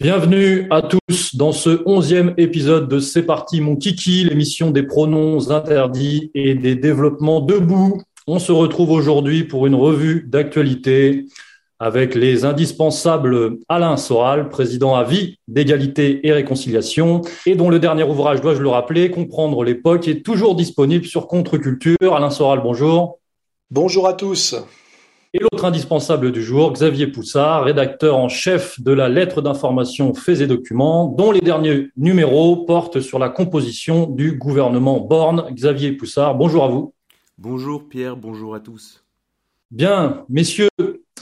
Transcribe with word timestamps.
Bienvenue 0.00 0.66
à 0.70 0.80
tous 0.80 1.36
dans 1.36 1.52
ce 1.52 1.82
onzième 1.84 2.32
épisode 2.38 2.88
de 2.88 3.00
C'est 3.00 3.24
parti 3.24 3.60
mon 3.60 3.76
kiki, 3.76 4.24
l'émission 4.24 4.70
des 4.70 4.82
pronoms 4.82 5.50
interdits 5.50 6.30
et 6.34 6.54
des 6.54 6.74
développements 6.74 7.42
debout. 7.42 8.00
On 8.26 8.38
se 8.38 8.50
retrouve 8.50 8.92
aujourd'hui 8.92 9.44
pour 9.44 9.66
une 9.66 9.74
revue 9.74 10.26
d'actualité 10.26 11.26
avec 11.78 12.14
les 12.14 12.46
indispensables 12.46 13.58
Alain 13.68 13.98
Soral, 13.98 14.48
président 14.48 14.94
à 14.94 15.04
vie 15.04 15.36
d'égalité 15.48 16.26
et 16.26 16.32
réconciliation, 16.32 17.20
et 17.44 17.54
dont 17.54 17.68
le 17.68 17.78
dernier 17.78 18.04
ouvrage, 18.04 18.40
dois-je 18.40 18.62
le 18.62 18.70
rappeler, 18.70 19.10
Comprendre 19.10 19.64
l'époque, 19.64 20.08
est 20.08 20.24
toujours 20.24 20.54
disponible 20.54 21.04
sur 21.04 21.26
Contre-Culture. 21.26 22.14
Alain 22.16 22.30
Soral, 22.30 22.60
bonjour. 22.62 23.18
Bonjour 23.70 24.08
à 24.08 24.14
tous. 24.14 24.56
Et 25.32 25.38
l'autre 25.38 25.64
indispensable 25.64 26.32
du 26.32 26.42
jour, 26.42 26.72
Xavier 26.72 27.06
Poussard, 27.06 27.62
rédacteur 27.62 28.16
en 28.16 28.28
chef 28.28 28.80
de 28.80 28.90
la 28.90 29.08
lettre 29.08 29.42
d'information 29.42 30.12
Faits 30.12 30.40
et 30.40 30.48
Documents, 30.48 31.06
dont 31.06 31.30
les 31.30 31.40
derniers 31.40 31.86
numéros 31.96 32.64
portent 32.64 33.00
sur 33.00 33.20
la 33.20 33.28
composition 33.28 34.06
du 34.06 34.32
gouvernement 34.32 34.98
Borne. 34.98 35.46
Xavier 35.52 35.92
Poussard, 35.92 36.34
bonjour 36.34 36.64
à 36.64 36.68
vous. 36.68 36.94
Bonjour 37.38 37.88
Pierre, 37.88 38.16
bonjour 38.16 38.56
à 38.56 38.60
tous. 38.60 39.04
Bien, 39.70 40.24
messieurs, 40.28 40.68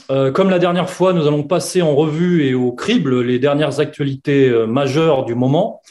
euh, 0.09 0.31
comme 0.31 0.49
la 0.49 0.57
dernière 0.57 0.89
fois, 0.89 1.13
nous 1.13 1.27
allons 1.27 1.43
passer 1.43 1.83
en 1.83 1.93
revue 1.93 2.45
et 2.45 2.55
au 2.55 2.71
crible 2.71 3.21
les 3.21 3.37
dernières 3.37 3.79
actualités 3.79 4.49
euh, 4.49 4.65
majeures 4.65 5.23
du 5.23 5.35
moment. 5.35 5.83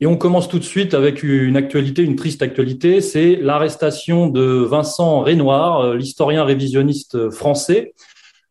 Et 0.00 0.06
on 0.06 0.16
commence 0.16 0.48
tout 0.48 0.60
de 0.60 0.64
suite 0.64 0.94
avec 0.94 1.24
une 1.24 1.56
actualité, 1.56 2.02
une 2.02 2.14
triste 2.14 2.40
actualité, 2.40 3.00
c'est 3.00 3.34
l'arrestation 3.34 4.28
de 4.28 4.42
Vincent 4.42 5.22
Renoir, 5.22 5.80
euh, 5.80 5.96
l'historien 5.96 6.44
révisionniste 6.44 7.30
français, 7.30 7.94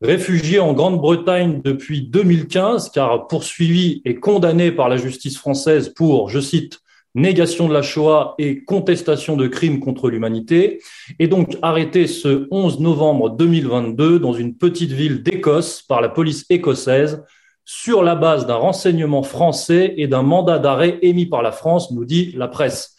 réfugié 0.02 0.60
en 0.60 0.74
Grande-Bretagne 0.74 1.62
depuis 1.64 2.02
2015, 2.02 2.90
car 2.90 3.28
poursuivi 3.28 4.02
et 4.04 4.16
condamné 4.16 4.74
par 4.74 4.90
la 4.90 4.98
justice 4.98 5.38
française 5.38 5.94
pour, 5.96 6.30
je 6.30 6.42
cite, 6.42 6.80
négation 7.16 7.70
de 7.70 7.74
la 7.74 7.82
Shoah 7.82 8.36
et 8.38 8.66
contestation 8.66 9.38
de 9.38 9.48
crimes 9.48 9.80
contre 9.80 10.10
l'humanité, 10.10 10.82
et 11.18 11.30
donc 11.30 11.58
arrêté 11.62 12.08
ce 12.08 12.48
11 12.52 12.82
novembre 12.82 13.30
2022 13.30 14.20
dans 14.20 14.34
une 14.34 14.56
petite 14.56 14.92
ville 14.92 15.24
d'Écosse 15.24 15.82
par 15.82 16.02
la 16.02 16.10
police 16.10 16.46
écossaise 16.50 17.24
sur 17.70 18.02
la 18.02 18.16
base 18.16 18.46
d'un 18.46 18.56
renseignement 18.56 19.24
français 19.24 19.94
et 19.98 20.08
d'un 20.08 20.22
mandat 20.22 20.58
d'arrêt 20.58 21.00
émis 21.02 21.26
par 21.26 21.42
la 21.42 21.52
France, 21.52 21.92
nous 21.92 22.06
dit 22.06 22.32
la 22.38 22.48
presse. 22.48 22.96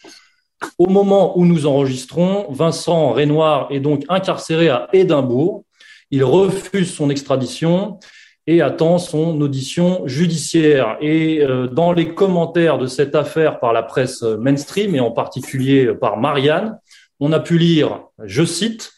Au 0.76 0.88
moment 0.88 1.38
où 1.38 1.46
nous 1.46 1.66
enregistrons, 1.66 2.46
Vincent 2.50 3.14
Renoir 3.14 3.68
est 3.70 3.80
donc 3.80 4.04
incarcéré 4.10 4.68
à 4.68 4.90
Édimbourg. 4.92 5.64
Il 6.10 6.22
refuse 6.22 6.92
son 6.92 7.08
extradition 7.08 7.98
et 8.46 8.60
attend 8.60 8.98
son 8.98 9.40
audition 9.40 10.06
judiciaire. 10.06 10.98
Et 11.00 11.40
euh, 11.40 11.66
dans 11.66 11.92
les 11.92 12.14
commentaires 12.14 12.76
de 12.76 12.86
cette 12.86 13.14
affaire 13.14 13.60
par 13.60 13.72
la 13.72 13.82
presse 13.82 14.20
mainstream 14.20 14.94
et 14.94 15.00
en 15.00 15.12
particulier 15.12 15.94
par 15.98 16.18
Marianne, 16.18 16.78
on 17.20 17.32
a 17.32 17.40
pu 17.40 17.56
lire, 17.56 18.02
je 18.22 18.44
cite, 18.44 18.92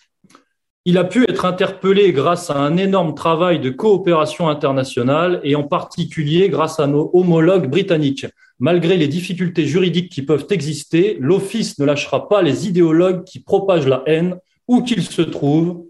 il 0.87 0.97
a 0.97 1.05
pu 1.05 1.25
être 1.29 1.45
interpellé 1.45 2.13
grâce 2.13 2.49
à 2.49 2.57
un 2.57 2.77
énorme 2.79 3.15
travail 3.15 3.61
de 3.61 3.69
coopération 3.69 4.49
internationale 4.49 5.41
et 5.45 5.55
en 5.55 5.65
particulier 5.65 6.49
grâce 6.49 6.81
à 6.81 6.87
nos 6.87 7.11
homologues 7.13 7.69
britanniques. 7.69 8.27
Malgré 8.59 8.97
les 8.97 9.09
difficultés 9.09 9.67
juridiques 9.67 10.11
qui 10.11 10.23
peuvent 10.23 10.47
exister, 10.51 11.19
l'Office 11.21 11.79
ne 11.79 11.85
lâchera 11.85 12.29
pas 12.29 12.41
les 12.41 12.67
idéologues 12.67 13.25
qui 13.25 13.41
propagent 13.41 13.87
la 13.87 14.03
haine 14.07 14.37
où 14.69 14.83
qu'ils 14.83 15.03
se 15.03 15.23
trouvent, 15.23 15.85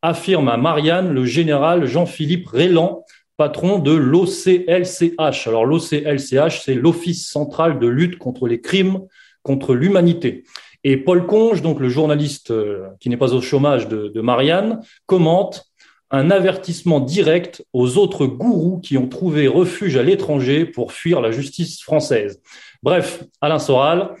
affirme 0.00 0.48
à 0.48 0.56
Marianne 0.56 1.12
le 1.12 1.26
général 1.26 1.84
Jean-Philippe 1.84 2.48
Rélan, 2.48 3.04
patron 3.36 3.78
de 3.78 3.92
l'OCLCH. 3.92 5.46
Alors 5.48 5.66
l'OCLCH, 5.66 6.62
c'est 6.64 6.74
l'Office 6.74 7.28
central 7.28 7.78
de 7.78 7.86
lutte 7.86 8.16
contre 8.16 8.48
les 8.48 8.60
crimes 8.60 9.00
contre 9.42 9.74
l'humanité. 9.74 10.44
Et 10.84 10.96
Paul 10.96 11.26
Conge, 11.26 11.62
donc 11.62 11.80
le 11.80 11.88
journaliste 11.88 12.50
euh, 12.50 12.88
qui 13.00 13.10
n'est 13.10 13.16
pas 13.16 13.34
au 13.34 13.40
chômage 13.40 13.88
de, 13.88 14.20
Marianne, 14.20 14.80
commente 15.06 15.66
un 16.10 16.30
avertissement 16.30 17.00
direct 17.00 17.64
aux 17.72 17.98
autres 17.98 18.26
gourous 18.26 18.80
qui 18.80 18.98
ont 18.98 19.06
trouvé 19.06 19.46
refuge 19.46 19.96
à 19.96 20.02
l'étranger 20.02 20.64
pour 20.64 20.92
fuir 20.92 21.20
la 21.20 21.30
justice 21.30 21.82
française. 21.82 22.40
Bref, 22.82 23.24
Alain 23.40 23.58
Soral, 23.60 24.14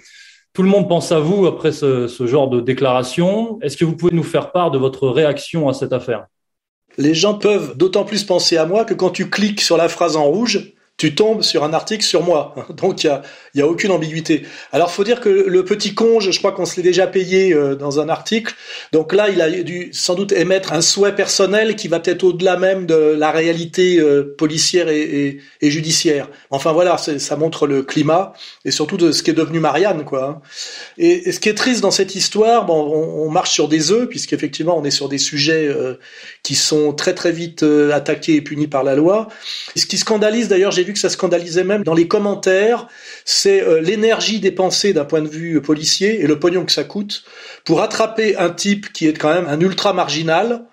tout 0.52 0.62
le 0.62 0.68
monde 0.68 0.88
pense 0.88 1.10
à 1.10 1.18
vous 1.18 1.46
après 1.46 1.72
ce 1.72 2.26
genre 2.26 2.48
de 2.48 2.60
déclaration. 2.60 3.58
Est-ce 3.60 3.76
que 3.76 3.84
vous 3.84 3.96
pouvez 3.96 4.14
nous 4.14 4.22
faire 4.22 4.52
part 4.52 4.70
de 4.70 4.78
votre 4.78 5.08
réaction 5.08 5.68
à 5.68 5.74
cette 5.74 5.92
affaire? 5.92 6.26
Les 6.96 7.14
gens 7.14 7.34
peuvent 7.34 7.76
d'autant 7.76 8.04
plus 8.04 8.24
penser 8.24 8.56
à 8.56 8.66
moi 8.66 8.84
que 8.84 8.94
quand 8.94 9.10
tu 9.10 9.30
cliques 9.30 9.60
sur 9.60 9.76
la 9.76 9.88
phrase 9.88 10.16
en 10.16 10.24
rouge, 10.24 10.74
tu 11.00 11.14
tombes 11.14 11.40
sur 11.40 11.64
un 11.64 11.72
article 11.72 12.04
sur 12.04 12.22
moi. 12.22 12.54
Donc 12.76 13.04
il 13.04 13.10
y 13.54 13.62
a, 13.62 13.66
aucune 13.66 13.90
ambiguïté. 13.90 14.42
Alors 14.70 14.90
faut 14.90 15.02
dire 15.02 15.20
que 15.20 15.30
le 15.30 15.64
petit 15.64 15.94
conge, 15.94 16.30
je 16.30 16.38
crois 16.38 16.52
qu'on 16.52 16.66
se 16.66 16.76
l'est 16.76 16.82
déjà 16.82 17.06
payé 17.06 17.54
euh, 17.54 17.74
dans 17.74 18.00
un 18.00 18.10
article. 18.10 18.54
Donc 18.92 19.14
là, 19.14 19.30
il 19.30 19.40
a 19.40 19.48
dû 19.50 19.88
sans 19.94 20.14
doute 20.14 20.32
émettre 20.32 20.74
un 20.74 20.82
souhait 20.82 21.14
personnel 21.14 21.74
qui 21.74 21.88
va 21.88 22.00
peut-être 22.00 22.22
au-delà 22.22 22.58
même 22.58 22.84
de 22.84 22.94
la 22.94 23.30
réalité 23.30 23.98
euh, 23.98 24.34
policière 24.36 24.90
et, 24.90 25.38
judiciaire. 25.62 26.28
Enfin 26.50 26.72
voilà, 26.72 26.98
ça 26.98 27.36
montre 27.36 27.66
le 27.66 27.82
climat 27.82 28.34
et 28.66 28.70
surtout 28.70 28.98
de 28.98 29.10
ce 29.10 29.22
qui 29.22 29.30
est 29.30 29.34
devenu 29.34 29.58
Marianne, 29.58 30.04
quoi. 30.04 30.42
Et, 30.98 31.28
et 31.28 31.32
ce 31.32 31.40
qui 31.40 31.48
est 31.48 31.54
triste 31.54 31.80
dans 31.80 31.90
cette 31.90 32.14
histoire, 32.14 32.66
bon, 32.66 32.74
on, 32.74 33.30
marche 33.30 33.52
sur 33.52 33.68
des 33.68 33.90
œufs 33.92 34.08
puisqu'effectivement 34.08 34.76
on 34.76 34.84
est 34.84 34.90
sur 34.90 35.08
des 35.08 35.18
sujets 35.18 35.68
euh, 35.68 35.94
qui 36.42 36.56
sont 36.56 36.92
très 36.92 37.14
très 37.14 37.32
vite 37.32 37.62
attaqués 37.62 38.34
et 38.34 38.42
punis 38.42 38.66
par 38.66 38.82
la 38.82 38.96
loi. 38.96 39.28
Ce 39.76 39.86
qui 39.86 39.96
scandalise 39.96 40.48
d'ailleurs, 40.48 40.72
j'ai 40.72 40.82
vu 40.82 40.89
que 40.92 40.98
ça 40.98 41.10
scandalisait 41.10 41.64
même 41.64 41.84
dans 41.84 41.94
les 41.94 42.08
commentaires, 42.08 42.86
c'est 43.24 43.62
euh, 43.62 43.80
l'énergie 43.80 44.40
dépensée 44.40 44.92
d'un 44.92 45.04
point 45.04 45.22
de 45.22 45.28
vue 45.28 45.60
policier 45.60 46.20
et 46.20 46.26
le 46.26 46.38
pognon 46.38 46.64
que 46.64 46.72
ça 46.72 46.84
coûte 46.84 47.24
pour 47.64 47.82
attraper 47.82 48.36
un 48.36 48.50
type 48.50 48.92
qui 48.92 49.06
est 49.06 49.12
quand 49.12 49.32
même 49.32 49.46
un 49.46 49.60
ultra 49.60 49.92
marginal, 49.92 50.64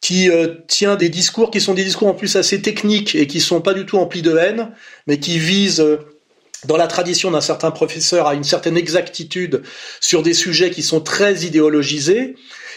qui 0.00 0.30
euh, 0.30 0.54
tient 0.66 0.96
des 0.96 1.08
discours 1.08 1.50
qui 1.50 1.60
sont 1.60 1.74
des 1.74 1.84
discours 1.84 2.08
en 2.08 2.14
plus 2.14 2.36
assez 2.36 2.62
techniques 2.62 3.14
et 3.14 3.26
qui 3.26 3.40
sont 3.40 3.60
pas 3.60 3.74
du 3.74 3.84
tout 3.84 3.98
emplis 3.98 4.22
de 4.22 4.36
haine, 4.36 4.70
mais 5.06 5.18
qui 5.18 5.38
visent 5.38 5.80
euh, 5.80 5.98
dans 6.64 6.76
la 6.76 6.86
tradition 6.86 7.30
d'un 7.30 7.40
certain 7.40 7.70
professeur 7.70 8.26
à 8.26 8.34
une 8.34 8.44
certaine 8.44 8.76
exactitude 8.76 9.62
sur 10.00 10.22
des 10.22 10.34
sujets 10.34 10.70
qui 10.70 10.82
sont 10.82 11.00
très 11.00 11.44
idéologisés. 11.44 12.34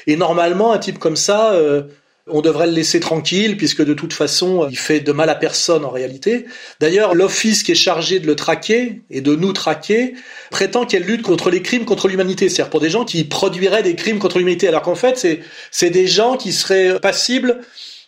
Et 0.07 0.15
normalement, 0.15 0.73
un 0.73 0.79
type 0.79 0.99
comme 0.99 1.15
ça, 1.15 1.53
euh, 1.53 1.83
on 2.27 2.41
devrait 2.41 2.67
le 2.67 2.73
laisser 2.73 2.99
tranquille 2.99 3.57
puisque 3.57 3.83
de 3.83 3.93
toute 3.93 4.13
façon, 4.13 4.67
il 4.69 4.77
fait 4.77 5.01
de 5.01 5.11
mal 5.11 5.29
à 5.29 5.35
personne 5.35 5.83
en 5.83 5.89
réalité. 5.89 6.45
D'ailleurs, 6.79 7.15
l'office 7.15 7.63
qui 7.63 7.73
est 7.73 7.75
chargé 7.75 8.19
de 8.19 8.27
le 8.27 8.35
traquer 8.35 9.01
et 9.09 9.21
de 9.21 9.35
nous 9.35 9.51
traquer 9.51 10.13
prétend 10.49 10.85
qu'elle 10.85 11.03
lutte 11.03 11.21
contre 11.21 11.49
les 11.49 11.61
crimes 11.61 11.83
contre 11.83 12.07
l'humanité, 12.07 12.47
c'est-à-dire 12.47 12.69
pour 12.69 12.79
des 12.79 12.89
gens 12.89 13.03
qui 13.03 13.23
produiraient 13.25 13.83
des 13.83 13.95
crimes 13.95 14.19
contre 14.19 14.37
l'humanité, 14.37 14.67
alors 14.69 14.83
qu'en 14.83 14.95
fait, 14.95 15.27
c'est 15.71 15.89
des 15.89 16.07
gens 16.07 16.37
qui 16.37 16.53
seraient 16.53 16.99
passibles 16.99 17.59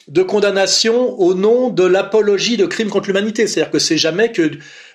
de 0.08 0.22
condamnation 0.22 1.20
au 1.20 1.34
nom 1.34 1.70
de 1.70 1.84
l'apologie 1.84 2.58
de 2.58 2.68
crimes 2.68 2.90
contre 2.90 3.08
l'humanité. 3.08 3.48
C'est-à-dire 3.48 3.72
que 3.72 3.80
c'est 3.80 3.98
jamais 3.98 4.32
que 4.32 4.52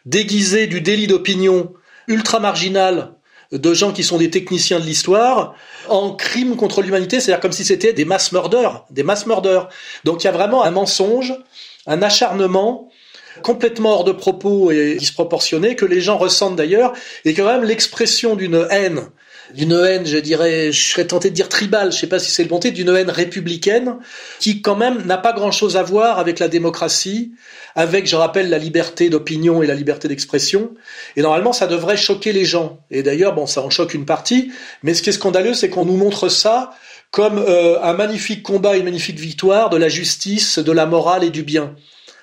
déguisé 0.06 0.66
du 0.66 0.80
délit 0.80 1.08
d'opinion 1.08 1.74
ultra 2.06 2.40
marginal 2.40 3.12
de 3.52 3.74
gens 3.74 3.92
qui 3.92 4.04
sont 4.04 4.18
des 4.18 4.30
techniciens 4.30 4.78
de 4.78 4.84
l'histoire 4.84 5.54
en 5.88 6.12
crime 6.14 6.56
contre 6.56 6.82
l'humanité, 6.82 7.20
c'est-à-dire 7.20 7.40
comme 7.40 7.52
si 7.52 7.64
c'était 7.64 7.92
des 7.92 8.04
mass 8.04 8.32
murders, 8.32 8.84
des 8.90 9.02
mass 9.02 9.26
murders. 9.26 9.68
Donc 10.04 10.22
il 10.22 10.26
y 10.26 10.28
a 10.28 10.32
vraiment 10.32 10.62
un 10.64 10.70
mensonge, 10.70 11.34
un 11.86 12.02
acharnement 12.02 12.90
complètement 13.42 13.94
hors 13.94 14.04
de 14.04 14.12
propos 14.12 14.70
et 14.70 14.96
disproportionné 14.96 15.76
que 15.76 15.84
les 15.84 16.00
gens 16.00 16.18
ressentent 16.18 16.56
d'ailleurs 16.56 16.92
et 17.24 17.34
quand 17.34 17.46
même 17.46 17.64
l'expression 17.64 18.36
d'une 18.36 18.66
haine 18.70 19.08
d'une 19.54 19.72
haine, 19.72 20.06
je 20.06 20.18
dirais, 20.18 20.72
je 20.72 20.92
serais 20.92 21.06
tenté 21.06 21.30
de 21.30 21.34
dire 21.34 21.48
tribale, 21.48 21.92
je 21.92 21.98
sais 21.98 22.06
pas 22.06 22.18
si 22.18 22.30
c'est 22.30 22.42
le 22.42 22.48
bon 22.48 22.58
d'une 22.58 22.88
haine 22.94 23.10
républicaine, 23.10 23.96
qui 24.38 24.62
quand 24.62 24.76
même 24.76 25.04
n'a 25.06 25.18
pas 25.18 25.32
grand-chose 25.32 25.76
à 25.76 25.82
voir 25.82 26.18
avec 26.18 26.38
la 26.38 26.48
démocratie, 26.48 27.32
avec, 27.74 28.06
je 28.06 28.16
rappelle, 28.16 28.50
la 28.50 28.58
liberté 28.58 29.08
d'opinion 29.08 29.62
et 29.62 29.66
la 29.66 29.74
liberté 29.74 30.08
d'expression. 30.08 30.72
Et 31.16 31.22
normalement, 31.22 31.52
ça 31.52 31.66
devrait 31.66 31.96
choquer 31.96 32.32
les 32.32 32.44
gens. 32.44 32.80
Et 32.90 33.02
d'ailleurs, 33.02 33.34
bon, 33.34 33.46
ça 33.46 33.62
en 33.62 33.70
choque 33.70 33.94
une 33.94 34.04
partie. 34.04 34.52
Mais 34.82 34.94
ce 34.94 35.02
qui 35.02 35.10
est 35.10 35.14
scandaleux, 35.14 35.54
c'est 35.54 35.70
qu'on 35.70 35.84
nous 35.84 35.96
montre 35.96 36.28
ça 36.28 36.72
comme 37.10 37.38
euh, 37.38 37.80
un 37.82 37.92
magnifique 37.94 38.42
combat, 38.42 38.76
une 38.76 38.84
magnifique 38.84 39.18
victoire 39.18 39.70
de 39.70 39.76
la 39.76 39.88
justice, 39.88 40.58
de 40.58 40.72
la 40.72 40.86
morale 40.86 41.24
et 41.24 41.30
du 41.30 41.42
bien. 41.42 41.74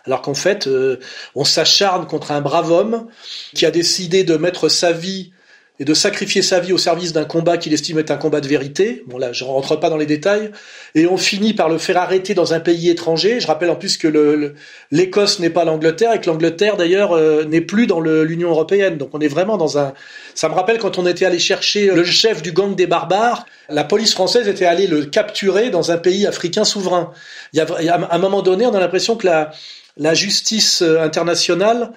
Alors 0.05 0.21
qu'en 0.21 0.33
fait, 0.33 0.67
euh, 0.67 0.99
on 1.35 1.43
s'acharne 1.43 2.07
contre 2.07 2.31
un 2.31 2.39
brave 2.39 2.71
homme 2.71 3.07
qui 3.53 3.65
a 3.65 3.71
décidé 3.71 4.23
de 4.23 4.37
mettre 4.37 4.69
sa 4.69 4.93
vie 4.93 5.33
et 5.79 5.85
de 5.85 5.93
sacrifier 5.93 6.41
sa 6.41 6.59
vie 6.59 6.73
au 6.73 6.77
service 6.77 7.13
d'un 7.13 7.25
combat 7.25 7.57
qu'il 7.57 7.73
estime 7.73 7.99
être 7.99 8.09
un 8.11 8.17
combat 8.17 8.41
de 8.41 8.47
vérité. 8.47 9.03
Bon 9.07 9.17
là, 9.17 9.31
je 9.31 9.43
rentre 9.43 9.79
pas 9.79 9.89
dans 9.89 9.97
les 9.97 10.05
détails. 10.07 10.51
Et 10.95 11.05
on 11.05 11.17
finit 11.17 11.53
par 11.53 11.69
le 11.69 11.77
faire 11.77 11.97
arrêter 11.97 12.33
dans 12.33 12.53
un 12.53 12.59
pays 12.59 12.89
étranger. 12.89 13.39
Je 13.39 13.47
rappelle 13.47 13.69
en 13.69 13.75
plus 13.75 13.97
que 13.97 14.53
l'Écosse 14.91 15.39
n'est 15.39 15.51
pas 15.51 15.65
l'Angleterre 15.65 16.13
et 16.13 16.21
que 16.21 16.27
l'Angleterre 16.29 16.77
d'ailleurs 16.77 17.11
euh, 17.11 17.43
n'est 17.45 17.61
plus 17.61 17.85
dans 17.85 17.99
l'Union 17.99 18.49
européenne. 18.49 18.97
Donc 18.97 19.09
on 19.13 19.19
est 19.19 19.27
vraiment 19.27 19.57
dans 19.57 19.77
un. 19.77 19.93
Ça 20.33 20.49
me 20.49 20.55
rappelle 20.55 20.79
quand 20.79 20.97
on 20.97 21.05
était 21.05 21.25
allé 21.25 21.39
chercher 21.39 21.87
le 21.87 22.03
chef 22.03 22.41
du 22.41 22.51
gang 22.51 22.75
des 22.75 22.87
barbares. 22.87 23.45
La 23.69 23.83
police 23.83 24.13
française 24.13 24.47
était 24.47 24.65
allée 24.65 24.87
le 24.87 25.05
capturer 25.05 25.69
dans 25.69 25.91
un 25.91 25.97
pays 25.97 26.25
africain 26.25 26.63
souverain. 26.63 27.11
Il 27.53 27.57
y 27.57 27.61
a, 27.61 27.93
à 27.93 28.15
un 28.15 28.19
moment 28.19 28.41
donné, 28.41 28.65
on 28.65 28.73
a 28.73 28.79
l'impression 28.79 29.15
que 29.15 29.27
la 29.27 29.51
la 29.97 30.13
justice 30.13 30.81
euh, 30.81 31.01
internationale 31.01 31.91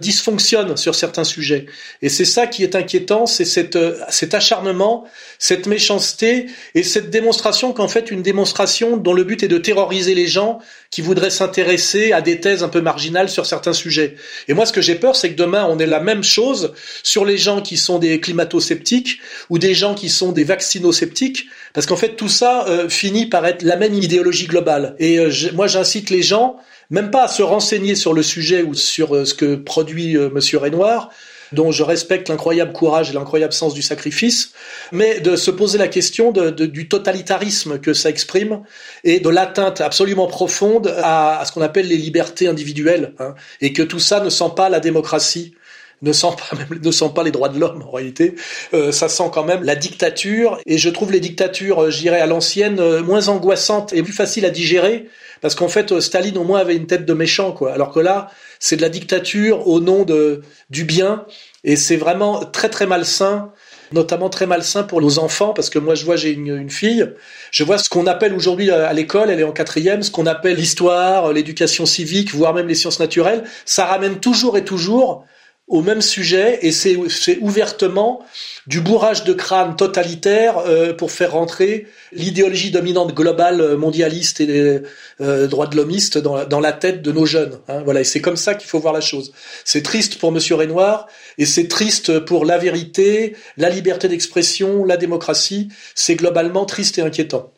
dysfonctionne 0.00 0.76
sur 0.76 0.94
certains 0.94 1.24
sujets. 1.24 1.66
Et 2.02 2.08
c'est 2.08 2.24
ça 2.24 2.46
qui 2.46 2.62
est 2.62 2.74
inquiétant, 2.74 3.26
c'est 3.26 3.76
euh, 3.76 3.98
cet 4.10 4.34
acharnement, 4.34 5.04
cette 5.38 5.66
méchanceté 5.66 6.46
et 6.74 6.82
cette 6.82 7.10
démonstration 7.10 7.72
qu'en 7.72 7.88
fait 7.88 8.10
une 8.10 8.22
démonstration 8.22 8.96
dont 8.96 9.14
le 9.14 9.24
but 9.24 9.42
est 9.42 9.48
de 9.48 9.58
terroriser 9.58 10.14
les 10.14 10.26
gens 10.26 10.58
qui 10.90 11.00
voudraient 11.00 11.30
s'intéresser 11.30 12.12
à 12.12 12.20
des 12.20 12.40
thèses 12.40 12.62
un 12.62 12.68
peu 12.68 12.80
marginales 12.80 13.30
sur 13.30 13.46
certains 13.46 13.72
sujets. 13.72 14.16
Et 14.48 14.54
moi 14.54 14.66
ce 14.66 14.72
que 14.72 14.82
j'ai 14.82 14.96
peur 14.96 15.16
c'est 15.16 15.30
que 15.30 15.36
demain 15.36 15.66
on 15.68 15.78
ait 15.78 15.86
la 15.86 16.00
même 16.00 16.24
chose 16.24 16.74
sur 17.02 17.24
les 17.24 17.38
gens 17.38 17.62
qui 17.62 17.76
sont 17.76 17.98
des 17.98 18.20
climato-sceptiques 18.20 19.20
ou 19.50 19.58
des 19.58 19.74
gens 19.74 19.94
qui 19.94 20.10
sont 20.10 20.32
des 20.32 20.44
vaccino-sceptiques 20.44 21.46
parce 21.72 21.86
qu'en 21.86 21.96
fait 21.96 22.16
tout 22.16 22.28
ça 22.28 22.66
euh, 22.68 22.88
finit 22.88 23.26
par 23.26 23.46
être 23.46 23.62
la 23.62 23.76
même 23.76 23.94
idéologie 23.94 24.46
globale. 24.46 24.94
Et 24.98 25.18
moi 25.54 25.66
j'incite 25.66 26.10
les 26.10 26.22
gens 26.22 26.56
même 26.90 27.10
pas 27.10 27.24
à 27.24 27.28
se 27.28 27.42
renseigner 27.42 27.94
sur 27.94 28.12
le 28.12 28.22
sujet 28.22 28.62
ou 28.62 28.74
sur 28.74 29.14
euh, 29.14 29.24
ce 29.24 29.34
que 29.34 29.56
produit 29.56 30.16
euh, 30.16 30.30
Monsieur 30.30 30.58
Renoir, 30.58 31.10
dont 31.52 31.70
je 31.70 31.82
respecte 31.82 32.28
l'incroyable 32.28 32.72
courage 32.72 33.10
et 33.10 33.12
l'incroyable 33.12 33.52
sens 33.52 33.74
du 33.74 33.82
sacrifice, 33.82 34.52
mais 34.92 35.20
de 35.20 35.36
se 35.36 35.50
poser 35.50 35.78
la 35.78 35.88
question 35.88 36.32
du 36.32 36.88
totalitarisme 36.88 37.78
que 37.78 37.92
ça 37.92 38.10
exprime 38.10 38.62
et 39.04 39.20
de 39.20 39.28
l'atteinte 39.28 39.80
absolument 39.80 40.26
profonde 40.26 40.92
à, 41.02 41.42
ce 41.46 41.52
qu'on 41.52 41.62
appelle 41.62 41.86
les 41.86 41.96
libertés 41.96 42.48
individuelles, 42.48 43.12
hein, 43.20 43.34
et 43.60 43.72
que 43.72 43.82
tout 43.82 44.00
ça 44.00 44.20
ne 44.20 44.30
sent 44.30 44.52
pas 44.56 44.68
la 44.68 44.80
démocratie 44.80 45.54
ne 46.02 46.12
sent 46.12 46.28
pas 46.38 46.56
même 46.56 46.80
ne 46.80 46.90
sent 46.90 47.10
pas 47.14 47.22
les 47.22 47.30
droits 47.30 47.48
de 47.48 47.58
l'homme 47.58 47.82
en 47.86 47.90
réalité. 47.90 48.34
Euh, 48.74 48.92
ça 48.92 49.08
sent 49.08 49.30
quand 49.32 49.44
même 49.44 49.62
la 49.62 49.76
dictature. 49.76 50.58
Et 50.66 50.78
je 50.78 50.90
trouve 50.90 51.12
les 51.12 51.20
dictatures 51.20 51.90
je 51.90 51.98
dirais 51.98 52.20
à 52.20 52.26
l'ancienne 52.26 53.00
moins 53.00 53.28
angoissantes 53.28 53.92
et 53.92 54.02
plus 54.02 54.12
faciles 54.12 54.44
à 54.44 54.50
digérer. 54.50 55.08
Parce 55.40 55.54
qu'en 55.54 55.68
fait, 55.68 55.92
euh, 55.92 56.00
Staline 56.00 56.38
au 56.38 56.44
moins 56.44 56.60
avait 56.60 56.76
une 56.76 56.86
tête 56.86 57.04
de 57.04 57.12
méchant, 57.12 57.52
quoi. 57.52 57.72
Alors 57.72 57.92
que 57.92 58.00
là, 58.00 58.30
c'est 58.58 58.76
de 58.76 58.82
la 58.82 58.88
dictature 58.88 59.68
au 59.68 59.80
nom 59.80 60.04
de 60.04 60.42
du 60.70 60.84
bien, 60.84 61.26
et 61.64 61.76
c'est 61.76 61.96
vraiment 61.96 62.44
très 62.44 62.68
très 62.68 62.86
malsain, 62.86 63.52
notamment 63.92 64.30
très 64.30 64.46
malsain 64.46 64.82
pour 64.82 65.00
nos 65.00 65.18
enfants, 65.18 65.52
parce 65.52 65.70
que 65.70 65.78
moi 65.78 65.94
je 65.94 66.04
vois 66.04 66.16
j'ai 66.16 66.32
une, 66.32 66.70
fille, 66.70 67.12
je 67.52 67.62
vois 67.62 67.78
ce 67.78 67.88
qu'on 67.88 68.06
appelle 68.06 68.34
aujourd'hui 68.34 68.70
à 68.70 68.92
l'école, 68.92 69.30
elle 69.30 69.38
est 69.38 69.44
en 69.44 69.52
quatrième, 69.52 70.02
ce 70.02 70.10
qu'on 70.10 70.26
appelle 70.26 70.56
l'histoire, 70.56 71.32
l'éducation 71.32 71.86
civique, 71.86 72.34
voire 72.34 72.54
même 72.54 72.66
les 72.66 72.74
sciences 72.74 72.98
naturelles, 72.98 73.44
ça 73.64 73.84
ramène 73.86 74.18
toujours 74.18 74.56
et 74.58 74.64
toujours 74.64 75.24
au 75.68 75.82
même 75.82 76.00
sujet 76.00 76.60
et 76.62 76.70
c'est 76.70 77.38
ouvertement 77.40 78.24
du 78.68 78.80
bourrage 78.80 79.24
de 79.24 79.32
crâne 79.32 79.74
totalitaire 79.74 80.58
euh, 80.58 80.92
pour 80.92 81.10
faire 81.10 81.32
rentrer 81.32 81.88
l'idéologie 82.12 82.70
dominante 82.70 83.14
globale 83.14 83.60
euh, 83.60 83.76
mondialiste 83.76 84.40
et 84.40 84.46
des 84.46 84.82
euh, 85.20 85.48
droits 85.48 85.66
de 85.66 85.76
l'homiste 85.76 86.18
dans, 86.18 86.60
la 86.60 86.72
tête 86.72 87.02
de 87.02 87.10
nos 87.10 87.26
jeunes. 87.26 87.58
Hein, 87.68 87.82
voilà, 87.84 88.00
et 88.00 88.04
c'est 88.04 88.20
comme 88.20 88.36
ça 88.36 88.54
qu'il 88.54 88.68
faut 88.68 88.78
voir 88.78 88.94
la 88.94 89.00
chose. 89.00 89.32
C'est 89.64 89.82
triste 89.82 90.18
pour 90.18 90.30
Monsieur 90.30 90.54
Renoir 90.54 91.08
et 91.36 91.46
c'est 91.46 91.66
triste 91.66 92.20
pour 92.20 92.44
la 92.44 92.58
vérité, 92.58 93.36
la 93.56 93.68
liberté 93.68 94.06
d'expression, 94.06 94.84
la 94.84 94.96
démocratie. 94.96 95.68
C'est 95.96 96.14
globalement 96.14 96.64
triste 96.64 96.98
et 96.98 97.02
inquiétant. 97.02 97.52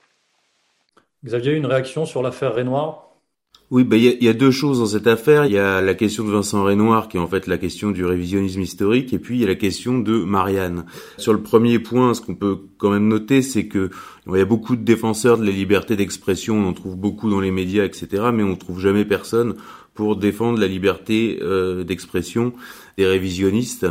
Xavier, 1.25 1.53
une 1.53 1.67
réaction 1.67 2.07
sur 2.07 2.23
l'affaire 2.23 2.55
Renoir? 2.55 3.08
Oui, 3.71 3.85
bah, 3.85 3.97
il 3.97 4.05
y, 4.05 4.09
a, 4.09 4.13
y, 4.19 4.29
a, 4.29 4.33
deux 4.33 4.51
choses 4.51 4.79
dans 4.79 4.87
cette 4.87 5.07
affaire. 5.07 5.45
Il 5.45 5.53
y 5.53 5.59
a 5.59 5.83
la 5.83 5.95
question 5.95 6.25
de 6.25 6.31
Vincent 6.31 6.65
Renoir, 6.65 7.09
qui 7.09 7.19
est 7.19 7.21
en 7.21 7.27
fait 7.27 7.47
la 7.47 7.59
question 7.59 7.91
du 7.91 8.03
révisionnisme 8.03 8.63
historique, 8.63 9.13
et 9.13 9.19
puis 9.19 9.37
il 9.37 9.41
y 9.43 9.45
a 9.45 9.47
la 9.49 9.57
question 9.57 9.99
de 9.99 10.19
Marianne. 10.25 10.87
Sur 11.19 11.35
le 11.35 11.43
premier 11.43 11.79
point, 11.79 12.15
ce 12.15 12.23
qu'on 12.23 12.35
peut 12.35 12.61
quand 12.79 12.91
même 12.91 13.09
noter, 13.09 13.43
c'est 13.43 13.67
que 13.67 13.91
il 14.27 14.39
y 14.39 14.41
a 14.41 14.47
beaucoup 14.47 14.75
de 14.75 14.83
défenseurs 14.83 15.37
de 15.37 15.45
la 15.45 15.51
liberté 15.51 15.97
d'expression, 15.97 16.57
on 16.57 16.69
en 16.69 16.73
trouve 16.73 16.97
beaucoup 16.97 17.29
dans 17.29 17.41
les 17.41 17.51
médias, 17.51 17.85
etc., 17.85 18.31
mais 18.33 18.43
on 18.43 18.57
trouve 18.57 18.81
jamais 18.81 19.05
personne 19.05 19.55
pour 19.93 20.17
défendre 20.17 20.61
la 20.61 20.67
liberté 20.67 21.39
euh, 21.43 21.83
d'expression 21.85 22.53
des 22.97 23.07
révisionnistes. 23.07 23.87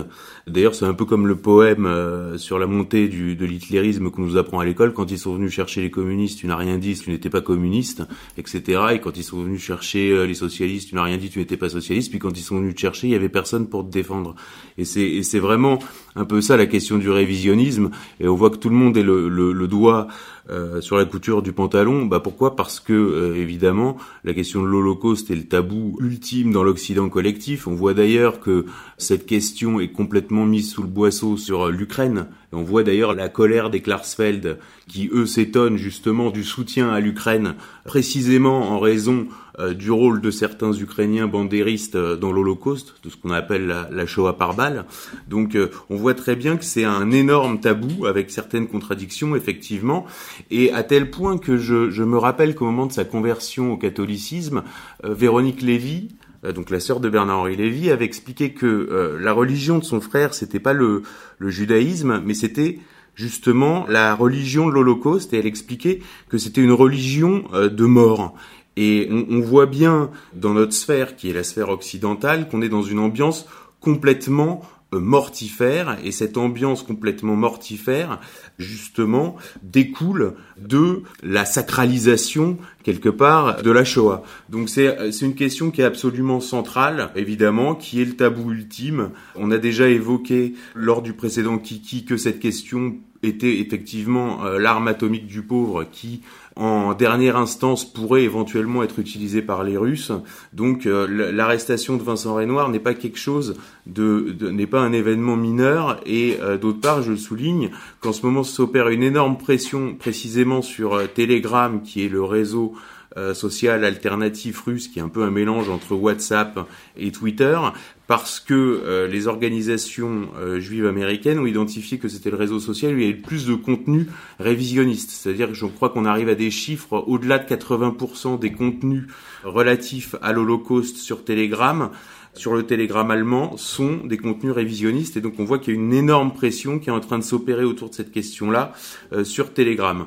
D'ailleurs, 0.47 0.75
c'est 0.75 0.85
un 0.85 0.93
peu 0.93 1.03
comme 1.03 1.27
le 1.27 1.35
poème 1.35 1.85
euh, 1.85 2.37
sur 2.37 2.57
la 2.57 2.67
montée 2.67 3.09
du, 3.09 3.35
de 3.35 3.45
l'hitlérisme 3.45 4.09
qu'on 4.09 4.21
nous 4.21 4.37
apprend 4.37 4.59
à 4.59 4.65
l'école. 4.65 4.93
Quand 4.93 5.11
ils 5.11 5.17
sont 5.17 5.35
venus 5.35 5.51
chercher 5.51 5.81
les 5.81 5.91
communistes, 5.91 6.39
tu 6.39 6.47
n'as 6.47 6.55
rien 6.55 6.77
dit, 6.77 6.95
tu 6.95 7.09
n'étais 7.09 7.29
pas 7.29 7.41
communiste, 7.41 8.03
etc. 8.37 8.81
Et 8.93 8.99
quand 8.99 9.17
ils 9.17 9.23
sont 9.23 9.43
venus 9.43 9.61
chercher 9.61 10.11
euh, 10.11 10.25
les 10.25 10.35
socialistes, 10.35 10.89
tu 10.89 10.95
n'as 10.95 11.03
rien 11.03 11.17
dit, 11.17 11.29
tu 11.29 11.39
n'étais 11.39 11.57
pas 11.57 11.67
socialiste. 11.67 12.11
Puis 12.11 12.19
quand 12.19 12.37
ils 12.37 12.43
sont 12.43 12.59
venus 12.59 12.75
te 12.75 12.79
chercher, 12.79 13.07
il 13.07 13.11
y 13.11 13.15
avait 13.15 13.27
personne 13.27 13.67
pour 13.67 13.85
te 13.85 13.91
défendre. 13.91 14.35
Et 14.77 14.85
c'est 14.85 15.39
vraiment 15.39 15.79
un 16.15 16.23
peu 16.23 16.39
ça 16.39 16.55
la 16.55 16.65
question 16.65 16.97
du 16.97 17.09
révisionnisme. 17.09 17.89
Et 18.21 18.27
on 18.27 18.35
voit 18.35 18.49
que 18.49 18.57
tout 18.57 18.69
le 18.69 18.75
monde 18.75 18.95
est 18.95 19.03
le, 19.03 19.27
le, 19.27 19.51
le 19.51 19.67
doigt 19.67 20.07
euh, 20.49 20.79
sur 20.79 20.97
la 20.97 21.03
couture 21.03 21.41
du 21.41 21.51
pantalon. 21.51 22.05
Bah 22.05 22.21
pourquoi? 22.21 22.55
Parce 22.55 22.79
que 22.79 22.93
euh, 22.93 23.35
évidemment 23.35 23.97
la 24.23 24.33
question 24.33 24.61
de 24.61 24.67
l'Holocauste 24.67 25.29
est 25.29 25.35
le 25.35 25.43
tabou 25.43 25.97
ultime 25.99 26.53
dans 26.53 26.63
l'Occident 26.63 27.09
collectif. 27.09 27.67
On 27.67 27.75
voit 27.75 27.93
d'ailleurs 27.93 28.39
que 28.39 28.65
cette 28.97 29.25
question 29.25 29.81
est 29.81 29.89
complètement 29.89 30.36
mise 30.45 30.71
sous 30.71 30.81
le 30.81 30.87
boisseau 30.87 31.37
sur 31.37 31.67
euh, 31.67 31.71
l'Ukraine. 31.71 32.27
On 32.51 32.63
voit 32.63 32.83
d'ailleurs 32.83 33.13
la 33.13 33.29
colère 33.29 33.69
des 33.69 33.81
Klarsfeld 33.81 34.57
qui 34.87 35.09
eux 35.11 35.25
s'étonnent 35.25 35.77
justement 35.77 36.31
du 36.31 36.43
soutien 36.43 36.89
à 36.89 36.99
l'Ukraine 36.99 37.55
précisément 37.83 38.71
en 38.71 38.79
raison 38.79 39.27
euh, 39.59 39.73
du 39.73 39.91
rôle 39.91 40.21
de 40.21 40.31
certains 40.31 40.73
Ukrainiens 40.73 41.27
bandéristes 41.27 41.95
euh, 41.95 42.15
dans 42.15 42.31
l'Holocauste, 42.31 42.95
de 43.03 43.09
ce 43.09 43.17
qu'on 43.17 43.31
appelle 43.31 43.67
la, 43.67 44.05
Shoah 44.05 44.37
par 44.37 44.55
balle. 44.55 44.85
Donc 45.27 45.57
on 45.89 45.95
voit 45.97 46.13
très 46.13 46.35
bien 46.35 46.55
que 46.55 46.63
c'est 46.63 46.85
un 46.85 47.11
énorme 47.11 47.59
tabou 47.59 48.05
avec 48.05 48.31
certaines 48.31 48.67
contradictions 48.67 49.35
effectivement, 49.35 50.05
et 50.51 50.71
à 50.71 50.83
tel 50.83 51.09
point 51.09 51.37
que 51.37 51.57
je, 51.57 51.89
je 51.89 52.03
me 52.03 52.17
rappelle 52.17 52.55
qu'au 52.55 52.65
moment 52.65 52.85
de 52.85 52.93
sa 52.93 53.03
conversion 53.03 53.73
au 53.73 53.77
catholicisme, 53.77 54.63
Véronique 55.03 55.61
Lévy, 55.61 56.09
donc 56.53 56.69
la 56.69 56.79
sœur 56.79 56.99
de 56.99 57.09
Bernard-Henri 57.09 57.55
Lévy, 57.55 57.89
avait 57.89 58.05
expliqué 58.05 58.53
que 58.53 59.17
la 59.19 59.33
religion 59.33 59.79
de 59.79 59.83
son 59.83 60.01
frère, 60.01 60.33
c'était 60.33 60.59
pas 60.59 60.73
le, 60.73 61.03
judaïsme, 61.41 62.21
mais 62.25 62.33
c'était 62.33 62.79
justement 63.15 63.85
la 63.87 64.13
religion 64.15 64.67
de 64.67 64.73
l'Holocauste, 64.73 65.33
et 65.33 65.39
elle 65.39 65.45
expliquait 65.45 65.99
que 66.29 66.37
c'était 66.37 66.61
une 66.61 66.71
religion 66.71 67.45
de 67.53 67.85
mort. 67.85 68.35
Et 68.77 69.09
on, 69.09 69.39
voit 69.39 69.65
bien 69.65 70.11
dans 70.35 70.53
notre 70.53 70.73
sphère, 70.73 71.15
qui 71.15 71.31
est 71.31 71.33
la 71.33 71.43
sphère 71.43 71.69
occidentale, 71.69 72.47
qu'on 72.47 72.61
est 72.61 72.69
dans 72.69 72.83
une 72.83 72.99
ambiance 72.99 73.47
complètement 73.81 74.61
euh, 74.93 74.99
mortifère 74.99 75.97
et 76.03 76.11
cette 76.11 76.37
ambiance 76.37 76.83
complètement 76.83 77.35
mortifère 77.35 78.21
justement 78.57 79.35
découle 79.63 80.33
de 80.57 81.03
la 81.23 81.45
sacralisation 81.45 82.57
quelque 82.83 83.09
part 83.09 83.61
de 83.61 83.71
la 83.71 83.83
Shoah. 83.83 84.23
Donc 84.49 84.69
c'est 84.69 85.11
c'est 85.11 85.25
une 85.25 85.35
question 85.35 85.71
qui 85.71 85.81
est 85.81 85.85
absolument 85.85 86.39
centrale 86.39 87.11
évidemment 87.15 87.75
qui 87.75 88.01
est 88.01 88.05
le 88.05 88.15
tabou 88.15 88.51
ultime. 88.51 89.11
On 89.35 89.51
a 89.51 89.57
déjà 89.57 89.87
évoqué 89.89 90.55
lors 90.73 91.01
du 91.01 91.13
précédent 91.13 91.57
Kiki 91.57 92.05
que 92.05 92.17
cette 92.17 92.39
question 92.39 92.95
était 93.23 93.59
effectivement 93.59 94.45
euh, 94.45 94.59
l'arme 94.59 94.87
atomique 94.87 95.27
du 95.27 95.41
pauvre 95.41 95.83
qui 95.83 96.21
en 96.57 96.95
dernière 96.95 97.37
instance 97.37 97.85
pourrait 97.85 98.23
éventuellement 98.23 98.81
être 98.81 98.97
utilisé 98.99 99.41
par 99.43 99.63
les 99.63 99.77
Russes. 99.77 100.11
Donc 100.53 100.85
euh, 100.85 101.31
l'arrestation 101.31 101.97
de 101.97 102.03
Vincent 102.03 102.33
Renoir 102.33 102.69
n'est 102.69 102.79
pas 102.79 102.95
quelque 102.95 103.19
chose 103.19 103.55
de, 103.85 104.35
n'est 104.49 104.65
pas 104.67 104.81
un 104.81 104.91
événement 104.91 105.35
mineur 105.35 106.01
et 106.05 106.37
euh, 106.41 106.57
d'autre 106.57 106.81
part 106.81 107.03
je 107.03 107.15
souligne 107.15 107.69
qu'en 108.01 108.11
ce 108.11 108.25
moment 108.25 108.43
s'opère 108.43 108.89
une 108.89 109.03
énorme 109.03 109.37
pression 109.37 109.95
précisément 109.95 110.63
sur 110.63 110.95
euh, 110.95 111.05
Telegram 111.05 111.81
qui 111.83 112.03
est 112.03 112.09
le 112.09 112.23
réseau 112.23 112.73
euh, 113.17 113.33
social 113.33 113.83
alternatif 113.83 114.61
russe 114.61 114.87
qui 114.87 114.99
est 114.99 115.01
un 115.01 115.09
peu 115.09 115.23
un 115.23 115.31
mélange 115.31 115.69
entre 115.69 115.93
WhatsApp 115.95 116.59
et 116.95 117.11
Twitter 117.11 117.59
parce 118.07 118.39
que 118.39 118.53
euh, 118.53 119.07
les 119.07 119.27
organisations 119.27 120.29
euh, 120.37 120.59
juives 120.59 120.85
américaines 120.85 121.39
ont 121.39 121.45
identifié 121.45 121.97
que 121.97 122.07
c'était 122.07 122.29
le 122.29 122.37
réseau 122.37 122.59
social 122.59 122.93
où 122.93 122.97
il 122.97 123.01
y 123.01 123.07
avait 123.07 123.17
le 123.17 123.21
plus 123.21 123.45
de 123.45 123.55
contenu 123.55 124.07
révisionniste. 124.39 125.11
C'est-à-dire 125.11 125.49
que 125.49 125.53
je 125.53 125.65
crois 125.65 125.89
qu'on 125.89 126.05
arrive 126.05 126.29
à 126.29 126.35
des 126.35 126.51
chiffres 126.51 127.03
au-delà 127.07 127.39
de 127.39 127.47
80% 127.47 128.39
des 128.39 128.53
contenus 128.53 129.07
relatifs 129.43 130.15
à 130.21 130.31
l'Holocauste 130.31 130.97
sur 130.97 131.25
Telegram 131.25 131.89
sur 132.37 132.53
le 132.53 132.63
Telegram 132.63 133.09
allemand 133.09 133.57
sont 133.57 133.97
des 134.05 134.17
contenus 134.17 134.53
révisionnistes 134.53 135.17
et 135.17 135.21
donc 135.21 135.39
on 135.39 135.43
voit 135.43 135.57
qu'il 135.59 135.73
y 135.73 135.77
a 135.77 135.79
une 135.79 135.93
énorme 135.93 136.31
pression 136.33 136.77
qui 136.79 136.89
est 136.89 136.93
en 136.93 136.99
train 136.99 137.17
de 137.17 137.23
s'opérer 137.23 137.63
autour 137.63 137.89
de 137.89 137.95
cette 137.95 138.11
question-là 138.11 138.73
euh, 139.11 139.23
sur 139.23 139.53
Telegram. 139.53 140.05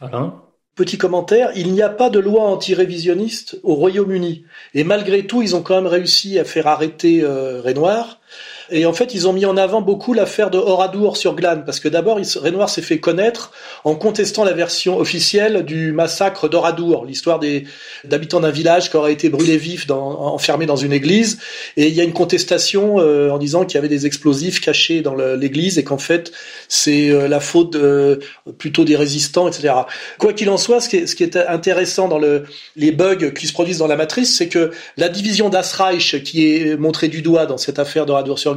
Alain? 0.00 0.45
Petit 0.76 0.98
commentaire, 0.98 1.52
il 1.56 1.72
n'y 1.72 1.80
a 1.80 1.88
pas 1.88 2.10
de 2.10 2.18
loi 2.18 2.42
anti-révisionniste 2.42 3.58
au 3.62 3.74
Royaume-Uni. 3.74 4.44
Et 4.74 4.84
malgré 4.84 5.26
tout, 5.26 5.40
ils 5.40 5.56
ont 5.56 5.62
quand 5.62 5.74
même 5.74 5.86
réussi 5.86 6.38
à 6.38 6.44
faire 6.44 6.66
arrêter 6.66 7.22
euh, 7.22 7.62
Renoir. 7.62 8.20
Et 8.70 8.86
en 8.86 8.92
fait, 8.92 9.14
ils 9.14 9.28
ont 9.28 9.32
mis 9.32 9.46
en 9.46 9.56
avant 9.56 9.80
beaucoup 9.80 10.12
l'affaire 10.12 10.50
de 10.50 10.58
Oradour 10.58 11.16
sur 11.16 11.34
Glane, 11.34 11.64
parce 11.64 11.80
que 11.80 11.88
d'abord, 11.88 12.18
Renoir 12.36 12.68
s'est 12.68 12.82
fait 12.82 12.98
connaître 12.98 13.52
en 13.84 13.94
contestant 13.94 14.44
la 14.44 14.52
version 14.52 14.98
officielle 14.98 15.64
du 15.64 15.92
massacre 15.92 16.48
d'Oradour, 16.48 17.04
l'histoire 17.04 17.38
des 17.38 17.64
d'habitants 18.04 18.40
d'un 18.40 18.50
village 18.50 18.90
qui 18.90 18.96
aurait 18.96 19.12
été 19.12 19.28
brûlé 19.28 19.56
vif, 19.56 19.88
enfermé 19.90 20.66
dans 20.66 20.76
une 20.76 20.92
église. 20.92 21.38
Et 21.76 21.86
il 21.86 21.94
y 21.94 22.00
a 22.00 22.04
une 22.04 22.12
contestation 22.12 22.98
euh, 22.98 23.30
en 23.30 23.38
disant 23.38 23.64
qu'il 23.64 23.76
y 23.76 23.78
avait 23.78 23.88
des 23.88 24.06
explosifs 24.06 24.60
cachés 24.60 25.00
dans 25.00 25.14
l'église 25.14 25.78
et 25.78 25.84
qu'en 25.84 25.98
fait, 25.98 26.32
c'est 26.68 27.10
euh, 27.10 27.28
la 27.28 27.40
faute 27.40 27.76
plutôt 28.58 28.84
des 28.84 28.96
résistants, 28.96 29.48
etc. 29.48 29.74
Quoi 30.18 30.32
qu'il 30.32 30.50
en 30.50 30.56
soit, 30.56 30.80
ce 30.80 30.88
qui 30.88 31.22
est, 31.22 31.36
intéressant 31.36 32.08
dans 32.08 32.18
le, 32.18 32.44
les 32.76 32.90
bugs 32.90 33.30
qui 33.30 33.46
se 33.46 33.52
produisent 33.52 33.78
dans 33.78 33.86
la 33.86 33.96
matrice, 33.96 34.36
c'est 34.36 34.48
que 34.48 34.72
la 34.96 35.08
division 35.08 35.48
d'Asreich, 35.48 36.22
qui 36.24 36.46
est 36.46 36.76
montrée 36.76 37.08
du 37.08 37.22
doigt 37.22 37.46
dans 37.46 37.58
cette 37.58 37.78
affaire 37.78 38.06
d'Oradour 38.06 38.38
sur 38.38 38.55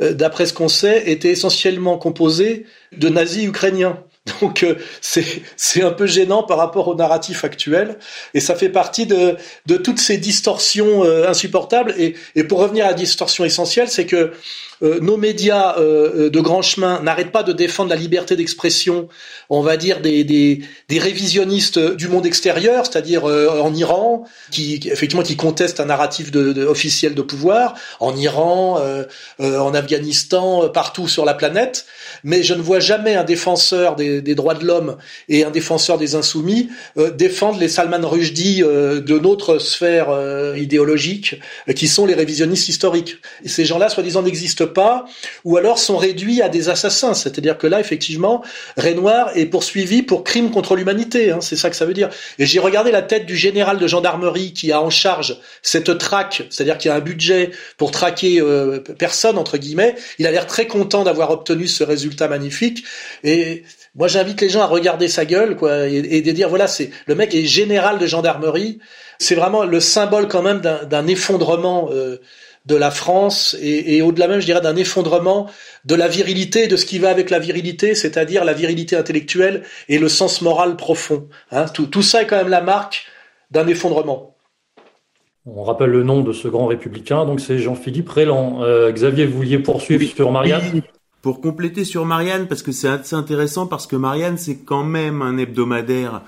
euh, 0.00 0.12
d'après 0.12 0.46
ce 0.46 0.52
qu'on 0.52 0.68
sait, 0.68 1.10
était 1.10 1.30
essentiellement 1.30 1.98
composé 1.98 2.66
de 2.96 3.08
nazis 3.08 3.44
ukrainiens. 3.44 4.02
Donc 4.40 4.62
euh, 4.62 4.76
c'est 5.00 5.82
un 5.82 5.90
peu 5.90 6.06
gênant 6.06 6.42
par 6.42 6.58
rapport 6.58 6.88
au 6.88 6.94
narratif 6.94 7.44
actuel 7.44 7.98
et 8.34 8.40
ça 8.40 8.54
fait 8.54 8.68
partie 8.68 9.06
de, 9.06 9.36
de 9.66 9.76
toutes 9.76 9.98
ces 9.98 10.18
distorsions 10.18 11.04
euh, 11.04 11.28
insupportables 11.28 11.94
et, 11.96 12.14
et 12.34 12.44
pour 12.44 12.58
revenir 12.58 12.84
à 12.84 12.88
la 12.88 12.94
distorsion 12.94 13.44
essentielle, 13.44 13.88
c'est 13.88 14.06
que 14.06 14.32
nos 14.82 15.16
médias 15.16 15.76
euh, 15.78 16.30
de 16.30 16.40
grand 16.40 16.62
chemin 16.62 17.02
n'arrêtent 17.02 17.32
pas 17.32 17.42
de 17.42 17.52
défendre 17.52 17.90
la 17.90 17.96
liberté 17.96 18.34
d'expression, 18.36 19.08
on 19.50 19.60
va 19.60 19.76
dire 19.76 20.00
des, 20.00 20.24
des, 20.24 20.62
des, 20.88 20.98
révisionnistes 20.98 21.78
du 21.78 22.08
monde 22.08 22.24
extérieur, 22.24 22.86
c'est-à-dire 22.86 23.28
euh, 23.28 23.60
en 23.60 23.74
Iran, 23.74 24.24
qui, 24.50 24.80
effectivement 24.90 25.22
qui 25.22 25.36
contestent 25.36 25.80
un 25.80 25.86
narratif 25.86 26.30
de, 26.30 26.52
de, 26.52 26.64
officiel 26.64 27.14
de 27.14 27.22
pouvoir, 27.22 27.74
en 28.00 28.16
Iran, 28.16 28.80
en 29.38 29.74
Afghanistan, 29.74 30.68
partout 30.68 31.08
sur 31.08 31.24
la 31.24 31.34
planète. 31.34 31.86
Mais 32.24 32.42
je 32.42 32.54
ne 32.54 32.62
vois 32.62 32.80
jamais 32.80 33.14
un 33.14 33.24
défenseur 33.24 33.96
des, 33.96 34.22
des 34.22 34.34
droits 34.34 34.54
de 34.54 34.64
l'homme 34.64 34.96
et 35.28 35.44
un 35.44 35.50
défenseur 35.50 35.98
des 35.98 36.14
insoumis 36.14 36.70
défendre 37.16 37.58
les 37.58 37.68
Salman 37.68 38.06
Rushdie 38.08 38.60
de 38.60 39.18
notre 39.18 39.58
sphère 39.58 40.08
idéologique, 40.56 41.36
qui 41.74 41.88
sont 41.88 42.06
les 42.06 42.14
révisionnistes 42.14 42.68
historiques. 42.68 43.16
Et 43.44 43.48
ces 43.48 43.64
gens-là, 43.64 43.88
soi-disant, 43.88 44.22
n'existent 44.22 44.66
pas, 44.72 45.04
ou 45.44 45.56
alors 45.56 45.78
sont 45.78 45.96
réduits 45.96 46.42
à 46.42 46.48
des 46.48 46.68
assassins. 46.68 47.14
C'est-à-dire 47.14 47.58
que 47.58 47.66
là, 47.66 47.80
effectivement, 47.80 48.42
Renoir 48.76 49.30
est 49.36 49.46
poursuivi 49.46 50.02
pour 50.02 50.24
crime 50.24 50.50
contre 50.50 50.76
l'humanité. 50.76 51.30
Hein, 51.30 51.40
c'est 51.40 51.56
ça 51.56 51.70
que 51.70 51.76
ça 51.76 51.86
veut 51.86 51.94
dire. 51.94 52.10
Et 52.38 52.46
j'ai 52.46 52.60
regardé 52.60 52.90
la 52.90 53.02
tête 53.02 53.26
du 53.26 53.36
général 53.36 53.78
de 53.78 53.86
gendarmerie 53.86 54.52
qui 54.52 54.72
a 54.72 54.80
en 54.80 54.90
charge 54.90 55.38
cette 55.62 55.98
traque, 55.98 56.44
c'est-à-dire 56.50 56.78
qu'il 56.78 56.90
a 56.90 56.94
un 56.94 57.00
budget 57.00 57.50
pour 57.76 57.90
traquer 57.90 58.40
euh, 58.40 58.80
personne 58.98 59.38
entre 59.38 59.58
guillemets. 59.58 59.94
Il 60.18 60.26
a 60.26 60.30
l'air 60.30 60.46
très 60.46 60.66
content 60.66 61.04
d'avoir 61.04 61.30
obtenu 61.30 61.68
ce 61.68 61.84
résultat 61.84 62.28
magnifique. 62.28 62.84
Et 63.24 63.64
moi, 63.94 64.08
j'invite 64.08 64.40
les 64.40 64.48
gens 64.48 64.60
à 64.60 64.66
regarder 64.66 65.08
sa 65.08 65.24
gueule, 65.24 65.56
quoi, 65.56 65.88
et, 65.88 66.22
de 66.22 66.32
dire 66.32 66.48
voilà, 66.48 66.68
c'est 66.68 66.90
le 67.06 67.14
mec 67.14 67.34
est 67.34 67.44
général 67.44 67.98
de 67.98 68.06
gendarmerie. 68.06 68.78
C'est 69.18 69.34
vraiment 69.34 69.64
le 69.64 69.80
symbole 69.80 70.28
quand 70.28 70.42
même 70.42 70.60
d'un 70.60 71.06
effondrement. 71.06 71.90
Euh, 71.92 72.20
de 72.66 72.76
la 72.76 72.90
France 72.90 73.56
et, 73.60 73.96
et 73.96 74.02
au-delà 74.02 74.28
même, 74.28 74.40
je 74.40 74.46
dirais, 74.46 74.60
d'un 74.60 74.76
effondrement 74.76 75.50
de 75.84 75.94
la 75.94 76.08
virilité, 76.08 76.66
de 76.66 76.76
ce 76.76 76.84
qui 76.84 76.98
va 76.98 77.08
avec 77.08 77.30
la 77.30 77.38
virilité, 77.38 77.94
c'est-à-dire 77.94 78.44
la 78.44 78.52
virilité 78.52 78.96
intellectuelle 78.96 79.62
et 79.88 79.98
le 79.98 80.08
sens 80.08 80.42
moral 80.42 80.76
profond. 80.76 81.26
Hein. 81.50 81.66
Tout, 81.72 81.86
tout, 81.86 82.02
ça 82.02 82.22
est 82.22 82.26
quand 82.26 82.36
même 82.36 82.48
la 82.48 82.60
marque 82.60 83.06
d'un 83.50 83.66
effondrement. 83.66 84.36
On 85.46 85.64
rappelle 85.64 85.90
le 85.90 86.02
nom 86.02 86.20
de 86.20 86.34
ce 86.34 86.48
grand 86.48 86.66
républicain, 86.66 87.24
donc 87.24 87.40
c'est 87.40 87.58
Jean-Philippe 87.58 88.10
Rélan. 88.10 88.62
Euh, 88.62 88.92
Xavier, 88.92 89.24
vous 89.24 89.38
vouliez 89.38 89.58
poursuivre 89.58 90.06
sur 90.14 90.30
Marianne? 90.30 90.82
Pour 91.22 91.40
compléter 91.40 91.84
sur 91.84 92.04
Marianne, 92.04 92.46
parce 92.46 92.62
que 92.62 92.72
c'est 92.72 92.88
assez 92.88 93.16
intéressant, 93.16 93.66
parce 93.66 93.86
que 93.86 93.96
Marianne, 93.96 94.36
c'est 94.36 94.58
quand 94.58 94.84
même 94.84 95.22
un 95.22 95.38
hebdomadaire, 95.38 96.22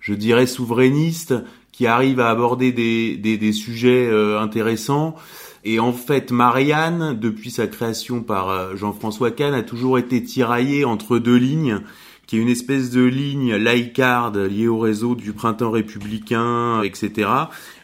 je 0.00 0.12
dirais, 0.14 0.46
souverainiste, 0.46 1.34
qui 1.72 1.86
arrive 1.86 2.20
à 2.20 2.28
aborder 2.28 2.72
des, 2.72 3.16
des, 3.16 3.38
des 3.38 3.52
sujets 3.52 4.06
euh, 4.06 4.38
intéressants. 4.38 5.14
Et 5.64 5.80
en 5.80 5.92
fait, 5.92 6.30
Marianne, 6.30 7.18
depuis 7.18 7.50
sa 7.50 7.66
création 7.66 8.22
par 8.22 8.48
euh, 8.48 8.76
Jean-François 8.76 9.30
Kahn, 9.30 9.54
a 9.54 9.62
toujours 9.62 9.98
été 9.98 10.22
tiraillée 10.22 10.84
entre 10.84 11.18
deux 11.18 11.36
lignes, 11.36 11.80
qui 12.26 12.36
est 12.36 12.40
une 12.40 12.48
espèce 12.48 12.90
de 12.90 13.02
ligne 13.02 13.56
laïcarde 13.56 14.36
liée 14.36 14.68
au 14.68 14.78
réseau 14.78 15.14
du 15.14 15.32
printemps 15.32 15.70
républicain, 15.70 16.82
etc., 16.82 17.30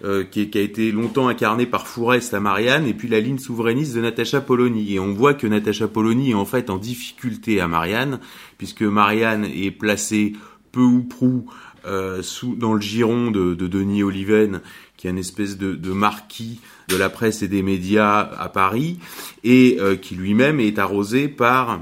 euh, 0.04 0.22
qui, 0.22 0.50
qui, 0.50 0.58
a 0.58 0.60
été 0.60 0.92
longtemps 0.92 1.28
incarnée 1.28 1.66
par 1.66 1.86
Fourest 1.86 2.34
à 2.34 2.40
Marianne, 2.40 2.86
et 2.86 2.94
puis 2.94 3.08
la 3.08 3.20
ligne 3.20 3.38
souverainiste 3.38 3.94
de 3.94 4.02
Natacha 4.02 4.40
Polony. 4.40 4.94
Et 4.94 5.00
on 5.00 5.12
voit 5.12 5.34
que 5.34 5.46
Natacha 5.46 5.88
Polony 5.88 6.32
est 6.32 6.34
en 6.34 6.44
fait 6.44 6.70
en 6.70 6.76
difficulté 6.76 7.60
à 7.60 7.68
Marianne, 7.68 8.20
puisque 8.58 8.82
Marianne 8.82 9.46
est 9.46 9.70
placée 9.70 10.34
peu 10.72 10.82
ou 10.82 11.02
prou 11.02 11.46
euh, 11.86 12.22
sous, 12.22 12.54
dans 12.54 12.72
le 12.72 12.80
giron 12.80 13.30
de, 13.30 13.54
de 13.54 13.66
Denis 13.66 14.02
Oliven, 14.02 14.62
qui 15.04 15.08
est 15.08 15.11
une 15.11 15.18
espèce 15.18 15.58
de, 15.58 15.92
marquis 15.92 16.61
de 16.88 16.96
la 16.96 17.11
presse 17.11 17.42
et 17.42 17.49
des 17.49 17.62
médias 17.62 18.20
à 18.20 18.49
Paris, 18.49 18.99
et 19.42 19.76
euh, 19.78 19.96
qui 19.96 20.14
lui-même 20.14 20.61
est 20.61 20.78
arrosé 20.78 21.28
par 21.28 21.80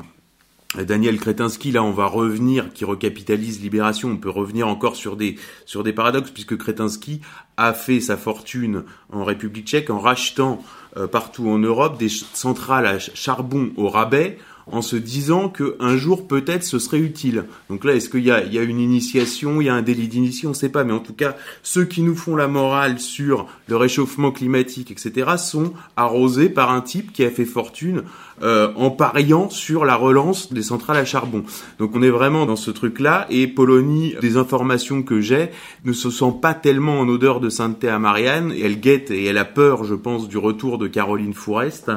Daniel 0.74 1.20
Kretinsky, 1.20 1.70
là 1.70 1.84
on 1.84 1.92
va 1.92 2.06
revenir, 2.06 2.72
qui 2.72 2.84
recapitalise 2.84 3.62
Libération, 3.62 4.08
on 4.08 4.16
peut 4.16 4.28
revenir 4.28 4.66
encore 4.66 4.96
sur 4.96 5.14
des, 5.14 5.36
sur 5.66 5.84
des 5.84 5.92
paradoxes, 5.92 6.32
puisque 6.32 6.56
Kretinsky 6.56 7.20
a 7.56 7.74
fait 7.74 8.00
sa 8.00 8.16
fortune 8.16 8.82
en 9.12 9.22
République 9.22 9.68
tchèque 9.68 9.90
en 9.90 10.00
rachetant 10.00 10.60
euh, 10.96 11.06
partout 11.06 11.48
en 11.48 11.58
Europe 11.58 11.98
des 11.98 12.08
centrales 12.08 12.86
à 12.86 12.98
charbon 12.98 13.70
au 13.76 13.88
rabais, 13.88 14.36
en 14.70 14.82
se 14.82 14.96
disant 14.96 15.48
que 15.48 15.76
un 15.80 15.96
jour 15.96 16.26
peut-être 16.26 16.64
ce 16.64 16.78
serait 16.78 16.98
utile. 16.98 17.44
Donc 17.68 17.84
là, 17.84 17.94
est-ce 17.94 18.08
qu'il 18.08 18.20
y 18.20 18.26
y 18.26 18.58
a 18.58 18.62
une 18.62 18.80
initiation, 18.80 19.60
il 19.60 19.66
y 19.66 19.68
a 19.68 19.74
un 19.74 19.82
délit 19.82 20.08
d'initiation, 20.08 20.50
on 20.50 20.52
ne 20.52 20.56
sait 20.56 20.68
pas, 20.68 20.84
mais 20.84 20.92
en 20.92 21.00
tout 21.00 21.14
cas, 21.14 21.36
ceux 21.62 21.84
qui 21.84 22.02
nous 22.02 22.14
font 22.14 22.36
la 22.36 22.48
morale 22.48 22.98
sur 22.98 23.46
le 23.66 23.76
réchauffement 23.76 24.30
climatique, 24.30 24.90
etc., 24.90 25.32
sont 25.38 25.72
arrosés 25.96 26.48
par 26.48 26.70
un 26.70 26.80
type 26.80 27.12
qui 27.12 27.24
a 27.24 27.30
fait 27.30 27.44
fortune 27.44 28.02
euh, 28.42 28.72
en 28.76 28.90
pariant 28.90 29.50
sur 29.50 29.84
la 29.84 29.94
relance 29.94 30.52
des 30.52 30.62
centrales 30.62 30.96
à 30.96 31.04
charbon. 31.04 31.44
Donc 31.78 31.94
on 31.94 32.02
est 32.02 32.10
vraiment 32.10 32.46
dans 32.46 32.56
ce 32.56 32.70
truc-là, 32.70 33.26
et 33.30 33.46
Polonie, 33.46 34.14
des 34.20 34.36
informations 34.36 35.02
que 35.02 35.20
j'ai, 35.20 35.50
ne 35.84 35.92
se 35.92 36.10
sent 36.10 36.34
pas 36.40 36.54
tellement 36.54 37.00
en 37.00 37.08
odeur 37.08 37.40
de 37.40 37.50
sainteté 37.50 37.88
à 37.88 37.98
Marianne, 37.98 38.52
et 38.52 38.62
elle 38.62 38.80
guette 38.80 39.10
et 39.10 39.24
elle 39.24 39.38
a 39.38 39.44
peur, 39.44 39.84
je 39.84 39.94
pense, 39.94 40.28
du 40.28 40.38
retour 40.38 40.78
de 40.78 40.88
Caroline 40.88 41.34
Fourest 41.34 41.90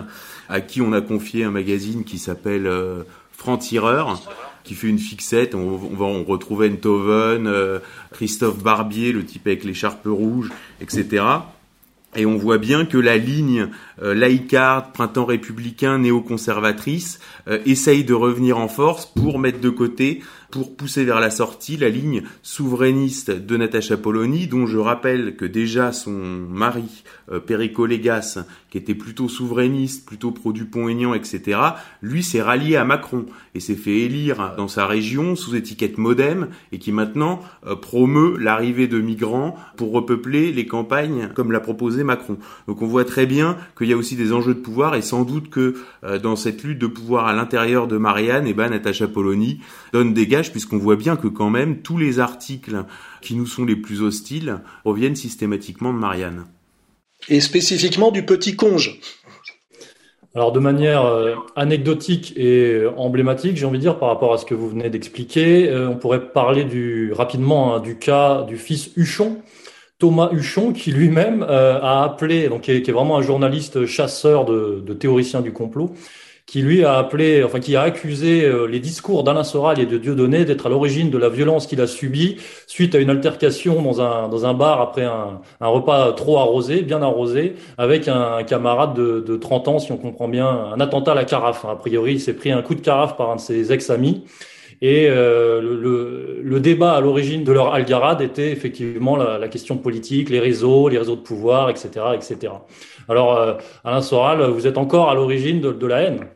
à 0.50 0.62
qui 0.62 0.82
on 0.82 0.94
a 0.94 1.02
confié 1.02 1.44
un 1.44 1.52
magazine 1.52 2.04
qui 2.04 2.18
s'appelle 2.18 2.68
euh, 2.68 3.04
Franc-Tireur, 3.32 4.22
qui 4.64 4.74
fait 4.74 4.88
une 4.88 5.00
fixette. 5.00 5.56
On, 5.56 5.78
va 5.78 6.06
on 6.06 6.24
euh, 7.48 7.80
Christophe 8.12 8.62
Barbier, 8.62 9.12
le 9.12 9.24
type 9.24 9.48
avec 9.48 9.64
l'écharpe 9.64 10.06
rouge, 10.06 10.52
etc. 10.82 11.24
Et 12.16 12.26
on 12.26 12.38
voit 12.38 12.58
bien 12.58 12.86
que 12.86 12.98
la 12.98 13.18
ligne 13.18 13.68
euh, 14.02 14.14
printemps 14.94 15.26
républicain, 15.26 16.00
néoconservatrice, 16.00 17.20
euh, 17.48 17.60
essaye 17.66 18.04
de 18.04 18.14
revenir 18.14 18.58
en 18.58 18.68
force 18.68 19.06
pour 19.06 19.38
mettre 19.38 19.60
de 19.60 19.70
côté 19.70 20.22
pour 20.52 20.76
pousser 20.76 21.06
vers 21.06 21.20
la 21.20 21.32
sortie 21.32 21.78
la 21.78 21.90
ligne 21.90 22.24
souverainiste 22.42 23.32
de 23.32 23.58
Natacha 23.58 23.98
Polony, 23.98 24.48
dont 24.48 24.66
je 24.66 24.78
rappelle 24.78 25.36
que 25.36 25.46
déjà 25.46 25.92
son 25.92 26.12
mari, 26.12 27.04
euh, 27.32 27.40
Perico 27.40 27.86
Légas, 27.86 28.40
qui 28.70 28.78
était 28.78 28.96
plutôt 28.96 29.30
souverainiste, 29.30 30.06
plutôt 30.06 30.32
pro-Dupont-Aignan, 30.32 31.14
etc., 31.14 31.60
lui 32.02 32.24
s'est 32.24 32.42
rallié 32.42 32.76
à 32.76 32.86
Macron 32.86 33.26
et 33.54 33.60
s'est 33.60 33.76
fait 33.76 34.00
élire 34.00 34.54
dans 34.58 34.68
sa 34.68 34.86
région 34.86 35.36
sous 35.36 35.56
étiquette 35.56 35.98
Modem 35.98 36.50
et 36.72 36.80
qui 36.80 36.92
maintenant 36.92 37.42
euh, 37.66 37.76
promeut 37.76 38.38
l'arrivée 38.38 38.88
de 38.88 39.00
migrants 39.00 39.56
pour 39.78 39.92
repeupler 39.92 40.52
les 40.52 40.66
campagnes 40.68 41.30
comme 41.34 41.52
l'a 41.52 41.60
proposé 41.60 42.04
Macron. 42.04 42.38
Donc 42.68 42.82
on 42.82 42.88
voit 42.88 43.06
très 43.06 43.26
bien 43.26 43.58
qu'il 43.78 43.88
y 43.88 43.94
a 43.94 43.98
aussi 43.98 44.16
des 44.16 44.34
enjeux 44.34 44.54
de 44.54 44.60
pouvoir 44.60 44.96
et 44.96 45.02
sans 45.02 45.24
doute 45.24 45.50
que 45.50 45.76
euh, 46.04 46.20
dans 46.20 46.36
cette 46.36 46.64
lutte 46.64 46.80
de 46.80 46.88
pouvoir 46.88 47.28
à 47.28 47.34
l'intérieur 47.34 47.88
de 47.88 47.98
Marianne, 47.98 48.46
eh 48.48 48.54
ben, 48.54 48.70
Natacha 48.70 49.08
Polony 49.08 49.62
donne 49.94 50.14
des 50.14 50.28
dégage 50.36 50.52
puisqu'on 50.52 50.78
voit 50.78 50.98
bien 50.98 51.16
que 51.16 51.28
quand 51.28 51.50
même 51.50 51.82
tous 51.82 51.98
les 51.98 52.20
articles 52.20 52.84
qui 53.22 53.36
nous 53.36 53.46
sont 53.46 53.64
les 53.64 53.76
plus 53.76 54.02
hostiles 54.02 54.60
proviennent 54.84 55.16
systématiquement 55.16 55.94
de 55.94 55.98
Marianne. 55.98 56.46
Et 57.30 57.40
spécifiquement 57.40 58.12
du 58.12 58.26
petit 58.26 58.56
conge. 58.56 59.00
Alors 60.36 60.52
de 60.52 60.60
manière 60.60 61.06
euh, 61.06 61.36
anecdotique 61.56 62.34
et 62.36 62.74
euh, 62.74 62.92
emblématique, 62.98 63.56
j'ai 63.56 63.66
envie 63.66 63.78
de 63.78 63.84
dire 63.84 63.98
par 63.98 64.10
rapport 64.10 64.34
à 64.34 64.38
ce 64.38 64.46
que 64.46 64.54
vous 64.54 64.68
venez 64.68 64.90
d'expliquer, 64.90 65.70
euh, 65.70 65.88
on 65.88 65.96
pourrait 65.96 66.34
parler 66.34 66.66
du 66.66 67.14
rapidement 67.14 67.74
hein, 67.74 67.80
du 67.80 67.98
cas 67.98 68.44
du 68.44 68.58
fils 68.58 68.92
Huchon, 68.98 69.38
Thomas 69.98 70.30
Huchon, 70.34 70.74
qui 70.74 70.92
lui-même 70.92 71.42
a 71.44 72.04
appelé, 72.04 72.50
donc 72.50 72.64
qui 72.64 72.72
est, 72.72 72.92
vraiment 72.92 73.18
un 73.18 73.22
journaliste 73.22 73.86
chasseur 73.86 74.44
de, 74.44 74.84
de 74.86 74.94
théoriciens 74.94 75.40
du 75.40 75.54
complot, 75.54 75.94
qui 76.46 76.62
lui 76.62 76.86
a 76.86 76.98
appelé, 76.98 77.44
enfin 77.44 77.60
qui 77.60 77.76
a 77.76 77.82
accusé 77.82 78.44
euh, 78.44 78.66
les 78.68 78.80
discours 78.80 79.24
d'Alain 79.24 79.44
Soral 79.44 79.80
et 79.80 79.86
de 79.88 79.98
Dieudonné 79.98 80.46
d'être 80.46 80.68
à 80.68 80.70
l'origine 80.70 81.10
de 81.10 81.18
la 81.18 81.30
violence 81.30 81.66
qu'il 81.66 81.82
a 81.82 81.88
subie 81.88 82.38
suite 82.68 82.94
à 82.94 83.00
une 83.00 83.10
altercation 83.10 83.82
dans 83.82 84.00
un 84.02 84.28
dans 84.30 84.46
un 84.46 84.54
bar 84.54 84.80
après 84.80 85.04
un, 85.06 85.42
un 85.60 85.68
repas 85.68 86.12
trop 86.14 86.38
arrosé, 86.38 86.82
bien 86.84 87.02
arrosé, 87.02 87.56
avec 87.78 88.08
un, 88.08 88.44
camarade 88.44 88.94
de, 88.94 89.22
de 89.22 89.36
30 89.38 89.68
ans, 89.68 89.80
si 89.80 89.92
on 89.92 89.98
comprend 89.98 90.28
bien, 90.28 90.48
un 90.48 90.80
attentat 90.80 91.14
à 91.14 91.16
la 91.16 91.26
carafe. 91.26 91.66
A 91.66 91.76
priori, 91.76 92.14
il 92.14 92.20
s'est 92.20 92.36
pris 92.36 92.52
un 92.52 92.62
coup 92.62 92.76
de 92.76 92.82
carafe 92.82 93.18
par 93.18 93.32
un 93.32 93.38
de 93.38 93.42
ses 93.42 93.72
ex-amis. 93.74 94.24
Et 94.82 95.08
euh, 95.10 95.62
le, 95.62 96.42
le, 96.44 96.60
débat 96.60 96.94
à 96.96 97.02
l'origine 97.02 97.44
de 97.44 97.52
leur 97.52 97.74
algarade 97.74 98.22
était 98.22 98.52
effectivement 98.52 99.16
la, 99.16 99.38
la, 99.38 99.48
question 99.48 99.78
politique, 99.78 100.30
les 100.30 100.40
réseaux, 100.40 100.90
les 100.90 100.98
réseaux 100.98 101.16
de 101.16 101.22
pouvoir, 101.22 101.70
etc., 101.70 101.90
etc. 102.14 102.54
Alors, 103.08 103.38
euh, 103.38 103.54
Alain 103.84 104.02
Soral, 104.02 104.42
vous 104.50 104.68
êtes 104.68 104.78
encore 104.78 105.10
à 105.10 105.16
l'origine 105.16 105.62
de, 105.62 105.72
de 105.72 105.88
la 105.88 106.02
haine. 106.02 106.28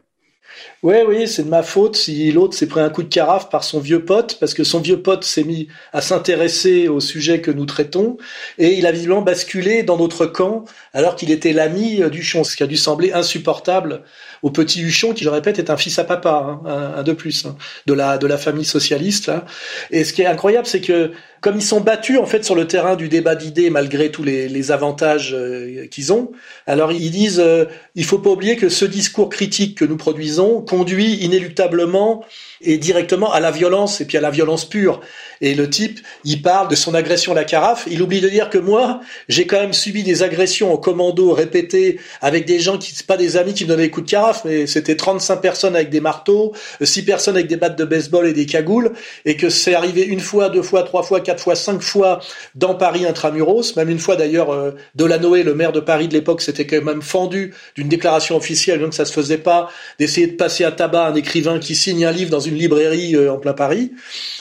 Oui, 0.81 0.95
oui, 1.07 1.27
c'est 1.27 1.43
de 1.43 1.49
ma 1.49 1.63
faute 1.63 1.95
si 1.95 2.31
l'autre 2.31 2.55
s'est 2.55 2.67
pris 2.67 2.79
un 2.79 2.89
coup 2.89 3.03
de 3.03 3.09
carafe 3.09 3.49
par 3.49 3.63
son 3.63 3.79
vieux 3.79 4.05
pote, 4.05 4.37
parce 4.39 4.53
que 4.53 4.63
son 4.63 4.79
vieux 4.79 5.01
pote 5.01 5.23
s'est 5.23 5.43
mis 5.43 5.67
à 5.93 6.01
s'intéresser 6.01 6.87
au 6.87 6.99
sujet 6.99 7.41
que 7.41 7.51
nous 7.51 7.65
traitons, 7.65 8.17
et 8.57 8.73
il 8.73 8.85
a 8.85 8.91
visiblement 8.91 9.21
basculé 9.21 9.83
dans 9.83 9.97
notre 9.97 10.25
camp, 10.25 10.65
alors 10.93 11.15
qu'il 11.15 11.31
était 11.31 11.53
l'ami 11.53 12.01
du 12.09 12.23
Chon, 12.23 12.43
ce 12.43 12.55
qui 12.55 12.63
a 12.63 12.67
dû 12.67 12.77
sembler 12.77 13.11
insupportable 13.11 14.03
au 14.41 14.51
petit 14.51 14.81
Huchon, 14.81 15.13
qui 15.13 15.23
je 15.23 15.29
répète 15.29 15.59
est 15.59 15.69
un 15.69 15.77
fils 15.77 15.99
à 15.99 16.03
papa, 16.03 16.59
hein, 16.65 16.93
un, 16.97 17.03
de 17.03 17.13
plus, 17.13 17.45
hein, 17.45 17.55
de 17.85 17.93
la 17.93 18.17
de 18.17 18.27
la 18.27 18.37
famille 18.37 18.65
socialiste. 18.65 19.27
Là. 19.27 19.45
Et 19.91 20.03
ce 20.03 20.13
qui 20.13 20.21
est 20.21 20.25
incroyable, 20.25 20.67
c'est 20.67 20.81
que 20.81 21.11
comme 21.41 21.55
ils 21.55 21.63
sont 21.63 21.81
battus 21.81 22.17
en 22.19 22.25
fait 22.25 22.43
sur 22.43 22.55
le 22.55 22.67
terrain 22.67 22.95
du 22.95 23.07
débat 23.07 23.35
d'idées 23.35 23.69
malgré 23.69 24.11
tous 24.11 24.23
les, 24.23 24.49
les 24.49 24.71
avantages 24.71 25.33
euh, 25.33 25.87
qu'ils 25.87 26.11
ont, 26.11 26.31
alors 26.67 26.91
ils 26.91 27.11
disent 27.11 27.39
euh, 27.39 27.65
il 27.95 28.05
faut 28.05 28.19
pas 28.19 28.29
oublier 28.29 28.55
que 28.55 28.69
ce 28.69 28.85
discours 28.85 29.29
critique 29.29 29.77
que 29.77 29.85
nous 29.85 29.97
produisons 29.97 30.61
conduit 30.61 31.15
inéluctablement 31.15 32.23
et 32.61 32.77
directement 32.77 33.31
à 33.31 33.39
la 33.39 33.51
violence 33.51 34.01
et 34.01 34.05
puis 34.05 34.17
à 34.17 34.21
la 34.21 34.29
violence 34.29 34.65
pure. 34.65 35.01
Et 35.41 35.55
le 35.55 35.69
type, 35.69 35.99
il 36.25 36.41
parle 36.41 36.67
de 36.67 36.75
son 36.75 36.93
agression 36.93 37.31
à 37.31 37.35
la 37.35 37.45
carafe. 37.45 37.87
Il 37.89 38.01
oublie 38.01 38.19
de 38.19 38.27
dire 38.27 38.49
que 38.49 38.57
moi, 38.57 38.99
j'ai 39.29 39.47
quand 39.47 39.59
même 39.59 39.73
subi 39.73 40.03
des 40.03 40.21
agressions 40.21 40.73
au 40.73 40.77
commando 40.77 41.31
répétées 41.31 41.99
avec 42.21 42.45
des 42.45 42.59
gens 42.59 42.77
qui, 42.77 42.93
pas 43.03 43.15
des 43.15 43.37
amis 43.37 43.53
qui 43.53 43.63
me 43.63 43.69
donnaient 43.69 43.83
des 43.83 43.89
coups 43.89 44.05
de 44.05 44.11
carafe, 44.11 44.43
mais 44.43 44.67
c'était 44.67 44.95
35 44.95 45.37
personnes 45.37 45.75
avec 45.75 45.89
des 45.89 46.01
marteaux, 46.01 46.53
6 46.81 47.03
personnes 47.03 47.35
avec 47.35 47.47
des 47.47 47.55
battes 47.55 47.77
de 47.77 47.85
baseball 47.85 48.27
et 48.27 48.33
des 48.33 48.45
cagoules, 48.45 48.91
et 49.25 49.37
que 49.37 49.49
c'est 49.49 49.75
arrivé 49.75 50.03
une 50.03 50.19
fois, 50.19 50.49
deux 50.49 50.61
fois, 50.61 50.83
trois 50.83 51.03
fois, 51.03 51.21
quatre 51.21 51.41
fois, 51.41 51.55
cinq 51.55 51.81
fois 51.81 52.19
dans 52.55 52.75
Paris 52.75 53.05
intramuros, 53.05 53.75
même 53.77 53.89
une 53.89 53.99
fois 53.99 54.15
d'ailleurs, 54.15 54.51
euh, 54.51 54.71
Delanoë, 54.95 55.43
le 55.43 55.55
maire 55.55 55.71
de 55.71 55.79
Paris 55.79 56.07
de 56.07 56.13
l'époque, 56.13 56.41
s'était 56.41 56.67
quand 56.67 56.83
même 56.83 57.01
fendu 57.01 57.53
d'une 57.75 57.87
déclaration 57.87 58.35
officielle, 58.35 58.79
donc 58.79 58.93
ça 58.93 59.05
se 59.05 59.13
faisait 59.13 59.37
pas 59.37 59.69
d'essayer 59.99 60.27
de 60.27 60.35
passer 60.35 60.65
à 60.65 60.71
tabac 60.71 61.07
un 61.07 61.15
écrivain 61.15 61.59
qui 61.59 61.75
signe 61.75 62.05
un 62.05 62.11
livre 62.11 62.29
dans 62.29 62.39
une 62.39 62.48
librairie 62.57 63.15
euh, 63.15 63.31
en 63.31 63.37
plein 63.37 63.53
Paris. 63.53 63.91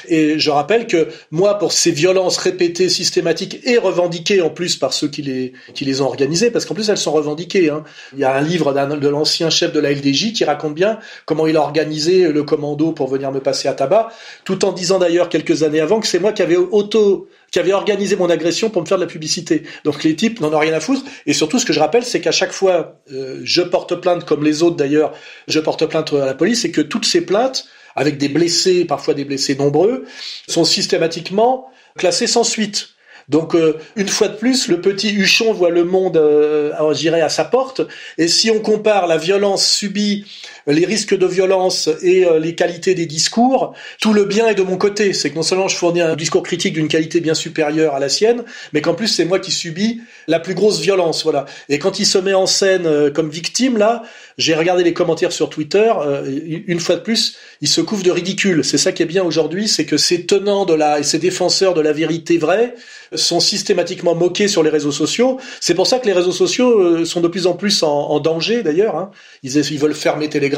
Et 0.09 0.39
je 0.39 0.51
rappelle 0.51 0.87
que 0.87 1.09
moi, 1.31 1.59
pour 1.59 1.73
ces 1.73 1.91
violences 1.91 2.37
répétées, 2.39 2.89
systématiques 2.89 3.61
et 3.65 3.79
revendiquées 3.79 4.41
en 4.41 4.51
plus 4.51 4.77
par 4.77 4.93
ceux 4.93 5.09
qui 5.09 5.23
les, 5.23 5.53
qui 5.75 5.85
les 5.85 6.01
ont 6.01 6.07
organisées, 6.07 6.51
parce 6.51 6.65
qu'en 6.65 6.75
plus 6.75 6.89
elles 6.89 6.99
sont 6.99 7.13
revendiquées. 7.13 7.71
Hein. 7.71 7.85
Il 8.13 8.21
y 8.21 8.25
a 8.25 8.35
un 8.35 8.43
livre 8.43 8.73
de 8.73 9.09
l'ancien 9.09 9.51
chef 9.51 9.73
de 9.73 9.81
la 9.81 9.93
LDJ 9.93 10.33
qui 10.33 10.45
raconte 10.45 10.75
bien 10.75 10.99
comment 11.27 11.47
il 11.47 11.57
a 11.57 11.61
organisé 11.61 12.29
le 12.29 12.43
commando 12.43 12.93
pour 12.93 13.09
venir 13.09 13.33
me 13.33 13.41
passer 13.41 13.69
à 13.69 13.73
tabac, 13.73 14.09
tout 14.45 14.65
en 14.65 14.73
disant 14.73 14.99
d'ailleurs 14.99 15.29
quelques 15.29 15.63
années 15.63 15.81
avant 15.81 16.01
que 16.01 16.07
c'est 16.07 16.19
moi 16.19 16.33
qui 16.33 16.43
avais 16.43 16.57
auto 16.57 17.29
qui 17.51 17.59
avait 17.59 17.73
organisé 17.73 18.17
mon 18.17 18.29
agression 18.31 18.71
pour 18.71 18.83
me 18.83 18.87
faire 18.87 18.99
de 18.99 19.05
la 19.05 19.09
publicité. 19.09 19.63
Donc 19.85 20.05
les 20.05 20.15
types 20.15 20.41
n'en 20.41 20.53
ont 20.53 20.59
rien 20.59 20.75
à 20.75 20.81
foutre. 20.81 21.03
Et 21.27 21.33
surtout, 21.33 21.59
ce 21.59 21.65
que 21.65 21.73
je 21.73 21.81
rappelle, 21.81 22.05
c'est 22.05 22.21
qu'à 22.21 22.33
chaque 22.33 22.53
fois, 22.53 23.01
euh, 23.13 23.41
je 23.43 23.63
porte 23.63 23.95
plainte, 23.97 24.25
comme 24.25 24.45
les 24.45 24.63
autres 24.63 24.77
d'ailleurs, 24.77 25.13
je 25.47 25.61
porte 25.61 25.87
plainte 25.87 26.13
à 26.13 26.27
la 26.27 26.35
police, 26.35 26.65
et 26.65 26.71
que 26.71 26.81
toutes 26.81 27.07
ces 27.07 27.23
plaintes 27.23 27.67
avec 27.99 28.17
des 28.17 28.29
blessés, 28.29 28.85
parfois 28.85 29.15
des 29.15 29.25
blessés 29.25 29.57
nombreux, 29.57 30.05
sont 30.49 30.65
systématiquement 30.65 31.71
classés 31.97 32.29
sans 32.29 32.45
suite. 32.45 32.91
Donc 33.29 33.55
euh, 33.55 33.79
une 33.97 34.09
fois 34.09 34.29
de 34.29 34.37
plus, 34.37 34.69
le 34.69 34.81
petit 34.81 35.13
Huchon 35.13 35.53
voit 35.53 35.71
le 35.71 35.85
monde, 35.85 36.17
euh, 36.17 36.73
à 36.73 37.29
sa 37.29 37.45
porte. 37.45 37.83
Et 38.17 38.29
si 38.29 38.51
on 38.51 38.61
compare 38.61 39.07
la 39.07 39.19
violence 39.19 39.67
subie 39.67 40.25
les 40.69 40.85
risques 40.85 41.17
de 41.17 41.27
violence 41.27 41.89
et 42.03 42.27
euh, 42.27 42.39
les 42.39 42.55
qualités 42.55 42.95
des 42.95 43.07
discours, 43.07 43.73
tout 44.01 44.13
le 44.13 44.25
bien 44.25 44.49
est 44.49 44.55
de 44.55 44.63
mon 44.63 44.77
côté. 44.77 45.15
C'est 45.15 45.31
que 45.31 45.35
non 45.35 45.43
seulement 45.43 45.67
je 45.67 45.77
fournis 45.77 46.03
un 46.03 46.15
discours 46.15 46.43
critique 46.43 46.75
d'une 46.75 46.89
qualité 46.89 47.21
bien 47.21 47.35
supérieure 47.35 47.95
à 47.95 47.99
la 47.99 48.11
sienne, 48.11 48.45
mais 48.73 48.83
qu'en 48.83 48.95
plus 48.95 49.09
c'est 49.09 49.25
moi 49.25 49.39
qui 49.39 49.51
subis 49.51 50.03
la 50.27 50.41
plus 50.41 50.55
grosse 50.55 50.81
violence. 50.81 51.23
Voilà. 51.23 51.47
Et 51.71 51.79
quand 51.79 51.99
il 51.99 52.07
se 52.07 52.19
met 52.19 52.35
en 52.35 52.47
scène 52.47 52.87
euh, 52.87 53.11
comme 53.11 53.31
victime, 53.31 53.79
là, 53.79 54.03
j'ai 54.37 54.55
regardé 54.55 54.85
les 54.85 54.93
commentaires 54.93 55.33
sur 55.33 55.49
Twitter. 55.49 55.91
Euh, 56.01 56.63
une 56.67 56.81
fois 56.81 56.97
de 56.97 57.01
plus, 57.01 57.39
il 57.63 57.69
se 57.69 57.81
couvre 57.81 58.03
de 58.03 58.11
ridicule. 58.11 58.63
C'est 58.63 58.79
ça 58.79 58.93
qui 58.93 59.03
est 59.03 59.07
bien 59.07 59.25
aujourd'hui, 59.25 59.69
c'est 59.69 59.87
que 59.87 59.97
ces 59.97 60.27
tenants 60.27 60.67
de 60.67 60.75
la 60.75 61.01
et 61.01 61.03
ces 61.03 61.19
défenseurs 61.19 61.75
de 61.75 61.81
la 61.81 61.93
vérité 61.93 62.37
vraie 62.37 62.75
sont 63.15 63.41
systématiquement 63.41 64.15
moqués 64.15 64.49
sur 64.49 64.63
les 64.63 64.71
réseaux 64.71 64.93
sociaux. 64.93 65.39
C'est 65.61 65.75
pour 65.75 65.87
ça 65.87 65.99
que 65.99 66.07
les 66.07 66.13
réseaux 66.13 66.33
sociaux 66.33 67.07
sont 67.07 67.23
de 67.23 67.29
plus 67.29 67.47
en 67.47 67.55
plus 67.55 67.83
en, 67.83 68.21
danger 68.21 68.63
d'ailleurs. 68.63 68.97
Hein. 68.97 69.11
Ils, 69.43 69.57
ils 69.57 69.79
veulent 69.79 69.95
fermer 69.95 70.29
Telegram 70.29 70.58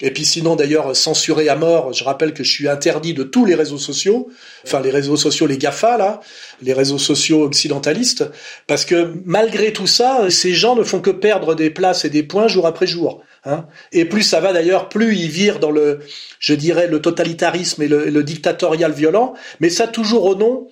et 0.00 0.10
puis 0.10 0.24
sinon 0.24 0.56
d'ailleurs 0.56 0.94
censuré 0.94 1.48
à 1.48 1.56
mort, 1.56 1.92
je 1.92 2.04
rappelle 2.04 2.34
que 2.34 2.44
je 2.44 2.52
suis 2.52 2.68
interdit 2.68 3.14
de 3.14 3.22
tous 3.22 3.44
les 3.44 3.54
réseaux 3.54 3.78
sociaux, 3.78 4.28
enfin 4.64 4.80
les 4.80 4.90
réseaux 4.90 5.16
sociaux, 5.16 5.46
les 5.46 5.58
GAFA 5.58 5.96
là, 5.96 6.20
les 6.62 6.72
réseaux 6.72 6.98
sociaux 6.98 7.42
occidentalistes, 7.42 8.24
parce 8.66 8.84
que 8.84 9.14
malgré 9.24 9.72
tout 9.72 9.86
ça, 9.86 10.30
ces 10.30 10.54
gens 10.54 10.76
ne 10.76 10.84
font 10.84 11.00
que 11.00 11.10
perdre 11.10 11.54
des 11.54 11.70
places 11.70 12.04
et 12.04 12.10
des 12.10 12.22
points 12.22 12.48
jour 12.48 12.66
après 12.66 12.86
jour. 12.86 13.22
Hein. 13.44 13.66
Et 13.92 14.04
plus 14.04 14.22
ça 14.22 14.40
va 14.40 14.52
d'ailleurs, 14.52 14.88
plus 14.88 15.16
ils 15.16 15.28
virent 15.28 15.58
dans 15.58 15.70
le, 15.70 16.00
je 16.38 16.54
dirais, 16.54 16.86
le 16.86 17.00
totalitarisme 17.00 17.82
et 17.82 17.88
le 17.88 18.22
dictatorial 18.22 18.92
violent, 18.92 19.34
mais 19.60 19.68
ça 19.68 19.86
toujours 19.86 20.24
au 20.24 20.34
nom 20.34 20.68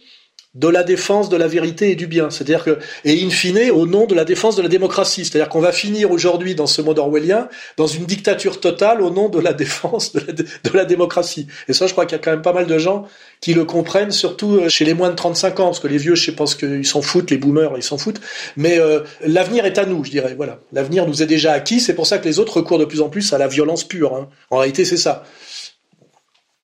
de 0.54 0.68
la 0.68 0.82
défense 0.82 1.30
de 1.30 1.36
la 1.38 1.48
vérité 1.48 1.92
et 1.92 1.94
du 1.94 2.06
bien. 2.06 2.28
C'est-à-dire 2.28 2.62
que, 2.62 2.78
et 3.06 3.24
in 3.24 3.30
fine, 3.30 3.70
au 3.70 3.86
nom 3.86 4.06
de 4.06 4.14
la 4.14 4.24
défense 4.24 4.54
de 4.54 4.62
la 4.62 4.68
démocratie. 4.68 5.24
C'est-à-dire 5.24 5.48
qu'on 5.48 5.60
va 5.60 5.72
finir 5.72 6.10
aujourd'hui 6.10 6.54
dans 6.54 6.66
ce 6.66 6.82
monde 6.82 6.98
orwellien 6.98 7.48
dans 7.78 7.86
une 7.86 8.04
dictature 8.04 8.60
totale 8.60 9.00
au 9.00 9.10
nom 9.10 9.30
de 9.30 9.40
la 9.40 9.52
défense 9.62 10.12
de 10.12 10.70
la, 10.74 10.84
démocratie. 10.84 11.46
Et 11.68 11.72
ça, 11.72 11.86
je 11.86 11.92
crois 11.92 12.04
qu'il 12.04 12.18
y 12.18 12.20
a 12.20 12.22
quand 12.22 12.32
même 12.32 12.42
pas 12.42 12.52
mal 12.52 12.66
de 12.66 12.76
gens 12.76 13.06
qui 13.40 13.54
le 13.54 13.64
comprennent, 13.64 14.10
surtout 14.10 14.56
euh, 14.56 14.68
chez 14.68 14.84
les 14.84 14.94
moins 14.94 15.08
de 15.08 15.14
35 15.14 15.60
ans, 15.60 15.64
parce 15.66 15.80
que 15.80 15.88
les 15.88 15.96
vieux, 15.96 16.14
je 16.14 16.30
pense 16.30 16.54
qu'ils 16.54 16.86
s'en 16.86 17.00
foutent, 17.00 17.30
les 17.30 17.38
boomers, 17.38 17.72
ils 17.76 17.82
s'en 17.82 17.96
foutent. 17.96 18.20
Mais 18.56 18.78
euh, 18.78 19.00
l'avenir 19.24 19.64
est 19.64 19.78
à 19.78 19.86
nous, 19.86 20.04
je 20.04 20.10
dirais. 20.10 20.34
Voilà, 20.36 20.60
l'avenir 20.72 21.06
nous 21.06 21.22
est 21.22 21.26
déjà 21.26 21.52
acquis. 21.52 21.80
C'est 21.80 21.94
pour 21.94 22.06
ça 22.06 22.18
que 22.18 22.26
les 22.26 22.38
autres 22.38 22.58
recourent 22.58 22.78
de 22.78 22.84
plus 22.84 23.00
en 23.00 23.08
plus 23.08 23.32
à 23.32 23.38
la 23.38 23.48
violence 23.48 23.84
pure. 23.84 24.14
Hein. 24.14 24.28
En 24.50 24.58
réalité, 24.58 24.84
c'est 24.84 24.98
ça. 24.98 25.24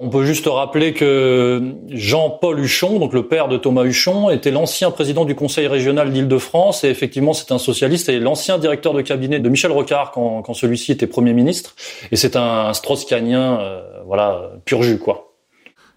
On 0.00 0.10
peut 0.10 0.24
juste 0.24 0.46
rappeler 0.46 0.94
que 0.94 1.74
Jean-Paul 1.88 2.60
Huchon, 2.60 3.00
donc 3.00 3.12
le 3.12 3.26
père 3.26 3.48
de 3.48 3.56
Thomas 3.56 3.82
Huchon, 3.82 4.30
était 4.30 4.52
l'ancien 4.52 4.92
président 4.92 5.24
du 5.24 5.34
Conseil 5.34 5.66
régional 5.66 6.12
d'Île-de-France 6.12 6.84
et 6.84 6.88
effectivement 6.88 7.32
c'est 7.32 7.50
un 7.50 7.58
socialiste 7.58 8.08
et 8.08 8.20
l'ancien 8.20 8.58
directeur 8.58 8.94
de 8.94 9.02
cabinet 9.02 9.40
de 9.40 9.48
Michel 9.48 9.72
Rocard 9.72 10.12
quand, 10.12 10.42
quand 10.42 10.54
celui-ci 10.54 10.92
était 10.92 11.08
Premier 11.08 11.32
ministre. 11.32 11.74
Et 12.12 12.16
c'est 12.16 12.36
un 12.36 12.72
strauss-kahnien, 12.74 13.58
euh, 13.58 13.82
voilà, 14.06 14.52
pur 14.64 14.84
jus 14.84 14.98
quoi. 14.98 15.34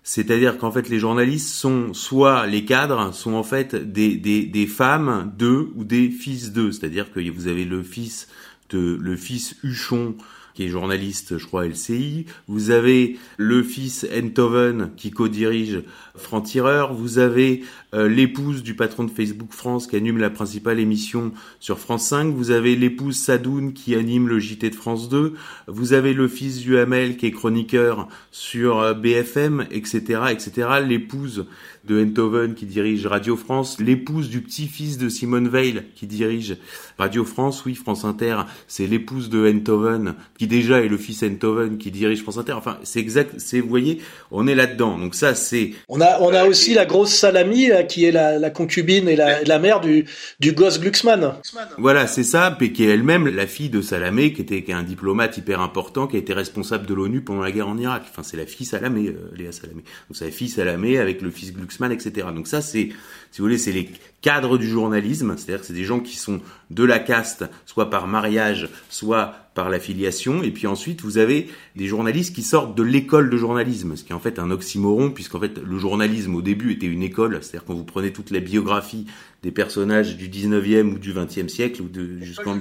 C'est-à-dire 0.02 0.58
qu'en 0.58 0.72
fait 0.72 0.90
les 0.90 0.98
journalistes 0.98 1.54
sont 1.54 1.94
soit 1.94 2.48
les 2.48 2.66
cadres 2.66 3.14
sont 3.14 3.36
en 3.36 3.44
fait 3.44 3.76
des, 3.76 4.16
des, 4.16 4.48
des 4.48 4.66
femmes 4.66 5.32
d'eux 5.38 5.70
ou 5.76 5.84
des 5.84 6.10
fils 6.10 6.54
d'eux. 6.54 6.72
C'est-à-dire 6.72 7.12
que 7.12 7.20
vous 7.30 7.48
avez 7.48 7.66
le 7.66 7.84
fils 7.84 8.30
de 8.72 8.98
le 9.00 9.16
fils 9.16 9.58
Huchon 9.64 10.16
qui 10.54 10.64
est 10.64 10.70
journaliste, 10.70 11.38
je 11.38 11.46
crois, 11.46 11.68
LCI. 11.68 12.26
Vous 12.48 12.72
avez 12.72 13.18
le 13.38 13.64
fils 13.64 14.06
Enthoven 14.16 14.92
qui 14.98 15.12
co-dirige 15.12 15.84
Franc-Tireur. 16.16 16.94
Vous 16.94 17.20
avez 17.20 17.64
euh, 17.94 18.08
l'épouse 18.08 18.64
du 18.64 18.76
patron 18.76 19.04
de 19.04 19.12
Facebook 19.12 19.52
France 19.52 19.88
qui 19.88 19.96
anime 19.96 20.18
la 20.18 20.30
principale 20.30 20.80
émission 20.80 21.32
sur 21.60 21.80
France 21.80 22.08
5. 22.08 22.34
Vous 22.34 22.52
avez 22.52 22.76
l'épouse 22.76 23.18
Sadoun 23.18 23.74
qui 23.74 23.96
anime 23.96 24.28
le 24.28 24.40
JT 24.40 24.70
de 24.70 24.76
France 24.76 25.10
2. 25.10 25.34
Vous 25.68 25.94
avez 25.94 26.14
le 26.14 26.28
fils 26.28 26.60
du 26.60 26.78
Hamel 26.78 27.18
qui 27.18 27.28
est 27.28 27.32
chroniqueur 27.32 28.08
sur 28.32 28.80
euh, 28.80 28.94
BFM, 28.94 29.68
etc., 29.72 30.22
etc. 30.32 30.68
L'épouse 30.86 31.46
de 31.86 32.04
Enthoven 32.04 32.54
qui 32.54 32.66
dirige 32.66 33.08
Radio 33.08 33.36
France, 33.36 33.80
l'épouse 33.80 34.30
du 34.30 34.42
petit-fils 34.42 34.98
de 34.98 35.10
Simone 35.10 35.48
Veil 35.48 35.84
qui 35.96 36.06
dirige 36.06 36.58
Radio 36.98 37.26
France, 37.26 37.66
oui, 37.66 37.76
France 37.76 38.06
Inter, 38.06 38.42
c'est 38.68 38.86
l'épouse 38.86 39.30
de 39.30 39.50
Enthoven 39.50 40.16
qui 40.42 40.48
déjà 40.48 40.80
est 40.80 40.88
le 40.88 40.98
fils 40.98 41.22
Enthoven 41.22 41.78
qui 41.78 41.92
dirige 41.92 42.24
France 42.24 42.40
Inter. 42.40 42.54
Enfin, 42.54 42.80
c'est 42.82 43.00
exact, 43.00 43.36
c'est 43.38 43.60
vous 43.60 43.70
voyez, 43.70 44.02
on 44.32 44.48
est 44.48 44.56
là-dedans. 44.56 44.98
Donc 44.98 45.14
ça, 45.14 45.36
c'est. 45.36 45.74
On 45.88 46.02
a 46.02 46.20
on 46.20 46.34
a 46.34 46.46
aussi 46.46 46.74
la 46.74 46.88
grosse 46.88 47.14
Salami 47.14 47.68
là, 47.68 47.84
qui 47.84 48.06
est 48.06 48.12
la, 48.12 48.40
la 48.40 48.50
concubine 48.50 49.08
et 49.08 49.16
la, 49.16 49.44
la 49.44 49.60
mère 49.60 49.82
du 49.82 50.06
du 50.40 50.54
gosse 50.54 50.80
Glucksmann. 50.80 51.36
Voilà, 51.78 52.08
c'est 52.08 52.24
ça, 52.24 52.58
et 52.60 52.72
qui 52.72 52.86
est 52.86 52.88
elle-même 52.88 53.28
la 53.28 53.46
fille 53.46 53.70
de 53.70 53.84
Salamé, 53.84 54.34
qui 54.34 54.42
était 54.42 54.64
qui 54.64 54.72
est 54.72 54.74
un 54.74 54.82
diplomate 54.82 55.38
hyper 55.38 55.62
important, 55.62 56.08
qui 56.08 56.16
a 56.16 56.20
été 56.20 56.34
responsable 56.34 56.88
de 56.88 56.96
l'ONU 56.96 57.22
pendant 57.22 57.42
la 57.42 57.52
guerre 57.52 57.68
en 57.68 57.78
Irak. 57.78 58.06
Enfin, 58.10 58.24
c'est 58.24 58.38
la 58.38 58.48
fille 58.48 58.66
Salamé, 58.66 59.10
euh, 59.10 59.32
Léa 59.38 59.52
Salamé. 59.52 59.84
Donc 59.84 60.18
c'est 60.18 60.26
la 60.26 60.32
fille 60.32 60.50
Salamé 60.50 60.98
avec 60.98 61.22
le 61.22 61.30
fils 61.30 61.54
Glucksmann, 61.54 61.92
etc. 61.92 62.26
Donc 62.34 62.48
ça, 62.48 62.64
c'est 62.64 62.90
si 63.32 63.38
vous 63.38 63.46
voulez, 63.46 63.60
c'est 63.60 63.72
les 63.72 63.90
cadres 64.22 64.58
du 64.58 64.68
journalisme, 64.68 65.36
c'est-à-dire 65.38 65.62
que 65.62 65.68
c'est 65.68 65.74
des 65.74 65.84
gens 65.84 66.00
qui 66.00 66.18
sont 66.18 66.42
de 66.72 66.84
la 66.84 66.98
caste, 66.98 67.46
soit 67.68 67.92
par 67.92 68.08
mariage, 68.08 68.70
soit 68.90 69.36
par 69.54 69.70
la 69.70 69.80
filiation, 69.80 70.44
et 70.44 70.52
puis 70.52 70.68
ensuite 70.68 71.02
vous 71.02 71.18
avez 71.18 71.48
des 71.76 71.88
journalistes 71.88 72.34
qui 72.34 72.42
sortent 72.42 72.76
de 72.78 72.84
l'école 72.84 73.30
de 73.30 73.38
journalisme, 73.38 73.96
ce 73.96 74.04
qui 74.04 74.12
est 74.12 74.16
en 74.16 74.20
fait 74.20 74.40
un 74.40 74.50
oxymoron, 74.50 75.12
puisqu'en 75.12 75.40
fait 75.40 75.58
le 75.58 75.78
journalisme 75.78 76.36
au 76.36 76.42
début 76.42 76.72
était 76.72 76.88
une 76.88 77.04
école, 77.04 77.40
c'est-à-dire 77.42 77.66
quand 77.66 77.74
vous 77.74 77.84
prenez 77.84 78.14
toute 78.14 78.32
la 78.32 78.40
biographie 78.40 79.06
des 79.44 79.52
personnages 79.52 80.16
du 80.16 80.30
19e 80.30 80.94
ou 80.94 81.00
du 81.00 81.14
20e 81.14 81.50
siècle, 81.50 81.82
ou 81.82 81.90
de 81.90 82.20
jusqu'en... 82.20 82.60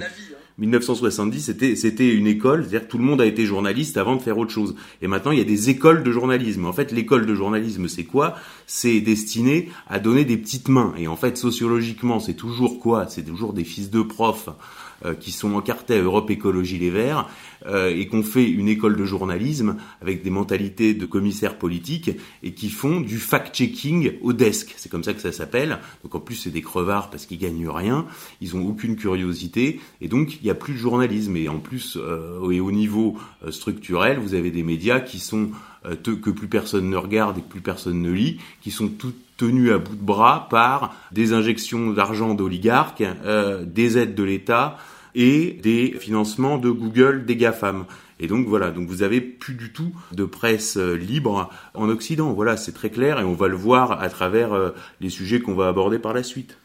1970, 0.57 1.41
c'était 1.41 1.75
c'était 1.75 2.13
une 2.13 2.27
école, 2.27 2.63
c'est-à-dire 2.63 2.87
tout 2.87 2.99
le 2.99 3.03
monde 3.03 3.19
a 3.19 3.25
été 3.25 3.45
journaliste 3.45 3.97
avant 3.97 4.15
de 4.15 4.21
faire 4.21 4.37
autre 4.37 4.51
chose. 4.51 4.75
Et 5.01 5.07
maintenant, 5.07 5.31
il 5.31 5.39
y 5.39 5.41
a 5.41 5.45
des 5.45 5.69
écoles 5.69 6.03
de 6.03 6.11
journalisme. 6.11 6.65
En 6.65 6.73
fait, 6.73 6.91
l'école 6.91 7.25
de 7.25 7.33
journalisme, 7.33 7.87
c'est 7.87 8.03
quoi? 8.03 8.35
C'est 8.67 9.01
destiné 9.01 9.69
à 9.87 9.99
donner 9.99 10.23
des 10.23 10.37
petites 10.37 10.67
mains. 10.67 10.93
Et 10.97 11.07
en 11.07 11.15
fait, 11.15 11.37
sociologiquement, 11.37 12.19
c'est 12.19 12.35
toujours 12.35 12.79
quoi? 12.79 13.07
C'est 13.07 13.23
toujours 13.23 13.53
des 13.53 13.63
fils 13.63 13.89
de 13.89 14.01
profs 14.03 14.49
qui 15.19 15.31
sont 15.31 15.53
encartés 15.53 15.95
à 15.95 16.01
Europe 16.01 16.29
Écologie 16.29 16.77
Les 16.77 16.89
Verts 16.89 17.27
euh, 17.65 17.95
et 17.95 18.07
qu'on 18.07 18.23
fait 18.23 18.49
une 18.49 18.67
école 18.67 18.97
de 18.97 19.05
journalisme 19.05 19.77
avec 20.01 20.23
des 20.23 20.29
mentalités 20.29 20.93
de 20.93 21.05
commissaires 21.05 21.57
politiques 21.57 22.11
et 22.41 22.53
qui 22.53 22.69
font 22.69 23.01
du 23.01 23.19
fact-checking 23.19 24.13
au 24.21 24.33
desk. 24.33 24.73
C'est 24.77 24.89
comme 24.89 25.03
ça 25.03 25.13
que 25.13 25.21
ça 25.21 25.31
s'appelle. 25.31 25.79
Donc 26.03 26.15
en 26.15 26.19
plus 26.19 26.35
c'est 26.35 26.49
des 26.49 26.61
crevards 26.61 27.09
parce 27.09 27.25
qu'ils 27.25 27.37
gagnent 27.37 27.69
rien, 27.69 28.07
ils 28.41 28.55
ont 28.55 28.67
aucune 28.67 28.95
curiosité 28.95 29.79
et 30.01 30.07
donc 30.07 30.37
il 30.37 30.43
n'y 30.43 30.49
a 30.49 30.55
plus 30.55 30.73
de 30.73 30.79
journalisme. 30.79 31.37
Et 31.37 31.49
en 31.49 31.59
plus 31.59 31.97
euh, 31.97 32.49
et 32.49 32.59
au 32.59 32.71
niveau 32.71 33.17
euh, 33.45 33.51
structurel, 33.51 34.17
vous 34.19 34.33
avez 34.33 34.51
des 34.51 34.63
médias 34.63 34.99
qui 34.99 35.19
sont 35.19 35.51
euh, 35.85 35.95
que 35.95 36.29
plus 36.29 36.47
personne 36.47 36.89
ne 36.89 36.97
regarde 36.97 37.37
et 37.37 37.41
que 37.41 37.47
plus 37.47 37.61
personne 37.61 38.01
ne 38.01 38.11
lit, 38.11 38.39
qui 38.61 38.71
sont 38.71 38.87
tout 38.87 39.13
tenus 39.41 39.71
à 39.71 39.79
bout 39.79 39.95
de 39.95 40.03
bras 40.03 40.47
par 40.51 40.93
des 41.11 41.33
injections 41.33 41.89
d'argent 41.89 42.35
d'oligarques, 42.35 43.03
euh, 43.25 43.65
des 43.65 43.97
aides 43.97 44.13
de 44.13 44.21
l'État 44.21 44.77
et 45.15 45.57
des 45.63 45.95
financements 45.99 46.59
de 46.59 46.69
Google, 46.69 47.25
des 47.25 47.35
GAFAM. 47.35 47.85
Et 48.19 48.27
donc 48.27 48.47
voilà, 48.47 48.69
donc 48.69 48.87
vous 48.87 49.01
avez 49.01 49.19
plus 49.19 49.55
du 49.55 49.73
tout 49.73 49.91
de 50.11 50.25
presse 50.25 50.77
euh, 50.77 50.93
libre 50.93 51.49
en 51.73 51.89
Occident. 51.89 52.33
Voilà, 52.33 52.55
c'est 52.55 52.71
très 52.71 52.91
clair 52.91 53.19
et 53.19 53.23
on 53.23 53.33
va 53.33 53.47
le 53.47 53.55
voir 53.55 53.99
à 53.99 54.09
travers 54.09 54.53
euh, 54.53 54.69
les 54.99 55.09
sujets 55.09 55.39
qu'on 55.39 55.55
va 55.55 55.67
aborder 55.67 55.97
par 55.97 56.13
la 56.13 56.21
suite. 56.21 56.57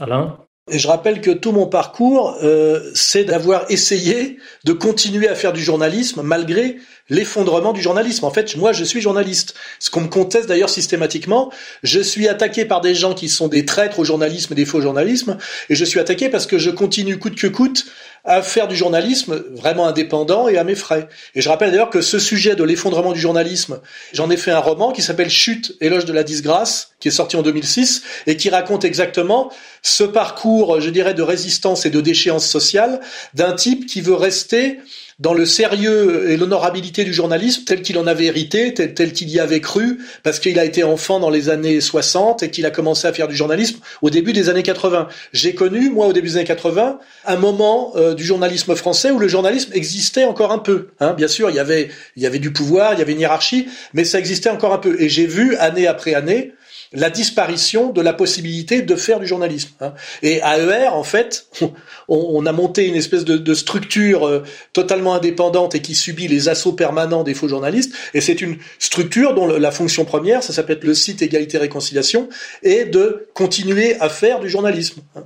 Alain? 0.00 0.36
Et 0.68 0.78
je 0.78 0.86
rappelle 0.86 1.20
que 1.20 1.30
tout 1.30 1.52
mon 1.52 1.66
parcours, 1.66 2.36
euh, 2.42 2.90
c'est 2.94 3.24
d'avoir 3.24 3.70
essayé 3.70 4.38
de 4.64 4.72
continuer 4.72 5.28
à 5.28 5.34
faire 5.34 5.52
du 5.52 5.62
journalisme 5.62 6.22
malgré 6.22 6.76
l'effondrement 7.10 7.72
du 7.72 7.82
journalisme. 7.82 8.24
En 8.24 8.30
fait, 8.30 8.56
moi, 8.56 8.72
je 8.72 8.84
suis 8.84 9.00
journaliste. 9.00 9.54
Ce 9.78 9.90
qu'on 9.90 10.02
me 10.02 10.08
conteste 10.08 10.48
d'ailleurs 10.48 10.70
systématiquement, 10.70 11.52
je 11.82 12.00
suis 12.00 12.28
attaqué 12.28 12.64
par 12.64 12.80
des 12.80 12.94
gens 12.94 13.14
qui 13.14 13.28
sont 13.28 13.48
des 13.48 13.66
traîtres 13.66 13.98
au 13.98 14.04
journalisme 14.04 14.54
des 14.54 14.64
faux 14.64 14.80
journalismes, 14.80 15.36
et 15.68 15.74
je 15.74 15.84
suis 15.84 16.00
attaqué 16.00 16.28
parce 16.28 16.46
que 16.46 16.58
je 16.58 16.70
continue 16.70 17.18
coûte 17.18 17.36
que 17.36 17.46
coûte 17.46 17.86
à 18.24 18.42
faire 18.42 18.68
du 18.68 18.76
journalisme 18.76 19.42
vraiment 19.52 19.86
indépendant 19.86 20.46
et 20.46 20.58
à 20.58 20.64
mes 20.64 20.74
frais. 20.74 21.08
Et 21.34 21.40
je 21.40 21.48
rappelle 21.48 21.70
d'ailleurs 21.70 21.90
que 21.90 22.02
ce 22.02 22.18
sujet 22.18 22.54
de 22.54 22.64
l'effondrement 22.64 23.12
du 23.12 23.20
journalisme, 23.20 23.80
j'en 24.12 24.30
ai 24.30 24.36
fait 24.36 24.50
un 24.50 24.58
roman 24.58 24.92
qui 24.92 25.02
s'appelle 25.02 25.30
Chute, 25.30 25.76
éloge 25.80 26.04
de 26.04 26.12
la 26.12 26.22
disgrâce, 26.22 26.92
qui 27.00 27.08
est 27.08 27.12
sorti 27.12 27.36
en 27.36 27.42
2006 27.42 28.02
et 28.26 28.36
qui 28.36 28.50
raconte 28.50 28.84
exactement 28.84 29.50
ce 29.82 30.04
parcours, 30.04 30.80
je 30.80 30.90
dirais, 30.90 31.14
de 31.14 31.22
résistance 31.22 31.86
et 31.86 31.90
de 31.90 32.00
déchéance 32.00 32.46
sociale 32.46 33.00
d'un 33.34 33.54
type 33.54 33.86
qui 33.86 34.02
veut 34.02 34.14
rester 34.14 34.78
dans 35.20 35.34
le 35.34 35.44
sérieux 35.44 36.30
et 36.30 36.36
l'honorabilité 36.38 37.04
du 37.04 37.12
journalisme 37.12 37.64
tel 37.64 37.82
qu'il 37.82 37.98
en 37.98 38.06
avait 38.06 38.24
hérité, 38.24 38.72
tel, 38.72 38.94
tel 38.94 39.12
qu'il 39.12 39.28
y 39.28 39.38
avait 39.38 39.60
cru, 39.60 39.98
parce 40.22 40.40
qu'il 40.40 40.58
a 40.58 40.64
été 40.64 40.82
enfant 40.82 41.20
dans 41.20 41.28
les 41.28 41.50
années 41.50 41.80
60 41.80 42.42
et 42.42 42.50
qu'il 42.50 42.64
a 42.64 42.70
commencé 42.70 43.06
à 43.06 43.12
faire 43.12 43.28
du 43.28 43.36
journalisme 43.36 43.78
au 44.00 44.08
début 44.08 44.32
des 44.32 44.48
années 44.48 44.62
80. 44.62 45.08
J'ai 45.32 45.54
connu, 45.54 45.90
moi, 45.90 46.06
au 46.06 46.14
début 46.14 46.28
des 46.28 46.36
années 46.36 46.46
80, 46.46 46.98
un 47.26 47.36
moment 47.36 47.92
euh, 47.96 48.14
du 48.14 48.24
journalisme 48.24 48.74
français 48.74 49.10
où 49.10 49.18
le 49.18 49.28
journalisme 49.28 49.72
existait 49.74 50.24
encore 50.24 50.52
un 50.52 50.58
peu. 50.58 50.88
Hein. 51.00 51.12
Bien 51.12 51.28
sûr, 51.28 51.50
il 51.50 51.56
y 51.56 51.60
avait, 51.60 51.90
il 52.16 52.22
y 52.22 52.26
avait 52.26 52.38
du 52.38 52.50
pouvoir, 52.50 52.94
il 52.94 52.98
y 52.98 53.02
avait 53.02 53.12
une 53.12 53.20
hiérarchie, 53.20 53.68
mais 53.92 54.04
ça 54.04 54.18
existait 54.18 54.50
encore 54.50 54.72
un 54.72 54.78
peu. 54.78 55.00
Et 55.00 55.10
j'ai 55.10 55.26
vu, 55.26 55.54
année 55.56 55.86
après 55.86 56.14
année, 56.14 56.54
la 56.92 57.08
disparition 57.08 57.92
de 57.92 58.00
la 58.00 58.12
possibilité 58.12 58.82
de 58.82 58.96
faire 58.96 59.20
du 59.20 59.26
journalisme. 59.26 59.70
Hein. 59.80 59.94
Et 60.22 60.42
à 60.42 60.58
ER, 60.58 60.88
en 60.88 61.04
fait, 61.04 61.48
on, 62.08 62.44
a 62.46 62.52
monté 62.52 62.88
une 62.88 62.96
espèce 62.96 63.24
de, 63.24 63.54
structure 63.54 64.26
euh, 64.26 64.42
totalement 64.72 65.14
indépendante 65.14 65.74
et 65.74 65.82
qui 65.82 65.94
subit 65.94 66.26
les 66.26 66.48
assauts 66.48 66.72
permanents 66.72 67.22
des 67.22 67.34
faux 67.34 67.48
journalistes. 67.48 67.94
Et 68.14 68.20
c'est 68.20 68.40
une 68.40 68.56
structure 68.78 69.34
dont 69.34 69.46
la 69.46 69.70
fonction 69.70 70.04
première, 70.04 70.42
ça 70.42 70.52
s'appelle 70.52 70.80
le 70.82 70.94
site 70.94 71.22
Égalité 71.22 71.58
Réconciliation, 71.58 72.28
est 72.62 72.86
de 72.86 73.28
continuer 73.34 73.96
à 74.00 74.08
faire 74.08 74.40
du 74.40 74.48
journalisme. 74.48 75.02
Hein. 75.14 75.24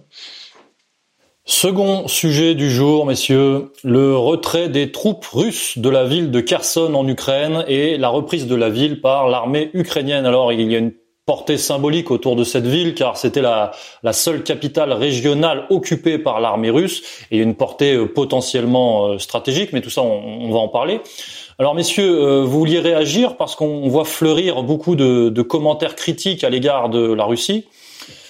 Second 1.47 2.09
sujet 2.09 2.55
du 2.55 2.71
jour, 2.71 3.05
messieurs, 3.05 3.71
le 3.83 4.17
retrait 4.17 4.71
des 4.71 4.93
troupes 4.93 5.27
russes 5.27 5.77
de 5.77 5.91
la 5.91 6.07
ville 6.07 6.31
de 6.31 6.41
Kherson 6.41 6.95
en 6.95 7.07
Ukraine 7.07 7.65
et 7.69 7.99
la 7.99 8.09
reprise 8.09 8.47
de 8.47 8.55
la 8.55 8.71
ville 8.71 9.03
par 9.03 9.29
l'armée 9.29 9.71
ukrainienne. 9.75 10.25
Alors, 10.25 10.55
il 10.55 10.73
y 10.73 10.75
a 10.75 10.79
une 10.79 10.95
portée 11.27 11.57
symbolique 11.57 12.11
autour 12.11 12.37
de 12.37 12.45
cette 12.45 12.67
ville 12.67 12.95
car 12.95 13.17
c'était 13.17 13.41
la, 13.41 13.73
seule 14.13 14.43
capitale 14.43 14.93
régionale 14.93 15.65
occupée 15.71 16.19
par 16.19 16.41
l'armée 16.41 16.71
russe 16.71 17.03
et 17.31 17.39
une 17.39 17.55
portée 17.55 17.95
euh, 17.95 18.07
potentiellement 18.07 19.07
euh, 19.07 19.19
stratégique, 19.19 19.73
mais 19.73 19.81
tout 19.81 19.91
ça 19.91 20.03
on, 20.03 20.51
va 20.51 20.59
en 20.59 20.69
parler. 20.69 21.01
Alors 21.59 21.75
messieurs, 21.75 22.11
euh, 22.11 22.43
vous 22.43 22.59
vouliez 22.59 22.81
réagir 22.81 23.37
parce 23.37 23.57
qu'on 23.57 23.89
voit 23.89 24.05
fleurir 24.05 24.63
beaucoup 24.63 24.97
de, 24.97 25.43
commentaires 25.43 25.97
critiques 25.97 26.45
à 26.45 26.51
l'égard 26.51 26.91
de 26.91 27.13
la 27.13 27.25
Russie. 27.25 27.67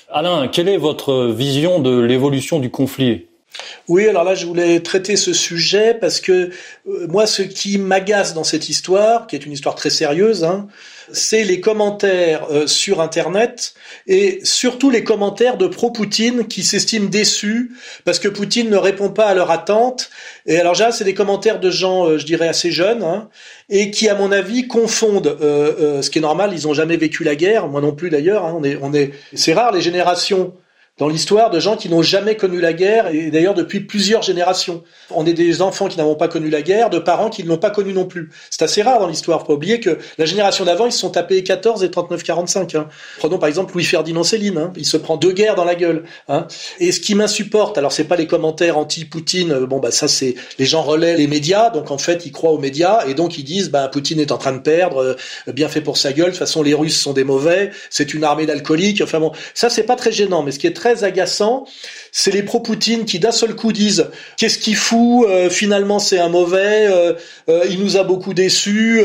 Alain, 0.09 0.47
quelle 0.47 0.69
est 0.69 0.77
votre 0.77 1.27
vision 1.27 1.81
de 1.81 1.99
l'évolution 1.99 2.61
du 2.61 2.71
conflit? 2.71 3.27
Oui, 3.89 4.07
alors 4.09 4.25
là, 4.25 4.35
je 4.35 4.47
voulais 4.47 4.81
traiter 4.81 5.17
ce 5.17 5.33
sujet 5.33 5.95
parce 5.95 6.21
que 6.21 6.51
moi, 7.09 7.27
ce 7.27 7.43
qui 7.43 7.79
m'agace 7.79 8.35
dans 8.35 8.45
cette 8.45 8.69
histoire, 8.69 9.27
qui 9.27 9.37
est 9.37 9.47
une 9.47 9.53
histoire 9.53 9.75
très 9.75 9.91
sérieuse, 9.91 10.45
hein, 10.45 10.69
c'est 11.13 11.45
les 11.45 11.61
commentaires 11.61 12.47
euh, 12.51 12.67
sur 12.67 13.01
Internet 13.01 13.75
et 14.07 14.41
surtout 14.43 14.91
les 14.91 15.05
commentaires 15.05 15.57
de 15.57 15.67
pro-Poutine 15.67 16.47
qui 16.47 16.63
s'estiment 16.63 17.09
déçus 17.09 17.73
parce 18.05 18.19
que 18.19 18.29
Poutine 18.29 18.71
ne 18.71 18.77
répond 18.77 19.11
pas 19.11 19.27
à 19.27 19.35
leur 19.35 19.51
attente. 19.51 20.11
Et 20.47 20.59
alors 20.59 20.75
là, 20.79 20.93
c'est 20.93 21.05
des 21.05 21.15
commentaires 21.15 21.61
de 21.61 21.71
gens, 21.71 22.07
euh, 22.07 22.19
je 22.19 22.27
dirais, 22.27 22.49
assez 22.49 22.71
jeunes 22.71 23.03
hein, 23.03 23.29
et 23.69 23.91
qui, 23.91 24.09
à 24.09 24.15
mon 24.15 24.33
avis, 24.33 24.67
confondent 24.67 25.37
euh, 25.41 26.03
ce 26.03 26.11
qui 26.11 26.19
est 26.19 26.23
normal. 26.23 26.53
Ils 26.55 26.67
n'ont 26.67 26.75
jamais 26.75 26.97
vécu 26.97 27.25
la 27.25 27.37
guerre, 27.37 27.69
moi 27.69 27.81
non 27.81 27.93
plus 27.93 28.11
d'ailleurs. 28.11 28.45
Hein, 28.45 28.55
on 28.59 28.65
est, 28.65 28.79
on 28.81 28.93
est, 28.93 29.13
c'est 29.35 29.55
rare 29.55 29.73
les 29.73 29.81
générations 29.81 30.55
dans 30.99 31.09
l'histoire 31.09 31.51
de 31.51 31.59
gens 31.59 31.77
qui 31.77 31.89
n'ont 31.89 32.03
jamais 32.03 32.37
connu 32.37 32.61
la 32.61 32.73
guerre, 32.73 33.09
et 33.09 33.31
d'ailleurs 33.33 33.55
depuis 33.55 33.81
plusieurs 33.81 34.23
générations. 34.23 34.85
On 35.11 35.27
est 35.27 35.33
des 35.33 35.61
enfants 35.61 35.89
qui 35.89 35.99
n'avons 35.99 36.15
pas 36.15 36.29
connu 36.29 36.51
la 36.51 36.63
guerre, 36.63 36.89
de 36.89 37.01
parents 37.01 37.31
qui 37.31 37.43
ne 37.43 37.49
l'ont 37.49 37.59
pas 37.59 37.71
connu 37.71 37.93
non 37.93 38.05
plus. 38.05 38.31
C'est 38.49 38.63
assez 38.63 38.81
rare 38.81 39.01
dans 39.01 39.09
l'histoire. 39.09 39.41
Faut 39.41 39.47
pas 39.47 39.53
oublier 39.55 39.81
que 39.81 39.99
la 40.19 40.25
génération 40.25 40.65
d'avant, 40.65 40.87
ils 40.87 40.93
se 40.93 41.01
sont 41.01 41.11
tapés 41.11 41.43
14 41.43 41.83
et 41.83 41.89
39-45. 41.89 42.77
Hein. 42.77 42.89
Prenons 43.19 43.39
par 43.39 43.49
exemple 43.49 43.75
Louis-Ferdinand 43.75 44.23
Céline. 44.23 44.57
Hein. 44.57 44.73
Il 44.77 44.87
se 44.87 44.97
prend 44.97 45.17
deux 45.17 45.33
guerres 45.33 45.57
dans 45.57 45.65
la 45.65 45.75
gueule. 45.75 46.05
Hein. 46.29 46.47
Et 46.79 46.93
ce 46.93 47.01
qui 47.01 47.17
m'insupporte, 47.17 47.77
alors 47.77 47.91
c'est 47.91 48.05
pas 48.05 48.17
les 48.17 48.29
commentaires 48.29 48.79
anti-Poutine, 48.79 49.51
euh, 49.51 49.67
bon 49.67 49.81
bah 49.81 49.91
ça 49.91 50.07
c'est 50.07 50.37
les 50.61 50.65
gens 50.65 50.83
relaient 50.83 51.17
les 51.17 51.27
médias, 51.27 51.71
donc 51.71 51.91
en 51.91 51.99
fait 51.99 52.25
ils 52.25 52.33
croient 52.33 52.53
aux 52.53 52.59
médias, 52.59 53.05
et 53.07 53.15
donc 53.15 53.37
ils 53.37 53.45
disent 53.45 53.71
bah 53.71 53.89
Poutine 53.89 54.21
est 54.21 54.31
en 54.31 54.39
train 54.39 54.53
de 54.53 54.59
perdre, 54.59 54.99
euh, 55.03 55.53
bien 55.53 55.69
fait 55.69 55.81
pour 55.81 55.97
sa 55.97 56.13
gueule, 56.13 56.27
de 56.27 56.31
toute 56.31 56.39
façon 56.39 56.63
les 56.63 56.75
Russes 56.75 57.01
sont 57.01 57.13
des 57.13 57.25
mauvais, 57.25 57.71
c'est 57.91 58.15
une 58.15 58.23
armée 58.23 58.47
d'alcooliques, 58.47 59.01
enfin 59.03 59.19
bon, 59.19 59.33
ça 59.55 59.71
c'est 59.71 59.83
pas 59.83 59.97
très 59.97 60.13
gênant, 60.13 60.43
mais 60.43 60.53
ce 60.53 60.59
qui 60.59 60.67
est 60.67 60.73
très 60.73 60.84
très 60.85 61.03
agaçant, 61.03 61.65
c'est 62.13 62.31
les 62.31 62.43
pro-Poutine 62.43 63.07
qui 63.07 63.19
d'un 63.19 63.33
seul 63.33 63.57
coup 63.57 63.73
disent 63.73 64.11
qu'est-ce 64.37 64.59
qu'il 64.59 64.77
fout, 64.77 65.27
euh, 65.27 65.49
finalement 65.49 65.99
c'est 65.99 66.19
un 66.19 66.29
mauvais, 66.29 66.89
euh, 66.91 67.15
euh, 67.49 67.65
il 67.71 67.83
nous 67.83 67.97
a 67.97 68.05
beaucoup 68.05 68.35
déçus, 68.35 69.01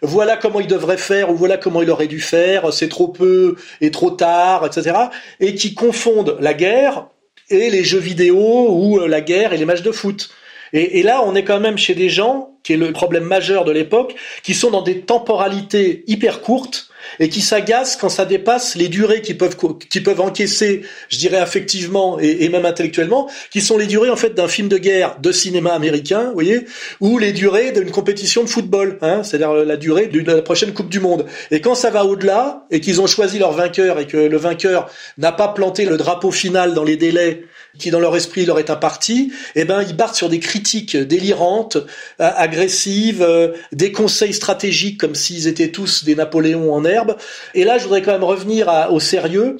voilà 0.00 0.36
comment 0.36 0.60
il 0.60 0.68
devrait 0.68 0.96
faire 0.96 1.30
ou 1.30 1.34
voilà 1.34 1.56
comment 1.56 1.82
il 1.82 1.90
aurait 1.90 2.06
dû 2.06 2.20
faire, 2.20 2.72
c'est 2.72 2.88
trop 2.88 3.08
peu 3.08 3.56
et 3.80 3.90
trop 3.90 4.12
tard, 4.12 4.64
etc. 4.64 4.96
Et 5.40 5.56
qui 5.56 5.74
confondent 5.74 6.36
la 6.38 6.54
guerre 6.54 7.08
et 7.50 7.68
les 7.68 7.82
jeux 7.82 7.98
vidéo 7.98 8.68
ou 8.70 9.00
la 9.00 9.20
guerre 9.20 9.52
et 9.52 9.58
les 9.58 9.64
matchs 9.64 9.82
de 9.82 9.90
foot. 9.90 10.30
Et, 10.72 11.04
là, 11.04 11.22
on 11.24 11.36
est 11.36 11.44
quand 11.44 11.60
même 11.60 11.78
chez 11.78 11.94
des 11.94 12.08
gens, 12.08 12.50
qui 12.64 12.72
est 12.72 12.76
le 12.76 12.92
problème 12.92 13.22
majeur 13.22 13.64
de 13.64 13.70
l'époque, 13.70 14.16
qui 14.42 14.54
sont 14.54 14.72
dans 14.72 14.82
des 14.82 15.02
temporalités 15.02 16.02
hyper 16.08 16.40
courtes 16.40 16.88
et 17.20 17.28
qui 17.28 17.40
s'agacent 17.40 17.96
quand 17.96 18.08
ça 18.08 18.24
dépasse 18.24 18.74
les 18.76 18.88
durées 18.88 19.22
qui 19.22 19.34
peuvent 19.34 19.56
qui 19.88 20.00
peuvent 20.00 20.20
encaisser, 20.20 20.82
je 21.08 21.18
dirais 21.18 21.38
affectivement 21.38 22.18
et, 22.20 22.44
et 22.44 22.48
même 22.48 22.66
intellectuellement, 22.66 23.30
qui 23.50 23.60
sont 23.60 23.78
les 23.78 23.86
durées 23.86 24.10
en 24.10 24.16
fait 24.16 24.34
d'un 24.34 24.48
film 24.48 24.68
de 24.68 24.78
guerre 24.78 25.16
de 25.20 25.32
cinéma 25.32 25.72
américain, 25.72 26.26
vous 26.28 26.34
voyez, 26.34 26.66
ou 27.00 27.18
les 27.18 27.32
durées 27.32 27.72
d'une 27.72 27.90
compétition 27.90 28.42
de 28.42 28.48
football, 28.48 28.98
hein, 29.02 29.22
c'est-à-dire 29.22 29.52
la 29.52 29.76
durée 29.76 30.06
de 30.06 30.20
la 30.20 30.42
prochaine 30.42 30.72
Coupe 30.72 30.88
du 30.88 31.00
Monde. 31.00 31.26
Et 31.50 31.60
quand 31.60 31.74
ça 31.74 31.90
va 31.90 32.04
au-delà 32.04 32.66
et 32.70 32.80
qu'ils 32.80 33.00
ont 33.00 33.06
choisi 33.06 33.38
leur 33.38 33.52
vainqueur 33.52 33.98
et 33.98 34.06
que 34.06 34.16
le 34.16 34.36
vainqueur 34.36 34.90
n'a 35.18 35.32
pas 35.32 35.48
planté 35.48 35.84
le 35.84 35.96
drapeau 35.96 36.30
final 36.30 36.74
dans 36.74 36.84
les 36.84 36.96
délais 36.96 37.44
qui 37.78 37.90
dans 37.90 38.00
leur 38.00 38.16
esprit 38.16 38.46
leur 38.46 38.58
est 38.58 38.70
imparti, 38.70 39.32
eh 39.54 39.64
ben 39.64 39.82
ils 39.82 39.96
partent 39.96 40.14
sur 40.14 40.28
des 40.28 40.40
critiques 40.40 40.96
délirantes, 40.96 41.76
euh, 41.76 42.30
agressives, 42.36 43.22
euh, 43.22 43.52
des 43.72 43.92
conseils 43.92 44.34
stratégiques 44.34 44.98
comme 44.98 45.14
s'ils 45.14 45.48
étaient 45.48 45.70
tous 45.70 46.04
des 46.04 46.14
Napoléons 46.14 46.72
en 46.72 46.84
herbe. 46.84 47.16
Et 47.54 47.64
là, 47.64 47.78
je 47.78 47.84
voudrais 47.84 48.02
quand 48.02 48.12
même 48.12 48.24
revenir 48.24 48.70
au 48.90 49.00
sérieux. 49.00 49.58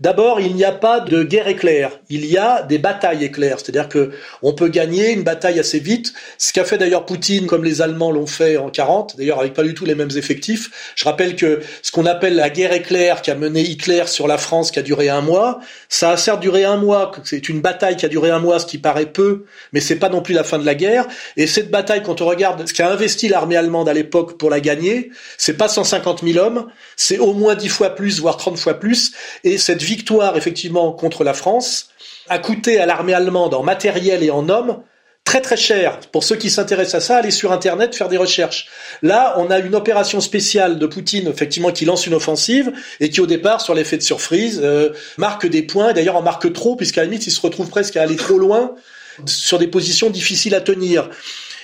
D'abord, 0.00 0.40
il 0.40 0.54
n'y 0.54 0.64
a 0.64 0.72
pas 0.72 1.00
de 1.00 1.22
guerre 1.22 1.48
éclair, 1.48 2.00
il 2.08 2.26
y 2.26 2.38
a 2.38 2.62
des 2.62 2.78
batailles 2.78 3.24
éclairs, 3.24 3.58
c'est-à-dire 3.60 3.88
que 3.88 4.10
on 4.42 4.52
peut 4.52 4.68
gagner 4.68 5.12
une 5.12 5.22
bataille 5.22 5.60
assez 5.60 5.78
vite, 5.78 6.12
ce 6.38 6.52
qu'a 6.52 6.64
fait 6.64 6.78
d'ailleurs 6.78 7.06
Poutine 7.06 7.46
comme 7.46 7.64
les 7.64 7.82
Allemands 7.82 8.10
l'ont 8.10 8.26
fait 8.26 8.56
en 8.56 8.70
40, 8.70 9.16
d'ailleurs 9.16 9.40
avec 9.40 9.54
pas 9.54 9.62
du 9.62 9.74
tout 9.74 9.84
les 9.84 9.94
mêmes 9.94 10.10
effectifs. 10.16 10.92
Je 10.96 11.04
rappelle 11.04 11.36
que 11.36 11.60
ce 11.82 11.92
qu'on 11.92 12.06
appelle 12.06 12.34
la 12.34 12.50
guerre 12.50 12.72
éclair 12.72 13.22
qui 13.22 13.30
a 13.30 13.34
mené 13.34 13.60
Hitler 13.62 14.04
sur 14.06 14.26
la 14.26 14.38
France 14.38 14.70
qui 14.70 14.78
a 14.78 14.82
duré 14.82 15.08
un 15.08 15.20
mois, 15.20 15.60
ça 15.88 16.10
a 16.10 16.16
certes 16.16 16.40
duré 16.40 16.64
un 16.64 16.76
mois, 16.76 17.12
c'est 17.24 17.48
une 17.48 17.60
bataille 17.60 17.96
qui 17.96 18.06
a 18.06 18.08
duré 18.08 18.30
un 18.30 18.38
mois, 18.38 18.58
ce 18.58 18.66
qui 18.66 18.78
paraît 18.78 19.06
peu, 19.06 19.44
mais 19.72 19.80
c'est 19.80 19.96
pas 19.96 20.08
non 20.08 20.22
plus 20.22 20.34
la 20.34 20.44
fin 20.44 20.58
de 20.58 20.66
la 20.66 20.74
guerre. 20.74 21.06
Et 21.36 21.46
cette 21.46 21.70
bataille, 21.70 22.02
quand 22.02 22.20
on 22.20 22.26
regarde 22.26 22.66
ce 22.66 22.72
qu'a 22.72 22.90
investi 22.90 23.28
l'armée 23.28 23.56
allemande 23.56 23.88
à 23.88 23.92
l'époque 23.92 24.38
pour 24.38 24.50
la 24.50 24.60
gagner, 24.60 25.10
c'est 25.38 25.56
pas 25.56 25.68
150 25.68 26.22
000 26.24 26.44
hommes, 26.44 26.66
c'est 26.96 27.18
au 27.18 27.32
moins 27.32 27.54
10 27.54 27.68
fois 27.68 27.90
plus, 27.90 28.20
voire 28.20 28.36
30 28.36 28.58
fois 28.58 28.74
plus, 28.74 29.12
et 29.44 29.58
cette 29.58 29.82
victoire 29.94 30.38
effectivement 30.38 30.92
contre 30.92 31.22
la 31.22 31.34
France 31.34 31.88
a 32.30 32.38
coûté 32.38 32.80
à 32.80 32.86
l'armée 32.86 33.12
allemande 33.12 33.52
en 33.52 33.62
matériel 33.62 34.22
et 34.22 34.30
en 34.30 34.48
hommes 34.48 34.78
très 35.24 35.42
très 35.42 35.58
cher. 35.58 36.00
Pour 36.12 36.24
ceux 36.24 36.36
qui 36.36 36.48
s'intéressent 36.48 37.02
à 37.02 37.06
ça, 37.06 37.16
allez 37.18 37.30
sur 37.30 37.52
Internet 37.52 37.94
faire 37.94 38.08
des 38.08 38.16
recherches. 38.16 38.68
Là, 39.02 39.34
on 39.36 39.50
a 39.50 39.58
une 39.58 39.74
opération 39.74 40.20
spéciale 40.20 40.78
de 40.78 40.86
Poutine, 40.86 41.28
effectivement, 41.28 41.72
qui 41.72 41.84
lance 41.84 42.06
une 42.06 42.14
offensive 42.14 42.72
et 43.00 43.10
qui, 43.10 43.20
au 43.20 43.26
départ, 43.26 43.60
sur 43.60 43.74
l'effet 43.74 43.98
de 43.98 44.02
surprise, 44.02 44.60
euh, 44.64 44.90
marque 45.18 45.46
des 45.46 45.62
points. 45.62 45.92
D'ailleurs, 45.92 46.16
en 46.16 46.22
marque 46.22 46.50
trop, 46.54 46.74
puisqu'à 46.74 47.02
la 47.02 47.08
limite, 47.08 47.26
il 47.26 47.30
se 47.30 47.40
retrouve 47.40 47.68
presque 47.68 47.96
à 47.96 48.02
aller 48.02 48.16
trop 48.16 48.38
loin 48.38 48.74
sur 49.26 49.58
des 49.58 49.68
positions 49.68 50.08
difficiles 50.08 50.54
à 50.54 50.62
tenir. 50.62 51.10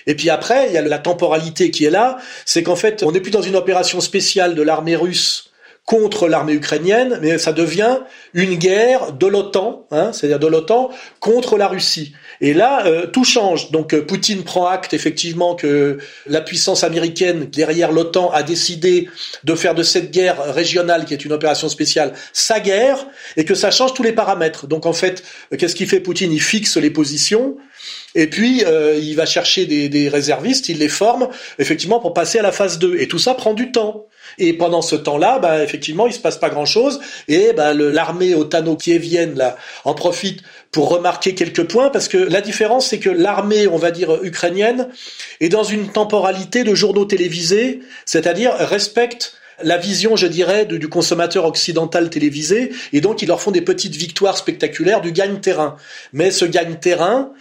Et 0.06 0.14
puis 0.14 0.28
après, 0.28 0.68
il 0.68 0.74
y 0.74 0.78
a 0.78 0.82
la 0.82 0.98
temporalité 0.98 1.70
qui 1.70 1.86
est 1.86 1.90
là, 1.90 2.18
c'est 2.44 2.62
qu'en 2.62 2.76
fait, 2.76 3.02
on 3.02 3.12
n'est 3.12 3.20
plus 3.20 3.30
dans 3.30 3.42
une 3.42 3.56
opération 3.56 4.00
spéciale 4.00 4.54
de 4.54 4.62
l'armée 4.62 4.96
russe 4.96 5.47
contre 5.88 6.28
l'armée 6.28 6.52
ukrainienne, 6.52 7.18
mais 7.22 7.38
ça 7.38 7.54
devient 7.54 8.00
une 8.34 8.56
guerre 8.56 9.14
de 9.14 9.26
l'OTAN, 9.26 9.86
hein, 9.90 10.12
c'est-à-dire 10.12 10.38
de 10.38 10.46
l'OTAN 10.46 10.90
contre 11.18 11.56
la 11.56 11.66
Russie. 11.66 12.12
Et 12.42 12.52
là, 12.52 12.84
euh, 12.84 13.06
tout 13.06 13.24
change. 13.24 13.70
Donc 13.70 13.94
euh, 13.94 14.04
Poutine 14.04 14.44
prend 14.44 14.66
acte 14.66 14.92
effectivement 14.92 15.54
que 15.54 15.96
la 16.26 16.42
puissance 16.42 16.84
américaine 16.84 17.46
derrière 17.46 17.90
l'OTAN 17.90 18.30
a 18.32 18.42
décidé 18.42 19.08
de 19.44 19.54
faire 19.54 19.74
de 19.74 19.82
cette 19.82 20.10
guerre 20.10 20.52
régionale, 20.52 21.06
qui 21.06 21.14
est 21.14 21.24
une 21.24 21.32
opération 21.32 21.70
spéciale, 21.70 22.12
sa 22.34 22.60
guerre, 22.60 23.06
et 23.38 23.46
que 23.46 23.54
ça 23.54 23.70
change 23.70 23.94
tous 23.94 24.02
les 24.02 24.12
paramètres. 24.12 24.66
Donc 24.66 24.84
en 24.84 24.92
fait, 24.92 25.24
qu'est-ce 25.56 25.74
qu'il 25.74 25.88
fait 25.88 26.00
Poutine? 26.00 26.30
Il 26.30 26.42
fixe 26.42 26.76
les 26.76 26.90
positions. 26.90 27.56
Et 28.14 28.26
puis, 28.26 28.64
euh, 28.64 28.98
il 29.00 29.14
va 29.14 29.26
chercher 29.26 29.66
des, 29.66 29.88
des, 29.88 30.08
réservistes, 30.08 30.68
il 30.68 30.78
les 30.78 30.88
forme, 30.88 31.28
effectivement, 31.58 32.00
pour 32.00 32.14
passer 32.14 32.38
à 32.38 32.42
la 32.42 32.52
phase 32.52 32.78
2. 32.78 32.96
Et 32.98 33.08
tout 33.08 33.18
ça 33.18 33.34
prend 33.34 33.54
du 33.54 33.70
temps. 33.70 34.06
Et 34.38 34.52
pendant 34.52 34.82
ce 34.82 34.96
temps-là, 34.96 35.38
bah, 35.38 35.62
effectivement, 35.62 36.06
il 36.06 36.12
se 36.12 36.18
passe 36.18 36.36
pas 36.36 36.50
grand-chose. 36.50 37.00
Et 37.28 37.52
bah, 37.52 37.74
l'armée 37.74 38.34
otano-kievienne 38.34 39.36
là 39.36 39.56
en 39.84 39.94
profite 39.94 40.40
pour 40.70 40.90
remarquer 40.90 41.34
quelques 41.34 41.64
points, 41.64 41.90
parce 41.90 42.08
que 42.08 42.18
la 42.18 42.40
différence, 42.40 42.88
c'est 42.88 42.98
que 42.98 43.10
l'armée, 43.10 43.66
on 43.66 43.78
va 43.78 43.90
dire 43.90 44.22
ukrainienne, 44.22 44.88
est 45.40 45.48
dans 45.48 45.64
une 45.64 45.90
temporalité 45.90 46.64
de 46.64 46.74
journaux 46.74 47.06
télévisés, 47.06 47.80
c'est-à-dire 48.04 48.52
respecte 48.54 49.37
la 49.62 49.76
vision, 49.76 50.16
je 50.16 50.26
dirais, 50.26 50.66
du 50.66 50.88
consommateur 50.88 51.44
occidental 51.44 52.10
télévisé, 52.10 52.72
et 52.92 53.00
donc 53.00 53.22
ils 53.22 53.28
leur 53.28 53.40
font 53.40 53.50
des 53.50 53.62
petites 53.62 53.96
victoires 53.96 54.36
spectaculaires 54.36 55.00
du 55.00 55.12
gagne-terrain. 55.12 55.76
Mais 56.12 56.30
ce 56.30 56.44
gagne-terrain, 56.44 57.32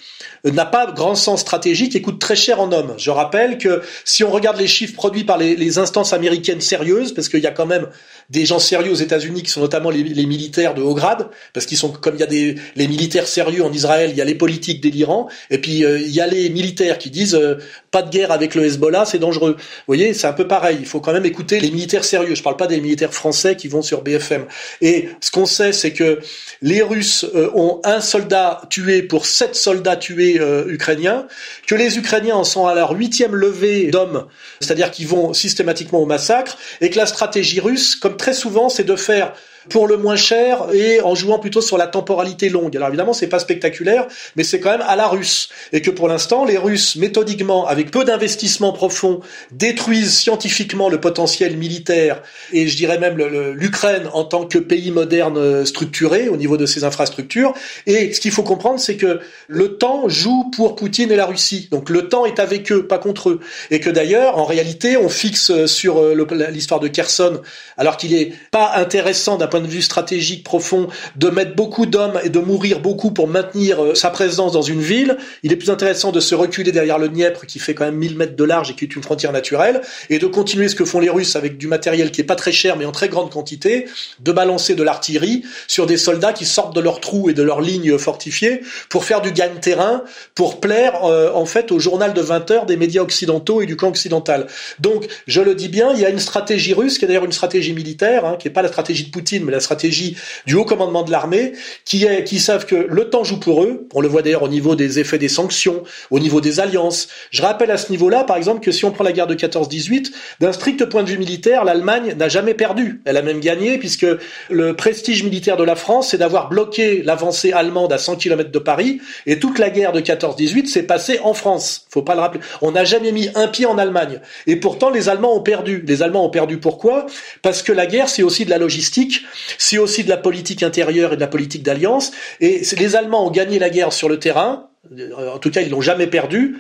n'a 0.45 0.65
pas 0.65 0.91
grand 0.91 1.15
sens 1.15 1.41
stratégique 1.41 1.95
et 1.95 2.01
coûte 2.01 2.19
très 2.19 2.35
cher 2.35 2.59
en 2.59 2.71
hommes. 2.71 2.93
Je 2.97 3.11
rappelle 3.11 3.57
que 3.57 3.81
si 4.05 4.23
on 4.23 4.31
regarde 4.31 4.57
les 4.57 4.67
chiffres 4.67 4.93
produits 4.93 5.23
par 5.23 5.37
les, 5.37 5.55
les 5.55 5.77
instances 5.77 6.13
américaines 6.13 6.61
sérieuses, 6.61 7.13
parce 7.13 7.29
qu'il 7.29 7.41
y 7.41 7.47
a 7.47 7.51
quand 7.51 7.65
même 7.65 7.87
des 8.29 8.45
gens 8.45 8.59
sérieux 8.59 8.91
aux 8.91 8.95
États-Unis 8.95 9.41
qui 9.43 9.49
sont 9.49 9.61
notamment 9.61 9.89
les, 9.89 10.03
les, 10.03 10.25
militaires 10.25 10.73
de 10.73 10.81
haut 10.81 10.93
grade, 10.93 11.29
parce 11.53 11.65
qu'ils 11.65 11.77
sont 11.77 11.91
comme 11.91 12.15
il 12.15 12.19
y 12.19 12.23
a 12.23 12.27
des 12.27 12.55
les 12.75 12.87
militaires 12.87 13.27
sérieux 13.27 13.63
en 13.63 13.71
Israël, 13.71 14.09
il 14.11 14.17
y 14.17 14.21
a 14.21 14.25
les 14.25 14.35
politiques 14.35 14.81
délirants, 14.81 15.29
et 15.49 15.59
puis 15.59 15.85
euh, 15.85 15.99
il 15.99 16.13
y 16.13 16.19
a 16.19 16.27
les 16.27 16.49
militaires 16.49 16.97
qui 16.97 17.09
disent 17.09 17.35
euh, 17.35 17.55
pas 17.97 18.03
de 18.03 18.11
guerre 18.11 18.31
avec 18.31 18.53
le 18.53 18.63
Hezbollah, 18.63 19.05
c'est 19.05 19.17
dangereux. 19.17 19.55
Vous 19.57 19.83
voyez, 19.87 20.13
c'est 20.13 20.27
un 20.27 20.33
peu 20.33 20.47
pareil. 20.47 20.77
Il 20.79 20.85
faut 20.85 20.99
quand 20.99 21.13
même 21.13 21.25
écouter 21.25 21.59
les 21.59 21.71
militaires 21.71 22.05
sérieux. 22.05 22.35
Je 22.35 22.43
parle 22.43 22.57
pas 22.57 22.67
des 22.67 22.79
militaires 22.79 23.11
français 23.11 23.55
qui 23.55 23.67
vont 23.67 23.81
sur 23.81 24.03
BFM. 24.03 24.45
Et 24.81 25.09
ce 25.19 25.31
qu'on 25.31 25.47
sait, 25.47 25.73
c'est 25.73 25.93
que 25.93 26.19
les 26.61 26.83
Russes 26.83 27.25
euh, 27.33 27.49
ont 27.55 27.81
un 27.83 27.99
soldat 27.99 28.61
tué 28.69 29.01
pour 29.01 29.25
sept 29.25 29.55
soldats 29.55 29.95
tués 29.95 30.39
ukrainiens, 30.67 31.27
que 31.65 31.73
les 31.73 31.97
Ukrainiens 31.97 32.35
en 32.35 32.43
sont 32.43 32.67
à 32.67 32.75
leur 32.75 32.91
huitième 32.91 33.33
levée 33.33 33.87
d'hommes, 33.87 34.27
c'est-à-dire 34.59 34.91
qu'ils 34.91 35.07
vont 35.07 35.33
systématiquement 35.33 35.99
au 35.99 36.05
massacre, 36.05 36.57
et 36.81 36.91
que 36.91 36.97
la 36.97 37.07
stratégie 37.07 37.59
russe, 37.59 37.95
comme 37.95 38.15
très 38.15 38.33
souvent, 38.33 38.69
c'est 38.69 38.83
de 38.83 38.95
faire 38.95 39.33
pour 39.69 39.87
le 39.87 39.97
moins 39.97 40.15
cher 40.15 40.67
et 40.73 41.01
en 41.01 41.15
jouant 41.15 41.39
plutôt 41.39 41.61
sur 41.61 41.77
la 41.77 41.87
temporalité 41.87 42.49
longue. 42.49 42.75
Alors 42.75 42.89
évidemment, 42.89 43.13
c'est 43.13 43.27
pas 43.27 43.39
spectaculaire, 43.39 44.07
mais 44.35 44.43
c'est 44.43 44.59
quand 44.59 44.71
même 44.71 44.85
à 44.87 44.95
la 44.95 45.07
russe. 45.07 45.49
Et 45.73 45.81
que 45.81 45.91
pour 45.91 46.07
l'instant, 46.07 46.45
les 46.45 46.57
Russes, 46.57 46.95
méthodiquement, 46.95 47.67
avec 47.67 47.91
peu 47.91 48.03
d'investissements 48.03 48.73
profonds, 48.73 49.21
détruisent 49.51 50.15
scientifiquement 50.15 50.89
le 50.89 50.99
potentiel 50.99 51.57
militaire 51.57 52.21
et 52.53 52.67
je 52.67 52.75
dirais 52.75 52.99
même 52.99 53.17
l'Ukraine 53.17 54.09
en 54.13 54.23
tant 54.23 54.45
que 54.45 54.57
pays 54.57 54.91
moderne 54.91 55.37
euh, 55.37 55.65
structuré 55.65 56.29
au 56.29 56.37
niveau 56.37 56.57
de 56.57 56.65
ses 56.65 56.83
infrastructures. 56.83 57.53
Et 57.85 58.13
ce 58.13 58.19
qu'il 58.19 58.31
faut 58.31 58.43
comprendre, 58.43 58.79
c'est 58.79 58.97
que 58.97 59.19
le 59.47 59.77
temps 59.77 60.07
joue 60.07 60.49
pour 60.55 60.75
Poutine 60.75 61.11
et 61.11 61.15
la 61.15 61.25
Russie. 61.25 61.67
Donc 61.71 61.89
le 61.89 62.09
temps 62.09 62.25
est 62.25 62.39
avec 62.39 62.71
eux, 62.71 62.87
pas 62.87 62.97
contre 62.97 63.29
eux. 63.29 63.39
Et 63.71 63.79
que 63.79 63.89
d'ailleurs, 63.89 64.37
en 64.37 64.45
réalité, 64.45 64.97
on 64.97 65.09
fixe 65.09 65.51
euh, 65.51 65.67
sur 65.67 65.97
euh, 65.97 66.49
l'histoire 66.51 66.79
de 66.79 66.87
Kherson, 66.87 67.41
alors 67.77 67.97
qu'il 67.97 68.13
est 68.13 68.33
pas 68.51 68.73
intéressant 68.75 69.37
d'un 69.37 69.47
point 69.57 69.67
de 69.67 69.71
vue 69.71 69.81
stratégique 69.81 70.43
profond 70.43 70.87
de 71.15 71.29
mettre 71.29 71.55
beaucoup 71.55 71.87
d'hommes 71.87 72.19
et 72.23 72.29
de 72.29 72.37
mourir 72.37 72.79
beaucoup 72.79 73.09
pour 73.09 73.27
maintenir 73.27 73.83
euh, 73.83 73.95
sa 73.95 74.11
présence 74.11 74.51
dans 74.51 74.61
une 74.61 74.81
ville. 74.81 75.17
Il 75.41 75.51
est 75.51 75.55
plus 75.55 75.71
intéressant 75.71 76.11
de 76.11 76.19
se 76.19 76.35
reculer 76.35 76.71
derrière 76.71 76.99
le 76.99 77.09
Dniepr 77.09 77.47
qui 77.47 77.57
fait 77.57 77.73
quand 77.73 77.85
même 77.85 77.95
1000 77.95 78.17
mètres 78.17 78.35
de 78.35 78.43
large 78.43 78.69
et 78.69 78.75
qui 78.75 78.85
est 78.85 78.95
une 78.95 79.01
frontière 79.01 79.31
naturelle 79.31 79.81
et 80.11 80.19
de 80.19 80.27
continuer 80.27 80.67
ce 80.67 80.75
que 80.75 80.85
font 80.85 80.99
les 80.99 81.09
Russes 81.09 81.35
avec 81.35 81.57
du 81.57 81.65
matériel 81.67 82.11
qui 82.11 82.21
est 82.21 82.23
pas 82.23 82.35
très 82.35 82.51
cher 82.51 82.77
mais 82.77 82.85
en 82.85 82.91
très 82.91 83.09
grande 83.09 83.31
quantité, 83.31 83.87
de 84.19 84.31
balancer 84.31 84.75
de 84.75 84.83
l'artillerie 84.83 85.43
sur 85.67 85.87
des 85.87 85.97
soldats 85.97 86.33
qui 86.33 86.45
sortent 86.45 86.75
de 86.75 86.81
leurs 86.81 86.99
trous 86.99 87.31
et 87.31 87.33
de 87.33 87.41
leurs 87.41 87.61
lignes 87.61 87.97
fortifiées 87.97 88.61
pour 88.89 89.05
faire 89.05 89.21
du 89.21 89.31
gagne-terrain, 89.31 90.03
pour 90.35 90.59
plaire 90.59 91.03
euh, 91.05 91.31
en 91.33 91.47
fait 91.47 91.71
au 91.71 91.79
journal 91.79 92.13
de 92.13 92.21
20 92.21 92.51
heures 92.51 92.65
des 92.67 92.77
médias 92.77 93.01
occidentaux 93.01 93.63
et 93.63 93.65
du 93.65 93.75
camp 93.75 93.89
occidental. 93.89 94.45
Donc, 94.79 95.07
je 95.25 95.41
le 95.41 95.55
dis 95.55 95.69
bien, 95.69 95.93
il 95.93 95.99
y 95.99 96.05
a 96.05 96.09
une 96.09 96.19
stratégie 96.19 96.75
russe 96.75 96.99
qui 96.99 97.05
est 97.05 97.07
d'ailleurs 97.07 97.25
une 97.25 97.31
stratégie 97.31 97.73
militaire, 97.73 98.23
hein, 98.25 98.35
qui 98.37 98.47
est 98.47 98.51
pas 98.51 98.61
la 98.61 98.67
stratégie 98.67 99.05
de 99.05 99.11
Poutine, 99.11 99.46
mais 99.47 99.53
la 99.53 99.59
stratégie 99.59 100.15
du 100.45 100.55
haut 100.55 100.65
commandement 100.65 101.03
de 101.03 101.11
l'armée, 101.11 101.53
qui 101.85 102.05
est, 102.05 102.23
qui 102.23 102.39
savent 102.39 102.65
que 102.65 102.75
le 102.75 103.09
temps 103.09 103.23
joue 103.23 103.39
pour 103.39 103.63
eux. 103.63 103.87
On 103.93 104.01
le 104.01 104.07
voit 104.07 104.21
d'ailleurs 104.21 104.43
au 104.43 104.47
niveau 104.47 104.75
des 104.75 104.99
effets 104.99 105.17
des 105.17 105.27
sanctions, 105.27 105.83
au 106.11 106.19
niveau 106.19 106.41
des 106.41 106.59
alliances. 106.59 107.07
Je 107.31 107.41
rappelle 107.41 107.71
à 107.71 107.77
ce 107.77 107.91
niveau-là, 107.91 108.23
par 108.23 108.37
exemple, 108.37 108.63
que 108.63 108.71
si 108.71 108.85
on 108.85 108.91
prend 108.91 109.03
la 109.03 109.11
guerre 109.11 109.27
de 109.27 109.35
14-18, 109.35 110.11
d'un 110.39 110.51
strict 110.51 110.85
point 110.85 111.03
de 111.03 111.09
vue 111.09 111.17
militaire, 111.17 111.63
l'Allemagne 111.63 112.13
n'a 112.17 112.29
jamais 112.29 112.53
perdu. 112.53 113.01
Elle 113.05 113.17
a 113.17 113.21
même 113.21 113.39
gagné, 113.39 113.77
puisque 113.77 114.05
le 114.49 114.75
prestige 114.75 115.23
militaire 115.23 115.57
de 115.57 115.63
la 115.63 115.75
France, 115.75 116.09
c'est 116.09 116.17
d'avoir 116.17 116.49
bloqué 116.49 117.01
l'avancée 117.03 117.51
allemande 117.51 117.91
à 117.93 117.97
100 117.97 118.17
km 118.17 118.51
de 118.51 118.59
Paris, 118.59 119.01
et 119.25 119.39
toute 119.39 119.59
la 119.59 119.69
guerre 119.69 119.91
de 119.91 120.01
14-18 120.01 120.67
s'est 120.67 120.83
passée 120.83 121.19
en 121.23 121.33
France. 121.33 121.85
Faut 121.89 122.01
pas 122.01 122.15
le 122.15 122.21
rappeler. 122.21 122.41
On 122.61 122.71
n'a 122.71 122.85
jamais 122.85 123.11
mis 123.11 123.29
un 123.35 123.47
pied 123.47 123.65
en 123.65 123.77
Allemagne. 123.77 124.19
Et 124.45 124.55
pourtant, 124.57 124.89
les 124.89 125.09
Allemands 125.09 125.35
ont 125.35 125.41
perdu. 125.41 125.83
Les 125.87 126.03
Allemands 126.03 126.25
ont 126.25 126.29
perdu 126.29 126.57
pourquoi? 126.59 127.05
Parce 127.41 127.61
que 127.61 127.71
la 127.71 127.85
guerre, 127.85 128.09
c'est 128.09 128.23
aussi 128.23 128.45
de 128.45 128.49
la 128.49 128.57
logistique, 128.57 129.23
c'est 129.57 129.77
aussi 129.77 130.03
de 130.03 130.09
la 130.09 130.17
politique 130.17 130.63
intérieure 130.63 131.13
et 131.13 131.15
de 131.15 131.21
la 131.21 131.27
politique 131.27 131.63
d'alliance. 131.63 132.11
Et 132.39 132.61
les 132.77 132.95
Allemands 132.95 133.27
ont 133.27 133.31
gagné 133.31 133.59
la 133.59 133.69
guerre 133.69 133.93
sur 133.93 134.09
le 134.09 134.19
terrain. 134.19 134.69
Euh, 134.97 135.33
en 135.33 135.39
tout 135.39 135.51
cas, 135.51 135.61
ils 135.61 135.69
l'ont 135.69 135.81
jamais 135.81 136.07
perdu, 136.07 136.57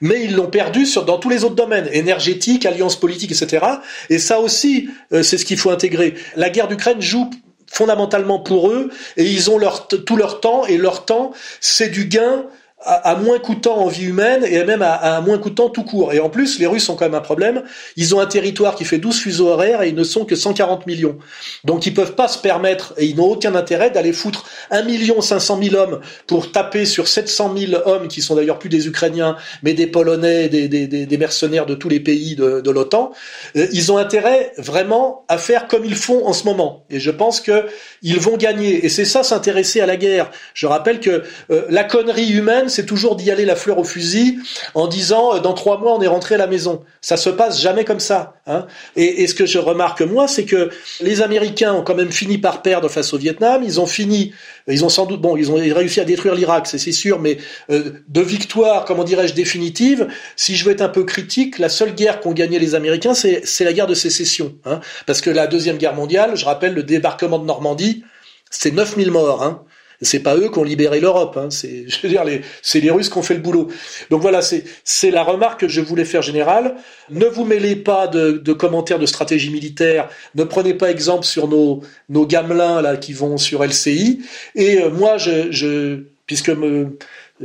mais 0.00 0.22
ils 0.22 0.34
l'ont 0.34 0.48
perdu 0.48 0.86
sur, 0.86 1.04
dans 1.04 1.18
tous 1.18 1.28
les 1.28 1.44
autres 1.44 1.54
domaines, 1.54 1.88
énergétique, 1.92 2.64
alliance 2.66 2.96
politique, 2.96 3.32
etc. 3.32 3.66
Et 4.10 4.18
ça 4.18 4.40
aussi, 4.40 4.88
euh, 5.12 5.22
c'est 5.22 5.38
ce 5.38 5.44
qu'il 5.44 5.58
faut 5.58 5.70
intégrer. 5.70 6.14
La 6.36 6.50
guerre 6.50 6.68
d'Ukraine 6.68 7.00
joue 7.00 7.30
fondamentalement 7.70 8.38
pour 8.38 8.70
eux, 8.70 8.90
et 9.16 9.24
ils 9.24 9.50
ont 9.50 9.58
leur 9.58 9.88
tout 9.88 10.16
leur 10.16 10.40
temps, 10.40 10.64
et 10.66 10.76
leur 10.76 11.04
temps, 11.04 11.32
c'est 11.60 11.88
du 11.88 12.06
gain 12.06 12.46
à, 12.86 13.16
moins 13.16 13.38
coûtant 13.38 13.78
en 13.78 13.88
vie 13.88 14.04
humaine 14.04 14.44
et 14.44 14.62
même 14.64 14.82
à, 14.82 14.94
à, 14.94 15.20
moins 15.20 15.38
coûtant 15.38 15.68
tout 15.68 15.82
court. 15.82 16.12
Et 16.12 16.20
en 16.20 16.30
plus, 16.30 16.58
les 16.58 16.66
Russes 16.66 16.88
ont 16.88 16.94
quand 16.94 17.06
même 17.06 17.14
un 17.14 17.20
problème. 17.20 17.62
Ils 17.96 18.14
ont 18.14 18.20
un 18.20 18.26
territoire 18.26 18.74
qui 18.74 18.84
fait 18.84 18.98
12 18.98 19.20
fuseaux 19.20 19.48
horaires 19.48 19.82
et 19.82 19.88
ils 19.88 19.94
ne 19.94 20.04
sont 20.04 20.24
que 20.24 20.36
140 20.36 20.86
millions. 20.86 21.18
Donc 21.64 21.86
ils 21.86 21.94
peuvent 21.94 22.14
pas 22.14 22.28
se 22.28 22.38
permettre 22.38 22.94
et 22.96 23.06
ils 23.06 23.16
n'ont 23.16 23.26
aucun 23.32 23.54
intérêt 23.54 23.90
d'aller 23.90 24.12
foutre 24.12 24.44
1 24.70 24.82
million 24.82 25.20
500 25.20 25.60
000 25.62 25.74
hommes 25.74 26.00
pour 26.26 26.52
taper 26.52 26.84
sur 26.84 27.08
700 27.08 27.54
000 27.56 27.82
hommes 27.84 28.08
qui 28.08 28.22
sont 28.22 28.34
d'ailleurs 28.34 28.58
plus 28.58 28.68
des 28.68 28.86
Ukrainiens 28.86 29.36
mais 29.62 29.74
des 29.74 29.86
Polonais, 29.86 30.48
des, 30.48 30.68
des, 30.68 31.16
mercenaires 31.16 31.66
de 31.66 31.74
tous 31.74 31.88
les 31.88 32.00
pays 32.00 32.36
de, 32.36 32.60
de 32.60 32.70
l'OTAN. 32.70 33.12
Euh, 33.56 33.66
ils 33.72 33.90
ont 33.90 33.98
intérêt 33.98 34.52
vraiment 34.58 35.24
à 35.28 35.38
faire 35.38 35.66
comme 35.66 35.84
ils 35.84 35.96
font 35.96 36.26
en 36.26 36.32
ce 36.32 36.44
moment. 36.44 36.84
Et 36.90 37.00
je 37.00 37.10
pense 37.10 37.40
que 37.40 37.66
ils 38.02 38.20
vont 38.20 38.36
gagner. 38.36 38.84
Et 38.84 38.88
c'est 38.88 39.04
ça 39.04 39.22
s'intéresser 39.22 39.80
à 39.80 39.86
la 39.86 39.96
guerre. 39.96 40.30
Je 40.54 40.66
rappelle 40.66 41.00
que 41.00 41.22
euh, 41.50 41.64
la 41.68 41.84
connerie 41.84 42.30
humaine 42.30 42.68
c'est 42.76 42.84
toujours 42.84 43.16
d'y 43.16 43.30
aller 43.30 43.46
la 43.46 43.56
fleur 43.56 43.78
au 43.78 43.84
fusil 43.84 44.38
en 44.74 44.86
disant 44.86 45.36
euh, 45.36 45.40
dans 45.40 45.54
trois 45.54 45.78
mois 45.78 45.94
on 45.94 46.02
est 46.02 46.06
rentré 46.06 46.34
à 46.34 46.38
la 46.38 46.46
maison. 46.46 46.82
Ça 47.00 47.16
se 47.16 47.30
passe 47.30 47.58
jamais 47.60 47.84
comme 47.84 48.00
ça. 48.00 48.34
Hein. 48.46 48.66
Et, 48.96 49.26
ce 49.26 49.34
que 49.34 49.46
je 49.46 49.58
remarque 49.58 50.02
moi, 50.02 50.28
c'est 50.28 50.44
que 50.44 50.70
les 51.00 51.22
Américains 51.22 51.72
ont 51.72 51.82
quand 51.82 51.94
même 51.94 52.12
fini 52.12 52.38
par 52.38 52.62
perdre 52.62 52.88
face 52.88 53.14
au 53.14 53.18
Vietnam. 53.18 53.62
Ils 53.64 53.80
ont 53.80 53.86
fini, 53.86 54.32
ils 54.68 54.84
ont 54.84 54.88
sans 54.88 55.06
doute, 55.06 55.20
bon, 55.22 55.36
ils 55.36 55.50
ont 55.50 55.54
réussi 55.54 56.00
à 56.00 56.04
détruire 56.04 56.34
l'Irak, 56.34 56.66
c'est 56.66 56.92
sûr, 56.92 57.18
mais 57.18 57.38
euh, 57.70 57.92
de 58.08 58.20
victoire, 58.20 58.84
comment 58.84 59.04
dirais-je, 59.04 59.34
définitive. 59.34 60.06
Si 60.36 60.54
je 60.54 60.64
veux 60.64 60.72
être 60.72 60.82
un 60.82 60.88
peu 60.88 61.04
critique, 61.04 61.58
la 61.58 61.68
seule 61.68 61.94
guerre 61.94 62.20
qu'ont 62.20 62.32
gagné 62.32 62.58
les 62.58 62.74
Américains, 62.74 63.14
c'est 63.14 63.64
la 63.64 63.72
guerre 63.72 63.86
de 63.86 63.94
sécession, 63.94 64.54
hein. 64.64 64.80
parce 65.06 65.20
que 65.20 65.30
la 65.30 65.46
deuxième 65.46 65.78
guerre 65.78 65.94
mondiale, 65.94 66.36
je 66.36 66.44
rappelle 66.44 66.74
le 66.74 66.82
débarquement 66.82 67.38
de 67.38 67.46
Normandie, 67.46 68.04
c'est 68.50 68.70
9000 68.70 69.10
morts. 69.10 69.42
Hein. 69.42 69.64
C'est 70.02 70.20
pas 70.20 70.36
eux 70.36 70.50
qui 70.50 70.58
ont 70.58 70.64
libéré 70.64 71.00
l'Europe, 71.00 71.36
hein. 71.36 71.48
c'est, 71.50 71.84
je 71.88 72.00
veux 72.02 72.08
dire, 72.08 72.24
les, 72.24 72.42
c'est 72.62 72.80
les 72.80 72.90
Russes 72.90 73.08
qui 73.08 73.18
ont 73.18 73.22
fait 73.22 73.34
le 73.34 73.40
boulot. 73.40 73.68
Donc 74.10 74.22
voilà, 74.22 74.42
c'est, 74.42 74.64
c'est 74.84 75.10
la 75.10 75.22
remarque 75.22 75.60
que 75.60 75.68
je 75.68 75.80
voulais 75.80 76.04
faire 76.04 76.22
générale. 76.22 76.74
Ne 77.10 77.26
vous 77.26 77.44
mêlez 77.44 77.76
pas 77.76 78.06
de, 78.06 78.32
de, 78.32 78.52
commentaires 78.52 78.98
de 78.98 79.06
stratégie 79.06 79.50
militaire. 79.50 80.08
Ne 80.34 80.44
prenez 80.44 80.74
pas 80.74 80.90
exemple 80.90 81.24
sur 81.24 81.48
nos, 81.48 81.82
nos 82.08 82.26
gamelins 82.26 82.82
là 82.82 82.96
qui 82.96 83.12
vont 83.12 83.38
sur 83.38 83.64
LCI. 83.64 84.22
Et 84.54 84.80
euh, 84.80 84.90
moi, 84.90 85.18
je, 85.18 85.50
je 85.50 86.04
puisque 86.26 86.50
me, 86.50 86.98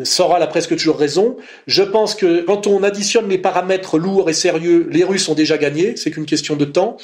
Soral 0.04 0.42
a 0.42 0.48
presque 0.48 0.76
toujours 0.78 0.98
raison. 0.98 1.38
Je 1.68 1.84
pense 1.84 2.16
que 2.16 2.42
quand 2.42 2.66
on 2.66 2.82
additionne 2.84 3.28
les 3.28 3.38
paramètres 3.38 3.98
lourds 3.98 4.30
et 4.30 4.34
sérieux, 4.34 4.88
les 4.90 5.04
Russes 5.04 5.28
ont 5.28 5.34
déjà 5.34 5.58
gagné, 5.58 5.98
c'est 5.98 6.12
qu'une 6.12 6.26
question 6.26 6.56
de 6.56 6.66
temps. 6.66 6.98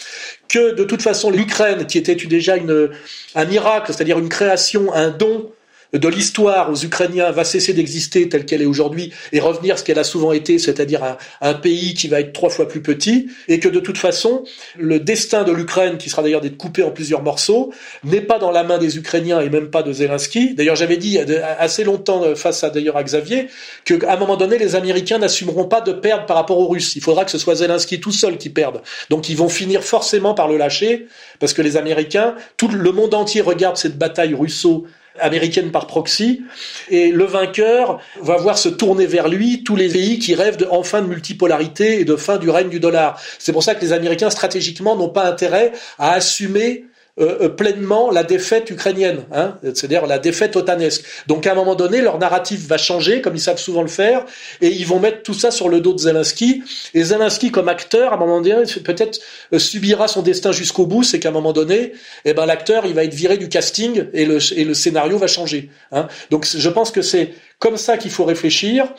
Que 0.47 0.73
de 0.73 0.84
toute 0.86 1.02
façon, 1.02 1.30
l'Ukraine, 1.30 1.86
qui 1.86 1.97
était 1.97 2.15
déjà 2.15 2.56
une, 2.56 2.89
un 3.36 3.45
miracle, 3.45 3.93
c'est-à-dire 3.93 4.19
une 4.19 4.30
création, 4.30 4.93
un 4.93 5.10
don 5.10 5.52
de 5.93 6.08
l'histoire 6.08 6.69
aux 6.69 6.76
Ukrainiens 6.76 7.32
va 7.32 7.43
cesser 7.43 7.73
d'exister 7.73 8.30
telle 8.30 8.45
qu'elle 8.45 8.62
est 8.62 8.65
aujourd'hui 8.65 9.13
et 9.32 9.39
revenir 9.39 9.80
ce 9.80 9.84
qu'elle 9.84 10.00
a 10.00 10.04
souvent 10.04 10.32
été, 10.32 10.60
c'est-à-dire 10.60 11.17
un, 11.41 11.54
pays 11.54 11.93
qui 11.93 12.08
va 12.08 12.19
être 12.19 12.34
trois 12.34 12.50
fois 12.50 12.67
plus 12.67 12.82
petit, 12.82 13.30
et 13.47 13.60
que 13.60 13.67
de 13.67 13.80
toute 13.80 13.97
façon, 13.97 14.43
le 14.78 15.00
destin 15.00 15.43
de 15.43 15.52
l'Ukraine, 15.52 15.97
qui 15.97 16.10
sera 16.10 16.21
d'ailleurs 16.21 16.41
d'être 16.41 16.58
coupé 16.58 16.84
en 16.84 16.91
plusieurs 16.91 17.23
morceaux, 17.23 17.73
n'est 18.04 18.21
pas 18.21 18.38
dans 18.38 18.52
la 18.52 18.63
main 18.63 18.78
des 18.78 18.97
Ukrainiens 18.97 19.41
et 19.41 19.50
même 19.50 19.69
pas 19.69 19.84
de 19.84 19.91
Zelensky. 19.91 20.54
D'ailleurs, 20.54 20.76
j'avais 20.76 20.97
dit 20.97 21.17
assez 21.17 21.84
longtemps 21.84 22.36
face 22.36 22.63
à 22.63 22.69
d'ailleurs 22.69 22.97
à 22.97 23.04
Xavier 23.04 23.47
qu'à 23.86 24.13
un 24.13 24.17
moment 24.17 24.38
donné, 24.38 24.58
les 24.58 24.76
Américains 24.76 25.17
n'assumeront 25.17 25.65
pas 25.65 25.82
de 25.82 25.93
perdre 25.93 26.26
par 26.26 26.36
rapport 26.36 26.60
aux 26.60 26.67
Russes. 26.67 26.95
Il 26.95 27.02
faudra 27.02 27.26
que 27.26 27.32
ce 27.32 27.38
soit 27.38 27.56
Zelensky 27.56 28.00
tout 28.00 28.12
seul 28.12 28.38
qui 28.38 28.50
perde. 28.50 28.82
Donc, 29.10 29.30
ils 29.30 29.38
vont 29.38 29.50
finir 29.50 29.84
forcément 29.84 30.34
par 30.34 30.47
le 30.47 30.58
lâcher 30.58 31.08
parce 31.39 31.54
que 31.54 31.62
les 31.62 31.78
Américains, 31.78 32.36
tout 32.58 32.67
le 32.67 32.91
monde 32.91 33.13
entier 33.13 33.41
regarde 33.41 33.78
cette 33.78 33.97
bataille 33.97 34.34
russo 34.34 34.86
américaine 35.19 35.71
par 35.71 35.88
proxy, 35.88 36.43
et 36.89 37.12
le 37.12 37.25
vainqueur 37.25 37.99
va 38.21 38.38
voir 38.38 38.58
se 38.58 38.69
tourner 38.69 39.06
vers 39.06 39.27
lui 39.27 39.63
tous 39.63 39.75
les 39.75 39.89
pays 39.89 40.19
qui 40.19 40.36
rêvent 40.36 40.58
de, 40.58 40.67
enfin 40.69 41.01
de 41.01 41.08
multipolarité 41.08 41.99
et 41.99 42.06
de 42.06 42.15
fin 42.15 42.38
du 42.38 42.49
règne 42.49 42.69
du 42.69 42.80
dollar. 42.80 43.19
C'est 43.39 43.53
pour 43.53 43.63
ça 43.63 43.75
que 43.75 43.82
les 43.82 43.93
Américains 43.93 44.30
stratégiquement 44.30 44.95
n'ont 44.95 45.10
pas 45.10 45.27
intérêt 45.27 45.71
à 45.97 46.13
assumer 46.13 46.86
euh, 47.19 47.38
euh, 47.41 47.49
pleinement 47.49 48.12
la 48.12 48.23
défaite 48.23 48.69
ukrainienne, 48.69 49.23
hein, 49.32 49.58
c'est-à-dire 49.63 50.06
la 50.06 50.19
défaite 50.19 50.56
otanesque. 50.56 51.03
Donc 51.25 51.47
à 51.47 51.53
un 51.53 51.56
moment 51.56 51.73
donné, 51.73 52.01
leur 52.01 52.19
narratif 52.19 52.67
va 52.67 52.77
changer, 52.77 53.21
comme 53.21 53.36
ils 53.36 53.41
savent 53.41 53.58
souvent 53.58 53.82
le 53.82 53.88
faire, 53.88 54.23
et 54.62 54.67
ils 54.67 54.86
vont 54.86 54.99
mettre 54.99 55.23
tout 55.23 55.34
ça 55.34 55.49
sur 55.49 55.67
le 55.67 55.80
dos 55.82 55.93
de 55.93 55.97
Zelensky. 55.97 56.63
Et 56.93 57.03
Zelensky, 57.03 57.49
comme 57.49 57.69
acteur, 57.69 58.12
à 58.12 58.15
un 58.15 58.19
moment 58.19 58.39
donné, 58.39 58.63
peut-être 58.84 59.19
euh, 59.51 59.58
subira 59.58 60.08
son 60.08 60.21
destin 60.21 60.51
jusqu'au 60.51 60.86
bout, 60.86 61.01
c'est 61.01 61.19
qu'à 61.19 61.30
un 61.30 61.32
moment 61.32 61.53
donné, 61.53 61.93
eh 62.25 62.34
ben 62.34 62.45
l'acteur, 62.45 62.86
il 62.86 62.93
va 62.93 63.03
être 63.03 63.15
viré 63.15 63.38
du 63.38 63.49
casting 63.49 64.06
et 64.13 64.25
le, 64.25 64.38
et 64.56 64.63
le 64.63 64.73
scénario 64.75 65.17
va 65.17 65.27
changer. 65.27 65.71
Hein. 65.91 66.08
Donc 66.30 66.45
je 66.45 66.69
pense 66.69 66.91
que 66.91 67.01
c'est 67.01 67.34
comme 67.60 67.77
ça 67.77 67.97
qu'il 67.97 68.12
faut 68.12 68.25
réfléchir. 68.25 68.93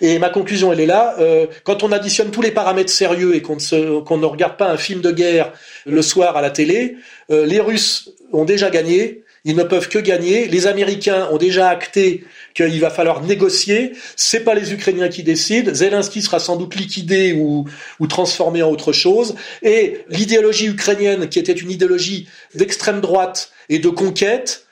Et 0.00 0.18
ma 0.18 0.28
conclusion, 0.28 0.72
elle 0.72 0.80
est 0.80 0.86
là. 0.86 1.16
Euh, 1.18 1.46
quand 1.64 1.82
on 1.82 1.92
additionne 1.92 2.30
tous 2.30 2.42
les 2.42 2.50
paramètres 2.50 2.92
sérieux 2.92 3.34
et 3.34 3.42
qu'on 3.42 3.56
ne, 3.56 4.26
regarde 4.26 4.56
pas 4.56 4.70
un 4.70 4.76
film 4.76 5.00
de 5.00 5.10
guerre 5.10 5.52
le 5.86 6.02
soir 6.02 6.36
à 6.36 6.42
la 6.42 6.50
télé, 6.50 6.96
euh, 7.30 7.46
les 7.46 7.60
Russes 7.60 8.10
ont 8.32 8.44
déjà 8.44 8.70
gagné. 8.70 9.22
Ils 9.44 9.56
ne 9.56 9.62
peuvent 9.62 9.88
que 9.88 9.98
gagner. 9.98 10.46
Les 10.46 10.66
Américains 10.66 11.28
ont 11.30 11.36
déjà 11.36 11.68
acté 11.68 12.24
qu'il 12.54 12.80
va 12.80 12.88
falloir 12.88 13.22
négocier. 13.22 13.92
C'est 14.16 14.40
pas 14.40 14.54
les 14.54 14.72
Ukrainiens 14.72 15.08
qui 15.08 15.22
décident. 15.22 15.74
Zelensky 15.74 16.22
sera 16.22 16.38
sans 16.38 16.56
doute 16.56 16.76
liquidé 16.76 17.34
ou 17.34 17.66
transformé 18.08 18.62
en 18.62 18.70
autre 18.70 18.92
chose. 18.92 19.34
Et 19.62 19.98
l'idéologie 20.08 20.68
ukrainienne, 20.68 21.28
qui 21.28 21.38
était 21.38 21.52
une 21.52 21.70
idéologie 21.70 22.26
d'extrême 22.54 23.02
droite 23.02 23.50
et 23.68 23.78
de 23.78 23.88
conquête, 23.90 24.63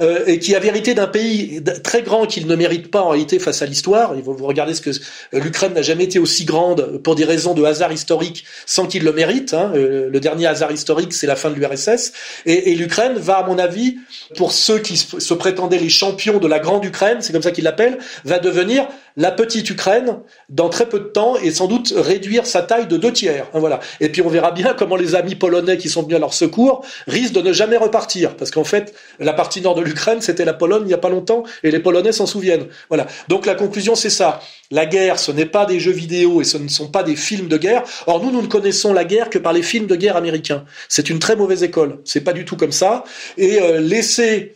euh, 0.00 0.24
et 0.26 0.40
qui 0.40 0.56
a 0.56 0.58
vérité 0.58 0.92
d'un 0.94 1.06
pays 1.06 1.62
très 1.84 2.02
grand 2.02 2.26
qu'il 2.26 2.48
ne 2.48 2.56
mérite 2.56 2.90
pas 2.90 3.02
en 3.02 3.10
réalité 3.10 3.38
face 3.38 3.62
à 3.62 3.66
l'histoire. 3.66 4.12
Vous, 4.14 4.34
regardez 4.44 4.74
ce 4.74 4.80
que 4.80 4.90
euh, 4.90 5.38
l'Ukraine 5.38 5.72
n'a 5.72 5.82
jamais 5.82 6.02
été 6.02 6.18
aussi 6.18 6.44
grande 6.44 7.00
pour 7.04 7.14
des 7.14 7.24
raisons 7.24 7.54
de 7.54 7.62
hasard 7.62 7.92
historique 7.92 8.44
sans 8.66 8.88
qu'il 8.88 9.04
le 9.04 9.12
mérite. 9.12 9.54
Hein. 9.54 9.70
Euh, 9.76 10.10
le 10.10 10.18
dernier 10.18 10.46
hasard 10.46 10.72
historique, 10.72 11.12
c'est 11.12 11.28
la 11.28 11.36
fin 11.36 11.48
de 11.48 11.54
l'URSS. 11.54 12.12
Et, 12.44 12.72
et 12.72 12.74
l'Ukraine 12.74 13.14
va, 13.18 13.36
à 13.36 13.46
mon 13.46 13.56
avis, 13.56 13.98
pour 14.36 14.50
ceux 14.50 14.80
qui 14.80 14.96
se 14.96 15.34
prétendaient 15.34 15.78
les 15.78 15.88
champions 15.88 16.38
de 16.38 16.48
la 16.48 16.58
grande 16.58 16.84
Ukraine, 16.84 17.18
c'est 17.20 17.32
comme 17.32 17.42
ça 17.42 17.52
qu'ils 17.52 17.62
l'appellent, 17.62 17.98
va 18.24 18.40
devenir 18.40 18.88
la 19.16 19.30
petite 19.30 19.70
Ukraine 19.70 20.18
dans 20.48 20.68
très 20.68 20.88
peu 20.88 20.98
de 20.98 21.04
temps 21.04 21.36
et 21.36 21.50
sans 21.52 21.66
doute 21.66 21.94
réduire 21.96 22.46
sa 22.46 22.62
taille 22.62 22.86
de 22.86 22.96
deux 22.96 23.12
tiers. 23.12 23.46
Hein, 23.54 23.60
voilà. 23.60 23.80
Et 24.00 24.08
puis 24.08 24.22
on 24.22 24.28
verra 24.28 24.50
bien 24.50 24.74
comment 24.74 24.96
les 24.96 25.14
amis 25.14 25.36
polonais 25.36 25.76
qui 25.76 25.88
sont 25.88 26.02
venus 26.02 26.16
à 26.16 26.18
leur 26.18 26.34
secours 26.34 26.84
risquent 27.06 27.34
de 27.34 27.42
ne 27.42 27.52
jamais 27.52 27.76
repartir, 27.76 28.36
parce 28.36 28.50
qu'en 28.50 28.64
fait, 28.64 28.94
la 29.20 29.32
partie 29.32 29.60
nord 29.60 29.74
de 29.74 29.83
l'Ukraine, 29.84 30.20
c'était 30.20 30.44
la 30.44 30.54
Pologne 30.54 30.82
il 30.84 30.88
n'y 30.88 30.94
a 30.94 30.98
pas 30.98 31.08
longtemps, 31.08 31.44
et 31.62 31.70
les 31.70 31.78
Polonais 31.78 32.12
s'en 32.12 32.26
souviennent. 32.26 32.66
Voilà. 32.88 33.06
Donc 33.28 33.46
la 33.46 33.54
conclusion, 33.54 33.94
c'est 33.94 34.10
ça. 34.10 34.40
La 34.70 34.86
guerre, 34.86 35.18
ce 35.18 35.30
n'est 35.30 35.46
pas 35.46 35.66
des 35.66 35.78
jeux 35.78 35.92
vidéo 35.92 36.40
et 36.40 36.44
ce 36.44 36.58
ne 36.58 36.68
sont 36.68 36.88
pas 36.88 37.02
des 37.02 37.16
films 37.16 37.48
de 37.48 37.56
guerre. 37.56 37.84
Or 38.06 38.22
nous, 38.22 38.30
nous 38.30 38.42
ne 38.42 38.46
connaissons 38.46 38.92
la 38.92 39.04
guerre 39.04 39.30
que 39.30 39.38
par 39.38 39.52
les 39.52 39.62
films 39.62 39.86
de 39.86 39.96
guerre 39.96 40.16
américains. 40.16 40.64
C'est 40.88 41.10
une 41.10 41.18
très 41.18 41.36
mauvaise 41.36 41.62
école. 41.62 41.98
C'est 42.04 42.22
pas 42.22 42.32
du 42.32 42.44
tout 42.44 42.56
comme 42.56 42.72
ça. 42.72 43.04
Et 43.36 43.60
euh, 43.60 43.80
laisser 43.80 44.54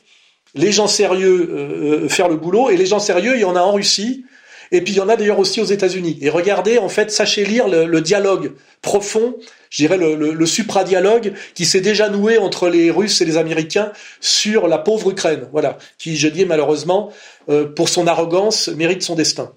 les 0.55 0.73
gens 0.73 0.89
sérieux 0.89 1.49
euh, 1.51 2.05
euh, 2.05 2.09
faire 2.09 2.29
le 2.29 2.37
boulot. 2.37 2.71
Et 2.71 2.77
les 2.77 2.87
gens 2.87 2.99
sérieux, 2.99 3.35
il 3.37 3.41
y 3.41 3.45
en 3.45 3.57
a 3.57 3.61
en 3.61 3.73
Russie. 3.73 4.25
Et 4.73 4.81
puis 4.83 4.95
il 4.95 4.97
y 4.97 5.01
en 5.01 5.09
a 5.09 5.17
d'ailleurs 5.17 5.39
aussi 5.39 5.61
aux 5.61 5.67
États-Unis. 5.67 6.19
Et 6.21 6.31
regardez, 6.31 6.79
en 6.79 6.89
fait, 6.89 7.11
sachez 7.11 7.45
lire 7.45 7.69
le, 7.69 8.01
dialogue 8.01 8.53
profond, 8.83 9.37
je 9.71 9.83
dirais 9.83 9.99
le, 9.99 10.47
supra-dialogue 10.47 11.33
qui 11.55 11.65
s'est 11.65 11.81
déjà 11.81 12.09
noué 12.09 12.39
entre 12.39 12.69
les 12.69 12.91
Russes 12.91 13.21
et 13.21 13.25
les 13.25 13.37
Américains 13.37 13.93
sur 14.21 14.69
la 14.69 14.79
pauvre 14.79 15.11
Ukraine. 15.11 15.49
Voilà, 15.53 15.79
qui, 15.99 16.17
je 16.17 16.29
dis 16.29 16.45
malheureusement, 16.45 17.13
euh, 17.49 17.67
pour 17.67 17.89
son 17.89 18.07
arrogance, 18.07 18.69
mérite 18.69 19.03
son 19.03 19.15
destin. 19.15 19.53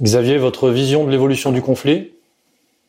Xavier, 0.00 0.38
votre 0.38 0.70
vision 0.70 1.04
de 1.04 1.10
l'évolution 1.10 1.50
du 1.50 1.60
conflit? 1.60 2.12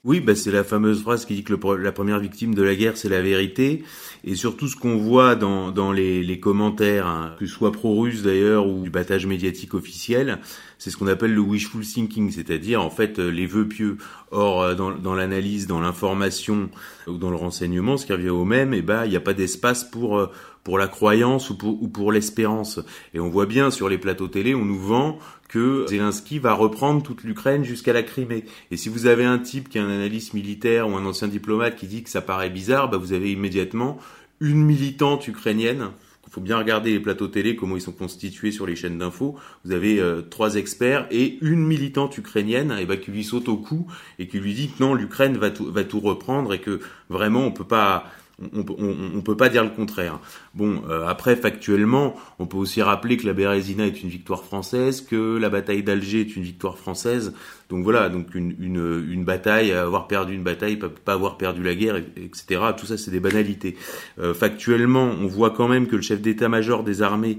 Oui, 0.05 0.21
bah 0.21 0.33
c'est 0.33 0.51
la 0.51 0.63
fameuse 0.63 1.01
phrase 1.01 1.25
qui 1.25 1.35
dit 1.35 1.43
que 1.43 1.53
la 1.75 1.91
première 1.91 2.19
victime 2.19 2.55
de 2.55 2.63
la 2.63 2.73
guerre, 2.73 2.95
c'est 2.95 3.09
la 3.09 3.21
vérité. 3.21 3.83
Et 4.23 4.35
surtout 4.35 4.69
ce 4.69 4.77
qu'on 4.77 4.95
voit 4.95 5.35
dans, 5.35 5.91
les, 5.91 6.39
commentaires, 6.39 7.05
hein, 7.05 7.35
que 7.37 7.45
ce 7.45 7.53
soit 7.53 7.73
pro-russe 7.73 8.23
d'ailleurs 8.23 8.65
ou 8.65 8.83
du 8.83 8.89
battage 8.89 9.25
médiatique 9.25 9.73
officiel, 9.73 10.39
c'est 10.77 10.89
ce 10.89 10.95
qu'on 10.95 11.07
appelle 11.07 11.33
le 11.33 11.41
wishful 11.41 11.83
thinking, 11.83 12.31
c'est-à-dire 12.31 12.81
en 12.81 12.89
fait 12.89 13.19
les 13.19 13.45
vœux 13.45 13.67
pieux. 13.67 13.97
Or, 14.31 14.61
euh, 14.61 14.73
dans, 14.75 15.15
l'analyse, 15.15 15.67
dans 15.67 15.81
l'information 15.81 16.69
ou 17.05 17.17
dans 17.17 17.29
le 17.29 17.35
renseignement, 17.35 17.97
ce 17.97 18.05
qui 18.05 18.13
revient 18.13 18.29
au 18.29 18.45
même, 18.45 18.73
eh 18.73 18.81
ben 18.81 19.03
il 19.03 19.09
n'y 19.09 19.17
a 19.17 19.21
pas 19.21 19.33
d'espace 19.33 19.83
pour 19.83 20.17
euh, 20.17 20.27
pour 20.63 20.77
la 20.77 20.87
croyance 20.87 21.49
ou 21.49 21.57
pour, 21.57 21.81
ou 21.81 21.87
pour 21.87 22.11
l'espérance. 22.11 22.79
Et 23.13 23.19
on 23.19 23.29
voit 23.29 23.47
bien 23.47 23.71
sur 23.71 23.89
les 23.89 23.97
plateaux 23.97 24.27
télé, 24.27 24.53
on 24.53 24.65
nous 24.65 24.79
vend 24.79 25.17
que 25.49 25.85
Zelensky 25.89 26.39
va 26.39 26.53
reprendre 26.53 27.03
toute 27.03 27.23
l'Ukraine 27.23 27.65
jusqu'à 27.65 27.91
la 27.91 28.03
Crimée. 28.03 28.45
Et 28.71 28.77
si 28.77 28.87
vous 28.87 29.07
avez 29.07 29.25
un 29.25 29.39
type 29.39 29.67
qui 29.67 29.77
est 29.77 29.81
un 29.81 29.89
analyste 29.89 30.33
militaire 30.33 30.87
ou 30.87 30.95
un 30.95 31.05
ancien 31.05 31.27
diplomate 31.27 31.75
qui 31.75 31.87
dit 31.87 32.03
que 32.03 32.09
ça 32.09 32.21
paraît 32.21 32.51
bizarre, 32.51 32.89
bah 32.89 32.97
vous 32.97 33.11
avez 33.11 33.31
immédiatement 33.31 33.97
une 34.39 34.63
militante 34.63 35.27
ukrainienne. 35.27 35.89
Il 36.27 36.31
faut 36.31 36.41
bien 36.41 36.59
regarder 36.59 36.93
les 36.93 36.99
plateaux 36.99 37.27
télé, 37.27 37.55
comment 37.55 37.75
ils 37.75 37.81
sont 37.81 37.91
constitués 37.91 38.51
sur 38.51 38.67
les 38.67 38.75
chaînes 38.75 38.99
d'infos. 38.99 39.35
Vous 39.65 39.71
avez 39.71 39.99
euh, 39.99 40.21
trois 40.21 40.55
experts 40.57 41.07
et 41.09 41.39
une 41.41 41.65
militante 41.65 42.15
ukrainienne 42.19 42.71
et 42.79 42.85
bah, 42.85 42.97
qui 42.97 43.09
lui 43.09 43.23
saute 43.23 43.49
au 43.49 43.57
cou 43.57 43.87
et 44.19 44.27
qui 44.27 44.39
lui 44.39 44.53
dit 44.53 44.69
que 44.69 44.83
non, 44.83 44.93
l'Ukraine 44.93 45.37
va 45.37 45.49
tout, 45.49 45.71
va 45.71 45.83
tout 45.83 45.99
reprendre 45.99 46.53
et 46.53 46.61
que 46.61 46.79
vraiment 47.09 47.41
on 47.47 47.51
peut 47.51 47.63
pas 47.63 48.05
On, 48.53 48.65
on, 48.77 48.95
on, 49.17 49.21
peut 49.21 49.35
pas 49.35 49.49
dire 49.49 49.63
le 49.63 49.69
contraire. 49.69 50.19
Bon, 50.53 50.81
euh, 50.89 51.05
après 51.07 51.35
factuellement, 51.35 52.15
on 52.39 52.45
peut 52.45 52.57
aussi 52.57 52.81
rappeler 52.81 53.17
que 53.17 53.27
la 53.27 53.33
Bérésina 53.33 53.85
est 53.85 54.01
une 54.01 54.09
victoire 54.09 54.43
française, 54.43 55.01
que 55.01 55.37
la 55.37 55.49
bataille 55.49 55.83
d'Alger 55.83 56.21
est 56.21 56.35
une 56.35 56.43
victoire 56.43 56.77
française. 56.77 57.33
Donc 57.69 57.83
voilà, 57.83 58.09
donc 58.09 58.33
une, 58.33 58.55
une, 58.59 59.05
une 59.11 59.23
bataille, 59.23 59.71
avoir 59.71 60.07
perdu 60.07 60.33
une 60.33 60.43
bataille, 60.43 60.77
pas, 60.77 60.89
pas 60.89 61.13
avoir 61.13 61.37
perdu 61.37 61.61
la 61.61 61.75
guerre, 61.75 61.97
etc. 61.97 62.61
Tout 62.75 62.87
ça, 62.87 62.97
c'est 62.97 63.11
des 63.11 63.19
banalités. 63.19 63.75
Euh, 64.19 64.33
factuellement, 64.33 65.03
on 65.03 65.27
voit 65.27 65.51
quand 65.51 65.67
même 65.67 65.87
que 65.87 65.95
le 65.95 66.01
chef 66.01 66.19
d'état-major 66.19 66.83
des 66.83 67.03
armées 67.03 67.37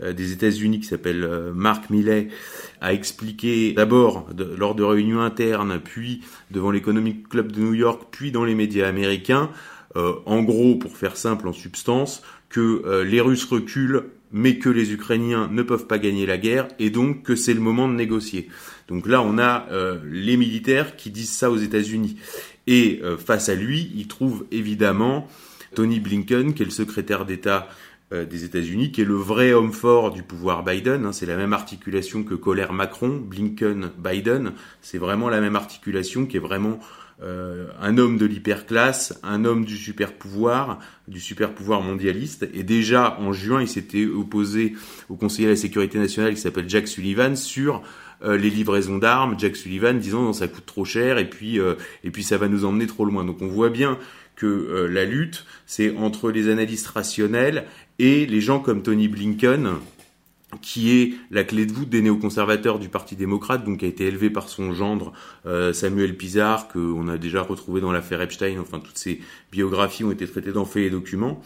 euh, 0.00 0.12
des 0.12 0.32
États-Unis, 0.32 0.78
qui 0.80 0.86
s'appelle 0.86 1.24
euh, 1.24 1.52
Mark 1.52 1.90
Milley, 1.90 2.28
a 2.80 2.92
expliqué 2.92 3.72
d'abord 3.72 4.28
lors 4.56 4.76
de 4.76 4.84
réunions 4.84 5.20
internes, 5.20 5.80
puis 5.82 6.20
devant 6.52 6.70
l'Economic 6.70 7.28
Club 7.28 7.50
de 7.50 7.60
New 7.60 7.74
York, 7.74 8.02
puis 8.12 8.30
dans 8.30 8.44
les 8.44 8.54
médias 8.54 8.88
américains, 8.88 9.50
en 9.94 10.42
gros, 10.42 10.76
pour 10.76 10.96
faire 10.96 11.16
simple 11.16 11.48
en 11.48 11.52
substance, 11.52 12.22
que 12.48 13.02
les 13.02 13.20
Russes 13.20 13.44
reculent 13.44 14.04
mais 14.32 14.58
que 14.58 14.68
les 14.68 14.92
Ukrainiens 14.92 15.48
ne 15.52 15.62
peuvent 15.62 15.86
pas 15.86 15.98
gagner 15.98 16.26
la 16.26 16.38
guerre 16.38 16.68
et 16.78 16.90
donc 16.90 17.22
que 17.22 17.36
c'est 17.36 17.54
le 17.54 17.60
moment 17.60 17.86
de 17.86 17.94
négocier. 17.94 18.48
Donc 18.88 19.06
là, 19.06 19.22
on 19.22 19.38
a 19.38 19.66
euh, 19.70 19.98
les 20.10 20.36
militaires 20.36 20.96
qui 20.96 21.10
disent 21.10 21.32
ça 21.32 21.50
aux 21.50 21.58
États-Unis. 21.58 22.16
Et 22.66 23.00
euh, 23.02 23.16
face 23.16 23.48
à 23.48 23.54
lui, 23.54 23.92
il 23.94 24.08
trouve 24.08 24.46
évidemment 24.50 25.28
Tony 25.74 26.00
Blinken, 26.00 26.54
qui 26.54 26.62
est 26.62 26.66
le 26.66 26.70
secrétaire 26.70 27.26
d'État 27.26 27.68
euh, 28.12 28.24
des 28.24 28.44
États-Unis, 28.44 28.90
qui 28.90 29.02
est 29.02 29.06
le 29.06 29.14
vrai 29.14 29.52
homme 29.52 29.72
fort 29.72 30.10
du 30.10 30.22
pouvoir 30.22 30.64
Biden. 30.64 31.04
Hein. 31.04 31.12
c'est 31.12 31.26
la 31.26 31.36
même 31.36 31.52
articulation 31.52 32.24
que 32.24 32.34
colère 32.34 32.72
Macron, 32.72 33.20
Blinken, 33.22 33.90
Biden. 33.98 34.52
C'est 34.80 34.98
vraiment 34.98 35.28
la 35.28 35.40
même 35.40 35.56
articulation 35.56 36.24
qui 36.24 36.38
est 36.38 36.40
vraiment 36.40 36.80
euh, 37.22 37.68
un 37.80 37.98
homme 37.98 38.18
de 38.18 38.26
l'hyperclasse, 38.26 39.18
un 39.22 39.44
homme 39.44 39.64
du 39.64 39.76
super 39.76 40.12
pouvoir, 40.12 40.80
du 41.06 41.20
super 41.20 41.54
pouvoir 41.54 41.80
mondialiste. 41.80 42.48
Et 42.52 42.64
déjà 42.64 43.16
en 43.20 43.32
juin, 43.32 43.62
il 43.62 43.68
s'était 43.68 44.06
opposé 44.06 44.74
au 45.08 45.14
conseiller 45.14 45.46
de 45.46 45.52
la 45.52 45.56
sécurité 45.56 45.98
nationale 45.98 46.34
qui 46.34 46.40
s'appelle 46.40 46.68
Jack 46.68 46.88
Sullivan 46.88 47.36
sur 47.36 47.82
euh, 48.24 48.36
les 48.36 48.50
livraisons 48.50 48.98
d'armes. 48.98 49.36
Jack 49.38 49.56
Sullivan 49.56 49.98
disant 49.98 50.22
non, 50.22 50.32
ça 50.32 50.48
coûte 50.48 50.66
trop 50.66 50.84
cher 50.84 51.18
et 51.18 51.30
puis 51.30 51.60
euh, 51.60 51.74
et 52.02 52.10
puis 52.10 52.24
ça 52.24 52.38
va 52.38 52.48
nous 52.48 52.64
emmener 52.64 52.86
trop 52.86 53.04
loin. 53.04 53.24
Donc 53.24 53.40
on 53.40 53.48
voit 53.48 53.70
bien 53.70 53.98
que 54.34 54.88
la 54.90 55.04
lutte, 55.04 55.44
c'est 55.66 55.94
entre 55.96 56.32
les 56.32 56.48
analystes 56.48 56.88
rationnels 56.88 57.66
et 58.00 58.26
les 58.26 58.40
gens 58.40 58.58
comme 58.58 58.82
Tony 58.82 59.06
Blinken, 59.06 59.74
qui 60.60 60.90
est 60.90 61.14
la 61.30 61.44
clé 61.44 61.66
de 61.66 61.72
voûte 61.72 61.88
des 61.88 62.02
néoconservateurs 62.02 62.78
du 62.78 62.88
Parti 62.88 63.16
démocrate, 63.16 63.64
donc 63.64 63.78
qui 63.78 63.84
a 63.86 63.88
été 63.88 64.06
élevé 64.06 64.30
par 64.30 64.48
son 64.48 64.72
gendre 64.72 65.12
euh, 65.46 65.72
Samuel 65.72 66.16
Pizarre, 66.16 66.68
qu'on 66.68 67.08
a 67.08 67.16
déjà 67.16 67.42
retrouvé 67.42 67.80
dans 67.80 67.92
l'affaire 67.92 68.20
Epstein, 68.20 68.58
enfin 68.60 68.78
toutes 68.80 68.98
ses 68.98 69.20
biographies 69.50 70.04
ont 70.04 70.12
été 70.12 70.26
traitées 70.26 70.52
dans 70.52 70.64
Faits 70.64 70.84
et 70.84 70.90
Documents, 70.90 71.42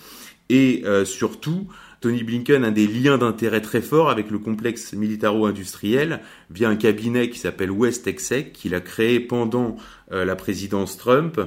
et 0.48 0.82
euh, 0.84 1.04
surtout, 1.04 1.66
Tony 2.00 2.22
Blinken 2.22 2.64
a 2.64 2.70
des 2.70 2.86
liens 2.86 3.18
d'intérêt 3.18 3.60
très 3.60 3.80
forts 3.80 4.10
avec 4.10 4.30
le 4.30 4.38
complexe 4.38 4.92
militaro-industriel 4.92 6.20
via 6.50 6.68
un 6.68 6.76
cabinet 6.76 7.30
qui 7.30 7.38
s'appelle 7.38 7.70
West 7.70 8.06
Exec, 8.06 8.52
qu'il 8.52 8.74
a 8.74 8.80
créé 8.80 9.18
pendant 9.18 9.76
euh, 10.12 10.24
la 10.24 10.36
présidence 10.36 10.98
Trump, 10.98 11.40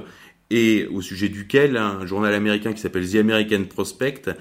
et 0.50 0.88
au 0.88 1.00
sujet 1.00 1.28
duquel 1.28 1.76
un 1.76 2.04
journal 2.06 2.34
américain 2.34 2.72
qui 2.72 2.80
s'appelle 2.80 3.08
The 3.08 3.16
American 3.16 3.64
Prospect 3.64 4.34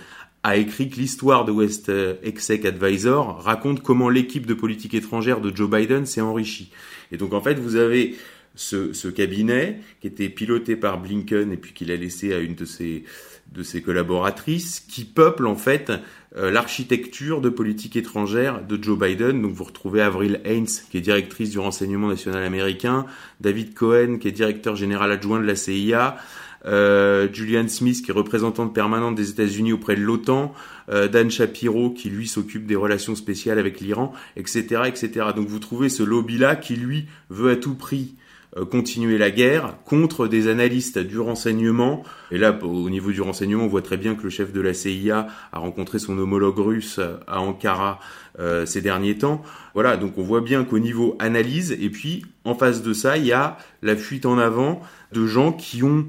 a 0.43 0.55
écrit 0.55 0.89
que 0.89 0.95
l'histoire 0.95 1.45
de 1.45 1.51
West 1.51 1.91
Exec 2.23 2.65
Advisor 2.65 3.41
raconte 3.41 3.81
comment 3.81 4.09
l'équipe 4.09 4.45
de 4.45 4.53
politique 4.53 4.93
étrangère 4.93 5.41
de 5.41 5.53
Joe 5.55 5.69
Biden 5.69 6.05
s'est 6.05 6.21
enrichie. 6.21 6.71
Et 7.11 7.17
donc 7.17 7.33
en 7.33 7.41
fait, 7.41 7.59
vous 7.59 7.75
avez 7.75 8.15
ce, 8.55 8.93
ce, 8.93 9.07
cabinet 9.07 9.79
qui 10.01 10.07
était 10.07 10.29
piloté 10.29 10.75
par 10.75 10.99
Blinken 10.99 11.51
et 11.51 11.57
puis 11.57 11.73
qu'il 11.73 11.91
a 11.91 11.95
laissé 11.95 12.33
à 12.33 12.39
une 12.39 12.55
de 12.55 12.65
ses, 12.65 13.03
de 13.51 13.63
ses 13.63 13.81
collaboratrices 13.81 14.79
qui 14.79 15.05
peuple 15.05 15.47
en 15.47 15.55
fait 15.55 15.91
euh, 16.35 16.51
l'architecture 16.51 17.41
de 17.41 17.49
politique 17.49 17.95
étrangère 17.95 18.63
de 18.63 18.81
Joe 18.81 18.99
Biden. 18.99 19.41
Donc 19.41 19.53
vous 19.53 19.63
retrouvez 19.63 20.01
Avril 20.01 20.41
Haines 20.43 20.67
qui 20.91 20.97
est 20.97 21.01
directrice 21.01 21.51
du 21.51 21.59
renseignement 21.59 22.07
national 22.07 22.43
américain, 22.43 23.05
David 23.39 23.73
Cohen 23.73 24.17
qui 24.19 24.27
est 24.27 24.31
directeur 24.31 24.75
général 24.75 25.11
adjoint 25.11 25.39
de 25.39 25.45
la 25.45 25.55
CIA, 25.55 26.17
euh, 26.17 26.21
Julian 26.65 27.67
Smith 27.67 28.01
qui 28.03 28.11
est 28.11 28.13
représentante 28.13 28.73
permanente 28.73 29.15
des 29.15 29.29
États-Unis 29.29 29.73
auprès 29.73 29.95
de 29.95 30.01
l'OTAN, 30.01 30.53
euh, 30.89 31.07
Dan 31.07 31.29
Shapiro 31.29 31.91
qui 31.91 32.09
lui 32.09 32.27
s'occupe 32.27 32.65
des 32.65 32.75
relations 32.75 33.15
spéciales 33.15 33.59
avec 33.59 33.79
l'Iran, 33.79 34.13
etc., 34.35 34.83
etc. 34.87 35.27
Donc 35.35 35.47
vous 35.47 35.59
trouvez 35.59 35.89
ce 35.89 36.03
lobby-là 36.03 36.55
qui 36.55 36.75
lui 36.75 37.05
veut 37.29 37.51
à 37.51 37.55
tout 37.55 37.75
prix 37.75 38.15
euh, 38.57 38.65
continuer 38.65 39.19
la 39.19 39.29
guerre 39.29 39.75
contre 39.85 40.27
des 40.27 40.47
analystes 40.47 40.97
du 40.97 41.19
renseignement. 41.19 42.03
Et 42.31 42.39
là, 42.39 42.57
au 42.63 42.89
niveau 42.89 43.11
du 43.11 43.21
renseignement, 43.21 43.65
on 43.65 43.67
voit 43.67 43.83
très 43.83 43.97
bien 43.97 44.15
que 44.15 44.23
le 44.23 44.31
chef 44.31 44.51
de 44.51 44.61
la 44.61 44.73
CIA 44.73 45.27
a 45.51 45.59
rencontré 45.59 45.99
son 45.99 46.17
homologue 46.17 46.57
russe 46.57 46.99
à 47.27 47.41
Ankara 47.41 47.99
euh, 48.39 48.65
ces 48.65 48.81
derniers 48.81 49.17
temps. 49.17 49.43
Voilà, 49.75 49.97
donc 49.97 50.17
on 50.17 50.23
voit 50.23 50.41
bien 50.41 50.63
qu'au 50.63 50.79
niveau 50.79 51.15
analyse, 51.19 51.77
et 51.79 51.89
puis 51.91 52.25
en 52.43 52.55
face 52.55 52.81
de 52.81 52.93
ça, 52.93 53.17
il 53.17 53.27
y 53.27 53.33
a 53.33 53.57
la 53.83 53.95
fuite 53.95 54.25
en 54.25 54.39
avant 54.39 54.81
de 55.11 55.27
gens 55.27 55.51
qui 55.51 55.83
ont 55.83 56.07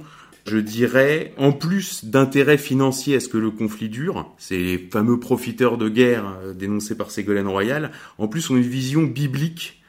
je 0.51 0.59
dirais, 0.59 1.33
en 1.37 1.53
plus 1.53 2.05
d'intérêt 2.05 2.59
financier 2.59 3.15
à 3.15 3.21
ce 3.21 3.29
que 3.29 3.39
le 3.39 3.53
conflit 3.53 3.89
dure, 3.89 4.35
ces 4.37 4.59
les 4.59 4.79
fameux 4.79 5.21
profiteurs 5.21 5.79
de 5.79 5.89
guerre 5.89 6.27
euh, 6.43 6.53
dénoncés 6.53 6.97
par 6.97 7.13
Ségolène 7.13 7.47
Royal, 7.47 7.93
en 8.19 8.27
plus 8.27 8.51
ont 8.51 8.57
une 8.57 8.63
vision 8.63 9.05
biblique 9.05 9.81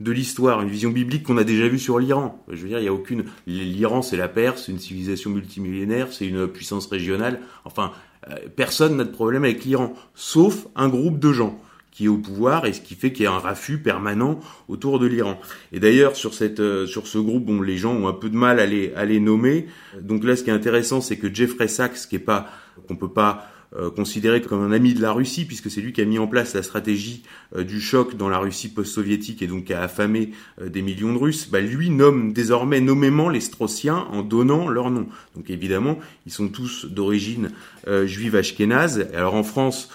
de 0.00 0.12
l'histoire, 0.12 0.60
une 0.60 0.68
vision 0.68 0.90
biblique 0.90 1.22
qu'on 1.22 1.38
a 1.38 1.44
déjà 1.44 1.66
vue 1.66 1.78
sur 1.78 1.98
l'Iran. 1.98 2.44
Je 2.48 2.60
veux 2.60 2.68
dire, 2.68 2.78
il 2.78 2.84
y 2.84 2.88
a 2.88 2.92
aucune. 2.92 3.24
L'Iran, 3.46 4.02
c'est 4.02 4.18
la 4.18 4.28
Perse, 4.28 4.64
c'est 4.66 4.72
une 4.72 4.78
civilisation 4.78 5.30
multimillénaire, 5.30 6.12
c'est 6.12 6.26
une 6.26 6.46
puissance 6.46 6.88
régionale. 6.88 7.40
Enfin, 7.64 7.92
euh, 8.28 8.34
personne 8.54 8.98
n'a 8.98 9.04
de 9.04 9.10
problème 9.10 9.44
avec 9.44 9.64
l'Iran, 9.64 9.94
sauf 10.14 10.66
un 10.76 10.88
groupe 10.90 11.20
de 11.20 11.32
gens 11.32 11.58
qui 11.92 12.06
est 12.06 12.08
au 12.08 12.16
pouvoir 12.16 12.64
et 12.66 12.72
ce 12.72 12.80
qui 12.80 12.94
fait 12.94 13.12
qu'il 13.12 13.24
y 13.24 13.26
a 13.28 13.32
un 13.32 13.38
raffut 13.38 13.78
permanent 13.78 14.40
autour 14.66 14.98
de 14.98 15.06
l'Iran. 15.06 15.38
Et 15.72 15.78
d'ailleurs 15.78 16.16
sur 16.16 16.34
cette 16.34 16.58
euh, 16.58 16.86
sur 16.86 17.06
ce 17.06 17.18
groupe, 17.18 17.44
bon, 17.44 17.60
les 17.60 17.76
gens 17.76 17.94
ont 17.94 18.08
un 18.08 18.14
peu 18.14 18.30
de 18.30 18.36
mal 18.36 18.58
à 18.58 18.66
les 18.66 18.92
à 18.94 19.04
les 19.04 19.20
nommer. 19.20 19.66
Donc 20.00 20.24
là, 20.24 20.34
ce 20.34 20.42
qui 20.42 20.50
est 20.50 20.54
intéressant, 20.54 21.00
c'est 21.00 21.18
que 21.18 21.32
Jeffrey 21.32 21.68
Sachs, 21.68 22.08
qui 22.08 22.16
est 22.16 22.18
pas 22.18 22.48
qu'on 22.88 22.96
peut 22.96 23.12
pas 23.12 23.46
euh, 23.76 23.90
considérer 23.90 24.40
comme 24.40 24.62
un 24.62 24.72
ami 24.72 24.94
de 24.94 25.02
la 25.02 25.12
Russie, 25.12 25.44
puisque 25.44 25.70
c'est 25.70 25.82
lui 25.82 25.92
qui 25.92 26.00
a 26.00 26.06
mis 26.06 26.18
en 26.18 26.26
place 26.26 26.54
la 26.54 26.62
stratégie 26.62 27.22
euh, 27.54 27.62
du 27.62 27.78
choc 27.78 28.16
dans 28.16 28.30
la 28.30 28.38
Russie 28.38 28.70
post-soviétique 28.70 29.42
et 29.42 29.46
donc 29.46 29.64
qui 29.64 29.74
a 29.74 29.82
affamé 29.82 30.30
des 30.64 30.80
millions 30.80 31.12
de 31.12 31.18
Russes, 31.18 31.48
bah, 31.50 31.60
lui 31.60 31.90
nomme 31.90 32.32
désormais 32.32 32.80
nommément 32.80 33.28
les 33.28 33.40
Straussiens 33.40 34.06
en 34.10 34.22
donnant 34.22 34.66
leur 34.66 34.90
nom. 34.90 35.06
Donc 35.36 35.50
évidemment, 35.50 35.98
ils 36.24 36.32
sont 36.32 36.48
tous 36.48 36.86
d'origine 36.86 37.50
juive 38.04 38.36
ashkénaze. 38.36 39.08
Alors 39.14 39.34
en 39.34 39.42
France, 39.42 39.90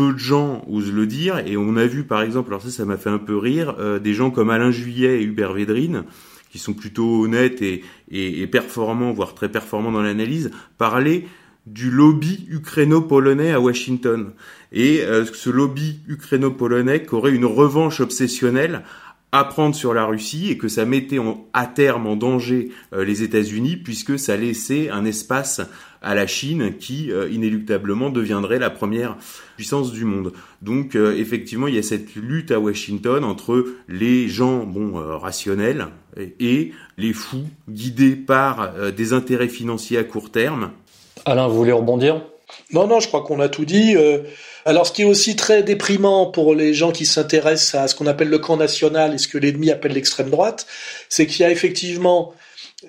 peu 0.00 0.14
de 0.14 0.18
gens 0.18 0.64
osent 0.66 0.92
le 0.92 1.06
dire, 1.06 1.38
et 1.46 1.58
on 1.58 1.76
a 1.76 1.84
vu 1.84 2.04
par 2.04 2.22
exemple, 2.22 2.48
alors 2.48 2.62
ça, 2.62 2.70
ça 2.70 2.86
m'a 2.86 2.96
fait 2.96 3.10
un 3.10 3.18
peu 3.18 3.36
rire, 3.36 3.76
euh, 3.78 3.98
des 3.98 4.14
gens 4.14 4.30
comme 4.30 4.48
Alain 4.48 4.70
Juillet 4.70 5.20
et 5.20 5.24
Hubert 5.24 5.52
Védrine, 5.52 6.04
qui 6.50 6.58
sont 6.58 6.72
plutôt 6.72 7.24
honnêtes 7.24 7.60
et, 7.60 8.46
performants, 8.46 9.12
voire 9.12 9.34
très 9.34 9.50
performants 9.50 9.92
dans 9.92 10.02
l'analyse, 10.02 10.52
parler 10.78 11.26
du 11.66 11.90
lobby 11.90 12.46
ukraino-polonais 12.48 13.52
à 13.52 13.60
Washington. 13.60 14.32
Et 14.72 15.02
euh, 15.02 15.26
ce 15.26 15.50
lobby 15.50 16.00
ukraino-polonais 16.08 17.02
qui 17.02 17.14
aurait 17.14 17.32
une 17.32 17.44
revanche 17.44 18.00
obsessionnelle 18.00 18.82
à 19.32 19.44
prendre 19.44 19.74
sur 19.74 19.94
la 19.94 20.04
Russie 20.04 20.50
et 20.50 20.58
que 20.58 20.68
ça 20.68 20.84
mettait 20.84 21.18
en, 21.18 21.46
à 21.52 21.66
terme 21.66 22.06
en 22.06 22.16
danger 22.16 22.70
euh, 22.92 23.04
les 23.04 23.22
États-Unis 23.22 23.76
puisque 23.76 24.18
ça 24.18 24.36
laissait 24.36 24.90
un 24.90 25.04
espace 25.04 25.60
à 26.02 26.14
la 26.14 26.26
Chine 26.26 26.76
qui 26.78 27.12
euh, 27.12 27.28
inéluctablement 27.30 28.10
deviendrait 28.10 28.58
la 28.58 28.70
première 28.70 29.16
puissance 29.56 29.92
du 29.92 30.04
monde. 30.04 30.32
Donc 30.62 30.96
euh, 30.96 31.16
effectivement, 31.16 31.68
il 31.68 31.76
y 31.76 31.78
a 31.78 31.82
cette 31.82 32.14
lutte 32.16 32.50
à 32.50 32.58
Washington 32.58 33.22
entre 33.22 33.66
les 33.88 34.28
gens 34.28 34.64
bon 34.64 34.94
rationnels 35.18 35.88
et, 36.40 36.72
les 36.98 37.12
fous 37.14 37.46
guidés 37.68 38.14
par 38.14 38.74
des 38.92 39.14
intérêts 39.14 39.48
financiers 39.48 39.96
à 39.96 40.04
court 40.04 40.30
terme. 40.30 40.72
Alain, 41.24 41.48
vous 41.48 41.56
voulez 41.56 41.72
rebondir? 41.72 42.22
Non, 42.72 42.86
non, 42.86 43.00
je 43.00 43.08
crois 43.08 43.22
qu'on 43.22 43.40
a 43.40 43.48
tout 43.48 43.64
dit. 43.64 43.96
Alors, 44.64 44.86
ce 44.86 44.92
qui 44.92 45.02
est 45.02 45.06
aussi 45.06 45.36
très 45.36 45.62
déprimant 45.62 46.26
pour 46.26 46.54
les 46.54 46.74
gens 46.74 46.92
qui 46.92 47.06
s'intéressent 47.06 47.74
à 47.74 47.88
ce 47.88 47.94
qu'on 47.94 48.06
appelle 48.06 48.28
le 48.28 48.38
camp 48.38 48.56
national 48.56 49.14
et 49.14 49.18
ce 49.18 49.28
que 49.28 49.38
l'ennemi 49.38 49.70
appelle 49.70 49.92
l'extrême 49.92 50.30
droite, 50.30 50.66
c'est 51.08 51.26
qu'il 51.26 51.40
y 51.40 51.44
a 51.44 51.50
effectivement 51.50 52.34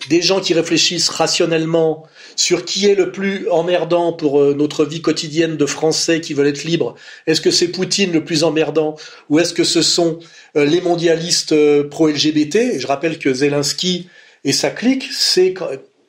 des 0.09 0.22
gens 0.22 0.39
qui 0.39 0.53
réfléchissent 0.53 1.09
rationnellement 1.09 2.03
sur 2.38 2.63
qui 2.63 2.86
est 2.86 2.95
le 2.95 3.11
plus 3.11 3.49
emmerdant 3.49 4.13
pour 4.13 4.39
euh, 4.39 4.53
notre 4.53 4.86
vie 4.86 5.01
quotidienne 5.01 5.57
de 5.57 5.65
Français 5.65 6.22
qui 6.22 6.34
veulent 6.34 6.47
être 6.47 6.63
libres. 6.63 6.95
Est-ce 7.28 7.41
que 7.41 7.51
c'est 7.51 7.67
Poutine 7.67 8.13
le 8.13 8.24
plus 8.24 8.43
emmerdant 8.43 8.95
ou 9.30 9.39
est-ce 9.39 9.53
que 9.53 9.65
ce 9.65 9.82
sont 9.82 10.19
euh, 10.55 10.65
les 10.65 10.80
mondialistes 10.80 11.51
euh, 11.51 11.88
pro-LGBT 11.89 12.80
Je 12.80 12.88
rappelle 12.88 13.19
que 13.19 13.34
Zelensky 13.34 14.07
et 14.43 14.53
sa 14.53 14.69
clique, 14.72 15.07
c'est 15.11 15.53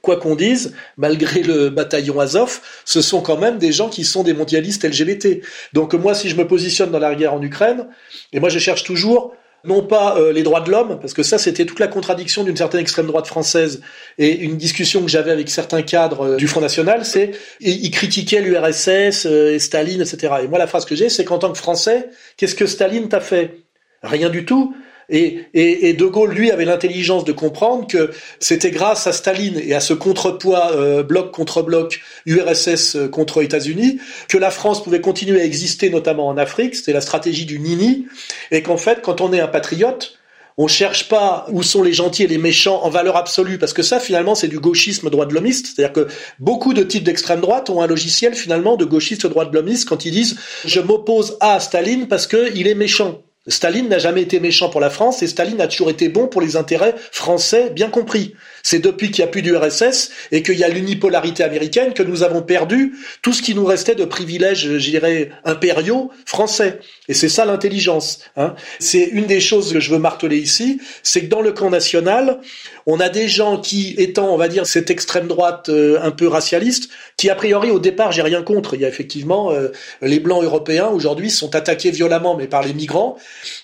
quoi 0.02 0.16
qu'on 0.16 0.34
dise, 0.34 0.74
malgré 0.96 1.42
le 1.42 1.70
bataillon 1.70 2.20
Azov, 2.20 2.60
ce 2.84 3.00
sont 3.00 3.22
quand 3.22 3.38
même 3.38 3.58
des 3.58 3.72
gens 3.72 3.88
qui 3.88 4.04
sont 4.04 4.24
des 4.24 4.34
mondialistes 4.34 4.84
LGBT. 4.84 5.40
Donc 5.72 5.94
moi, 5.94 6.14
si 6.14 6.28
je 6.28 6.36
me 6.36 6.46
positionne 6.46 6.90
dans 6.90 6.98
la 6.98 7.14
guerre 7.14 7.34
en 7.34 7.42
Ukraine, 7.42 7.86
et 8.32 8.40
moi 8.40 8.48
je 8.48 8.58
cherche 8.58 8.82
toujours 8.82 9.34
non 9.64 9.82
pas 9.86 10.16
euh, 10.18 10.32
les 10.32 10.42
droits 10.42 10.60
de 10.60 10.70
l'homme, 10.70 10.98
parce 11.00 11.14
que 11.14 11.22
ça 11.22 11.38
c'était 11.38 11.64
toute 11.64 11.78
la 11.78 11.86
contradiction 11.86 12.42
d'une 12.42 12.56
certaine 12.56 12.80
extrême 12.80 13.06
droite 13.06 13.28
française 13.28 13.80
et 14.18 14.40
une 14.40 14.56
discussion 14.56 15.02
que 15.02 15.08
j'avais 15.08 15.30
avec 15.30 15.48
certains 15.48 15.82
cadres 15.82 16.32
euh, 16.32 16.36
du 16.36 16.48
Front 16.48 16.60
National, 16.60 17.04
c'est 17.04 17.30
ils 17.60 17.90
critiquaient 17.92 18.40
l'URSS 18.40 19.26
euh, 19.26 19.54
et 19.54 19.60
Staline, 19.60 20.00
etc. 20.00 20.34
Et 20.42 20.48
moi 20.48 20.58
la 20.58 20.66
phrase 20.66 20.84
que 20.84 20.96
j'ai, 20.96 21.08
c'est 21.08 21.24
qu'en 21.24 21.38
tant 21.38 21.52
que 21.52 21.58
Français, 21.58 22.08
qu'est-ce 22.36 22.56
que 22.56 22.66
Staline 22.66 23.08
t'a 23.08 23.20
fait? 23.20 23.58
Rien 24.02 24.30
du 24.30 24.44
tout. 24.44 24.74
Et, 25.08 25.92
De 25.92 26.06
Gaulle, 26.06 26.32
lui, 26.32 26.50
avait 26.50 26.64
l'intelligence 26.64 27.24
de 27.24 27.32
comprendre 27.32 27.86
que 27.86 28.10
c'était 28.40 28.70
grâce 28.70 29.06
à 29.06 29.12
Staline 29.12 29.60
et 29.62 29.74
à 29.74 29.80
ce 29.80 29.94
contrepoids 29.94 30.72
euh, 30.72 31.02
bloc 31.02 31.32
contre 31.32 31.62
bloc, 31.62 32.00
URSS 32.26 32.96
euh, 32.96 33.08
contre 33.08 33.42
États-Unis, 33.42 33.98
que 34.28 34.38
la 34.38 34.50
France 34.50 34.82
pouvait 34.82 35.00
continuer 35.00 35.40
à 35.40 35.44
exister, 35.44 35.90
notamment 35.90 36.28
en 36.28 36.36
Afrique. 36.36 36.76
C'était 36.76 36.92
la 36.92 37.00
stratégie 37.00 37.46
du 37.46 37.58
Nini. 37.58 38.06
Et 38.50 38.62
qu'en 38.62 38.76
fait, 38.76 39.00
quand 39.02 39.20
on 39.20 39.32
est 39.32 39.40
un 39.40 39.48
patriote, 39.48 40.18
on 40.58 40.68
cherche 40.68 41.08
pas 41.08 41.46
où 41.50 41.62
sont 41.62 41.82
les 41.82 41.92
gentils 41.92 42.24
et 42.24 42.26
les 42.26 42.38
méchants 42.38 42.82
en 42.82 42.90
valeur 42.90 43.16
absolue, 43.16 43.58
parce 43.58 43.72
que 43.72 43.82
ça, 43.82 44.00
finalement, 44.00 44.34
c'est 44.34 44.48
du 44.48 44.60
gauchisme 44.60 45.08
droit 45.08 45.26
de 45.26 45.34
l'homiste. 45.34 45.66
C'est-à-dire 45.74 45.92
que 45.92 46.08
beaucoup 46.38 46.74
de 46.74 46.82
types 46.82 47.04
d'extrême 47.04 47.40
droite 47.40 47.70
ont 47.70 47.80
un 47.80 47.86
logiciel, 47.86 48.34
finalement, 48.34 48.76
de 48.76 48.84
gauchiste 48.84 49.26
droit 49.26 49.46
de 49.46 49.54
l'homiste 49.54 49.88
quand 49.88 50.04
ils 50.04 50.12
disent 50.12 50.36
«je 50.64 50.80
m'oppose 50.80 51.36
à 51.40 51.58
Staline 51.60 52.06
parce 52.06 52.26
qu'il 52.26 52.66
est 52.66 52.74
méchant». 52.74 53.22
Staline 53.48 53.88
n'a 53.88 53.98
jamais 53.98 54.22
été 54.22 54.38
méchant 54.38 54.68
pour 54.68 54.80
la 54.80 54.88
France 54.88 55.20
et 55.24 55.26
Staline 55.26 55.60
a 55.60 55.66
toujours 55.66 55.90
été 55.90 56.08
bon 56.08 56.28
pour 56.28 56.40
les 56.40 56.54
intérêts 56.54 56.94
français 57.10 57.70
bien 57.70 57.88
compris. 57.88 58.34
C'est 58.62 58.78
depuis 58.78 59.10
qu'il 59.10 59.24
n'y 59.24 59.28
a 59.28 59.32
plus 59.32 59.42
d'URSS 59.42 60.10
et 60.30 60.44
qu'il 60.44 60.56
y 60.56 60.62
a 60.62 60.68
l'unipolarité 60.68 61.42
américaine 61.42 61.92
que 61.92 62.04
nous 62.04 62.22
avons 62.22 62.42
perdu 62.42 62.94
tout 63.20 63.32
ce 63.32 63.42
qui 63.42 63.56
nous 63.56 63.64
restait 63.64 63.96
de 63.96 64.04
privilèges, 64.04 64.78
je 64.78 64.90
dirais, 64.90 65.30
impériaux 65.44 66.12
français. 66.24 66.78
Et 67.08 67.14
c'est 67.14 67.28
ça 67.28 67.44
l'intelligence. 67.44 68.20
Hein. 68.36 68.54
C'est 68.78 69.02
une 69.02 69.26
des 69.26 69.40
choses 69.40 69.72
que 69.72 69.80
je 69.80 69.90
veux 69.90 69.98
marteler 69.98 70.38
ici, 70.38 70.80
c'est 71.02 71.22
que 71.22 71.28
dans 71.28 71.42
le 71.42 71.50
camp 71.50 71.70
national, 71.70 72.38
on 72.86 73.00
a 73.00 73.08
des 73.08 73.26
gens 73.26 73.58
qui, 73.58 73.96
étant, 73.98 74.32
on 74.32 74.36
va 74.36 74.46
dire, 74.46 74.66
cette 74.66 74.90
extrême 74.90 75.26
droite 75.26 75.68
euh, 75.68 75.98
un 76.00 76.12
peu 76.12 76.28
racialiste, 76.28 76.90
qui 77.16 77.28
a 77.28 77.34
priori 77.34 77.70
au 77.70 77.80
départ, 77.80 78.12
j'ai 78.12 78.22
rien 78.22 78.42
contre. 78.42 78.74
Il 78.74 78.80
y 78.80 78.84
a 78.84 78.88
effectivement 78.88 79.50
euh, 79.50 79.68
les 80.00 80.20
blancs 80.20 80.44
européens 80.44 80.88
aujourd'hui 80.88 81.30
sont 81.30 81.56
attaqués 81.56 81.90
violemment, 81.90 82.36
mais 82.36 82.46
par 82.46 82.62
les 82.62 82.72
migrants, 82.72 83.16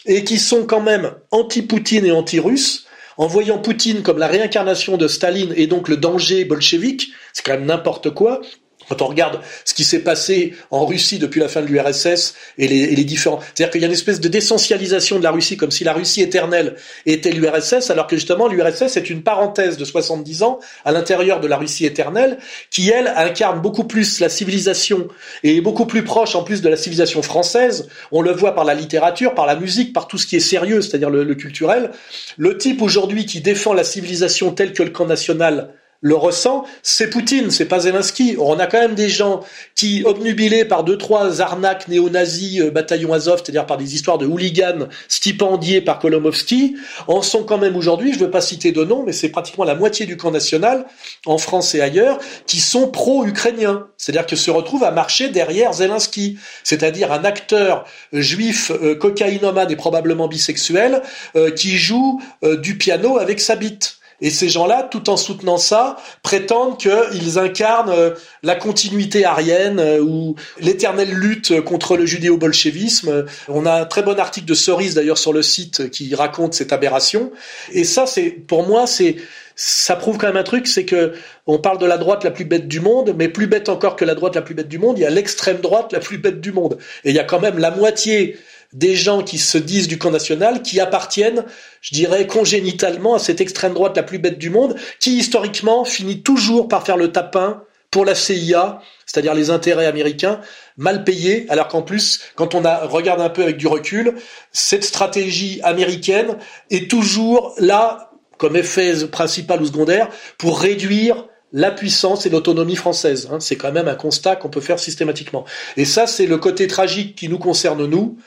et 0.07 0.25
qui 0.25 0.39
sont 0.39 0.65
quand 0.67 0.81
même 0.81 1.13
anti-Poutine 1.31 2.05
et 2.05 2.13
anti-russes 2.13 2.87
en 3.17 3.27
voyant 3.27 3.59
Poutine 3.59 4.03
comme 4.03 4.19
la 4.19 4.29
réincarnation 4.29 4.97
de 4.97 5.09
Staline 5.09 5.53
et 5.57 5.67
donc 5.67 5.89
le 5.89 5.97
danger 5.97 6.45
bolchevique, 6.45 7.13
c'est 7.33 7.45
quand 7.45 7.55
même 7.55 7.67
n'importe 7.67 8.11
quoi. 8.11 8.41
Quand 8.89 9.03
on 9.03 9.07
regarde 9.07 9.41
ce 9.65 9.75
qui 9.75 9.85
s'est 9.85 10.01
passé 10.01 10.55
en 10.71 10.87
Russie 10.87 11.19
depuis 11.19 11.41
la 11.41 11.49
fin 11.49 11.61
de 11.61 11.67
l'URSS 11.67 12.35
et 12.57 12.69
les, 12.69 13.05
différents, 13.05 13.41
c'est-à-dire 13.41 13.71
qu'il 13.71 13.81
y 13.83 13.85
a 13.85 13.87
une 13.87 13.93
espèce 13.93 14.21
de 14.21 14.29
d'essentialisation 14.29 15.19
de 15.19 15.25
la 15.25 15.31
Russie, 15.31 15.57
comme 15.57 15.71
si 15.71 15.85
la 15.85 15.93
Russie 15.93 16.23
éternelle 16.23 16.77
était 17.07 17.31
l'URSS, 17.31 17.91
alors 17.91 18.07
que 18.07 18.17
justement 18.17 18.49
l'URSS 18.49 18.97
est 18.97 19.11
une 19.11 19.23
parenthèse 19.23 19.77
de 19.77 19.85
70 19.85 20.43
ans 20.43 20.59
à 20.85 20.93
l'intérieur 20.93 21.41
de 21.41 21.47
la 21.47 21.57
Russie 21.57 21.85
éternelle, 21.85 22.39
qui 22.71 22.91
elle 22.91 23.13
incarne 23.17 23.61
beaucoup 23.61 23.85
plus 23.85 24.21
la 24.21 24.29
civilisation 24.29 25.09
et 25.43 25.57
est 25.57 25.61
beaucoup 25.61 25.87
plus 25.87 26.05
proche 26.05 26.35
en 26.35 26.43
plus 26.43 26.63
de 26.63 26.69
la 26.69 26.77
civilisation 26.77 27.23
française. 27.23 27.89
On 28.13 28.23
le 28.23 28.33
voit 28.33 28.55
par 28.55 28.65
la 28.65 28.75
littérature, 28.75 29.35
par 29.35 29.47
la 29.47 29.57
musique, 29.57 29.93
par 29.93 30.09
tout 30.09 30.19
ce 30.19 30.27
qui 30.27 30.37
est 30.37 30.41
sérieux, 30.41 30.81
c'est-à-dire 30.81 31.11
le 31.11 31.35
culturel. 31.35 31.91
Le 32.37 32.57
type 32.57 32.81
aujourd'hui 32.83 33.27
qui 33.27 33.41
défend 33.41 33.73
la 33.75 33.85
civilisation 33.85 34.53
telle 34.53 34.73
que 34.73 34.83
le 34.83 34.91
camp 34.91 35.07
national 35.07 35.75
le 36.01 36.15
ressent, 36.15 36.65
c'est 36.83 37.11
Poutine, 37.11 37.51
c'est 37.51 37.65
pas 37.65 37.81
Zelensky. 37.81 38.37
On 38.39 38.59
a 38.59 38.67
quand 38.67 38.81
même 38.81 38.95
des 38.95 39.09
gens 39.09 39.41
qui, 39.75 40.05
obnubilés 40.05 40.65
par 40.65 40.85
deux, 40.85 40.97
trois 40.97 41.41
arnaques 41.41 41.89
néo-nazis, 41.89 42.61
euh, 42.61 42.71
bataillon 42.71 43.13
Azov, 43.13 43.41
c'est-à-dire 43.43 43.67
par 43.67 43.79
des 43.79 43.95
histoires 43.95 44.19
de 44.19 44.27
hooligans 44.27 44.89
stipendiés 45.09 45.81
par 45.81 45.99
Kolomovski, 45.99 46.77
en 47.09 47.23
sont 47.23 47.43
quand 47.43 47.59
même 47.59 47.77
aujourd'hui, 47.77 48.13
je 48.13 48.19
veux 48.19 48.31
pas 48.31 48.41
citer 48.41 48.71
de 48.71 48.85
nom, 48.85 49.03
mais 49.05 49.13
c'est 49.13 49.29
pratiquement 49.29 49.65
la 49.65 49.75
moitié 49.75 50.07
du 50.07 50.17
camp 50.17 50.31
national, 50.31 50.87
en 51.27 51.39
France 51.39 51.75
et 51.75 51.81
ailleurs, 51.81 52.19
qui 52.47 52.61
sont 52.61 52.89
pro-ukrainiens. 52.89 53.89
C'est-à-dire 53.97 54.27
que 54.27 54.37
se 54.37 54.51
retrouvent 54.51 54.85
à 54.85 54.91
marcher 54.93 55.29
derrière 55.29 55.73
Zelensky. 55.73 56.39
C'est-à-dire 56.65 57.13
un 57.13 57.25
acteur 57.25 57.85
juif, 58.13 58.71
euh, 58.71 58.95
cocaïnomane 58.95 59.71
et 59.71 59.77
probablement 59.77 60.29
bisexuel, 60.29 61.03
euh, 61.37 61.51
qui 61.51 61.77
joue 61.77 62.23
euh, 62.45 62.57
du 62.57 62.79
piano 62.79 63.19
avec 63.19 63.41
sa 63.41 63.57
bite. 63.57 63.98
Et 64.21 64.31
ces 64.31 64.49
gens-là, 64.49 64.89
tout 64.91 65.11
en 65.11 65.17
soutenant 65.17 65.59
ça, 65.59 65.97
prétendent 66.23 66.79
qu'ils 66.79 67.39
incarnent 67.39 67.91
euh, 67.91 68.11
la 68.43 68.57
continuité 68.57 69.25
arienne 69.25 69.79
euh, 69.79 70.01
ou 70.01 70.35
l'éternelle 70.61 71.13
lutte 71.13 71.61
contre 71.61 71.97
le 71.97 72.05
judéo-bolchevisme. 72.05 73.27
On 73.49 73.67
a 73.67 73.83
un 73.83 73.85
très 73.85 74.03
bon 74.03 74.19
article 74.19 74.47
de 74.47 74.55
Cerise 74.55 74.95
d'ailleurs 74.95 75.19
sur 75.19 75.33
le 75.33 75.43
site 75.43 75.91
qui 75.91 76.15
raconte 76.15 76.55
cette 76.55 76.73
aberration. 76.73 77.31
Et 77.73 77.85
ça, 77.85 78.07
c'est 78.07 78.31
pour 78.31 78.67
moi, 78.67 78.87
c'est 78.87 79.17
ça 79.61 79.97
prouve 79.97 80.19
quand 80.19 80.29
même 80.29 80.37
un 80.37 80.45
truc, 80.45 80.69
c'est 80.69 80.85
que 80.85 81.15
on 81.49 81.59
parle 81.59 81.79
de 81.79 81.87
la 81.87 81.99
droite 81.99 82.23
la 82.23 82.31
plus 82.31 82.45
bête 82.45 82.69
du 82.69 82.79
monde, 82.79 83.15
mais 83.19 83.29
plus 83.29 83.49
bête 83.49 83.69
encore 83.69 83.97
que 83.97 84.05
la 84.05 84.15
droite 84.15 84.37
la 84.37 84.43
plus 84.43 84.55
bête 84.55 84.69
du 84.69 84.79
monde, 84.79 84.99
il 84.99 85.01
y 85.01 85.05
a 85.05 85.11
l'extrême 85.11 85.59
droite 85.59 85.93
la 85.93 85.99
plus 85.99 86.19
bête 86.19 86.41
du 86.41 86.53
monde. 86.53 86.79
Et 87.05 87.11
il 87.11 87.17
y 87.17 87.19
a 87.19 87.25
quand 87.25 87.41
même 87.41 87.59
la 87.59 87.73
moitié 87.73 88.37
des 88.73 88.95
gens 88.95 89.23
qui 89.23 89.39
se 89.39 89.59
disent 89.59 89.89
du 89.89 89.99
camp 89.99 90.11
national, 90.11 90.63
qui 90.63 90.81
appartiennent, 90.81 91.45
je 91.81 91.95
dirais, 91.95 92.27
congénitalement 92.27 93.15
à 93.15 93.19
cette 93.19 93.41
extrême 93.41 93.75
droite 93.75 93.97
la 93.97 94.03
plus 94.03 94.19
bête 94.19 94.39
du 94.39 94.51
monde, 94.51 94.77
qui 95.01 95.17
historiquement 95.17 95.85
finit 95.85 96.23
toujours 96.23 96.69
par 96.69 96.85
faire 96.85 96.97
le 96.97 97.11
tapin 97.11 97.63
pour 97.91 98.05
la 98.05 98.15
CIA, 98.15 98.83
c'est-à-dire 99.07 99.35
les 99.35 99.49
intérêts 99.49 99.87
américains, 99.87 100.41
mal 100.77 101.05
payés, 101.05 101.47
alors 101.49 101.69
qu'en 101.69 101.83
plus, 101.83 102.21
quand 102.35 102.55
on 102.55 102.63
regarde 102.89 103.21
un 103.21 103.31
peu 103.31 103.43
avec 103.43 103.57
du 103.57 103.67
recul, 103.67 104.15
cette 104.53 104.85
stratégie 104.85 105.61
américaine 105.63 106.37
est 106.71 106.91
toujours 106.91 107.55
là, 107.57 108.11
comme 108.37 108.57
effet 108.57 109.07
principal 109.07 109.63
ou 109.63 109.67
secondaire, 109.67 110.11
pour 110.37 110.61
réduire 110.61 111.25
la 111.53 111.71
puissance 111.71 112.27
et 112.27 112.31
l'autonomie 112.31 112.77
française. 112.77 113.31
Hein. 113.33 113.41
C'est 113.41 113.57
quand 113.57 113.73
même 113.73 113.89
un 113.89 113.95
constat 113.95 114.37
qu'on 114.37 114.51
peut 114.51 114.61
faire 114.61 114.79
systématiquement. 114.79 115.47
Et 115.79 115.87
ça, 115.87 116.07
c'est 116.07 116.27
le 116.27 116.37
côté 116.37 116.67
tragique 116.67 117.17
qui 117.17 117.31
nous 117.31 117.39
concerne 117.39 117.87
nous 117.87 118.19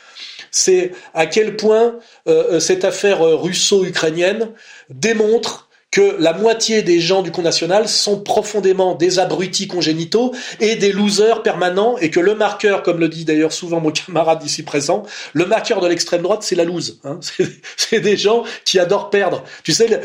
c'est 0.52 0.92
à 1.14 1.26
quel 1.26 1.56
point 1.56 1.96
euh, 2.28 2.56
euh, 2.56 2.60
cette 2.60 2.86
affaire 2.86 3.26
euh, 3.26 3.36
russo-ukrainienne 3.36 4.50
démontre 4.90 5.70
que 5.92 6.16
la 6.20 6.32
moitié 6.32 6.84
des 6.84 7.02
gens 7.02 7.22
du 7.22 7.32
Camp 7.32 7.42
national 7.42 7.90
sont 7.90 8.22
profondément 8.22 8.96
des 8.96 9.20
abrutis 9.20 9.68
congénitaux 9.68 10.34
et 10.62 10.78
des 10.78 10.94
losers 10.94 11.44
permanents 11.44 11.98
et 11.98 12.10
que 12.10 12.22
le 12.22 12.34
marqueur, 12.34 12.82
comme 12.82 13.00
le 13.00 13.10
dit 13.10 13.26
d'ailleurs 13.26 13.52
souvent 13.52 13.82
mon 13.82 13.92
camarade 13.92 14.42
ici 14.46 14.64
présent, 14.64 15.04
le 15.34 15.46
marqueur 15.46 15.82
de 15.82 15.88
l'extrême 15.90 16.22
droite, 16.22 16.44
c'est 16.44 16.56
la 16.56 16.64
lose. 16.64 17.02
Hein. 17.04 17.20
C'est 17.76 18.00
des 18.00 18.16
gens 18.16 18.46
qui 18.64 18.80
adorent 18.80 19.10
perdre. 19.10 19.44
Tu 19.64 19.74
sais, 19.74 20.00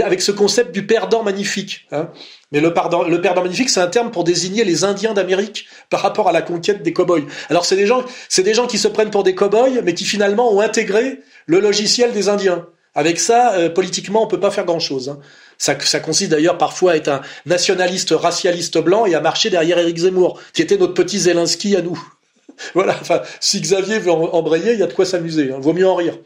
avec 0.00 0.22
ce 0.22 0.30
concept 0.30 0.72
du 0.72 0.86
perdant 0.86 1.24
magnifique. 1.24 1.86
Hein. 1.90 2.08
Mais 2.52 2.60
le 2.60 2.68
le 2.68 3.20
perdant 3.20 3.42
magnifique, 3.42 3.70
c'est 3.70 3.80
un 3.80 3.88
terme 3.88 4.10
pour 4.10 4.22
désigner 4.22 4.64
les 4.64 4.84
Indiens 4.84 5.14
d'Amérique 5.14 5.66
par 5.90 6.00
rapport 6.00 6.28
à 6.28 6.32
la 6.32 6.42
conquête 6.42 6.82
des 6.82 6.92
cow-boys. 6.92 7.26
Alors 7.50 7.64
c'est 7.64 7.74
des 7.76 7.86
gens, 7.86 8.04
c'est 8.28 8.44
des 8.44 8.54
gens 8.54 8.68
qui 8.68 8.78
se 8.78 8.86
prennent 8.86 9.10
pour 9.10 9.24
des 9.24 9.34
cow-boys, 9.34 9.82
mais 9.82 9.94
qui 9.94 10.04
finalement 10.04 10.52
ont 10.52 10.60
intégré 10.60 11.20
le 11.46 11.58
logiciel 11.58 12.12
des 12.12 12.28
Indiens. 12.28 12.66
Avec 12.94 13.18
ça, 13.18 13.54
euh, 13.54 13.68
politiquement, 13.68 14.22
on 14.22 14.26
peut 14.26 14.40
pas 14.40 14.50
faire 14.50 14.64
grand-chose. 14.64 15.10
Hein. 15.10 15.18
Ça, 15.58 15.78
ça, 15.80 16.00
consiste 16.00 16.30
d'ailleurs 16.30 16.56
parfois 16.56 16.92
à 16.92 16.96
être 16.96 17.08
un 17.08 17.20
nationaliste 17.44 18.14
racialiste 18.16 18.78
blanc 18.78 19.04
et 19.06 19.14
à 19.14 19.20
marcher 19.20 19.50
derrière 19.50 19.78
Éric 19.78 19.98
Zemmour, 19.98 20.40
qui 20.54 20.62
était 20.62 20.78
notre 20.78 20.94
petit 20.94 21.18
Zelensky 21.18 21.76
à 21.76 21.82
nous. 21.82 22.00
voilà. 22.74 22.96
Enfin, 23.00 23.20
si 23.40 23.60
Xavier 23.60 23.98
veut 23.98 24.10
embrayer, 24.10 24.72
il 24.72 24.78
y 24.78 24.82
a 24.82 24.86
de 24.86 24.92
quoi 24.94 25.04
s'amuser. 25.04 25.52
Hein. 25.52 25.58
Vaut 25.60 25.74
mieux 25.74 25.86
en 25.86 25.94
rire. 25.94 26.16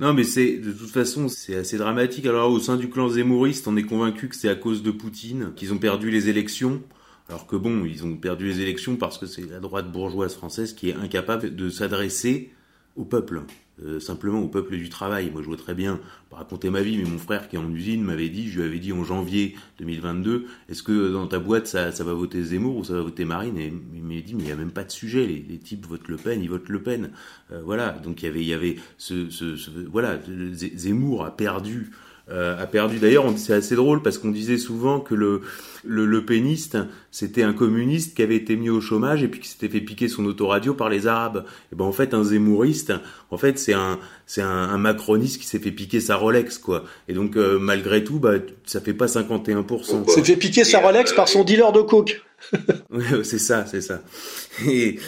Non, 0.00 0.14
mais 0.14 0.22
c'est 0.22 0.58
de 0.58 0.70
toute 0.72 0.90
façon 0.90 1.28
c'est 1.28 1.56
assez 1.56 1.76
dramatique. 1.76 2.26
Alors 2.26 2.52
au 2.52 2.60
sein 2.60 2.76
du 2.76 2.88
clan 2.88 3.08
zémouriste, 3.08 3.66
on 3.66 3.76
est 3.76 3.82
convaincu 3.82 4.28
que 4.28 4.36
c'est 4.36 4.48
à 4.48 4.54
cause 4.54 4.82
de 4.82 4.92
Poutine 4.92 5.52
qu'ils 5.56 5.72
ont 5.72 5.78
perdu 5.78 6.10
les 6.10 6.28
élections. 6.28 6.82
Alors 7.28 7.46
que 7.46 7.56
bon, 7.56 7.84
ils 7.84 8.04
ont 8.04 8.16
perdu 8.16 8.46
les 8.46 8.60
élections 8.60 8.96
parce 8.96 9.18
que 9.18 9.26
c'est 9.26 9.50
la 9.50 9.58
droite 9.58 9.90
bourgeoise 9.90 10.34
française 10.34 10.72
qui 10.72 10.90
est 10.90 10.94
incapable 10.94 11.54
de 11.54 11.68
s'adresser 11.68 12.52
au 12.96 13.04
peuple. 13.04 13.42
Euh, 13.84 14.00
simplement 14.00 14.40
au 14.40 14.48
peuple 14.48 14.76
du 14.76 14.88
travail. 14.88 15.30
Moi, 15.30 15.40
je 15.40 15.46
vois 15.46 15.56
très 15.56 15.74
bien, 15.74 16.00
raconter 16.32 16.68
ma 16.68 16.82
vie, 16.82 16.98
mais 16.98 17.08
mon 17.08 17.18
frère 17.18 17.48
qui 17.48 17.54
est 17.54 17.60
en 17.60 17.72
usine 17.72 18.02
m'avait 18.02 18.28
dit, 18.28 18.48
je 18.48 18.58
lui 18.58 18.66
avais 18.66 18.80
dit 18.80 18.92
en 18.92 19.04
janvier 19.04 19.54
2022, 19.78 20.46
est-ce 20.68 20.82
que 20.82 21.12
dans 21.12 21.28
ta 21.28 21.38
boîte 21.38 21.68
ça, 21.68 21.92
ça 21.92 22.02
va 22.02 22.12
voter 22.12 22.42
Zemmour 22.42 22.78
ou 22.78 22.84
ça 22.84 22.94
va 22.94 23.02
voter 23.02 23.24
Marine? 23.24 23.56
Et 23.56 23.72
il 23.94 24.02
m'a 24.02 24.20
dit, 24.20 24.34
mais 24.34 24.42
il 24.42 24.46
n'y 24.46 24.50
a 24.50 24.56
même 24.56 24.72
pas 24.72 24.82
de 24.82 24.90
sujet. 24.90 25.26
Les, 25.26 25.44
les, 25.48 25.58
types 25.58 25.86
votent 25.86 26.08
Le 26.08 26.16
Pen, 26.16 26.42
ils 26.42 26.50
votent 26.50 26.68
Le 26.68 26.82
Pen. 26.82 27.10
Euh, 27.52 27.60
voilà. 27.64 27.90
Donc 27.90 28.22
il 28.22 28.26
y 28.26 28.28
avait, 28.28 28.40
il 28.40 28.48
y 28.48 28.52
avait 28.52 28.76
ce, 28.96 29.30
ce, 29.30 29.54
ce 29.54 29.70
voilà, 29.88 30.18
Zemmour 30.74 31.24
a 31.24 31.36
perdu 31.36 31.92
euh, 32.30 32.60
a 32.62 32.66
perdu. 32.66 32.98
D'ailleurs, 32.98 33.24
c'est 33.38 33.54
assez 33.54 33.74
drôle 33.74 34.02
parce 34.02 34.18
qu'on 34.18 34.30
disait 34.30 34.58
souvent 34.58 35.00
que 35.00 35.14
le, 35.14 35.40
le, 35.88 36.06
le 36.06 36.24
péniste, 36.24 36.76
c'était 37.10 37.42
un 37.42 37.52
communiste 37.52 38.14
qui 38.14 38.22
avait 38.22 38.36
été 38.36 38.56
mis 38.56 38.70
au 38.70 38.80
chômage 38.80 39.22
et 39.22 39.28
puis 39.28 39.40
qui 39.40 39.48
s'était 39.48 39.68
fait 39.68 39.80
piquer 39.80 40.06
son 40.06 40.24
autoradio 40.26 40.74
par 40.74 40.88
les 40.88 41.06
Arabes. 41.06 41.44
Et 41.72 41.76
ben 41.76 41.84
en 41.84 41.92
fait, 41.92 42.14
un 42.14 42.22
zémouriste, 42.22 42.92
en 43.30 43.38
fait, 43.38 43.58
c'est 43.58 43.72
un 43.72 43.98
c'est 44.26 44.42
un, 44.42 44.46
un, 44.46 44.78
macroniste 44.78 45.40
qui 45.40 45.46
s'est 45.46 45.58
fait 45.58 45.72
piquer 45.72 46.00
sa 46.00 46.16
Rolex, 46.16 46.58
quoi. 46.58 46.84
Et 47.08 47.14
donc 47.14 47.36
euh, 47.36 47.58
malgré 47.58 48.04
tout, 48.04 48.18
bah 48.18 48.34
ça 48.64 48.80
fait 48.80 48.94
pas 48.94 49.06
51%. 49.06 50.08
S'est 50.08 50.22
fait 50.22 50.36
piquer 50.36 50.64
sa 50.64 50.80
Rolex 50.80 51.12
par 51.12 51.28
son 51.28 51.42
dealer 51.44 51.72
de 51.72 51.80
coke. 51.80 52.22
ouais, 52.90 53.24
c'est 53.24 53.38
ça, 53.38 53.66
c'est 53.66 53.80
ça. 53.80 54.02
Et 54.66 54.98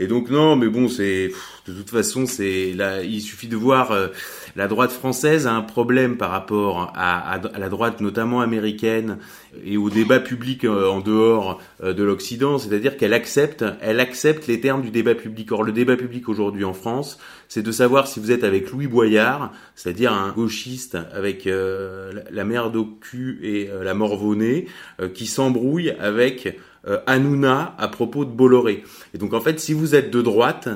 Et 0.00 0.06
donc 0.06 0.30
non, 0.30 0.54
mais 0.54 0.68
bon, 0.68 0.88
c'est 0.88 1.32
de 1.68 1.74
toute 1.74 1.90
façon, 1.90 2.26
c'est 2.26 2.72
là, 2.74 3.02
il 3.02 3.20
suffit 3.20 3.48
de 3.48 3.56
voir 3.56 3.92
euh, 3.92 4.08
la 4.56 4.68
droite 4.68 4.90
française 4.90 5.46
a 5.46 5.52
un 5.52 5.62
problème 5.62 6.16
par 6.16 6.30
rapport 6.30 6.92
à, 6.96 7.40
la 7.58 7.68
droite, 7.68 8.00
notamment 8.00 8.40
américaine, 8.40 9.18
et 9.64 9.76
au 9.76 9.90
débat 9.90 10.20
public 10.20 10.64
euh, 10.64 10.88
en 10.88 11.00
dehors 11.00 11.60
euh, 11.82 11.92
de 11.92 12.02
l'Occident, 12.02 12.58
c'est-à-dire 12.58 12.96
qu'elle 12.96 13.12
accepte, 13.12 13.64
elle 13.80 14.00
accepte 14.00 14.46
les 14.46 14.60
termes 14.60 14.82
du 14.82 14.90
débat 14.90 15.14
public. 15.14 15.52
Or, 15.52 15.62
le 15.62 15.72
débat 15.72 15.96
public 15.96 16.28
aujourd'hui 16.28 16.64
en 16.64 16.72
France, 16.72 17.18
c'est 17.48 17.62
de 17.62 17.72
savoir 17.72 18.08
si 18.08 18.20
vous 18.20 18.30
êtes 18.30 18.44
avec 18.44 18.70
Louis 18.70 18.86
Boyard, 18.86 19.52
c'est-à-dire 19.74 20.12
un 20.12 20.32
gauchiste 20.32 20.96
avec 21.12 21.46
la 21.46 22.44
merde 22.44 22.76
au 22.76 22.98
et 23.42 23.70
la 23.82 23.94
morvonnée, 23.94 24.66
qui 25.14 25.26
s'embrouille 25.26 25.90
avec 25.98 26.58
Hanouna 27.06 27.74
à 27.78 27.88
propos 27.88 28.24
de 28.24 28.30
Bolloré. 28.30 28.84
Et 29.14 29.18
donc 29.18 29.32
en 29.32 29.40
fait, 29.40 29.60
si 29.60 29.72
vous 29.72 29.94
êtes 29.94 30.10
de 30.10 30.20
droite, 30.20 30.68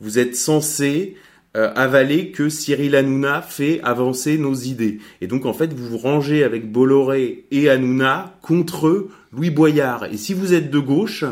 vous 0.00 0.18
êtes 0.18 0.36
censé 0.36 1.16
euh, 1.56 1.72
avaler 1.74 2.30
que 2.30 2.48
Cyril 2.48 2.94
Hanouna 2.94 3.42
fait 3.42 3.80
avancer 3.82 4.38
nos 4.38 4.54
idées. 4.54 5.00
Et 5.20 5.26
donc 5.26 5.46
en 5.46 5.52
fait, 5.52 5.72
vous 5.72 5.88
vous 5.88 5.98
rangez 5.98 6.44
avec 6.44 6.70
Bolloré 6.70 7.44
et 7.50 7.68
Hanouna 7.68 8.36
contre 8.40 9.08
Louis 9.32 9.50
Boyard. 9.50 10.04
Et 10.04 10.16
si 10.16 10.32
vous 10.32 10.54
êtes 10.54 10.70
de 10.70 10.78
gauche, 10.78 11.24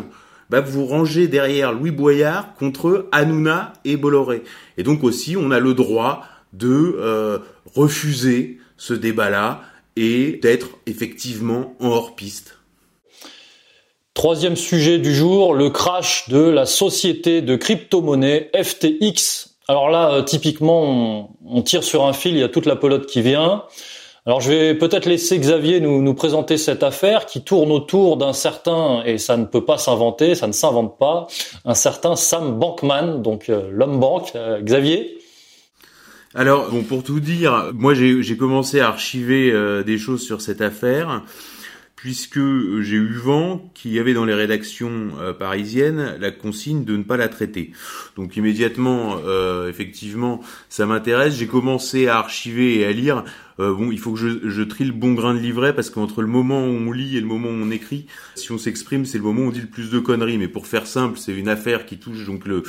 bah, 0.51 0.61
vous 0.61 0.81
vous 0.81 0.87
rangez 0.87 1.29
derrière 1.29 1.73
Louis 1.73 1.93
Boyard 1.93 2.55
contre 2.55 3.09
Hanouna 3.13 3.73
et 3.85 3.97
Bolloré. 3.97 4.43
Et 4.77 4.83
donc 4.83 5.05
aussi, 5.05 5.37
on 5.37 5.51
a 5.53 5.61
le 5.61 5.75
droit 5.75 6.25
de 6.53 6.97
euh, 6.99 7.39
refuser 7.75 8.59
ce 8.77 8.95
débat-là 8.95 9.63
et 9.97 10.39
d'être 10.43 10.71
effectivement 10.87 11.77
en 11.81 11.89
hors-piste. 11.89 12.58
Troisième 14.19 14.57
sujet 14.57 14.99
du 14.99 15.15
jour, 15.15 15.55
le 15.55 15.71
crash 15.71 16.29
de 16.29 16.41
la 16.41 16.67
société 16.67 17.41
de 17.41 17.55
crypto-monnaie 17.55 18.51
FTX. 18.53 19.51
Alors 19.69 19.91
là, 19.91 20.11
euh, 20.11 20.23
typiquement, 20.23 21.37
on, 21.47 21.63
tire 21.63 21.85
sur 21.85 22.05
un 22.05 22.13
fil, 22.13 22.33
il 22.33 22.41
y 22.41 22.43
a 22.43 22.49
toute 22.49 22.67
la 22.67 22.75
pelote 22.75 23.07
qui 23.07 23.23
vient. 23.23 23.63
Alors 24.27 24.41
je 24.41 24.51
vais 24.51 24.75
peut-être 24.75 25.07
laisser 25.07 25.39
Xavier 25.39 25.79
nous, 25.79 26.03
nous, 26.03 26.15
présenter 26.15 26.59
cette 26.59 26.83
affaire 26.83 27.27
qui 27.27 27.45
tourne 27.45 27.71
autour 27.71 28.17
d'un 28.17 28.33
certain, 28.33 29.05
et 29.05 29.19
ça 29.19 29.37
ne 29.37 29.45
peut 29.45 29.65
pas 29.65 29.79
s'inventer, 29.79 30.35
ça 30.35 30.49
ne 30.49 30.53
s'invente 30.53 30.99
pas, 30.99 31.29
un 31.65 31.75
certain 31.75 32.17
Sam 32.17 32.59
Bankman, 32.59 33.23
donc 33.23 33.49
euh, 33.49 33.71
l'homme 33.71 34.01
banque. 34.01 34.33
Euh, 34.35 34.61
Xavier? 34.61 35.17
Alors, 36.35 36.69
bon, 36.71 36.83
pour 36.83 37.05
tout 37.05 37.21
dire, 37.21 37.71
moi 37.73 37.95
j'ai 37.95 38.37
commencé 38.37 38.81
à 38.81 38.89
archiver 38.89 39.55
des 39.87 39.97
choses 39.97 40.23
sur 40.23 40.41
cette 40.41 40.61
affaire 40.61 41.23
puisque 41.99 42.39
j'ai 42.39 42.97
eu 42.97 43.13
vent 43.13 43.73
qu'il 43.75 43.91
y 43.91 43.99
avait 43.99 44.15
dans 44.15 44.25
les 44.25 44.33
rédactions 44.33 45.09
euh, 45.21 45.33
parisiennes 45.33 46.17
la 46.21 46.31
consigne 46.31 46.85
de 46.85 46.97
ne 46.97 47.03
pas 47.03 47.17
la 47.17 47.27
traiter. 47.27 47.73
Donc 48.15 48.37
immédiatement, 48.37 49.17
euh, 49.27 49.69
effectivement, 49.69 50.41
ça 50.69 50.87
m'intéresse. 50.87 51.35
J'ai 51.35 51.49
commencé 51.49 52.07
à 52.07 52.19
archiver 52.19 52.79
et 52.79 52.87
à 52.87 52.93
lire. 52.93 53.25
Euh, 53.59 53.75
bon, 53.75 53.91
il 53.91 53.99
faut 53.99 54.13
que 54.13 54.19
je, 54.21 54.49
je, 54.49 54.63
trie 54.63 54.85
le 54.85 54.93
bon 54.93 55.15
grain 55.15 55.35
de 55.35 55.41
livret 55.41 55.75
parce 55.75 55.91
qu'entre 55.91 56.23
le 56.23 56.29
moment 56.29 56.69
où 56.69 56.71
on 56.71 56.93
lit 56.93 57.17
et 57.17 57.21
le 57.21 57.27
moment 57.27 57.49
où 57.49 57.65
on 57.65 57.73
écrit, 57.73 58.07
si 58.37 58.53
on 58.53 58.59
s'exprime, 58.59 59.05
c'est 59.05 59.19
le 59.19 59.25
moment 59.25 59.43
où 59.43 59.49
on 59.49 59.51
dit 59.51 59.63
le 59.63 59.67
plus 59.67 59.91
de 59.91 59.99
conneries. 59.99 60.39
Mais 60.39 60.47
pour 60.47 60.69
faire 60.69 60.87
simple, 60.87 61.19
c'est 61.19 61.35
une 61.35 61.49
affaire 61.49 61.85
qui 61.85 61.99
touche 61.99 62.25
donc 62.27 62.47
le, 62.47 62.63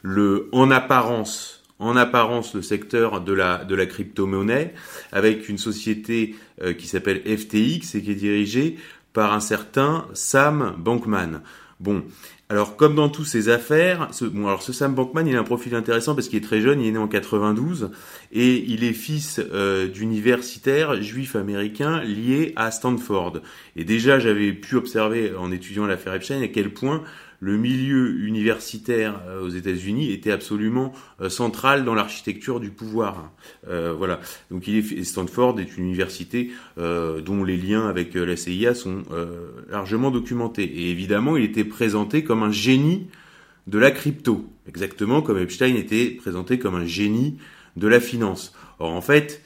le 0.00 0.48
en 0.52 0.70
apparence 0.70 1.59
en 1.80 1.96
apparence 1.96 2.54
le 2.54 2.62
secteur 2.62 3.20
de 3.20 3.32
la, 3.32 3.64
de 3.64 3.74
la 3.74 3.86
crypto-monnaie, 3.86 4.74
avec 5.10 5.48
une 5.48 5.58
société 5.58 6.36
euh, 6.62 6.74
qui 6.74 6.86
s'appelle 6.86 7.22
FTX 7.24 7.94
et 7.94 8.02
qui 8.02 8.12
est 8.12 8.14
dirigée 8.14 8.76
par 9.12 9.32
un 9.32 9.40
certain 9.40 10.06
Sam 10.12 10.76
Bankman. 10.78 11.40
Bon, 11.80 12.04
alors 12.50 12.76
comme 12.76 12.94
dans 12.94 13.08
toutes 13.08 13.26
ces 13.26 13.48
affaires, 13.48 14.08
ce, 14.10 14.24
bon 14.26 14.46
alors 14.46 14.62
ce 14.62 14.72
Sam 14.72 14.94
Bankman, 14.94 15.26
il 15.26 15.34
a 15.34 15.40
un 15.40 15.44
profil 15.44 15.74
intéressant 15.74 16.14
parce 16.14 16.28
qu'il 16.28 16.38
est 16.38 16.46
très 16.46 16.60
jeune, 16.60 16.80
il 16.80 16.88
est 16.88 16.92
né 16.92 16.98
en 16.98 17.08
92 17.08 17.90
et 18.32 18.56
il 18.68 18.84
est 18.84 18.92
fils 18.92 19.40
euh, 19.40 19.88
d'universitaires 19.88 21.00
juifs 21.00 21.34
américains 21.34 22.02
liés 22.02 22.52
à 22.56 22.70
Stanford. 22.70 23.38
Et 23.76 23.84
déjà, 23.84 24.18
j'avais 24.18 24.52
pu 24.52 24.76
observer 24.76 25.32
en 25.34 25.50
étudiant 25.50 25.86
l'affaire 25.86 26.12
Epstein 26.12 26.42
à 26.42 26.48
quel 26.48 26.70
point 26.74 27.02
le 27.40 27.56
milieu 27.56 28.20
universitaire 28.20 29.22
euh, 29.26 29.42
aux 29.42 29.48
États-Unis 29.48 30.12
était 30.12 30.30
absolument 30.30 30.92
euh, 31.20 31.30
central 31.30 31.84
dans 31.84 31.94
l'architecture 31.94 32.60
du 32.60 32.70
pouvoir. 32.70 33.32
Euh, 33.66 33.94
voilà. 33.96 34.20
Donc 34.50 34.68
il 34.68 34.76
est, 34.76 35.04
Stanford 35.04 35.58
est 35.58 35.76
une 35.76 35.84
université 35.84 36.50
dont 36.76 37.44
les 37.44 37.56
liens 37.56 37.88
avec 37.88 38.14
la 38.14 38.36
CIA 38.36 38.74
sont 38.74 39.02
largement 39.68 40.10
documentés. 40.10 40.64
Et 40.64 40.90
évidemment, 40.90 41.36
il 41.36 41.44
était 41.44 41.64
présenté 41.64 42.24
comme 42.24 42.42
un 42.42 42.52
génie 42.52 43.08
de 43.66 43.78
la 43.78 43.90
crypto, 43.90 44.46
exactement 44.66 45.22
comme 45.22 45.38
Epstein 45.38 45.74
était 45.76 46.10
présenté 46.10 46.58
comme 46.58 46.74
un 46.74 46.86
génie 46.86 47.38
de 47.76 47.86
la 47.88 48.00
finance. 48.00 48.54
Or 48.78 48.90
en 48.90 49.00
fait, 49.00 49.42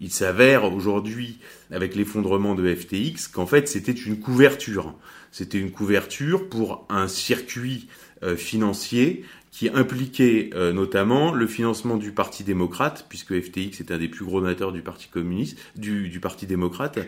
il 0.00 0.10
s'avère 0.10 0.64
aujourd'hui, 0.72 1.38
avec 1.70 1.94
l'effondrement 1.94 2.54
de 2.54 2.74
FTX, 2.74 3.28
qu'en 3.32 3.46
fait 3.46 3.68
c'était 3.68 3.92
une 3.92 4.18
couverture. 4.18 4.94
C'était 5.32 5.58
une 5.58 5.70
couverture 5.70 6.48
pour 6.48 6.86
un 6.88 7.08
circuit 7.08 7.88
euh, 8.22 8.36
financier 8.36 9.24
qui 9.50 9.68
impliquait 9.70 10.50
euh, 10.54 10.72
notamment 10.72 11.32
le 11.32 11.46
financement 11.46 11.96
du 11.96 12.12
Parti 12.12 12.44
démocrate, 12.44 13.06
puisque 13.08 13.38
FTX 13.40 13.80
est 13.80 13.90
un 13.90 13.98
des 13.98 14.08
plus 14.08 14.24
gros 14.24 14.40
donateurs 14.40 14.72
du 14.72 14.82
Parti 14.82 15.08
communiste, 15.08 15.58
du, 15.76 16.18
Parti 16.20 16.46
démocrate, 16.46 16.98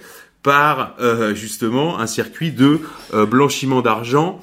par 0.42 0.96
euh, 1.00 1.34
justement 1.34 1.98
un 1.98 2.06
circuit 2.06 2.50
de 2.50 2.80
blanchiment 3.12 3.82
d'argent 3.82 4.40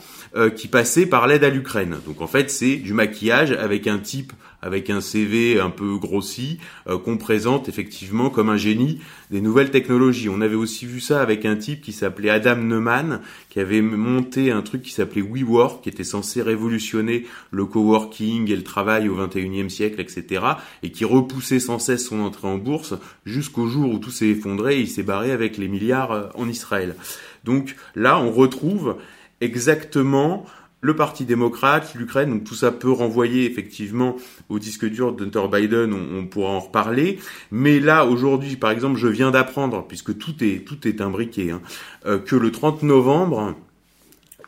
qui 0.56 0.68
passait 0.68 1.06
par 1.06 1.26
l'aide 1.28 1.44
à 1.44 1.50
l'Ukraine. 1.50 1.98
Donc 2.06 2.22
en 2.22 2.28
fait, 2.28 2.52
c'est 2.52 2.76
du 2.76 2.94
maquillage 2.94 3.52
avec 3.52 3.88
un 3.88 3.98
type 3.98 4.34
avec 4.62 4.90
un 4.90 5.02
CV 5.02 5.60
un 5.60 5.70
peu 5.70 5.98
grossi, 5.98 6.60
euh, 6.88 6.98
qu'on 6.98 7.18
présente 7.18 7.70
effectivement 7.70 8.30
comme 8.30 8.50
un 8.50 8.58
génie 8.58 9.00
des 9.30 9.42
nouvelles 9.42 9.70
technologies. 9.70 10.30
On 10.30 10.42
avait 10.42 10.56
aussi 10.56 10.86
vu 10.86 11.00
ça 11.00 11.22
avec 11.22 11.46
un 11.46 11.56
type 11.56 11.82
qui 11.82 11.92
s'appelait 11.92 12.30
Adam 12.30 12.56
Neumann, 12.56 13.22
qui 13.50 13.60
avait 13.60 13.82
monté 13.82 14.52
un 14.52 14.62
truc 14.62 14.82
qui 14.82 14.92
s'appelait 14.92 15.22
WeWork, 15.22 15.84
qui 15.84 15.90
était 15.90 16.04
censé 16.04 16.42
révolutionner 16.42 17.26
le 17.52 17.66
coworking 17.66 18.52
et 18.52 18.56
le 18.56 18.64
travail 18.64 19.10
au 19.10 19.16
21e 19.16 19.70
siècle, 19.70 20.02
etc., 20.02 20.44
et 20.82 20.92
qui 20.92 21.06
repoussait 21.06 21.60
sans 21.60 21.80
cesse 21.80 22.08
son 22.08 22.20
entrée 22.20 22.48
en 22.48 22.58
bourse 22.58 22.96
jusqu'au 23.26 23.68
jour 23.68 23.92
où 23.92 24.00
tout 24.00 24.12
s'est 24.12 24.28
effondré 24.28 24.78
et 24.78 24.82
il 24.82 24.88
s'est 24.88 25.04
barré 25.04 25.32
avec 25.32 25.58
les 25.58 25.68
milliards 25.68 26.12
euh, 26.12 26.28
en 26.36 26.50
Israël. 26.50 26.96
Donc 27.44 27.76
là, 27.96 28.20
on 28.20 28.32
retrouve 28.32 28.98
exactement 29.42 30.46
le 30.82 30.96
Parti 30.96 31.26
démocrate, 31.26 31.96
l'Ukraine, 31.96 32.30
donc 32.30 32.44
tout 32.44 32.56
ça 32.56 32.72
peut 32.72 32.92
renvoyer 32.92 33.50
effectivement 33.50 34.16
au 34.50 34.60
disque 34.60 34.86
dur 34.86 35.12
d'Hunter 35.12 35.44
Biden, 35.52 35.92
on, 35.94 36.26
pourra 36.28 36.52
en 36.52 36.60
reparler. 36.60 37.20
Mais 37.52 37.80
là, 37.80 38.06
aujourd'hui, 38.06 38.58
par 38.58 38.70
exemple, 38.72 38.98
je 38.98 39.08
viens 39.08 39.32
d'apprendre, 39.32 39.86
puisque 39.88 40.18
tout 40.18 40.36
est, 40.42 40.66
tout 40.66 40.88
est 40.88 41.02
imbriqué, 41.02 41.52
hein, 41.52 41.62
euh, 42.06 42.20
que 42.20 42.36
le 42.36 42.52
30 42.52 42.84
novembre, 42.84 43.56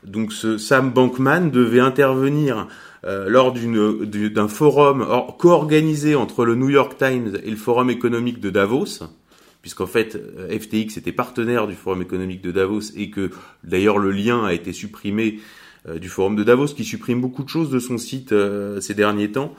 donc 0.04 0.32
ce 0.32 0.58
Sam 0.58 0.92
Bankman 0.92 1.50
devait 1.50 1.80
intervenir 1.80 2.68
euh, 3.06 3.28
lors 3.28 3.52
d'un 3.54 4.48
forum 4.48 5.08
co-organisé 5.40 6.16
entre 6.16 6.46
le 6.46 6.56
New 6.56 6.70
York 6.70 6.96
Times 6.98 7.38
et 7.44 7.50
le 7.50 7.58
Forum 7.58 7.90
économique 7.90 8.40
de 8.40 8.50
Davos, 8.50 9.04
puisqu'en 9.62 9.88
fait 9.88 10.16
euh, 10.16 10.58
FTX 10.58 10.98
était 10.98 11.12
partenaire 11.12 11.68
du 11.68 11.76
Forum 11.76 12.02
économique 12.02 12.42
de 12.42 12.52
Davos 12.52 12.92
et 12.96 13.10
que 13.10 13.32
d'ailleurs 13.64 13.98
le 13.98 14.12
lien 14.12 14.46
a 14.46 14.54
été 14.54 14.74
supprimé 14.74 15.40
euh, 15.88 15.98
du 15.98 16.10
forum 16.10 16.36
de 16.36 16.44
Davos 16.44 16.68
qui 16.68 16.84
supprime 16.84 17.22
beaucoup 17.22 17.44
de 17.44 17.50
choses 17.50 17.70
de 17.70 17.80
son 17.80 17.98
site 17.98 18.34
euh, 18.34 18.82
ces 18.82 18.94
derniers 18.94 19.32
temps. 19.32 19.56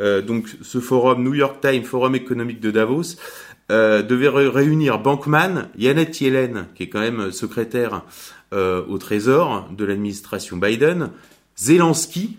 Euh, 0.00 0.20
donc 0.20 0.48
ce 0.60 0.80
forum 0.80 1.22
New 1.22 1.34
York 1.34 1.60
Times, 1.60 1.84
forum 1.84 2.14
économique 2.14 2.60
de 2.60 2.70
Davos, 2.70 3.16
devait 3.70 4.28
réunir 4.28 4.98
Bankman, 4.98 5.70
Yannette 5.78 6.20
Yellen, 6.20 6.66
qui 6.74 6.82
est 6.82 6.88
quand 6.90 7.00
même 7.00 7.32
secrétaire 7.32 8.04
au 8.52 8.98
Trésor 8.98 9.66
de 9.74 9.86
l'administration 9.86 10.58
Biden, 10.58 11.08
Zelensky 11.56 12.36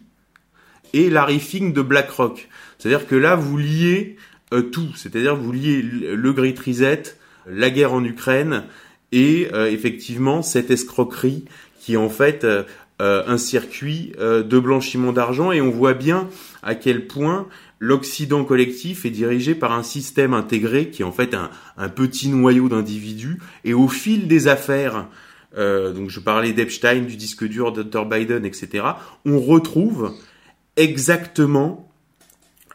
et 0.92 1.10
Larry 1.10 1.40
Fink 1.40 1.74
de 1.74 1.82
BlackRock. 1.82 2.50
C'est-à-dire 2.78 3.08
que 3.08 3.16
là, 3.16 3.36
vous 3.36 3.58
liez 3.58 4.16
tout. 4.62 4.90
C'est-à-dire 4.96 5.36
vous 5.36 5.52
liez 5.52 5.82
le 5.82 6.34
Great 6.34 6.60
Reset, 6.60 7.04
la 7.48 7.70
guerre 7.70 7.94
en 7.94 8.04
Ukraine 8.04 8.64
et 9.12 9.50
effectivement 9.54 10.42
cette 10.42 10.72
escroquerie 10.72 11.46
qui 11.80 11.98
en 11.98 12.10
fait 12.10 12.46
euh, 13.02 13.24
un 13.26 13.40
circuit 13.40 14.14
euh, 14.20 14.44
de 14.44 14.60
blanchiment 14.60 15.12
d'argent 15.12 15.52
et 15.52 15.62
on 15.62 15.72
voit 15.72 15.96
bien 15.96 16.30
à 16.62 16.76
quel 16.76 17.08
point 17.08 17.48
l'Occident 17.80 18.46
collectif 18.46 19.04
est 19.04 19.10
dirigé 19.10 19.56
par 19.56 19.72
un 19.72 19.82
système 19.82 20.36
intégré 20.36 20.90
qui 20.90 21.02
est 21.02 21.06
en 21.06 21.12
fait 21.12 21.36
un, 21.36 21.90
petit 21.90 22.30
noyau 22.30 22.70
d'individus 22.70 23.40
et 23.66 23.74
au 23.74 23.88
fil 23.88 24.28
des 24.28 24.48
affaires, 24.48 25.08
euh, 25.58 25.92
donc 25.92 26.12
je 26.12 26.20
parlais 26.20 26.54
d'Epstein, 26.54 27.02
du 27.02 27.18
disque 27.18 27.46
dur 27.46 27.72
d'Hunter 27.72 28.04
Biden, 28.10 28.46
etc., 28.46 28.86
on 29.26 29.40
retrouve 29.40 30.14
exactement 30.78 31.92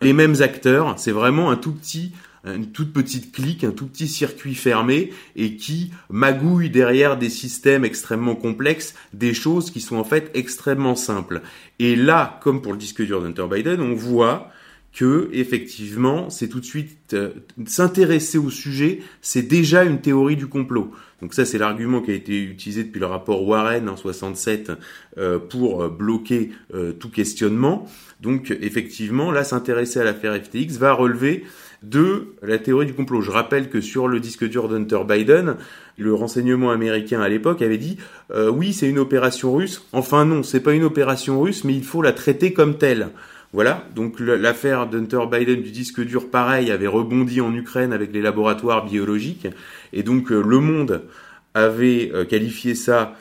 les 0.01 0.12
mêmes 0.12 0.40
acteurs. 0.40 0.99
C'est 0.99 1.12
vraiment 1.12 1.51
un 1.51 1.57
tout 1.57 1.72
petit 1.72 2.12
une 2.44 2.70
toute 2.70 2.92
petite 2.92 3.32
clique, 3.32 3.64
un 3.64 3.72
tout 3.72 3.86
petit 3.86 4.09
circuit 4.09 4.55
fermé 4.55 5.12
et 5.36 5.57
qui 5.57 5.92
magouille 6.09 6.70
derrière 6.70 7.18
des 7.18 7.30
systèmes 7.30 7.84
extrêmement 7.84 8.36
complexes 8.36 8.94
des 9.12 9.34
choses 9.34 9.70
qui 9.70 9.80
sont 9.80 9.96
en 9.96 10.05
fait 10.05 10.30
extrêmement 10.34 10.94
simples. 10.94 11.42
Et 11.78 11.96
là, 11.96 12.38
comme 12.42 12.62
pour 12.62 12.72
le 12.72 12.78
disque 12.78 13.05
dur 13.05 13.20
d'Hunter 13.20 13.46
Biden, 13.51 13.80
on 13.80 13.94
voit 13.94 14.51
que 14.99 15.28
effectivement, 15.32 16.28
c'est 16.28 16.49
tout 16.49 16.59
de 16.59 16.64
suite 16.64 17.14
euh, 17.14 17.30
s'intéresser 17.66 18.36
au 18.36 18.51
sujet, 18.51 18.99
c'est 19.22 19.42
déjà 19.42 19.84
une 19.84 20.01
théorie 20.01 20.34
du 20.34 20.49
complot. 20.49 20.90
Donc 21.22 21.34
ça, 21.34 21.44
c'est 21.44 21.57
l'argument 21.57 22.01
qui 22.01 22.11
a 22.11 22.14
été 22.14 22.42
utilisé 22.42 22.82
depuis 22.82 22.99
le 22.99 23.07
rapport 23.07 23.46
Warren 23.46 23.88
en 23.88 23.96
67 23.96 24.72
euh, 25.16 25.38
pour 25.38 25.84
euh, 25.84 25.88
bloquer 25.88 26.51
tout 26.99 27.11
questionnement. 27.11 27.86
Donc 28.20 28.51
effectivement, 28.61 29.30
là, 29.30 29.44
s'intéresser 29.44 30.01
à 30.01 30.05
l'affaire 30.05 30.34
FTX 30.34 30.78
va 30.78 30.92
relever 30.94 31.44
de 31.84 32.34
la 32.42 32.59
théorie 32.59 32.86
du 32.86 32.94
complot. 32.94 33.20
Je 33.20 33.30
rappelle 33.30 33.70
que 33.70 33.80
sur 33.80 34.09
le 34.09 34.18
disque 34.18 34.49
dur 34.49 34.68
d'Hunter 34.68 35.03
Biden, 35.09 35.55
le 35.96 36.12
renseignement 36.12 36.72
américain 36.72 37.20
à 37.20 37.28
l'époque 37.28 37.62
avait 37.62 37.78
dit 37.78 37.99
oui, 38.34 38.72
c'est 38.72 38.88
une 38.88 38.99
opération 38.99 39.55
russe. 39.55 39.86
Enfin 39.92 40.24
non, 40.24 40.42
c'est 40.42 40.59
pas 40.59 40.72
une 40.72 40.82
opération 40.82 41.40
russe, 41.40 41.62
mais 41.62 41.74
il 41.74 41.84
faut 41.84 42.03
la 42.03 42.12
traiter 42.12 42.53
comme 42.53 42.78
telle. 42.78 43.11
Voilà, 43.55 43.86
donc 43.94 44.20
l'affaire 44.20 44.86
d'Hunter 44.86 45.20
Biden 45.30 45.62
du 45.62 45.70
disque 45.70 46.03
dur, 46.03 46.30
pareil, 46.30 46.70
avait 46.70 46.86
rebondi 46.86 47.40
en 47.40 47.55
Ukraine 47.55 47.94
avec 47.94 48.12
les 48.12 48.20
laboratoires 48.20 48.84
biologiques, 48.84 49.46
et 49.94 50.03
donc 50.03 50.30
euh, 50.30 50.42
le 50.46 50.61
monde 50.61 51.05
avait 51.55 52.11
euh, 52.12 52.26
qualifié 52.26 52.74
ça 52.74 53.16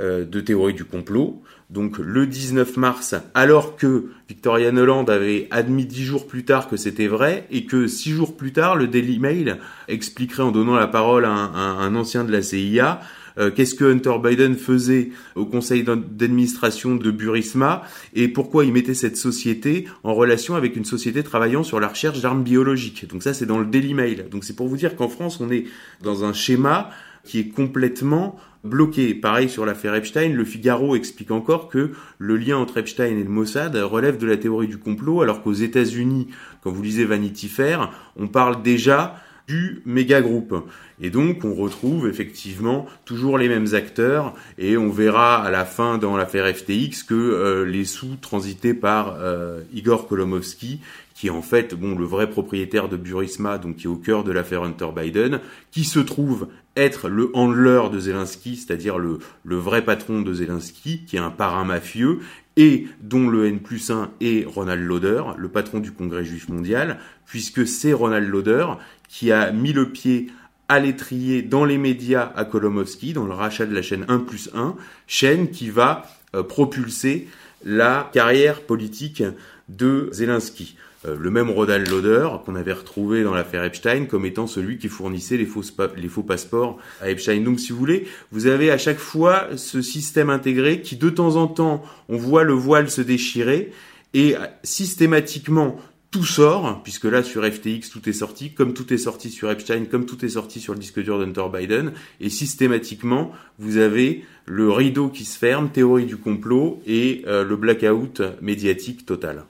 euh, 0.00 0.24
de 0.24 0.40
théorie 0.40 0.74
du 0.74 0.84
complot. 0.84 1.40
Donc 1.70 1.98
le 1.98 2.26
19 2.26 2.78
mars, 2.78 3.14
alors 3.32 3.76
que 3.76 4.06
Victoria 4.28 4.72
Noland 4.72 5.04
avait 5.04 5.46
admis 5.52 5.86
dix 5.86 6.02
jours 6.02 6.26
plus 6.26 6.44
tard 6.44 6.68
que 6.68 6.76
c'était 6.76 7.06
vrai, 7.06 7.46
et 7.52 7.64
que 7.64 7.86
six 7.86 8.10
jours 8.10 8.36
plus 8.36 8.52
tard, 8.52 8.74
le 8.74 8.88
Daily 8.88 9.20
Mail 9.20 9.58
expliquerait 9.86 10.42
en 10.42 10.50
donnant 10.50 10.74
la 10.74 10.88
parole 10.88 11.24
à 11.24 11.30
un 11.30 11.94
ancien 11.94 12.24
de 12.24 12.32
la 12.32 12.42
CIA 12.42 13.00
euh, 13.40 13.50
qu'est-ce 13.50 13.74
que 13.74 13.84
Hunter 13.84 14.16
Biden 14.22 14.54
faisait 14.56 15.10
au 15.34 15.46
conseil 15.46 15.82
d'administration 15.82 16.94
de 16.94 17.10
Burisma 17.10 17.82
et 18.14 18.28
pourquoi 18.28 18.64
il 18.64 18.72
mettait 18.72 18.94
cette 18.94 19.16
société 19.16 19.86
en 20.04 20.14
relation 20.14 20.54
avec 20.54 20.76
une 20.76 20.84
société 20.84 21.22
travaillant 21.22 21.62
sur 21.62 21.80
la 21.80 21.88
recherche 21.88 22.20
d'armes 22.20 22.42
biologiques. 22.42 23.08
Donc 23.08 23.22
ça, 23.22 23.32
c'est 23.34 23.46
dans 23.46 23.58
le 23.58 23.66
Daily 23.66 23.94
Mail. 23.94 24.28
Donc 24.30 24.44
c'est 24.44 24.54
pour 24.54 24.68
vous 24.68 24.76
dire 24.76 24.94
qu'en 24.94 25.08
France, 25.08 25.40
on 25.40 25.50
est 25.50 25.64
dans 26.02 26.24
un 26.24 26.32
schéma 26.32 26.90
qui 27.24 27.40
est 27.40 27.48
complètement 27.48 28.36
bloqué. 28.64 29.14
Pareil 29.14 29.48
sur 29.48 29.64
l'affaire 29.64 29.94
Epstein, 29.94 30.30
le 30.30 30.44
Figaro 30.44 30.94
explique 30.94 31.30
encore 31.30 31.68
que 31.68 31.92
le 32.18 32.36
lien 32.36 32.56
entre 32.58 32.78
Epstein 32.78 33.16
et 33.16 33.24
le 33.24 33.30
Mossad 33.30 33.74
relève 33.76 34.18
de 34.18 34.26
la 34.26 34.36
théorie 34.36 34.68
du 34.68 34.78
complot, 34.78 35.22
alors 35.22 35.42
qu'aux 35.42 35.52
États-Unis, 35.52 36.28
quand 36.62 36.70
vous 36.70 36.82
lisez 36.82 37.04
Vanity 37.04 37.48
Fair, 37.48 37.90
on 38.16 38.28
parle 38.28 38.62
déjà 38.62 39.16
du 39.50 39.82
méga 39.84 40.20
groupe. 40.20 40.54
Et 41.00 41.10
donc 41.10 41.44
on 41.44 41.54
retrouve 41.54 42.08
effectivement 42.08 42.86
toujours 43.04 43.36
les 43.36 43.48
mêmes 43.48 43.74
acteurs 43.74 44.32
et 44.58 44.76
on 44.76 44.90
verra 44.90 45.42
à 45.42 45.50
la 45.50 45.64
fin 45.64 45.98
dans 45.98 46.16
l'affaire 46.16 46.46
FTX 46.54 47.02
que 47.02 47.14
euh, 47.14 47.64
les 47.64 47.84
sous 47.84 48.14
transités 48.20 48.74
par 48.74 49.16
euh, 49.18 49.62
Igor 49.74 50.06
Kolomovsky 50.06 50.78
qui 51.14 51.26
est 51.26 51.30
en 51.30 51.42
fait 51.42 51.74
bon 51.74 51.98
le 51.98 52.04
vrai 52.04 52.30
propriétaire 52.30 52.88
de 52.88 52.96
Burisma 52.96 53.58
donc 53.58 53.76
qui 53.76 53.84
est 53.86 53.90
au 53.90 53.96
cœur 53.96 54.22
de 54.22 54.30
l'affaire 54.30 54.62
Hunter 54.62 54.90
Biden 54.94 55.40
qui 55.72 55.82
se 55.82 55.98
trouve 55.98 56.46
être 56.76 57.08
le 57.08 57.30
handler 57.34 57.82
de 57.92 57.98
Zelensky, 57.98 58.56
c'est-à-dire 58.56 58.98
le, 58.98 59.18
vrai 59.44 59.84
patron 59.84 60.22
de 60.22 60.32
Zelensky, 60.32 61.04
qui 61.04 61.16
est 61.16 61.20
un 61.20 61.30
parrain 61.30 61.64
mafieux, 61.64 62.20
et 62.56 62.86
dont 63.00 63.28
le 63.28 63.46
N 63.46 63.60
plus 63.60 63.90
1 63.90 64.10
est 64.20 64.46
Ronald 64.46 64.82
Lauder, 64.82 65.22
le 65.36 65.48
patron 65.48 65.78
du 65.78 65.92
Congrès 65.92 66.24
juif 66.24 66.48
mondial, 66.48 66.98
puisque 67.26 67.66
c'est 67.66 67.92
Ronald 67.92 68.28
Lauder 68.28 68.66
qui 69.08 69.32
a 69.32 69.50
mis 69.50 69.72
le 69.72 69.90
pied 69.90 70.30
à 70.68 70.78
l'étrier 70.78 71.42
dans 71.42 71.64
les 71.64 71.78
médias 71.78 72.32
à 72.36 72.44
Kolomowski, 72.44 73.12
dans 73.12 73.26
le 73.26 73.32
rachat 73.32 73.66
de 73.66 73.74
la 73.74 73.82
chaîne 73.82 74.04
1 74.08 74.18
plus 74.20 74.50
1, 74.54 74.76
chaîne 75.06 75.50
qui 75.50 75.68
va 75.68 76.06
euh, 76.34 76.42
propulser 76.42 77.28
la 77.64 78.08
carrière 78.12 78.62
politique 78.62 79.22
de 79.68 80.08
Zelensky. 80.12 80.76
Euh, 81.06 81.16
le 81.18 81.30
même 81.30 81.50
Ronald 81.50 81.88
Lauder 81.88 82.28
qu'on 82.44 82.54
avait 82.54 82.74
retrouvé 82.74 83.22
dans 83.22 83.32
l'affaire 83.32 83.64
Epstein 83.64 84.04
comme 84.04 84.26
étant 84.26 84.46
celui 84.46 84.76
qui 84.78 84.88
fournissait 84.88 85.38
les 85.38 85.46
faux, 85.46 86.22
passeports 86.22 86.78
à 87.00 87.08
Epstein. 87.10 87.40
Donc 87.40 87.58
si 87.58 87.72
vous 87.72 87.78
voulez, 87.78 88.06
vous 88.32 88.46
avez 88.46 88.70
à 88.70 88.78
chaque 88.78 88.98
fois 88.98 89.48
ce 89.56 89.80
système 89.80 90.28
intégré 90.28 90.82
qui 90.82 90.96
de 90.96 91.08
temps 91.08 91.36
en 91.36 91.46
temps, 91.46 91.82
on 92.08 92.16
voit 92.16 92.44
le 92.44 92.52
voile 92.52 92.90
se 92.90 93.00
déchirer 93.00 93.72
et 94.12 94.34
systématiquement 94.62 95.78
tout 96.10 96.24
sort, 96.24 96.82
puisque 96.82 97.04
là 97.04 97.22
sur 97.22 97.44
FTX 97.44 97.88
tout 97.90 98.08
est 98.08 98.12
sorti, 98.12 98.52
comme 98.52 98.74
tout 98.74 98.92
est 98.92 98.98
sorti 98.98 99.30
sur 99.30 99.50
Epstein, 99.50 99.84
comme 99.84 100.06
tout 100.06 100.24
est 100.24 100.30
sorti 100.30 100.60
sur 100.60 100.74
le 100.74 100.80
disque 100.80 101.00
dur 101.00 101.18
d'Hunter 101.18 101.46
Biden, 101.52 101.92
et 102.20 102.28
systématiquement 102.28 103.32
vous 103.58 103.76
avez 103.76 104.24
le 104.44 104.70
rideau 104.72 105.08
qui 105.08 105.24
se 105.24 105.38
ferme, 105.38 105.70
théorie 105.70 106.06
du 106.06 106.16
complot 106.16 106.82
et 106.86 107.22
euh, 107.28 107.44
le 107.44 107.56
blackout 107.56 108.22
médiatique 108.42 109.06
total. 109.06 109.44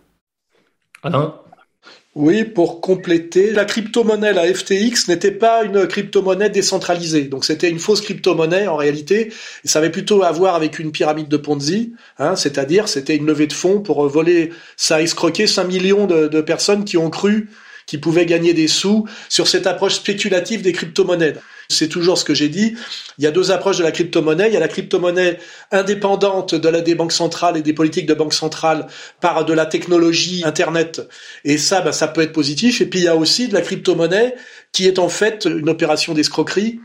Oui, 2.17 2.43
pour 2.43 2.81
compléter, 2.81 3.53
la 3.53 3.65
crypto-monnaie, 3.65 4.33
la 4.33 4.53
FTX, 4.53 5.07
n'était 5.09 5.31
pas 5.31 5.63
une 5.63 5.87
crypto-monnaie 5.87 6.51
décentralisée. 6.51 7.25
Donc 7.25 7.45
c'était 7.45 7.71
une 7.71 7.79
fausse 7.79 8.01
crypto-monnaie 8.01 8.67
en 8.67 8.75
réalité. 8.75 9.33
Et 9.65 9.69
ça 9.69 9.79
avait 9.79 9.91
plutôt 9.91 10.25
à 10.25 10.33
voir 10.33 10.57
avec 10.57 10.81
une 10.81 10.91
pyramide 10.91 11.29
de 11.29 11.37
Ponzi, 11.37 11.95
hein, 12.19 12.35
c'est-à-dire 12.35 12.89
c'était 12.89 13.15
une 13.15 13.27
levée 13.27 13.47
de 13.47 13.53
fonds 13.53 13.81
pour 13.81 14.07
voler, 14.09 14.51
ça 14.77 14.97
a 14.97 15.01
escroqué 15.01 15.47
5 15.47 15.65
millions 15.65 16.07
de, 16.07 16.27
de 16.27 16.41
personnes 16.41 16.85
qui 16.85 16.97
ont 16.97 17.11
cru 17.11 17.49
qu'ils 17.87 18.01
pouvaient 18.01 18.27
gagner 18.27 18.55
des 18.55 18.69
sous 18.69 19.07
sur 19.29 19.47
cette 19.47 19.67
approche 19.67 19.95
spéculative 19.95 20.63
des 20.63 20.73
crypto-monnaies. 20.73 21.35
C'est 21.71 21.89
toujours 21.89 22.18
ce 22.18 22.25
que 22.25 22.35
j'ai 22.35 22.49
dit. 22.49 22.75
Il 23.18 23.25
y 23.25 23.27
a 23.27 23.31
deux 23.31 23.51
approches 23.51 23.79
de 23.79 23.83
la 23.83 23.93
crypto-monnaie. 23.93 24.49
Il 24.49 24.55
y 24.55 24.57
a 24.57 24.61
la 24.61 24.68
crypto-monnaie 24.68 25.39
indépendante 25.71 26.55
de 26.55 26.68
la 26.68 26.81
des 26.81 26.95
banques 26.95 27.12
centrales 27.12 27.57
et 27.57 27.62
des 27.62 27.73
politiques 27.73 28.07
de 28.07 28.14
banques 28.14 28.35
centrales 28.35 28.87
par 29.21 29.45
de 29.45 29.53
la 29.53 29.66
technologie 29.66 30.43
Internet. 30.45 31.03
Et 31.45 31.59
ça, 31.59 31.81
bah, 31.81 31.93
ça 31.93 32.09
peut 32.09 32.23
être 32.23 32.33
positif. 32.33 32.81
Et 32.81 32.87
puis 32.87 33.01
il 33.01 33.05
y 33.05 33.09
a 33.09 33.16
aussi 33.16 33.49
de 33.49 33.55
la 33.55 33.61
crypto-monnaie 33.61 34.35
qui 34.73 34.87
est 34.87 34.99
en 34.99 35.09
fait 35.09 35.47
une 35.47 35.68
opération 35.68 36.14
d'escroquerie 36.14 36.81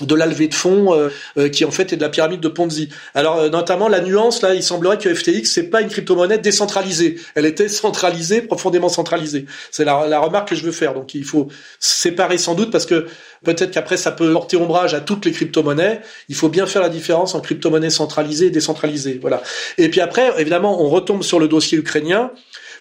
de 0.00 0.14
la 0.14 0.26
de 0.26 0.54
fonds 0.54 0.94
euh, 0.94 1.08
euh, 1.38 1.48
qui 1.48 1.64
en 1.64 1.70
fait 1.70 1.92
est 1.92 1.96
de 1.96 2.02
la 2.02 2.10
pyramide 2.10 2.40
de 2.40 2.48
Ponzi. 2.48 2.90
Alors 3.14 3.38
euh, 3.38 3.48
notamment 3.48 3.88
la 3.88 4.00
nuance 4.00 4.42
là, 4.42 4.54
il 4.54 4.62
semblerait 4.62 4.98
que 4.98 5.12
FTX 5.12 5.44
c'est 5.44 5.70
pas 5.70 5.80
une 5.80 5.88
crypto-monnaie 5.88 6.38
décentralisée, 6.38 7.18
elle 7.34 7.46
était 7.46 7.68
centralisée, 7.68 8.42
profondément 8.42 8.90
centralisée. 8.90 9.46
C'est 9.70 9.84
la, 9.84 10.06
la, 10.06 10.18
remarque 10.18 10.50
que 10.50 10.54
je 10.54 10.64
veux 10.64 10.72
faire. 10.72 10.92
Donc 10.92 11.14
il 11.14 11.24
faut 11.24 11.48
séparer 11.80 12.36
sans 12.36 12.54
doute 12.54 12.70
parce 12.70 12.84
que 12.84 13.06
peut-être 13.44 13.70
qu'après 13.70 13.96
ça 13.96 14.12
peut 14.12 14.32
porter 14.32 14.56
ombrage 14.56 14.92
à 14.92 15.00
toutes 15.00 15.24
les 15.24 15.32
crypto-monnaies. 15.32 16.00
Il 16.28 16.34
faut 16.34 16.48
bien 16.48 16.66
faire 16.66 16.82
la 16.82 16.90
différence 16.90 17.34
entre 17.34 17.46
crypto-monnaie 17.46 17.90
centralisée 17.90 18.46
et 18.46 18.50
décentralisée. 18.50 19.18
Voilà. 19.20 19.42
Et 19.78 19.88
puis 19.88 20.00
après 20.02 20.30
évidemment 20.38 20.82
on 20.82 20.90
retombe 20.90 21.22
sur 21.22 21.38
le 21.38 21.48
dossier 21.48 21.78
ukrainien. 21.78 22.32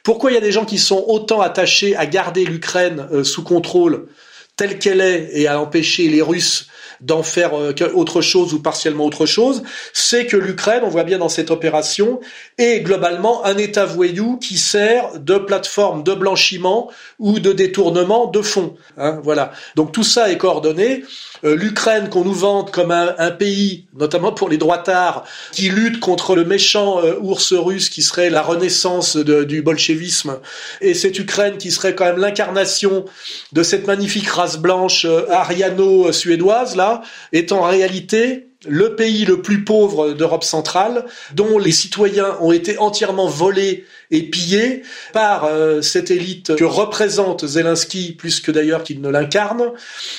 Pourquoi 0.03 0.32
il 0.32 0.34
y 0.34 0.38
a 0.38 0.41
des 0.41 0.51
gens 0.51 0.66
qui 0.66 0.78
sont 0.78 1.03
autant 1.07 1.41
attachés 1.41 1.95
à 1.95 2.05
garder 2.05 2.43
l'Ukraine 2.43 3.24
sous 3.24 3.43
contrôle 3.43 4.07
telle 4.55 4.80
qu'elle 4.80 5.01
est 5.01 5.30
et 5.34 5.47
à 5.47 5.59
empêcher 5.59 6.07
les 6.07 6.22
Russes 6.22 6.68
d'en 7.02 7.24
faire 7.24 7.58
euh, 7.58 7.74
autre 7.93 8.22
chose 8.22 8.54
ou 8.54 8.62
partiellement 8.62 9.06
autre 9.06 9.26
chose, 9.26 9.64
c'est 9.93 10.26
que 10.26 10.38
l'Ukraine, 10.38 10.82
on 10.84 10.89
voit 10.89 11.04
bien 11.04 11.18
dans 11.18 11.30
cette 11.30 11.52
opération, 11.52 12.20
est 12.58 12.82
globalement 12.82 13.46
un 13.46 13.58
État 13.58 13.86
voyou 13.86 14.38
qui 14.38 14.58
sert 14.58 15.20
de 15.20 15.38
plateforme 15.38 16.04
de 16.04 16.14
blanchiment 16.14 16.91
ou 17.20 17.39
de 17.39 17.52
détournement 17.52 18.28
de 18.28 18.41
fonds. 18.41 18.76
Hein, 18.98 19.20
voilà. 19.24 19.52
Donc 19.76 19.91
tout 19.91 20.04
ça 20.04 20.32
est 20.32 20.38
coordonné. 20.38 21.04
Euh, 21.44 21.56
L'Ukraine 21.56 22.10
qu'on 22.10 22.24
nous 22.24 22.34
vante 22.34 22.72
comme 22.72 22.92
un, 22.92 23.32
pays, 23.32 23.86
notamment 23.98 24.32
pour 24.32 24.50
les 24.50 24.58
droitards, 24.58 25.26
qui 25.52 25.70
lutte 25.70 26.00
contre 26.00 26.36
le 26.36 26.46
méchant 26.46 27.04
euh, 27.04 27.16
ours 27.20 27.54
russe 27.54 27.90
qui 27.90 28.02
serait 28.02 28.30
la 28.30 28.42
renaissance 28.42 29.18
du 29.18 29.62
bolchevisme, 29.62 30.40
et 30.82 30.94
cette 30.94 31.20
Ukraine 31.20 31.58
qui 31.58 31.72
serait 31.72 31.96
quand 31.96 32.06
même 32.06 32.18
l'incarnation 32.18 33.06
de 33.52 33.64
cette 33.64 33.88
magnifique 33.88 34.30
race 34.30 34.58
blanche 34.58 35.06
ariano-suédoise 35.06 36.76
là, 36.76 37.02
est 37.34 37.52
en 37.52 37.62
réalité 37.62 38.48
le 38.68 38.95
pays 38.95 39.26
le 39.26 39.41
plus 39.41 39.63
pauvre 39.63 40.13
d'Europe 40.13 40.43
centrale, 40.43 41.05
dont 41.34 41.57
les 41.57 41.72
citoyens 41.72 42.38
ont 42.41 42.51
été 42.51 42.78
entièrement 42.78 43.28
volés 43.28 43.86
et 44.11 44.24
pillés 44.24 44.84
par 45.13 45.45
euh, 45.45 45.82
cette 45.82 46.11
élite 46.11 46.55
que 46.55 46.63
représente 46.63 47.45
Zelensky, 47.45 48.13
plus 48.13 48.39
que 48.39 48.51
d'ailleurs 48.51 48.84
qu'il 48.84 49.01
ne 49.01 49.09
l'incarne. 49.09 49.72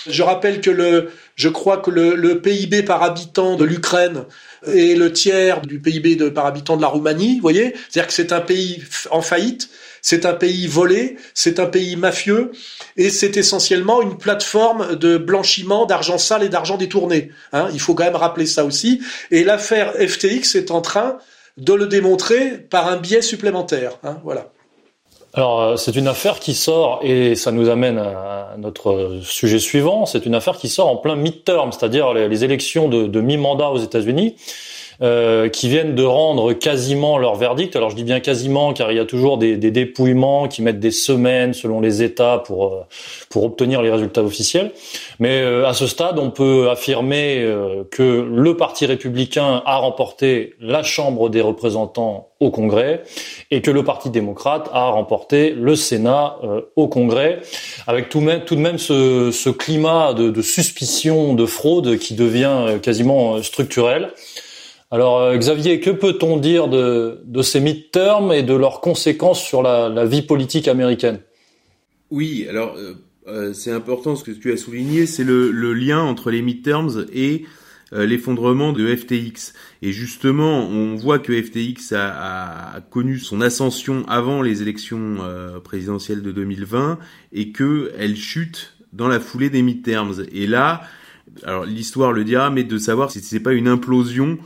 Je 0.08 0.22
rappelle 0.22 0.60
que 0.60 0.70
le, 0.70 1.10
je 1.34 1.48
crois 1.48 1.78
que 1.78 1.90
le, 1.90 2.14
le 2.14 2.40
PIB 2.40 2.82
par 2.82 3.02
habitant 3.02 3.56
de 3.56 3.64
l'Ukraine 3.64 4.24
est 4.66 4.98
le 4.98 5.12
tiers 5.12 5.60
du 5.60 5.78
PIB 5.78 6.30
par 6.30 6.46
habitant 6.46 6.76
de 6.76 6.82
la 6.82 6.88
Roumanie, 6.88 7.36
vous 7.36 7.42
voyez 7.42 7.74
C'est-à-dire 7.88 8.08
que 8.08 8.12
c'est 8.12 8.32
un 8.32 8.40
pays 8.40 8.82
en 9.10 9.22
faillite, 9.22 9.68
c'est 10.06 10.24
un 10.24 10.34
pays 10.34 10.68
volé, 10.68 11.16
c'est 11.34 11.58
un 11.58 11.66
pays 11.66 11.96
mafieux, 11.96 12.52
et 12.96 13.10
c'est 13.10 13.36
essentiellement 13.36 14.00
une 14.02 14.16
plateforme 14.16 14.94
de 14.94 15.16
blanchiment 15.16 15.84
d'argent 15.84 16.16
sale 16.16 16.44
et 16.44 16.48
d'argent 16.48 16.76
détourné. 16.76 17.30
Hein. 17.52 17.70
Il 17.72 17.80
faut 17.80 17.94
quand 17.94 18.04
même 18.04 18.14
rappeler 18.14 18.46
ça 18.46 18.64
aussi. 18.64 19.00
Et 19.32 19.42
l'affaire 19.42 19.94
FTX 19.94 20.54
est 20.54 20.70
en 20.70 20.80
train 20.80 21.18
de 21.56 21.72
le 21.72 21.88
démontrer 21.88 22.52
par 22.52 22.86
un 22.86 22.98
biais 22.98 23.20
supplémentaire. 23.20 23.98
Hein. 24.04 24.18
voilà. 24.22 24.52
alors 25.34 25.60
euh, 25.60 25.76
c'est 25.76 25.96
une 25.96 26.06
affaire 26.06 26.38
qui 26.38 26.54
sort 26.54 27.00
et 27.02 27.34
ça 27.34 27.50
nous 27.50 27.68
amène 27.68 27.98
à 27.98 28.54
notre 28.58 29.18
sujet 29.24 29.58
suivant. 29.58 30.06
C'est 30.06 30.24
une 30.24 30.36
affaire 30.36 30.56
qui 30.56 30.68
sort 30.68 30.86
en 30.86 30.98
plein 30.98 31.16
mid-term, 31.16 31.72
c'est-à-dire 31.72 32.14
les, 32.14 32.44
élections 32.44 32.88
de, 32.88 33.08
de 33.08 33.20
mi-mandat 33.20 33.70
aux 33.70 33.78
États-Unis. 33.78 34.36
Euh, 35.02 35.50
qui 35.50 35.68
viennent 35.68 35.94
de 35.94 36.04
rendre 36.04 36.54
quasiment 36.54 37.18
leur 37.18 37.34
verdict. 37.34 37.76
Alors 37.76 37.90
je 37.90 37.96
dis 37.96 38.04
bien 38.04 38.20
quasiment 38.20 38.72
car 38.72 38.90
il 38.92 38.96
y 38.96 38.98
a 38.98 39.04
toujours 39.04 39.36
des, 39.36 39.58
des 39.58 39.70
dépouillements 39.70 40.48
qui 40.48 40.62
mettent 40.62 40.80
des 40.80 40.90
semaines 40.90 41.52
selon 41.52 41.82
les 41.82 42.02
États 42.02 42.38
pour 42.38 42.72
euh, 42.72 42.80
pour 43.28 43.44
obtenir 43.44 43.82
les 43.82 43.90
résultats 43.90 44.22
officiels. 44.22 44.72
Mais 45.18 45.42
euh, 45.42 45.66
à 45.66 45.74
ce 45.74 45.86
stade, 45.86 46.18
on 46.18 46.30
peut 46.30 46.70
affirmer 46.70 47.46
que 47.90 48.26
le 48.26 48.56
Parti 48.56 48.86
républicain 48.86 49.62
a 49.66 49.76
remporté 49.76 50.54
la 50.60 50.82
Chambre 50.82 51.28
des 51.28 51.42
représentants 51.42 52.30
au 52.40 52.50
Congrès 52.50 53.02
et 53.50 53.60
que 53.60 53.70
le 53.70 53.84
Parti 53.84 54.08
démocrate 54.08 54.70
a 54.72 54.88
remporté 54.88 55.50
le 55.50 55.76
Sénat 55.76 56.38
au 56.76 56.88
Congrès, 56.88 57.40
avec 57.86 58.08
tout, 58.08 58.22
tout 58.46 58.56
de 58.56 58.60
même 58.60 58.78
ce, 58.78 59.30
ce 59.30 59.50
climat 59.50 60.14
de, 60.14 60.30
de 60.30 60.42
suspicion 60.42 61.34
de 61.34 61.46
fraude 61.46 61.98
qui 61.98 62.14
devient 62.14 62.78
quasiment 62.82 63.42
structurel. 63.42 64.12
Alors 64.90 65.18
euh, 65.18 65.36
Xavier, 65.36 65.80
que 65.80 65.90
peut-on 65.90 66.36
dire 66.36 66.68
de, 66.68 67.42
ces 67.42 67.60
midterms 67.60 68.32
et 68.32 68.42
de 68.42 68.54
leurs 68.54 68.80
conséquences 68.80 69.42
sur 69.42 69.62
la, 69.62 70.06
vie 70.06 70.22
politique 70.22 70.68
américaine? 70.68 71.20
Oui, 72.10 72.46
alors 72.48 72.76
euh, 72.76 72.94
euh, 73.26 73.52
c'est 73.52 73.72
important 73.72 74.14
ce 74.14 74.22
que 74.22 74.30
tu 74.30 74.52
as 74.52 74.56
souligné, 74.56 75.06
c'est 75.06 75.24
le, 75.24 75.50
lien 75.72 76.00
entre 76.00 76.30
les 76.30 76.42
midterms 76.42 77.06
et 77.12 77.44
l'effondrement 77.92 78.72
de 78.72 78.94
FTX. 78.94 79.52
Et 79.80 79.92
justement, 79.92 80.68
on 80.68 80.96
voit 80.96 81.20
que 81.20 81.32
FTX 81.32 81.92
a, 81.94 82.80
connu 82.90 83.20
son 83.20 83.40
ascension 83.40 84.04
avant 84.08 84.42
les 84.42 84.60
élections 84.60 85.18
présidentielles 85.62 86.20
de 86.20 86.32
2020 86.32 86.98
et 87.32 87.52
que 87.52 87.92
elle 87.96 88.16
chute 88.16 88.74
dans 88.92 89.06
la 89.06 89.20
foulée 89.20 89.50
des 89.50 89.62
midterms. 89.62 90.24
Et 90.32 90.48
là, 90.48 90.82
alors 91.44 91.64
l'histoire 91.64 92.12
le 92.12 92.24
dira, 92.24 92.50
mais 92.50 92.64
de 92.64 92.76
savoir 92.76 93.12
si 93.12 93.20
c'est 93.20 93.40
pas 93.40 93.52
une 93.52 93.68
implosion 93.68 94.38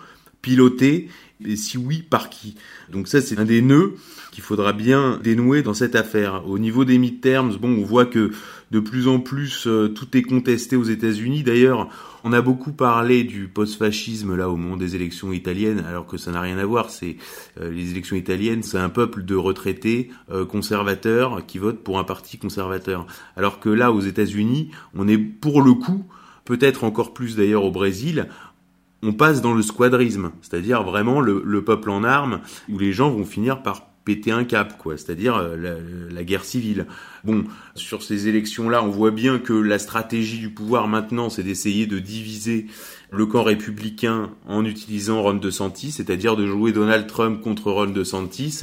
piloté 0.42 1.08
et 1.44 1.56
si 1.56 1.78
oui, 1.78 2.02
par 2.02 2.28
qui? 2.28 2.54
Donc 2.90 3.08
ça, 3.08 3.20
c'est 3.20 3.38
un 3.38 3.44
des 3.44 3.62
nœuds 3.62 3.94
qu'il 4.30 4.42
faudra 4.42 4.72
bien 4.72 5.18
dénouer 5.22 5.62
dans 5.62 5.74
cette 5.74 5.96
affaire. 5.96 6.46
Au 6.46 6.58
niveau 6.58 6.84
des 6.84 6.98
midterms, 6.98 7.56
bon, 7.56 7.78
on 7.78 7.84
voit 7.84 8.06
que 8.06 8.30
de 8.70 8.80
plus 8.80 9.08
en 9.08 9.18
plus 9.18 9.66
euh, 9.66 9.88
tout 9.88 10.16
est 10.16 10.22
contesté 10.22 10.76
aux 10.76 10.84
États-Unis. 10.84 11.42
D'ailleurs, 11.42 11.88
on 12.24 12.32
a 12.32 12.42
beaucoup 12.42 12.72
parlé 12.72 13.24
du 13.24 13.48
post-fascisme 13.48 14.36
là 14.36 14.50
au 14.50 14.56
moment 14.56 14.76
des 14.76 14.94
élections 14.94 15.32
italiennes, 15.32 15.82
alors 15.88 16.06
que 16.06 16.18
ça 16.18 16.30
n'a 16.30 16.40
rien 16.40 16.58
à 16.58 16.66
voir. 16.66 16.90
C'est 16.90 17.16
euh, 17.60 17.70
les 17.70 17.90
élections 17.90 18.16
italiennes, 18.16 18.62
c'est 18.62 18.78
un 18.78 18.90
peuple 18.90 19.24
de 19.24 19.34
retraités 19.34 20.10
euh, 20.30 20.44
conservateurs 20.44 21.44
qui 21.46 21.58
votent 21.58 21.82
pour 21.82 21.98
un 21.98 22.04
parti 22.04 22.38
conservateur. 22.38 23.06
Alors 23.36 23.60
que 23.60 23.70
là, 23.70 23.92
aux 23.92 24.00
États-Unis, 24.00 24.70
on 24.94 25.08
est 25.08 25.18
pour 25.18 25.62
le 25.62 25.72
coup 25.72 26.04
peut-être 26.44 26.84
encore 26.84 27.14
plus 27.14 27.36
d'ailleurs 27.36 27.64
au 27.64 27.70
Brésil, 27.70 28.28
on 29.02 29.12
passe 29.12 29.40
dans 29.40 29.54
le 29.54 29.62
squadrisme, 29.62 30.32
c'est-à-dire 30.42 30.82
vraiment 30.82 31.20
le, 31.20 31.64
peuple 31.64 31.90
en 31.90 32.04
armes, 32.04 32.40
où 32.68 32.78
les 32.78 32.92
gens 32.92 33.10
vont 33.10 33.24
finir 33.24 33.62
par 33.62 33.86
péter 34.04 34.30
un 34.30 34.44
cap, 34.44 34.78
quoi, 34.78 34.96
c'est-à-dire 34.96 35.36
euh, 35.36 36.08
la, 36.10 36.24
guerre 36.24 36.44
civile. 36.44 36.86
Bon, 37.22 37.44
sur 37.74 38.02
ces 38.02 38.28
élections-là, 38.28 38.82
on 38.82 38.88
voit 38.88 39.10
bien 39.10 39.38
que 39.38 39.52
la 39.52 39.78
stratégie 39.78 40.38
du 40.38 40.50
pouvoir 40.50 40.88
maintenant, 40.88 41.28
c'est 41.28 41.42
d'essayer 41.42 41.86
de 41.86 41.98
diviser 41.98 42.66
le 43.10 43.26
camp 43.26 43.42
républicain 43.42 44.30
en 44.46 44.64
utilisant 44.64 45.22
Ron 45.22 45.34
DeSantis, 45.34 45.92
c'est-à-dire 45.92 46.36
de 46.36 46.46
jouer 46.46 46.72
Donald 46.72 47.06
Trump 47.06 47.40
contre 47.40 47.70
Ron 47.70 47.88
DeSantis. 47.88 48.60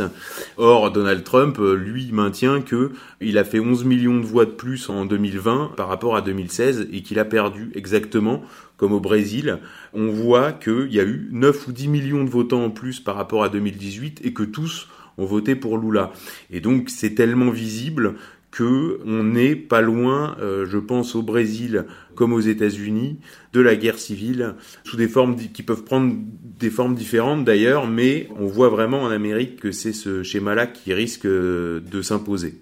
Or, 0.57 0.91
Donald 0.91 1.23
Trump, 1.23 1.57
euh, 1.59 1.75
lui, 1.75 2.11
maintient 2.11 2.61
que 2.61 2.91
il 3.21 3.38
a 3.38 3.43
fait 3.43 3.59
11 3.59 3.83
millions 3.83 4.19
de 4.19 4.25
voix 4.25 4.45
de 4.45 4.51
plus 4.51 4.89
en 4.89 5.05
2020 5.05 5.73
par 5.75 5.88
rapport 5.88 6.15
à 6.15 6.21
2016 6.21 6.88
et 6.91 7.01
qu'il 7.01 7.19
a 7.19 7.25
perdu 7.25 7.71
exactement 7.75 8.41
comme 8.78 8.93
au 8.93 8.99
Brésil, 8.99 9.59
on 9.93 10.07
voit 10.07 10.53
qu'il 10.53 10.93
y 10.93 10.99
a 10.99 11.03
eu 11.03 11.28
9 11.32 11.67
ou 11.67 11.71
10 11.71 11.88
millions 11.88 12.23
de 12.23 12.30
votants 12.30 12.63
en 12.63 12.69
plus 12.69 12.99
par 12.99 13.15
rapport 13.15 13.43
à 13.43 13.49
2018 13.49 14.21
et 14.23 14.34
que 14.34 14.43
tous 14.43 14.88
ont 15.17 15.25
voté 15.25 15.55
pour 15.55 15.78
Lula. 15.78 16.13
Et 16.51 16.61
donc 16.61 16.89
c'est 16.89 17.15
tellement 17.15 17.49
visible 17.49 18.15
que 18.51 18.99
on 19.05 19.23
n'est 19.23 19.55
pas 19.55 19.82
loin, 19.82 20.38
euh, 20.39 20.65
je 20.65 20.78
pense 20.78 21.15
au 21.15 21.21
Brésil 21.21 21.86
comme 22.15 22.34
aux 22.34 22.39
États-Unis, 22.39 23.19
de 23.53 23.61
la 23.61 23.75
guerre 23.75 23.99
civile 23.99 24.55
sous 24.84 24.97
des 24.97 25.07
formes 25.07 25.36
qui 25.36 25.63
peuvent 25.63 25.84
prendre 25.84 26.15
des 26.59 26.69
formes 26.69 26.95
différentes 26.95 27.45
d'ailleurs, 27.45 27.88
mais 27.88 28.30
on 28.39 28.47
voit 28.47 28.69
vraiment 28.69 29.01
en 29.01 29.09
Amérique 29.09 29.59
que 29.59 29.71
c'est 29.71 29.93
ce 29.93 30.23
schéma-là 30.23 30.65
qui 30.65 30.93
risque 30.93 31.25
euh, 31.25 31.80
de 31.80 32.01
s'imposer. 32.01 32.61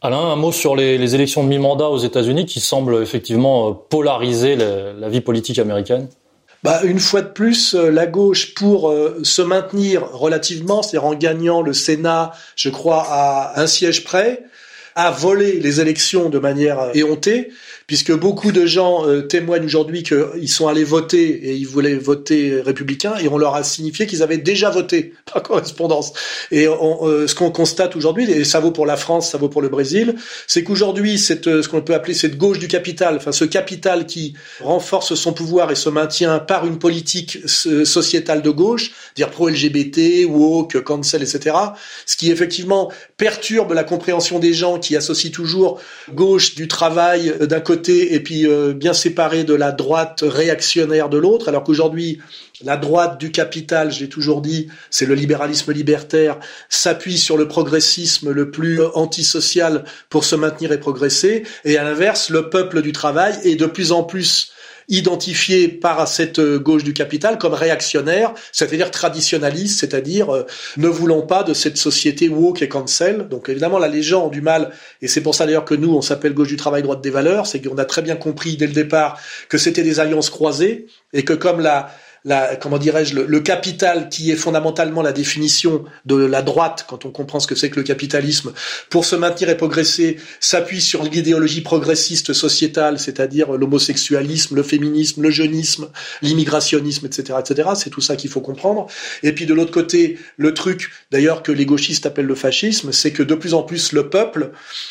Alain, 0.00 0.18
un 0.18 0.36
mot 0.36 0.52
sur 0.52 0.76
les, 0.76 1.14
élections 1.14 1.42
de 1.42 1.48
mi-mandat 1.48 1.88
aux 1.88 1.98
États-Unis 1.98 2.46
qui 2.46 2.60
semblent 2.60 3.02
effectivement 3.02 3.68
euh, 3.68 3.72
polariser 3.88 4.54
la, 4.54 5.08
vie 5.08 5.20
politique 5.20 5.58
américaine? 5.58 6.06
Bah, 6.62 6.80
une 6.84 7.00
fois 7.00 7.22
de 7.22 7.28
plus, 7.28 7.74
euh, 7.74 7.90
la 7.90 8.06
gauche, 8.06 8.54
pour 8.54 8.90
euh, 8.90 9.18
se 9.24 9.42
maintenir 9.42 10.08
relativement, 10.12 10.82
c'est-à-dire 10.82 11.08
en 11.08 11.14
gagnant 11.14 11.62
le 11.62 11.72
Sénat, 11.72 12.32
je 12.54 12.70
crois, 12.70 13.06
à 13.08 13.60
un 13.60 13.66
siège 13.66 14.04
près, 14.04 14.44
a 14.98 15.12
volé 15.12 15.60
les 15.60 15.80
élections 15.80 16.28
de 16.28 16.40
manière 16.40 16.90
éhontée 16.92 17.52
puisque 17.88 18.12
beaucoup 18.12 18.52
de 18.52 18.66
gens 18.66 19.08
euh, 19.08 19.22
témoignent 19.22 19.64
aujourd'hui 19.64 20.02
qu'ils 20.02 20.48
sont 20.48 20.68
allés 20.68 20.84
voter 20.84 21.26
et 21.26 21.54
ils 21.54 21.66
voulaient 21.66 21.94
voter 21.94 22.60
républicain 22.60 23.14
et 23.18 23.28
on 23.28 23.38
leur 23.38 23.54
a 23.54 23.64
signifié 23.64 24.06
qu'ils 24.06 24.22
avaient 24.22 24.38
déjà 24.38 24.70
voté 24.70 25.14
par 25.32 25.42
correspondance. 25.42 26.12
Et 26.50 26.68
euh, 26.68 27.26
ce 27.26 27.34
qu'on 27.34 27.50
constate 27.50 27.96
aujourd'hui, 27.96 28.30
et 28.30 28.44
ça 28.44 28.60
vaut 28.60 28.72
pour 28.72 28.86
la 28.86 28.96
France, 28.96 29.30
ça 29.30 29.38
vaut 29.38 29.48
pour 29.48 29.62
le 29.62 29.68
Brésil, 29.68 30.16
c'est 30.46 30.62
qu'aujourd'hui, 30.62 31.16
cette, 31.16 31.46
euh, 31.46 31.62
ce 31.62 31.68
qu'on 31.68 31.80
peut 31.80 31.94
appeler 31.94 32.12
cette 32.12 32.36
gauche 32.36 32.58
du 32.58 32.68
capital, 32.68 33.16
enfin 33.16 33.32
ce 33.32 33.46
capital 33.46 34.04
qui 34.04 34.34
renforce 34.60 35.14
son 35.14 35.32
pouvoir 35.32 35.70
et 35.70 35.76
se 35.76 35.88
maintient 35.88 36.40
par 36.40 36.66
une 36.66 36.78
politique 36.78 37.38
sociétale 37.46 38.42
de 38.42 38.50
gauche, 38.50 38.92
dire 39.16 39.30
pro-LGBT, 39.30 40.26
woke, 40.28 40.82
cancel, 40.82 41.22
etc., 41.22 41.56
ce 42.04 42.16
qui 42.16 42.30
effectivement 42.30 42.92
perturbe 43.16 43.72
la 43.72 43.84
compréhension 43.84 44.38
des 44.38 44.52
gens 44.52 44.78
qui 44.78 44.87
associent 44.96 45.30
toujours 45.30 45.80
gauche 46.12 46.54
du 46.54 46.68
travail 46.68 47.34
d'un 47.40 47.60
côté 47.60 48.14
et 48.14 48.20
puis 48.20 48.46
euh, 48.46 48.72
bien 48.72 48.92
séparé 48.92 49.44
de 49.44 49.54
la 49.54 49.72
droite 49.72 50.24
réactionnaire 50.26 51.08
de 51.08 51.18
l'autre, 51.18 51.48
alors 51.48 51.64
qu'aujourd'hui, 51.64 52.18
la 52.64 52.76
droite 52.76 53.20
du 53.20 53.30
capital, 53.30 53.92
j'ai 53.92 54.08
toujours 54.08 54.42
dit, 54.42 54.68
c'est 54.90 55.06
le 55.06 55.14
libéralisme 55.14 55.72
libertaire, 55.72 56.38
s'appuie 56.68 57.18
sur 57.18 57.36
le 57.36 57.46
progressisme 57.46 58.30
le 58.30 58.50
plus 58.50 58.80
antisocial 58.94 59.84
pour 60.10 60.24
se 60.24 60.34
maintenir 60.34 60.72
et 60.72 60.78
progresser, 60.78 61.44
et 61.64 61.78
à 61.78 61.84
l'inverse, 61.84 62.30
le 62.30 62.50
peuple 62.50 62.82
du 62.82 62.92
travail 62.92 63.34
est 63.44 63.56
de 63.56 63.66
plus 63.66 63.92
en 63.92 64.02
plus 64.02 64.52
identifié 64.88 65.68
par 65.68 66.06
cette 66.08 66.40
gauche 66.40 66.84
du 66.84 66.94
capital 66.94 67.38
comme 67.38 67.54
réactionnaire, 67.54 68.32
c'est-à-dire 68.52 68.90
traditionnaliste, 68.90 69.80
c'est-à-dire 69.80 70.34
euh, 70.34 70.46
ne 70.76 70.88
voulons 70.88 71.22
pas 71.22 71.42
de 71.42 71.52
cette 71.52 71.76
société 71.76 72.28
woke 72.28 72.62
et 72.62 72.68
cancel. 72.68 73.28
Donc 73.28 73.48
évidemment, 73.48 73.78
là, 73.78 73.88
les 73.88 74.02
gens 74.02 74.26
ont 74.26 74.30
du 74.30 74.40
mal, 74.40 74.70
et 75.02 75.08
c'est 75.08 75.20
pour 75.20 75.34
ça 75.34 75.46
d'ailleurs 75.46 75.64
que 75.64 75.74
nous, 75.74 75.94
on 75.94 76.02
s'appelle 76.02 76.34
gauche 76.34 76.48
du 76.48 76.56
travail, 76.56 76.82
droite 76.82 77.02
des 77.02 77.10
valeurs, 77.10 77.46
c'est 77.46 77.60
qu'on 77.60 77.78
a 77.78 77.84
très 77.84 78.02
bien 78.02 78.16
compris 78.16 78.56
dès 78.56 78.66
le 78.66 78.72
départ 78.72 79.20
que 79.48 79.58
c'était 79.58 79.82
des 79.82 80.00
alliances 80.00 80.30
croisées, 80.30 80.86
et 81.12 81.24
que 81.24 81.32
comme 81.32 81.60
la, 81.60 81.90
la, 82.24 82.56
comment 82.56 82.78
dirais-je, 82.78 83.14
le, 83.14 83.40
capital 83.40 84.08
qui 84.08 84.30
est 84.30 84.36
fondamentalement 84.36 85.02
la 85.02 85.12
définition 85.12 85.84
de 86.04 86.16
la 86.16 86.42
droite, 86.42 86.86
quand 86.88 87.04
on 87.04 87.10
comprend 87.10 87.40
ce 87.40 87.46
que 87.46 87.54
c'est 87.54 87.70
que 87.70 87.76
le 87.76 87.84
capitalisme, 87.84 88.52
pour 88.90 89.04
se 89.04 89.16
maintenir 89.16 89.48
et 89.48 89.56
progresser, 89.56 90.18
s'appuie 90.40 90.80
sur 90.80 91.02
l'idéologie 91.02 91.60
progressiste 91.60 92.32
sociétale, 92.32 92.98
c'est-à-dire 92.98 93.52
l'homosexualisme, 93.52 94.56
le 94.56 94.62
féminisme, 94.62 95.22
le 95.22 95.30
jeunisme, 95.30 95.88
l'immigrationnisme, 96.22 97.06
etc., 97.06 97.38
etc. 97.38 97.70
C'est 97.76 97.90
tout 97.90 98.00
ça 98.00 98.16
qu'il 98.16 98.30
faut 98.30 98.40
comprendre. 98.40 98.88
Et 99.22 99.32
puis 99.32 99.46
de 99.46 99.54
l'autre 99.54 99.72
côté, 99.72 100.18
le 100.36 100.54
truc, 100.54 100.90
d'ailleurs, 101.10 101.42
que 101.42 101.52
les 101.52 101.66
gauchistes 101.66 102.06
appellent 102.06 102.26
le 102.26 102.34
fascisme, 102.34 102.92
c'est 102.92 103.12
que 103.12 103.22
de 103.22 103.34
plus 103.34 103.54
en 103.54 103.62
plus 103.62 103.92
le 103.92 104.10
peuple 104.10 104.50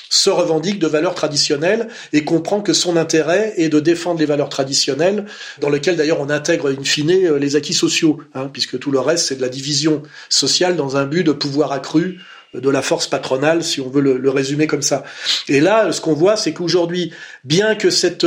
se 0.10 0.30
revendique 0.30 0.80
de 0.80 0.88
valeurs 0.88 1.16
traditionnelles 1.16 1.90
et 2.14 2.24
comprend 2.24 2.62
que 2.62 2.74
son 2.74 2.96
intérêt 2.98 3.54
est 3.58 3.70
de 3.70 3.80
défendre 3.80 4.20
les 4.20 4.26
valeurs 4.26 4.50
traditionnelles, 4.50 5.26
dans 5.60 5.70
lesquelles 5.70 5.98
d'ailleurs 5.98 6.22
on 6.22 6.30
intègre 6.30 6.70
in 6.70 6.84
fine 6.84 7.17
euh, 7.26 7.40
les 7.40 7.56
acquis 7.56 7.74
sociaux, 7.74 8.20
hein, 8.34 8.50
puisque 8.52 8.80
tout 8.80 8.92
le 8.92 9.00
reste, 9.00 9.28
c'est 9.28 9.36
de 9.36 9.42
la 9.42 9.50
division 9.50 10.04
sociale 10.30 10.76
dans 10.76 10.98
un 10.98 11.06
but 11.06 11.24
de 11.24 11.32
pouvoir 11.32 11.72
accru 11.72 12.20
euh, 12.56 12.62
de 12.62 12.70
la 12.70 12.82
force 12.82 13.08
patronale, 13.08 13.64
si 13.64 13.82
on 13.82 13.90
veut 13.90 14.02
le, 14.02 14.30
résumer 14.30 14.68
comme 14.68 14.82
ça. 14.82 15.04
Et 15.48 15.60
là, 15.60 15.92
ce 15.92 16.02
qu'on 16.02 16.14
voit, 16.14 16.38
c'est 16.38 16.54
qu'aujourd'hui, 16.54 17.12
bien 17.44 17.76
que 17.76 17.90
cette 17.90 18.26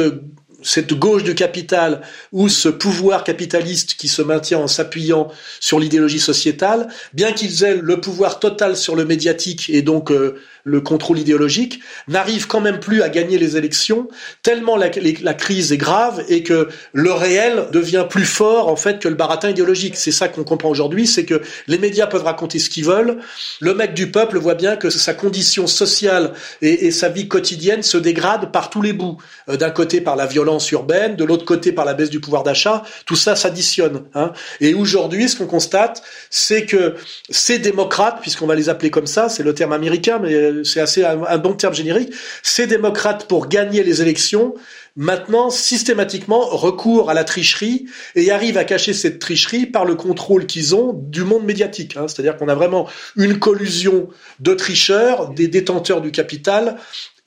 cette 0.63 0.95
gauche 0.95 1.23
du 1.23 1.35
capital 1.35 2.03
ou 2.33 2.49
ce 2.49 2.69
pouvoir 2.69 3.25
capitaliste 3.25 3.95
qui 3.95 4.09
se 4.09 4.23
maintient 4.23 4.59
en 4.59 4.69
s'appuyant 4.69 5.29
sur 5.61 5.79
l'idéologie 5.79 6.21
sociétale, 6.21 6.89
bien 7.15 7.33
qu'ils 7.33 7.65
aient 7.65 7.77
le 7.81 8.01
pouvoir 8.01 8.41
total 8.41 8.77
sur 8.77 8.97
le 8.97 9.05
médiatique 9.05 9.71
et 9.71 9.83
donc 9.83 10.11
euh, 10.11 10.41
le 10.65 10.81
contrôle 10.81 11.19
idéologique, 11.19 11.81
n'arrivent 12.09 12.47
quand 12.47 12.61
même 12.61 12.81
plus 12.81 13.03
à 13.03 13.09
gagner 13.09 13.39
les 13.39 13.57
élections 13.57 14.09
tellement 14.43 14.77
la, 14.77 14.91
crise 15.35 15.73
est 15.73 15.77
grave 15.77 16.25
et 16.29 16.43
que 16.43 16.69
le 16.93 17.13
réel 17.13 17.67
devient 17.73 18.07
plus 18.09 18.25
fort 18.25 18.69
en 18.69 18.77
fait 18.77 18.99
que 18.99 19.09
le 19.09 19.15
baratin 19.15 19.51
idéologique. 19.51 19.97
C'est 19.97 20.13
ça 20.13 20.29
qu'on 20.29 20.45
comprend 20.45 20.69
aujourd'hui, 20.69 21.07
c'est 21.07 21.25
que 21.25 21.41
les 21.67 21.79
médias 21.79 22.07
peuvent 22.07 22.25
raconter 22.25 22.59
ce 22.59 22.71
qu'ils 22.71 22.85
veulent. 22.85 23.19
Le 23.61 23.75
mec 23.75 23.95
du 23.95 24.11
peuple 24.11 24.39
voit 24.39 24.55
bien 24.55 24.77
que 24.77 24.91
sa 24.91 25.15
condition 25.15 25.67
sociale 25.67 26.33
et, 26.63 26.91
sa 26.91 27.09
vie 27.09 27.29
quotidienne 27.29 27.83
se 27.83 27.97
dégrade 27.97 28.53
par 28.53 28.71
tous 28.71 28.83
les 28.83 28.93
bouts. 28.93 29.19
Euh, 29.49 29.57
D'un 29.57 29.71
côté 29.71 30.01
par 30.01 30.17
la 30.17 30.27
violence 30.27 30.50
urbaine, 30.59 31.17
de 31.17 31.25
l'autre 31.25 31.45
côté 31.45 31.73
par 31.73 31.85
la 31.85 31.95
baisse 31.95 32.11
du 32.11 32.21
pouvoir 32.21 32.43
d'achat. 32.43 32.83
Tout 33.07 33.17
ça 33.17 33.37
s'additionne. 33.37 34.05
Hein. 34.15 34.33
Et 34.61 34.75
aujourd'hui, 34.75 35.29
ce 35.29 35.37
qu'on 35.37 35.47
constate, 35.47 36.03
c'est 36.31 36.67
que 36.67 36.95
ces 37.29 37.59
démocrates, 37.59 38.21
puisqu'on 38.21 38.47
va 38.47 38.55
les 38.55 38.69
appeler 38.69 38.91
comme 38.91 39.07
ça, 39.07 39.29
c'est 39.29 39.43
le 39.43 39.55
terme 39.55 39.73
américain, 39.73 40.19
mais 40.21 40.65
c'est 40.65 40.81
assez 40.81 41.05
un, 41.05 41.39
bon 41.39 41.55
terme 41.55 41.75
générique, 41.75 42.13
ces 42.43 42.67
démocrates, 42.67 43.27
pour 43.27 43.49
gagner 43.49 43.83
les 43.83 44.03
élections, 44.03 44.55
maintenant 44.97 45.51
systématiquement 45.51 46.41
recourent 46.41 47.11
à 47.11 47.15
la 47.15 47.25
tricherie 47.25 47.87
et 48.17 48.31
arrivent 48.31 48.59
à 48.59 48.65
cacher 48.65 48.93
cette 48.93 49.19
tricherie 49.19 49.67
par 49.67 49.85
le 49.85 49.95
contrôle 49.95 50.47
qu'ils 50.47 50.75
ont 50.75 50.93
du 50.93 51.25
monde 51.25 51.45
médiatique. 51.45 51.97
Hein. 51.97 52.07
C'est-à-dire 52.09 52.37
qu'on 52.37 52.49
a 52.49 52.55
vraiment 52.55 52.89
une 53.17 53.39
collusion 53.39 54.09
de 54.41 54.55
tricheurs, 54.55 55.31
des 55.31 55.49
détenteurs 55.49 56.01
du 56.01 56.11
capital 56.11 56.77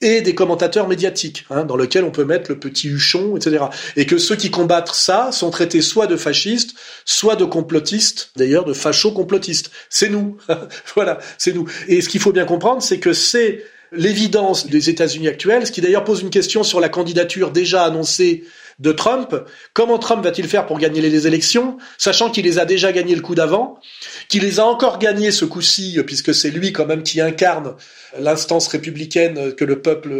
et 0.04 0.20
des 0.20 0.34
commentateurs 0.34 0.86
médiatiques, 0.86 1.46
hein, 1.48 1.64
dans 1.64 1.76
lequel 1.76 2.04
on 2.04 2.10
peut 2.10 2.26
mettre 2.26 2.50
le 2.50 2.58
petit 2.58 2.88
huchon, 2.88 3.38
etc. 3.38 3.64
Et 3.96 4.04
que 4.04 4.18
ceux 4.18 4.36
qui 4.36 4.50
combattent 4.50 4.94
ça 4.94 5.32
sont 5.32 5.50
traités 5.50 5.80
soit 5.80 6.06
de 6.06 6.16
fascistes, 6.16 6.74
soit 7.06 7.36
de 7.36 7.46
complotistes, 7.46 8.30
d'ailleurs 8.36 8.66
de 8.66 8.74
facho-complotistes. 8.74 9.70
C'est 9.88 10.10
nous. 10.10 10.36
voilà, 10.94 11.18
c'est 11.38 11.54
nous. 11.54 11.66
Et 11.88 12.02
ce 12.02 12.10
qu'il 12.10 12.20
faut 12.20 12.32
bien 12.32 12.44
comprendre, 12.44 12.82
c'est 12.82 12.98
que 12.98 13.14
c'est 13.14 13.64
l'évidence 13.92 14.66
des 14.66 14.90
États-Unis 14.90 15.28
actuels, 15.28 15.66
ce 15.66 15.72
qui 15.72 15.80
d'ailleurs 15.80 16.04
pose 16.04 16.20
une 16.20 16.30
question 16.30 16.64
sur 16.64 16.80
la 16.80 16.90
candidature 16.90 17.50
déjà 17.50 17.84
annoncée 17.84 18.44
de 18.78 18.92
Trump. 18.92 19.34
Comment 19.72 19.98
Trump 19.98 20.24
va-t-il 20.24 20.48
faire 20.48 20.66
pour 20.66 20.78
gagner 20.78 21.00
les 21.00 21.26
élections, 21.26 21.76
sachant 21.98 22.30
qu'il 22.30 22.44
les 22.44 22.58
a 22.58 22.64
déjà 22.64 22.92
gagnées 22.92 23.14
le 23.14 23.22
coup 23.22 23.34
d'avant, 23.34 23.78
qu'il 24.28 24.42
les 24.42 24.60
a 24.60 24.64
encore 24.64 24.98
gagnées 24.98 25.30
ce 25.30 25.44
coup-ci, 25.44 25.98
puisque 26.06 26.34
c'est 26.34 26.50
lui 26.50 26.72
quand 26.72 26.86
même 26.86 27.02
qui 27.02 27.20
incarne 27.20 27.74
l'instance 28.18 28.68
républicaine 28.68 29.54
que 29.54 29.64
le 29.64 29.80
peuple 29.82 30.12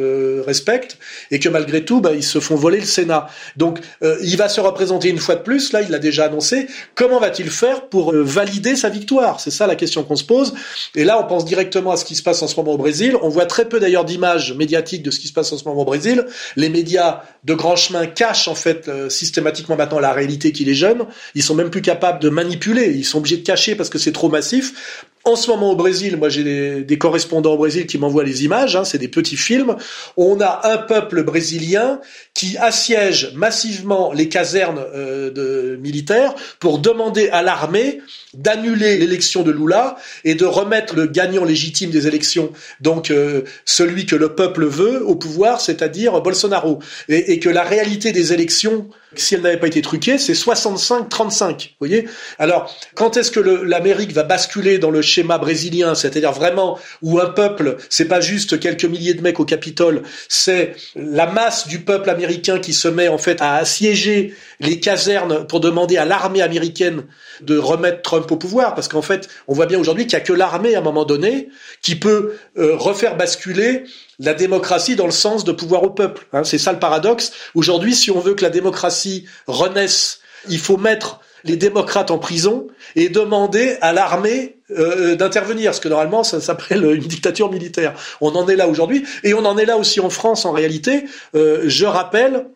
respecte, 0.44 0.98
et 1.30 1.38
que 1.38 1.48
malgré 1.48 1.84
tout, 1.84 2.00
bah, 2.00 2.12
ils 2.14 2.24
se 2.24 2.40
font 2.40 2.56
voler 2.56 2.80
le 2.80 2.86
Sénat. 2.86 3.28
Donc, 3.56 3.78
euh, 4.02 4.16
il 4.22 4.36
va 4.36 4.48
se 4.48 4.60
représenter 4.60 5.08
une 5.08 5.18
fois 5.18 5.36
de 5.36 5.42
plus, 5.42 5.72
là, 5.72 5.82
il 5.82 5.90
l'a 5.90 5.98
déjà 5.98 6.26
annoncé. 6.26 6.66
Comment 6.94 7.18
va-t-il 7.18 7.50
faire 7.50 7.88
pour 7.88 8.12
euh, 8.12 8.22
valider 8.22 8.76
sa 8.76 8.88
victoire? 8.88 9.40
C'est 9.40 9.50
ça 9.50 9.66
la 9.66 9.76
question 9.76 10.02
qu'on 10.02 10.16
se 10.16 10.24
pose. 10.24 10.54
Et 10.94 11.04
là, 11.04 11.20
on 11.20 11.26
pense 11.26 11.44
directement 11.44 11.92
à 11.92 11.96
ce 11.96 12.04
qui 12.04 12.14
se 12.14 12.22
passe 12.22 12.42
en 12.42 12.48
ce 12.48 12.56
moment 12.56 12.72
au 12.72 12.78
Brésil. 12.78 13.16
On 13.22 13.28
voit 13.28 13.46
très 13.46 13.68
peu 13.68 13.80
d'ailleurs 13.80 14.04
d'images 14.04 14.52
médiatiques 14.52 15.02
de 15.02 15.10
ce 15.10 15.20
qui 15.20 15.28
se 15.28 15.32
passe 15.32 15.52
en 15.52 15.58
ce 15.58 15.64
moment 15.64 15.82
au 15.82 15.84
Brésil. 15.84 16.26
Les 16.56 16.68
médias 16.68 17.22
de 17.44 17.54
grand 17.54 17.76
chemin 17.76 18.06
cachent 18.06 18.43
en 18.48 18.54
fait 18.54 18.88
euh, 18.88 19.08
systématiquement 19.08 19.76
maintenant 19.76 20.00
la 20.00 20.12
réalité 20.12 20.52
qui 20.52 20.64
les 20.64 20.74
jeune. 20.74 21.04
Ils 21.34 21.42
sont 21.42 21.54
même 21.54 21.70
plus 21.70 21.82
capables 21.82 22.20
de 22.20 22.28
manipuler. 22.28 22.92
Ils 22.94 23.04
sont 23.04 23.18
obligés 23.18 23.38
de 23.38 23.46
cacher 23.46 23.74
parce 23.74 23.90
que 23.90 23.98
c'est 23.98 24.12
trop 24.12 24.28
massif. 24.28 25.06
En 25.26 25.36
ce 25.36 25.50
moment 25.50 25.70
au 25.70 25.76
Brésil, 25.76 26.18
moi 26.18 26.28
j'ai 26.28 26.82
des, 26.82 26.98
correspondants 26.98 27.54
au 27.54 27.56
Brésil 27.56 27.86
qui 27.86 27.96
m'envoient 27.96 28.24
les 28.24 28.44
images, 28.44 28.76
hein, 28.76 28.84
c'est 28.84 28.98
des 28.98 29.08
petits 29.08 29.38
films. 29.38 29.74
On 30.18 30.38
a 30.42 30.60
un 30.64 30.76
peuple 30.76 31.22
brésilien 31.22 31.98
qui 32.34 32.58
assiège 32.58 33.32
massivement 33.34 34.12
les 34.12 34.28
casernes 34.28 34.84
euh, 34.94 35.78
militaires 35.78 36.34
pour 36.60 36.78
demander 36.78 37.30
à 37.30 37.42
l'armée 37.42 38.02
d'annuler 38.34 38.98
l'élection 38.98 39.42
de 39.42 39.50
Lula 39.50 39.96
et 40.24 40.34
de 40.34 40.44
remettre 40.44 40.94
le 40.94 41.06
gagnant 41.06 41.44
légitime 41.44 41.90
des 41.90 42.06
élections, 42.06 42.52
donc 42.80 43.10
euh, 43.10 43.42
celui 43.64 44.04
que 44.06 44.16
le 44.16 44.34
peuple 44.34 44.66
veut, 44.66 45.02
au 45.06 45.14
pouvoir, 45.14 45.60
c'est-à-dire 45.60 46.20
Bolsonaro, 46.20 46.80
et, 47.08 47.32
et, 47.32 47.38
que 47.38 47.48
la 47.48 47.62
réalité 47.62 48.12
des 48.12 48.33
élections, 48.34 48.90
si 49.16 49.34
elle 49.34 49.42
n'avait 49.42 49.58
pas 49.58 49.66
été 49.66 49.82
truquée, 49.82 50.18
c'est 50.18 50.32
65-35. 50.32 51.50
Vous 51.50 51.68
voyez? 51.80 52.08
Alors, 52.38 52.74
quand 52.94 53.16
est-ce 53.16 53.30
que 53.30 53.40
l'Amérique 53.40 54.12
va 54.12 54.22
basculer 54.22 54.78
dans 54.78 54.90
le 54.90 55.02
schéma 55.02 55.38
brésilien, 55.38 55.94
c'est-à-dire 55.94 56.32
vraiment 56.32 56.78
où 57.02 57.18
un 57.20 57.26
peuple, 57.26 57.76
c'est 57.90 58.06
pas 58.06 58.20
juste 58.20 58.60
quelques 58.60 58.84
milliers 58.84 59.14
de 59.14 59.22
mecs 59.22 59.40
au 59.40 59.44
Capitole, 59.44 60.02
c'est 60.28 60.74
la 60.96 61.26
masse 61.26 61.66
du 61.68 61.80
peuple 61.80 62.10
américain 62.10 62.58
qui 62.58 62.72
se 62.72 62.88
met 62.88 63.08
en 63.08 63.18
fait 63.18 63.40
à 63.40 63.54
assiéger 63.56 64.34
les 64.60 64.80
casernes 64.80 65.46
pour 65.46 65.60
demander 65.60 65.96
à 65.96 66.04
l'armée 66.04 66.42
américaine 66.42 67.04
de 67.40 67.58
remettre 67.58 68.02
Trump 68.02 68.30
au 68.30 68.36
pouvoir, 68.36 68.74
parce 68.74 68.88
qu'en 68.88 69.02
fait, 69.02 69.28
on 69.48 69.54
voit 69.54 69.66
bien 69.66 69.78
aujourd'hui 69.78 70.06
qu'il 70.06 70.16
n'y 70.16 70.22
a 70.22 70.26
que 70.26 70.32
l'armée 70.32 70.74
à 70.74 70.78
un 70.78 70.82
moment 70.82 71.04
donné 71.04 71.48
qui 71.82 71.96
peut 71.96 72.34
euh, 72.56 72.76
refaire 72.76 73.16
basculer 73.16 73.84
la 74.18 74.34
démocratie 74.34 74.96
dans 74.96 75.06
le 75.06 75.12
sens 75.12 75.44
de 75.44 75.52
pouvoir 75.52 75.82
au 75.82 75.90
peuple. 75.90 76.26
Hein. 76.32 76.44
C'est 76.44 76.58
ça 76.58 76.72
le 76.72 76.78
paradoxe. 76.78 77.32
Aujourd'hui, 77.54 77.94
si 77.94 78.10
on 78.10 78.20
veut 78.20 78.34
que 78.34 78.42
la 78.42 78.50
démocratie 78.50 79.03
renaisse, 79.46 80.20
il 80.48 80.58
faut 80.58 80.76
mettre 80.76 81.20
les 81.44 81.56
démocrates 81.56 82.10
en 82.10 82.18
prison 82.18 82.68
et 82.96 83.08
demander 83.08 83.76
à 83.80 83.92
l'armée 83.92 84.56
euh, 84.70 85.14
d'intervenir, 85.14 85.70
parce 85.70 85.80
que 85.80 85.88
normalement 85.88 86.24
ça 86.24 86.40
s'appelle 86.40 86.84
une 86.84 87.06
dictature 87.06 87.50
militaire. 87.50 87.94
On 88.20 88.30
en 88.30 88.48
est 88.48 88.56
là 88.56 88.66
aujourd'hui, 88.68 89.04
et 89.22 89.34
on 89.34 89.44
en 89.44 89.58
est 89.58 89.66
là 89.66 89.76
aussi 89.76 90.00
en 90.00 90.10
France 90.10 90.46
en 90.46 90.52
réalité. 90.52 91.04
Euh, 91.34 91.64
je 91.66 91.84
rappelle 91.84 92.46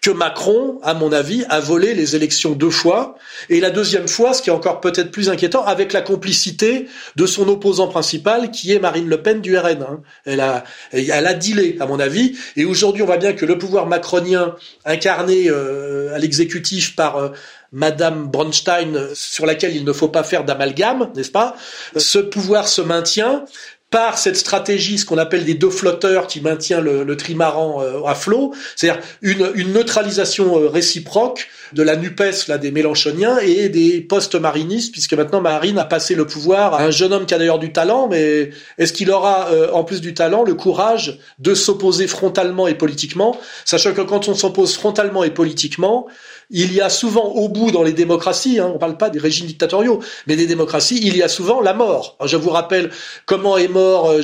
que 0.00 0.10
Macron, 0.10 0.78
à 0.82 0.94
mon 0.94 1.12
avis, 1.12 1.44
a 1.48 1.60
volé 1.60 1.94
les 1.94 2.16
élections 2.16 2.52
deux 2.52 2.70
fois, 2.70 3.16
et 3.48 3.60
la 3.60 3.70
deuxième 3.70 4.08
fois, 4.08 4.32
ce 4.32 4.40
qui 4.42 4.50
est 4.50 4.52
encore 4.52 4.80
peut-être 4.80 5.10
plus 5.10 5.28
inquiétant, 5.28 5.64
avec 5.64 5.92
la 5.92 6.00
complicité 6.00 6.86
de 7.16 7.26
son 7.26 7.48
opposant 7.48 7.88
principal, 7.88 8.50
qui 8.50 8.72
est 8.72 8.78
Marine 8.78 9.08
Le 9.08 9.22
Pen 9.22 9.40
du 9.40 9.56
RN. 9.58 9.82
Hein. 9.82 10.00
Elle 10.24 10.40
a, 10.40 10.64
elle 10.92 11.26
a 11.26 11.34
dealé, 11.34 11.76
à 11.80 11.86
mon 11.86 12.00
avis, 12.00 12.36
et 12.56 12.64
aujourd'hui, 12.64 13.02
on 13.02 13.06
voit 13.06 13.18
bien 13.18 13.34
que 13.34 13.44
le 13.44 13.58
pouvoir 13.58 13.86
macronien, 13.86 14.56
incarné 14.84 15.48
euh, 15.48 16.14
à 16.14 16.18
l'exécutif 16.18 16.96
par 16.96 17.16
euh, 17.16 17.28
Madame 17.72 18.26
Bronstein, 18.26 19.10
sur 19.14 19.46
laquelle 19.46 19.76
il 19.76 19.84
ne 19.84 19.92
faut 19.92 20.08
pas 20.08 20.24
faire 20.24 20.44
d'amalgame, 20.44 21.10
n'est-ce 21.14 21.30
pas 21.30 21.54
Ce 21.96 22.18
pouvoir 22.18 22.68
se 22.68 22.80
maintient 22.80 23.44
par 23.90 24.18
cette 24.18 24.36
stratégie, 24.36 24.98
ce 24.98 25.04
qu'on 25.04 25.18
appelle 25.18 25.44
des 25.44 25.54
deux 25.54 25.70
flotteurs 25.70 26.28
qui 26.28 26.40
maintient 26.40 26.80
le, 26.80 27.02
le 27.02 27.16
trimaran 27.16 27.82
euh, 27.82 28.04
à 28.04 28.14
flot, 28.14 28.54
c'est-à-dire 28.76 29.02
une, 29.20 29.50
une, 29.54 29.72
neutralisation 29.72 30.60
euh, 30.60 30.68
réciproque 30.68 31.48
de 31.72 31.82
la 31.82 31.96
NUPES, 31.96 32.46
là, 32.46 32.58
des 32.58 32.70
Mélenchoniens, 32.70 33.38
et 33.38 33.68
des 33.68 34.00
post-marinistes, 34.00 34.92
puisque 34.92 35.14
maintenant 35.14 35.40
Marine 35.40 35.76
a 35.78 35.84
passé 35.84 36.14
le 36.14 36.24
pouvoir 36.24 36.74
à 36.74 36.84
un 36.84 36.90
jeune 36.92 37.12
homme 37.12 37.26
qui 37.26 37.34
a 37.34 37.38
d'ailleurs 37.38 37.58
du 37.58 37.72
talent, 37.72 38.06
mais 38.08 38.50
est-ce 38.78 38.92
qu'il 38.92 39.10
aura, 39.10 39.48
euh, 39.50 39.72
en 39.72 39.82
plus 39.82 40.00
du 40.00 40.14
talent, 40.14 40.44
le 40.44 40.54
courage 40.54 41.18
de 41.40 41.54
s'opposer 41.54 42.06
frontalement 42.06 42.68
et 42.68 42.74
politiquement, 42.74 43.36
sachant 43.64 43.92
que 43.92 44.02
quand 44.02 44.28
on 44.28 44.34
s'oppose 44.34 44.74
frontalement 44.74 45.24
et 45.24 45.30
politiquement, 45.30 46.06
il 46.50 46.72
y 46.74 46.80
a 46.80 46.88
souvent 46.88 47.26
au 47.26 47.48
bout 47.48 47.70
dans 47.70 47.82
les 47.82 47.92
démocraties, 47.92 48.58
hein, 48.58 48.66
on 48.70 48.74
ne 48.74 48.78
parle 48.78 48.96
pas 48.96 49.08
des 49.08 49.20
régimes 49.20 49.46
dictatoriaux, 49.46 50.00
mais 50.26 50.36
des 50.36 50.46
démocraties, 50.46 51.00
il 51.02 51.16
y 51.16 51.22
a 51.22 51.28
souvent 51.28 51.60
la 51.60 51.74
mort. 51.74 52.16
Je 52.24 52.36
vous 52.36 52.50
rappelle 52.50 52.90
comment 53.24 53.56
est 53.56 53.68
mort 53.68 54.10
euh, 54.10 54.20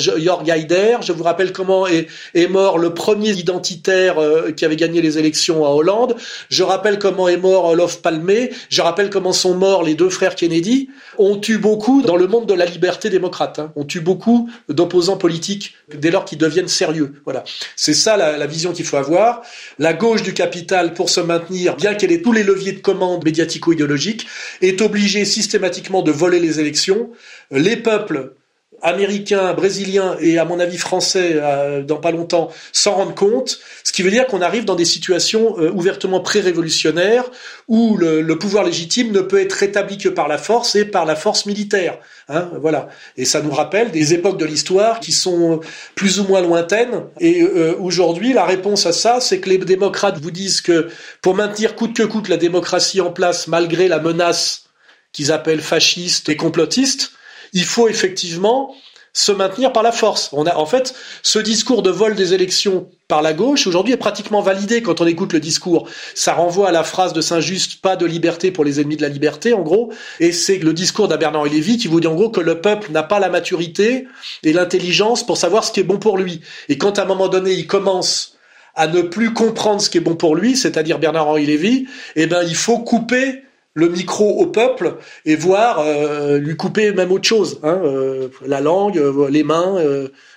Haider, 0.46 0.98
je 1.02 1.12
vous 1.12 1.22
rappelle 1.22 1.52
comment 1.52 1.86
est, 1.86 2.08
mort 2.48 2.78
le 2.78 2.94
premier 2.94 3.30
identitaire 3.30 4.20
euh, 4.20 4.50
qui 4.52 4.64
avait 4.64 4.76
gagné 4.76 5.00
les 5.00 5.18
élections 5.18 5.64
en 5.64 5.72
Hollande, 5.72 6.16
je 6.50 6.62
rappelle 6.62 6.98
comment 6.98 7.28
est 7.28 7.36
mort 7.36 7.66
Olof 7.66 8.02
Palme, 8.02 8.48
je 8.68 8.82
rappelle 8.82 9.10
comment 9.10 9.32
sont 9.32 9.54
morts 9.54 9.82
les 9.82 9.94
deux 9.94 10.10
frères 10.10 10.34
Kennedy. 10.34 10.90
On 11.18 11.36
tue 11.36 11.58
beaucoup 11.58 12.02
dans 12.02 12.16
le 12.16 12.26
monde 12.26 12.46
de 12.46 12.54
la 12.54 12.64
liberté 12.64 13.08
démocrate, 13.08 13.58
hein. 13.60 13.72
on 13.76 13.84
tue 13.84 14.00
beaucoup 14.00 14.50
d'opposants 14.68 15.16
politiques 15.16 15.74
dès 15.94 16.10
lors 16.10 16.24
qu'ils 16.24 16.38
deviennent 16.38 16.68
sérieux. 16.68 17.14
Voilà, 17.24 17.44
c'est 17.76 17.94
ça 17.94 18.16
la, 18.16 18.36
la 18.36 18.46
vision 18.46 18.72
qu'il 18.72 18.84
faut 18.84 18.96
avoir. 18.96 19.42
La 19.78 19.92
gauche 19.92 20.22
du 20.22 20.34
capital, 20.34 20.94
pour 20.94 21.08
se 21.08 21.20
maintenir, 21.20 21.76
bien 21.76 21.94
qu'elle 21.94 22.12
tous 22.22 22.32
les 22.32 22.42
leviers 22.42 22.72
de 22.72 22.80
commande 22.80 23.24
médiatico-idéologiques, 23.24 24.26
est 24.62 24.80
obligée 24.80 25.24
systématiquement 25.24 26.02
de 26.02 26.10
voler 26.10 26.40
les 26.40 26.60
élections. 26.60 27.10
Les 27.50 27.76
peuples 27.76 28.34
américains, 28.82 29.52
brésiliens 29.54 30.16
et 30.20 30.38
à 30.38 30.44
mon 30.44 30.60
avis 30.60 30.78
français 30.78 31.32
euh, 31.34 31.82
dans 31.82 31.96
pas 31.96 32.10
longtemps 32.10 32.50
s'en 32.72 32.92
rendent 32.92 33.14
compte, 33.14 33.58
ce 33.84 33.92
qui 33.92 34.02
veut 34.02 34.10
dire 34.10 34.26
qu'on 34.26 34.42
arrive 34.42 34.64
dans 34.64 34.74
des 34.74 34.84
situations 34.84 35.58
euh, 35.58 35.70
ouvertement 35.70 36.20
pré-révolutionnaires 36.20 37.24
où 37.68 37.96
le, 37.96 38.20
le, 38.20 38.38
pouvoir 38.38 38.64
légitime 38.64 39.12
ne 39.12 39.20
peut 39.20 39.40
être 39.40 39.54
rétabli 39.54 39.98
que 39.98 40.08
par 40.08 40.28
la 40.28 40.38
force 40.38 40.74
et 40.76 40.84
par 40.84 41.04
la 41.04 41.16
force 41.16 41.46
militaire. 41.46 41.98
Hein, 42.28 42.50
voilà. 42.60 42.88
Et 43.16 43.24
ça 43.24 43.40
nous 43.40 43.50
rappelle 43.50 43.90
des 43.90 44.14
époques 44.14 44.38
de 44.38 44.44
l'histoire 44.44 45.00
qui 45.00 45.12
sont 45.12 45.60
plus 45.94 46.20
ou 46.20 46.24
moins 46.24 46.40
lointaines. 46.40 47.04
Et 47.20 47.42
euh, 47.42 47.76
aujourd'hui, 47.78 48.32
la 48.32 48.44
réponse 48.44 48.86
à 48.86 48.92
ça, 48.92 49.20
c'est 49.20 49.40
que 49.40 49.48
les 49.48 49.58
démocrates 49.58 50.18
vous 50.18 50.30
disent 50.30 50.60
que 50.60 50.88
pour 51.22 51.34
maintenir 51.34 51.76
coûte 51.76 51.96
que 51.96 52.02
coûte 52.02 52.28
la 52.28 52.36
démocratie 52.36 53.00
en 53.00 53.10
place 53.10 53.46
malgré 53.46 53.88
la 53.88 54.00
menace 54.00 54.64
qu'ils 55.12 55.32
appellent 55.32 55.62
fasciste 55.62 56.28
et 56.28 56.36
complotiste, 56.36 57.12
il 57.56 57.64
faut 57.64 57.88
effectivement 57.88 58.74
se 59.14 59.32
maintenir 59.32 59.72
par 59.72 59.82
la 59.82 59.92
force. 59.92 60.28
On 60.34 60.44
a, 60.44 60.54
en 60.56 60.66
fait, 60.66 60.94
ce 61.22 61.38
discours 61.38 61.82
de 61.82 61.88
vol 61.88 62.14
des 62.14 62.34
élections 62.34 62.90
par 63.08 63.22
la 63.22 63.32
gauche, 63.32 63.66
aujourd'hui, 63.66 63.94
est 63.94 63.96
pratiquement 63.96 64.42
validé 64.42 64.82
quand 64.82 65.00
on 65.00 65.06
écoute 65.06 65.32
le 65.32 65.40
discours. 65.40 65.88
Ça 66.14 66.34
renvoie 66.34 66.68
à 66.68 66.70
la 66.70 66.84
phrase 66.84 67.14
de 67.14 67.22
Saint-Just, 67.22 67.80
pas 67.80 67.96
de 67.96 68.04
liberté 68.04 68.50
pour 68.50 68.62
les 68.62 68.78
ennemis 68.78 68.98
de 68.98 69.02
la 69.02 69.08
liberté, 69.08 69.54
en 69.54 69.62
gros. 69.62 69.90
Et 70.20 70.32
c'est 70.32 70.58
le 70.58 70.74
discours 70.74 71.08
d'Abernard 71.08 71.46
Lévy 71.46 71.78
qui 71.78 71.88
vous 71.88 71.98
dit, 71.98 72.06
en 72.06 72.14
gros, 72.14 72.28
que 72.28 72.42
le 72.42 72.60
peuple 72.60 72.92
n'a 72.92 73.02
pas 73.02 73.18
la 73.18 73.30
maturité 73.30 74.06
et 74.42 74.52
l'intelligence 74.52 75.24
pour 75.24 75.38
savoir 75.38 75.64
ce 75.64 75.72
qui 75.72 75.80
est 75.80 75.84
bon 75.84 75.98
pour 75.98 76.18
lui. 76.18 76.42
Et 76.68 76.76
quand, 76.76 76.98
à 76.98 77.04
un 77.04 77.06
moment 77.06 77.28
donné, 77.28 77.52
il 77.52 77.66
commence 77.66 78.36
à 78.74 78.86
ne 78.86 79.00
plus 79.00 79.32
comprendre 79.32 79.80
ce 79.80 79.88
qui 79.88 79.96
est 79.96 80.02
bon 80.02 80.16
pour 80.16 80.36
lui, 80.36 80.56
c'est-à-dire 80.56 80.98
Bernard-Henri 80.98 81.46
Lévy, 81.46 81.86
eh 82.16 82.26
ben, 82.26 82.42
il 82.46 82.54
faut 82.54 82.80
couper 82.80 83.45
le 83.76 83.90
micro 83.90 84.40
au 84.40 84.46
peuple 84.46 84.96
et 85.26 85.36
voir 85.36 85.80
euh, 85.80 86.38
lui 86.38 86.56
couper 86.56 86.92
même 86.92 87.12
autre 87.12 87.28
chose, 87.28 87.60
hein, 87.62 87.78
euh, 87.84 88.28
la 88.44 88.62
langue, 88.62 88.96
euh, 88.96 89.28
les 89.30 89.44
mains 89.44 89.76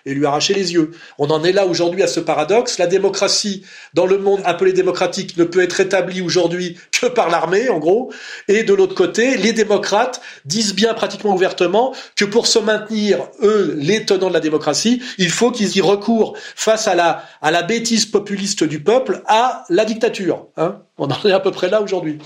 et 0.06 0.14
lui 0.14 0.26
arracher 0.26 0.54
les 0.54 0.74
yeux. 0.74 0.92
On 1.18 1.28
en 1.28 1.44
est 1.44 1.54
là 1.54 1.66
aujourd'hui 1.66 2.04
à 2.04 2.08
ce 2.08 2.20
paradoxe. 2.20 2.78
La 2.78 2.88
démocratie 2.88 3.64
dans 3.94 4.06
le 4.06 4.18
monde 4.18 4.42
appelé 4.44 4.74
démocratique 4.74 5.38
ne 5.38 5.46
peut 5.46 5.62
être 5.62 5.80
établie 5.80 6.22
aujourd'hui 6.22 6.78
que 6.92 7.08
par 7.08 7.30
l'armée, 7.30 7.70
en 7.70 7.80
gros. 7.80 8.12
Et 8.50 8.64
de 8.64 8.74
l'autre 8.74 8.96
côté, 8.96 9.38
les 9.38 9.54
démocrates 9.54 10.22
disent 10.44 10.76
bien 10.76 10.94
pratiquement 10.94 11.34
ouvertement 11.34 11.96
que 12.18 12.26
pour 12.26 12.46
se 12.46 12.60
maintenir, 12.60 13.30
eux, 13.42 13.74
les 13.78 14.06
tenants 14.06 14.28
de 14.28 14.34
la 14.34 14.42
démocratie, 14.42 15.02
il 15.18 15.30
faut 15.30 15.52
qu'ils 15.52 15.78
y 15.78 15.82
recourent 15.82 16.34
face 16.56 16.88
à 16.88 16.96
la, 16.96 17.24
à 17.42 17.52
la 17.52 17.64
bêtise 17.64 18.06
populiste 18.06 18.66
du 18.66 18.84
peuple, 18.84 19.22
à 19.28 19.64
la 19.70 19.86
dictature. 19.86 20.48
Hein. 20.58 20.82
On 20.98 21.08
en 21.08 21.24
est 21.24 21.32
à 21.32 21.40
peu 21.40 21.52
près 21.52 21.70
là 21.70 21.82
aujourd'hui. 21.82 22.20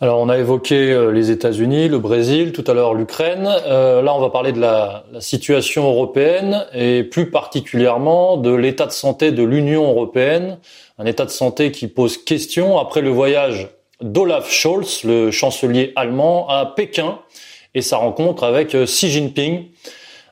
Alors 0.00 0.20
on 0.20 0.28
a 0.28 0.38
évoqué 0.38 0.92
euh, 0.92 1.10
les 1.10 1.32
États-Unis, 1.32 1.88
le 1.88 1.98
Brésil, 1.98 2.52
tout 2.52 2.62
à 2.68 2.74
l'heure 2.74 2.94
l'Ukraine. 2.94 3.48
Euh, 3.66 4.00
là 4.00 4.14
on 4.14 4.20
va 4.20 4.30
parler 4.30 4.52
de 4.52 4.60
la, 4.60 5.04
la, 5.12 5.20
situation 5.20 5.88
européenne 5.88 6.64
et 6.72 7.02
plus 7.02 7.32
particulièrement 7.32 8.36
de 8.36 8.54
l'état 8.54 8.86
de 8.86 8.92
santé 8.92 9.32
de 9.32 9.42
l'Union 9.42 9.88
européenne, 9.88 10.58
un 10.98 11.04
état 11.04 11.24
de 11.24 11.30
santé 11.30 11.72
qui 11.72 11.88
pose 11.88 12.16
question 12.16 12.78
après 12.78 13.00
le 13.00 13.10
voyage 13.10 13.70
d'Olaf 14.00 14.48
Scholz, 14.48 15.02
le 15.02 15.32
chancelier 15.32 15.92
allemand, 15.96 16.48
à 16.48 16.64
Pékin 16.64 17.18
et 17.74 17.82
sa 17.82 17.96
rencontre 17.96 18.44
avec 18.44 18.76
euh, 18.76 18.84
Xi 18.86 19.10
Jinping. 19.10 19.64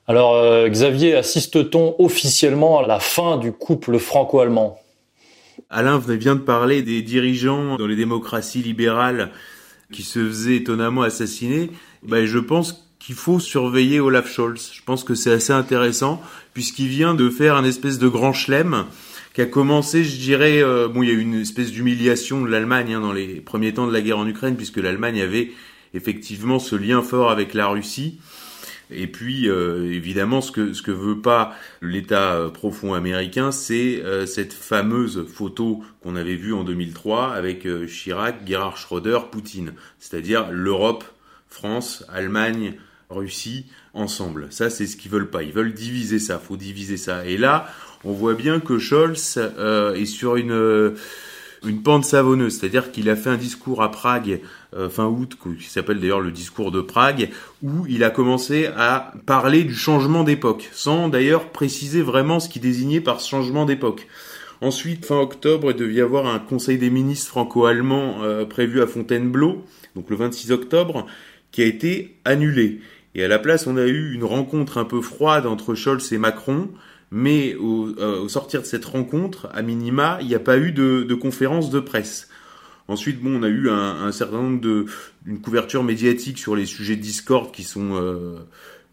Alors 0.06 0.68
Xavier, 0.68 1.16
assiste-t-on 1.16 1.96
officiellement 1.98 2.78
à 2.78 2.86
la 2.86 3.00
fin 3.00 3.38
du 3.38 3.50
couple 3.50 3.98
franco-allemand? 3.98 4.78
Alain 5.70 5.98
vient 5.98 6.36
de 6.36 6.40
parler 6.40 6.82
des 6.82 7.02
dirigeants 7.02 7.76
dans 7.76 7.86
les 7.86 7.96
démocraties 7.96 8.62
libérales 8.62 9.30
qui 9.92 10.02
se 10.02 10.18
faisaient 10.26 10.56
étonnamment 10.56 11.02
assassiner. 11.02 11.70
Ben, 12.02 12.26
je 12.26 12.38
pense 12.38 12.86
qu'il 12.98 13.14
faut 13.14 13.38
surveiller 13.38 14.00
Olaf 14.00 14.30
Scholz. 14.30 14.70
Je 14.72 14.82
pense 14.84 15.04
que 15.04 15.14
c'est 15.14 15.30
assez 15.30 15.52
intéressant 15.52 16.22
puisqu'il 16.54 16.88
vient 16.88 17.14
de 17.14 17.30
faire 17.30 17.56
un 17.56 17.64
espèce 17.64 17.98
de 17.98 18.08
grand 18.08 18.32
chelem 18.32 18.86
qui 19.34 19.42
a 19.42 19.46
commencé, 19.46 20.02
je 20.02 20.16
dirais, 20.16 20.62
euh, 20.62 20.88
bon, 20.88 21.02
il 21.02 21.08
y 21.08 21.12
a 21.12 21.14
eu 21.14 21.20
une 21.20 21.34
espèce 21.34 21.70
d'humiliation 21.70 22.40
de 22.40 22.48
l'Allemagne 22.48 22.94
hein, 22.94 23.00
dans 23.00 23.12
les 23.12 23.40
premiers 23.40 23.74
temps 23.74 23.86
de 23.86 23.92
la 23.92 24.00
guerre 24.00 24.18
en 24.18 24.26
Ukraine 24.26 24.56
puisque 24.56 24.78
l'Allemagne 24.78 25.20
avait 25.20 25.52
effectivement 25.94 26.58
ce 26.58 26.74
lien 26.74 27.02
fort 27.02 27.30
avec 27.30 27.54
la 27.54 27.68
Russie. 27.68 28.18
Et 28.90 29.06
puis, 29.06 29.48
euh, 29.48 29.92
évidemment, 29.92 30.40
ce 30.40 30.52
que 30.52 30.72
ce 30.72 30.82
que 30.82 30.92
veut 30.92 31.20
pas 31.20 31.54
l'État 31.82 32.34
euh, 32.34 32.50
profond 32.50 32.94
américain, 32.94 33.50
c'est 33.50 34.02
euh, 34.04 34.26
cette 34.26 34.52
fameuse 34.52 35.26
photo 35.26 35.82
qu'on 36.02 36.14
avait 36.14 36.36
vue 36.36 36.54
en 36.54 36.62
2003 36.62 37.32
avec 37.32 37.66
Chirac, 37.88 38.46
Gerhard 38.46 38.76
Schröder, 38.76 39.18
Poutine, 39.30 39.72
c'est-à-dire 39.98 40.50
l'Europe, 40.50 41.04
France, 41.48 42.04
Allemagne, 42.12 42.74
Russie 43.10 43.66
ensemble. 43.92 44.48
Ça, 44.50 44.70
c'est 44.70 44.86
ce 44.86 44.96
qu'ils 44.96 45.10
veulent 45.10 45.30
pas. 45.30 45.42
Ils 45.42 45.52
veulent 45.52 45.74
diviser 45.74 46.18
ça. 46.18 46.38
Faut 46.38 46.56
diviser 46.56 46.96
ça. 46.96 47.26
Et 47.26 47.36
là, 47.36 47.68
on 48.04 48.12
voit 48.12 48.34
bien 48.34 48.60
que 48.60 48.78
Scholz 48.78 49.38
est 49.38 50.06
sur 50.06 50.36
une 50.36 50.94
une 51.66 51.82
pente 51.82 52.04
savonneuse, 52.04 52.58
c'est-à-dire 52.58 52.92
qu'il 52.92 53.10
a 53.10 53.16
fait 53.16 53.30
un 53.30 53.36
discours 53.36 53.82
à 53.82 53.90
Prague 53.90 54.40
euh, 54.65 54.65
fin 54.90 55.06
août, 55.06 55.36
qui 55.58 55.68
s'appelle 55.68 56.00
d'ailleurs 56.00 56.20
le 56.20 56.30
discours 56.30 56.70
de 56.70 56.80
Prague, 56.80 57.30
où 57.62 57.86
il 57.88 58.04
a 58.04 58.10
commencé 58.10 58.66
à 58.76 59.12
parler 59.26 59.64
du 59.64 59.74
changement 59.74 60.24
d'époque, 60.24 60.68
sans 60.72 61.08
d'ailleurs 61.08 61.50
préciser 61.50 62.02
vraiment 62.02 62.40
ce 62.40 62.48
qu'il 62.48 62.62
désignait 62.62 63.00
par 63.00 63.20
changement 63.20 63.64
d'époque. 63.64 64.06
Ensuite, 64.60 65.04
fin 65.04 65.20
octobre, 65.20 65.70
il 65.70 65.76
devait 65.76 65.94
y 65.94 66.00
avoir 66.00 66.26
un 66.26 66.38
conseil 66.38 66.78
des 66.78 66.90
ministres 66.90 67.28
franco-allemand 67.28 68.22
euh, 68.22 68.46
prévu 68.46 68.80
à 68.80 68.86
Fontainebleau, 68.86 69.64
donc 69.94 70.08
le 70.08 70.16
26 70.16 70.50
octobre, 70.52 71.06
qui 71.52 71.62
a 71.62 71.66
été 71.66 72.16
annulé. 72.24 72.80
Et 73.14 73.22
à 73.24 73.28
la 73.28 73.38
place, 73.38 73.66
on 73.66 73.76
a 73.76 73.86
eu 73.86 74.14
une 74.14 74.24
rencontre 74.24 74.78
un 74.78 74.84
peu 74.84 75.00
froide 75.00 75.46
entre 75.46 75.74
Scholz 75.74 76.12
et 76.12 76.18
Macron, 76.18 76.70
mais 77.10 77.54
au, 77.54 77.88
euh, 77.98 78.28
sortir 78.28 78.62
de 78.62 78.66
cette 78.66 78.84
rencontre, 78.84 79.48
à 79.52 79.62
minima, 79.62 80.18
il 80.20 80.26
n'y 80.26 80.34
a 80.34 80.40
pas 80.40 80.58
eu 80.58 80.72
de, 80.72 81.14
conférence 81.14 81.70
de 81.70 81.80
presse. 81.80 82.28
Ensuite, 82.88 83.20
bon, 83.20 83.40
on 83.40 83.42
a 83.42 83.48
eu 83.48 83.68
un, 83.68 84.12
certain 84.12 84.40
nombre 84.40 84.60
de 84.60 84.86
une 85.26 85.40
couverture 85.40 85.82
médiatique 85.82 86.38
sur 86.38 86.54
les 86.54 86.66
sujets 86.66 86.96
de 86.96 87.02
discorde 87.02 87.50
qui 87.52 87.64
sont, 87.64 87.94
euh, 87.94 88.38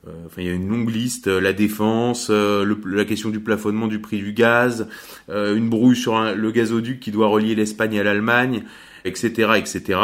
euh, 0.08 0.12
enfin, 0.26 0.42
il 0.42 0.48
y 0.48 0.50
a 0.50 0.54
une 0.54 0.68
longue 0.68 0.90
liste 0.90 1.28
la 1.28 1.54
défense, 1.54 2.28
euh, 2.30 2.76
la 2.86 3.06
question 3.06 3.30
du 3.30 3.40
plafonnement 3.40 3.88
du 3.88 4.00
prix 4.00 4.18
du 4.18 4.34
gaz, 4.34 4.88
euh, 5.30 5.56
une 5.56 5.70
brouille 5.70 5.96
sur 5.96 6.20
le 6.34 6.52
gazoduc 6.52 7.00
qui 7.00 7.12
doit 7.12 7.28
relier 7.28 7.56
l'Espagne 7.56 8.00
à 8.00 8.04
l'Allemagne, 8.04 8.64
etc., 9.06 9.52
etc. 9.58 10.00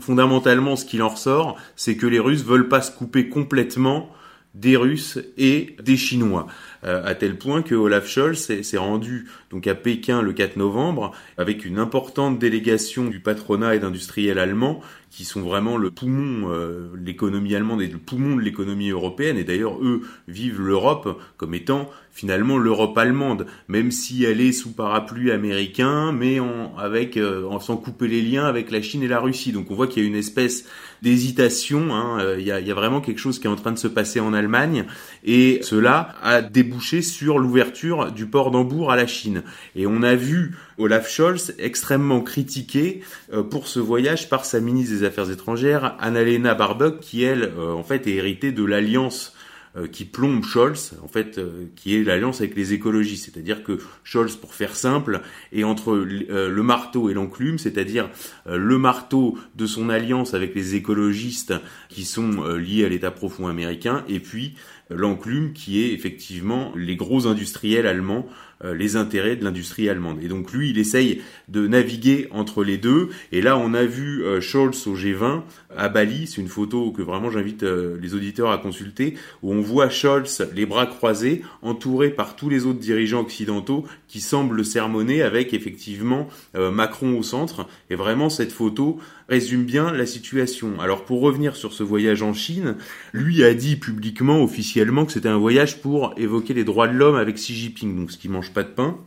Fondamentalement, 0.00 0.76
ce 0.76 0.84
qu'il 0.84 1.02
en 1.02 1.08
ressort, 1.08 1.56
c'est 1.74 1.96
que 1.96 2.06
les 2.06 2.18
Russes 2.18 2.44
veulent 2.44 2.68
pas 2.68 2.82
se 2.82 2.90
couper 2.90 3.28
complètement 3.28 4.10
des 4.54 4.76
Russes 4.76 5.18
et 5.36 5.76
des 5.82 5.96
Chinois. 5.96 6.46
Euh, 6.84 7.02
à 7.04 7.14
tel 7.14 7.36
point 7.36 7.62
que 7.62 7.74
Olaf 7.74 8.08
Scholz 8.08 8.62
s'est 8.62 8.76
rendu 8.76 9.26
donc 9.50 9.66
à 9.66 9.74
Pékin 9.74 10.22
le 10.22 10.32
4 10.32 10.56
novembre 10.56 11.12
avec 11.38 11.64
une 11.64 11.78
importante 11.78 12.38
délégation 12.38 13.06
du 13.06 13.20
patronat 13.20 13.74
et 13.74 13.78
d'industriels 13.78 14.38
allemands 14.38 14.80
qui 15.16 15.24
sont 15.24 15.40
vraiment 15.40 15.78
le 15.78 15.90
poumon, 15.90 16.50
euh, 16.50 16.90
l'économie 17.02 17.54
allemande 17.54 17.80
et 17.80 17.86
le 17.86 17.96
poumon 17.96 18.36
de 18.36 18.42
l'économie 18.42 18.90
européenne. 18.90 19.38
Et 19.38 19.44
d'ailleurs, 19.44 19.82
eux 19.82 20.02
vivent 20.28 20.60
l'Europe 20.60 21.18
comme 21.38 21.54
étant 21.54 21.88
finalement 22.16 22.56
l'Europe 22.56 22.96
allemande, 22.96 23.46
même 23.68 23.90
si 23.90 24.24
elle 24.24 24.40
est 24.40 24.52
sous 24.52 24.72
parapluie 24.72 25.30
américain, 25.30 26.12
mais 26.12 26.40
en, 26.40 26.74
avec 26.76 27.18
euh, 27.18 27.46
en 27.46 27.60
sans 27.60 27.76
couper 27.76 28.08
les 28.08 28.22
liens 28.22 28.44
avec 28.44 28.70
la 28.70 28.80
Chine 28.80 29.02
et 29.02 29.08
la 29.08 29.20
Russie. 29.20 29.52
Donc 29.52 29.70
on 29.70 29.74
voit 29.74 29.86
qu'il 29.86 30.02
y 30.02 30.06
a 30.06 30.08
une 30.08 30.16
espèce 30.16 30.64
d'hésitation. 31.02 31.94
Hein. 31.94 32.18
Euh, 32.20 32.36
il, 32.38 32.46
y 32.46 32.52
a, 32.52 32.60
il 32.60 32.66
y 32.66 32.70
a 32.70 32.74
vraiment 32.74 33.02
quelque 33.02 33.18
chose 33.18 33.38
qui 33.38 33.46
est 33.46 33.50
en 33.50 33.56
train 33.56 33.72
de 33.72 33.78
se 33.78 33.88
passer 33.88 34.20
en 34.20 34.32
Allemagne, 34.32 34.86
et 35.24 35.60
cela 35.62 36.14
a 36.22 36.40
débouché 36.40 37.02
sur 37.02 37.38
l'ouverture 37.38 38.12
du 38.12 38.26
port 38.26 38.50
d'Hambourg 38.50 38.90
à 38.90 38.96
la 38.96 39.06
Chine. 39.06 39.42
Et 39.74 39.86
on 39.86 40.02
a 40.02 40.14
vu 40.14 40.56
Olaf 40.78 41.10
Scholz 41.10 41.54
extrêmement 41.58 42.22
critiqué 42.22 43.00
euh, 43.32 43.42
pour 43.42 43.68
ce 43.68 43.78
voyage 43.78 44.30
par 44.30 44.46
sa 44.46 44.60
ministre 44.60 44.94
des 44.94 45.04
Affaires 45.06 45.30
étrangères, 45.30 45.96
Annalena 46.00 46.54
Baerbock, 46.54 47.00
qui 47.00 47.22
elle, 47.22 47.52
euh, 47.58 47.72
en 47.72 47.82
fait, 47.82 48.06
est 48.06 48.14
héritée 48.14 48.52
de 48.52 48.64
l'alliance 48.64 49.34
euh, 49.76 49.86
qui 49.86 50.04
plombe 50.04 50.44
Scholz, 50.44 50.94
en 51.02 51.08
fait, 51.08 51.40
qui 51.74 51.96
est 51.96 52.04
l'alliance 52.04 52.40
avec 52.40 52.56
les 52.56 52.74
écologistes. 52.74 53.30
C'est-à-dire 53.32 53.62
que 53.62 53.78
Scholz, 54.04 54.36
pour 54.36 54.54
faire 54.54 54.76
simple, 54.76 55.20
est 55.52 55.64
entre 55.64 55.94
le 55.94 56.62
marteau 56.62 57.08
et 57.10 57.14
l'enclume, 57.14 57.58
c'est-à-dire 57.58 58.08
le 58.46 58.78
marteau 58.78 59.38
de 59.54 59.66
son 59.66 59.88
alliance 59.88 60.34
avec 60.34 60.54
les 60.54 60.74
écologistes 60.74 61.54
qui 61.88 62.04
sont 62.04 62.44
liés 62.56 62.84
à 62.84 62.88
l'État 62.88 63.10
profond 63.10 63.48
américain, 63.48 64.02
et 64.08 64.20
puis 64.20 64.54
l'enclume 64.88 65.52
qui 65.52 65.82
est 65.82 65.92
effectivement 65.92 66.72
les 66.76 66.96
gros 66.96 67.26
industriels 67.26 67.86
allemands 67.86 68.26
euh, 68.26 68.45
les 68.62 68.96
intérêts 68.96 69.36
de 69.36 69.44
l'industrie 69.44 69.88
allemande. 69.88 70.22
Et 70.22 70.28
donc 70.28 70.52
lui, 70.52 70.70
il 70.70 70.78
essaye 70.78 71.22
de 71.48 71.66
naviguer 71.66 72.28
entre 72.30 72.64
les 72.64 72.78
deux. 72.78 73.10
Et 73.32 73.40
là, 73.42 73.56
on 73.58 73.74
a 73.74 73.84
vu 73.84 74.24
euh, 74.24 74.40
Scholz 74.40 74.86
au 74.86 74.96
G20 74.96 75.42
à 75.76 75.88
Bali. 75.88 76.26
C'est 76.26 76.40
une 76.40 76.48
photo 76.48 76.90
que 76.90 77.02
vraiment 77.02 77.30
j'invite 77.30 77.62
euh, 77.62 77.98
les 78.00 78.14
auditeurs 78.14 78.50
à 78.50 78.58
consulter, 78.58 79.14
où 79.42 79.52
on 79.52 79.60
voit 79.60 79.88
Scholz 79.88 80.48
les 80.54 80.66
bras 80.66 80.86
croisés, 80.86 81.42
entouré 81.62 82.10
par 82.10 82.36
tous 82.36 82.48
les 82.48 82.66
autres 82.66 82.78
dirigeants 82.78 83.20
occidentaux 83.20 83.84
qui 84.08 84.20
semblent 84.20 84.56
le 84.56 84.64
sermonner 84.64 85.22
avec 85.22 85.52
effectivement 85.54 86.28
Macron 86.54 87.18
au 87.18 87.22
centre. 87.22 87.66
Et 87.90 87.96
vraiment, 87.96 88.30
cette 88.30 88.52
photo 88.52 88.98
résume 89.28 89.64
bien 89.64 89.92
la 89.92 90.06
situation. 90.06 90.80
Alors 90.80 91.04
pour 91.04 91.20
revenir 91.20 91.56
sur 91.56 91.72
ce 91.72 91.82
voyage 91.82 92.22
en 92.22 92.32
Chine, 92.32 92.76
lui 93.12 93.44
a 93.44 93.54
dit 93.54 93.76
publiquement, 93.76 94.42
officiellement, 94.42 95.04
que 95.04 95.12
c'était 95.12 95.28
un 95.28 95.38
voyage 95.38 95.80
pour 95.80 96.14
évoquer 96.16 96.54
les 96.54 96.64
droits 96.64 96.88
de 96.88 96.94
l'homme 96.94 97.16
avec 97.16 97.36
Xi 97.36 97.54
Jinping, 97.54 97.96
donc 97.96 98.10
ce 98.10 98.18
qui 98.18 98.28
mange 98.28 98.52
pas 98.52 98.62
de 98.62 98.68
pain. 98.68 98.98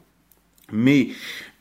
Mais 0.72 1.10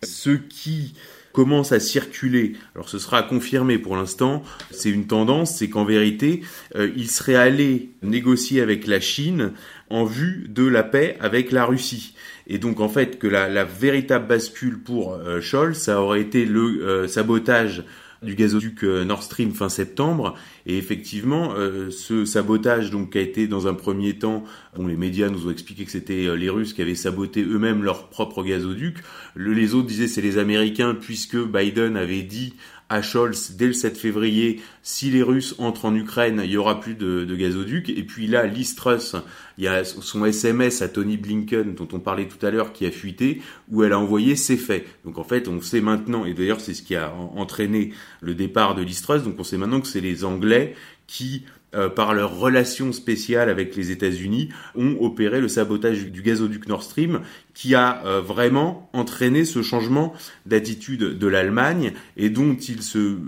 ce 0.02 0.30
qui 0.30 0.94
commence 1.33 1.72
à 1.72 1.81
circuler, 1.81 2.55
alors 2.74 2.89
ce 2.89 2.99
sera 2.99 3.22
confirmé 3.22 3.79
pour 3.79 3.97
l'instant, 3.97 4.43
c'est 4.70 4.91
une 4.91 5.07
tendance, 5.07 5.57
c'est 5.57 5.68
qu'en 5.68 5.85
vérité, 5.85 6.43
euh, 6.74 6.91
il 6.97 7.11
serait 7.11 7.35
allé 7.35 7.91
négocier 8.03 8.61
avec 8.61 8.87
la 8.87 9.01
Chine 9.01 9.53
en 9.91 10.05
vue 10.05 10.47
de 10.49 10.66
la 10.66 10.83
paix 10.83 11.16
avec 11.20 11.53
la 11.53 11.64
Russie. 11.64 12.14
Et 12.47 12.59
donc 12.59 12.81
en 12.81 12.89
fait 12.89 13.18
que 13.18 13.26
la, 13.26 13.64
véritable 13.64 14.26
bascule 14.26 14.79
pour 14.79 15.14
euh, 15.14 15.41
Scholz, 15.41 15.76
ça 15.76 16.01
aurait 16.01 16.22
été 16.22 16.45
le 16.45 16.83
euh, 16.83 17.09
sabotage 17.09 17.85
du 18.23 18.35
gazoduc 18.35 18.83
Nord 18.83 19.23
Stream 19.23 19.53
fin 19.53 19.69
septembre 19.69 20.35
Et 20.66 20.77
effectivement, 20.77 21.55
euh, 21.57 21.91
ce 21.91 22.25
sabotage 22.25 22.91
donc 22.91 23.16
a 23.16 23.21
été 23.21 23.47
dans 23.47 23.66
un 23.66 23.75
premier 23.75 24.19
temps, 24.19 24.45
bon, 24.77 24.87
les 24.87 24.97
médias 24.97 25.29
nous 25.29 25.47
ont 25.47 25.51
expliqué 25.51 25.85
que 25.85 25.91
c'était 25.91 26.27
euh, 26.27 26.35
les 26.35 26.51
Russes 26.51 26.73
qui 26.73 26.83
avaient 26.83 26.95
saboté 26.95 27.43
eux-mêmes 27.43 27.83
leur 27.83 28.09
propre 28.09 28.43
gazoduc. 28.43 28.99
Le, 29.35 29.53
les 29.53 29.74
autres 29.74 29.86
disaient 29.86 30.09
c'est 30.09 30.23
les 30.23 30.39
Américains 30.39 30.95
puisque 30.95 31.36
Biden 31.36 31.97
avait 31.97 32.23
dit 32.23 32.55
à 32.89 33.02
Scholz 33.02 33.52
dès 33.56 33.66
le 33.66 33.73
7 33.73 33.98
février, 33.98 34.60
si 34.82 35.10
les 35.10 35.23
Russes 35.23 35.55
entrent 35.59 35.85
en 35.85 35.94
Ukraine, 35.94 36.40
il 36.44 36.51
y 36.51 36.56
aura 36.56 36.81
plus 36.81 36.94
de, 36.94 37.24
gazoduc. 37.36 37.90
Et 37.90 38.02
puis 38.02 38.27
là, 38.27 38.47
Liz 38.47 38.74
Truss, 38.74 39.16
il 39.59 39.65
y 39.65 39.69
a 39.69 39.85
son 39.85 40.24
SMS 40.24 40.81
à 40.82 40.89
Tony 40.89 41.16
Blinken, 41.16 41.74
dont 41.74 41.89
on 41.93 42.01
parlait 42.01 42.28
tout 42.28 42.44
à 42.44 42.51
l'heure, 42.51 42.73
qui 42.73 42.86
a 42.86 42.90
fuité, 42.90 43.43
où 43.70 43.82
elle 43.82 43.93
a 43.93 43.98
envoyé 43.98 44.36
ses 44.36 44.56
faits. 44.56 44.86
Donc 45.05 45.19
en 45.19 45.24
fait, 45.24 45.48
on 45.48 45.60
sait 45.60 45.81
maintenant, 45.81 46.24
et 46.24 46.35
d'ailleurs 46.35 46.60
c'est 46.60 46.74
ce 46.74 46.82
qui 46.82 46.97
a 46.97 47.12
entraîné 47.12 47.93
le 48.20 48.35
départ 48.35 48.74
de 48.74 48.82
Liz 48.82 49.02
Truss, 49.02 49.23
donc 49.23 49.35
on 49.39 49.44
sait 49.44 49.59
maintenant 49.59 49.81
que 49.81 49.89
c'est 49.89 50.01
les 50.01 50.24
Anglais 50.24 50.74
qui 51.06 51.44
euh, 51.74 51.90
par 51.90 52.15
leur 52.15 52.39
relation 52.39 52.94
spéciale 52.94 53.51
avec 53.51 53.77
les 53.77 53.90
États-Unis, 53.90 54.48
ont 54.74 54.97
opéré 55.01 55.39
le 55.39 55.48
sabotage 55.48 56.06
du 56.06 56.23
gazoduc 56.23 56.66
Nord 56.66 56.82
Stream, 56.82 57.20
qui 57.59 57.74
a 57.74 58.06
euh, 58.06 58.20
vraiment 58.20 58.89
entraîné 58.93 59.44
ce 59.44 59.62
changement 59.62 60.14
d'attitude 60.47 61.18
de 61.18 61.26
l'Allemagne 61.26 61.93
et 62.16 62.30
dont 62.30 62.55
il 62.55 62.85
se, 62.85 62.98
euh, 62.98 63.18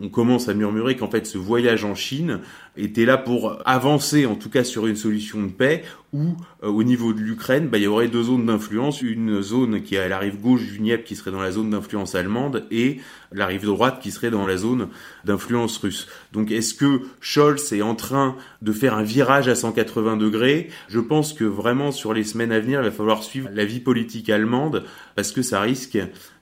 on 0.00 0.08
commence 0.08 0.48
à 0.48 0.54
murmurer 0.54 0.96
qu'en 0.96 1.10
fait 1.10 1.26
ce 1.26 1.36
voyage 1.36 1.84
en 1.84 1.94
Chine 1.94 2.40
était 2.78 3.04
là 3.04 3.18
pour 3.18 3.58
avancer 3.66 4.24
en 4.24 4.34
tout 4.34 4.48
cas 4.48 4.64
sur 4.64 4.86
une 4.86 4.96
solution 4.96 5.42
de 5.42 5.50
paix 5.50 5.84
où 6.14 6.36
au 6.62 6.82
niveau 6.82 7.12
de 7.12 7.20
l'Ukraine, 7.20 7.68
bah, 7.68 7.76
il 7.76 7.84
y 7.84 7.86
aurait 7.86 8.08
deux 8.08 8.24
zones 8.24 8.46
d'influence, 8.46 9.02
une 9.02 9.42
zone 9.42 9.82
qui 9.82 9.96
est 9.96 9.98
à 9.98 10.08
la 10.08 10.18
rive 10.18 10.40
gauche 10.40 10.64
du 10.64 10.78
Dniepr 10.78 11.04
qui 11.04 11.14
serait 11.14 11.30
dans 11.30 11.42
la 11.42 11.50
zone 11.52 11.70
d'influence 11.70 12.14
allemande 12.14 12.64
et 12.70 13.00
la 13.32 13.46
rive 13.46 13.66
droite 13.66 14.00
qui 14.00 14.10
serait 14.10 14.30
dans 14.30 14.46
la 14.46 14.56
zone 14.56 14.88
d'influence 15.24 15.76
russe. 15.76 16.08
Donc 16.32 16.50
est-ce 16.50 16.72
que 16.72 17.02
Scholz 17.20 17.72
est 17.72 17.82
en 17.82 17.94
train 17.94 18.36
de 18.62 18.72
faire 18.72 18.94
un 18.94 19.02
virage 19.02 19.48
à 19.48 19.54
180 19.54 20.16
degrés? 20.16 20.70
Je 20.88 21.00
pense 21.00 21.34
que 21.34 21.44
vraiment 21.44 21.92
sur 21.92 22.14
les 22.14 22.24
semaines 22.24 22.52
à 22.52 22.60
venir, 22.60 22.80
il 22.80 22.84
va 22.84 22.90
falloir 22.90 23.22
suivre 23.22 23.50
la 23.52 23.65
vie 23.66 23.80
politique 23.80 24.30
allemande 24.30 24.84
parce 25.14 25.32
que 25.32 25.42
ça 25.42 25.60
risque, 25.60 25.98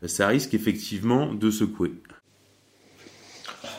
ça 0.07 0.29
risque 0.29 0.55
effectivement 0.55 1.33
de 1.33 1.51
secouer. 1.51 1.93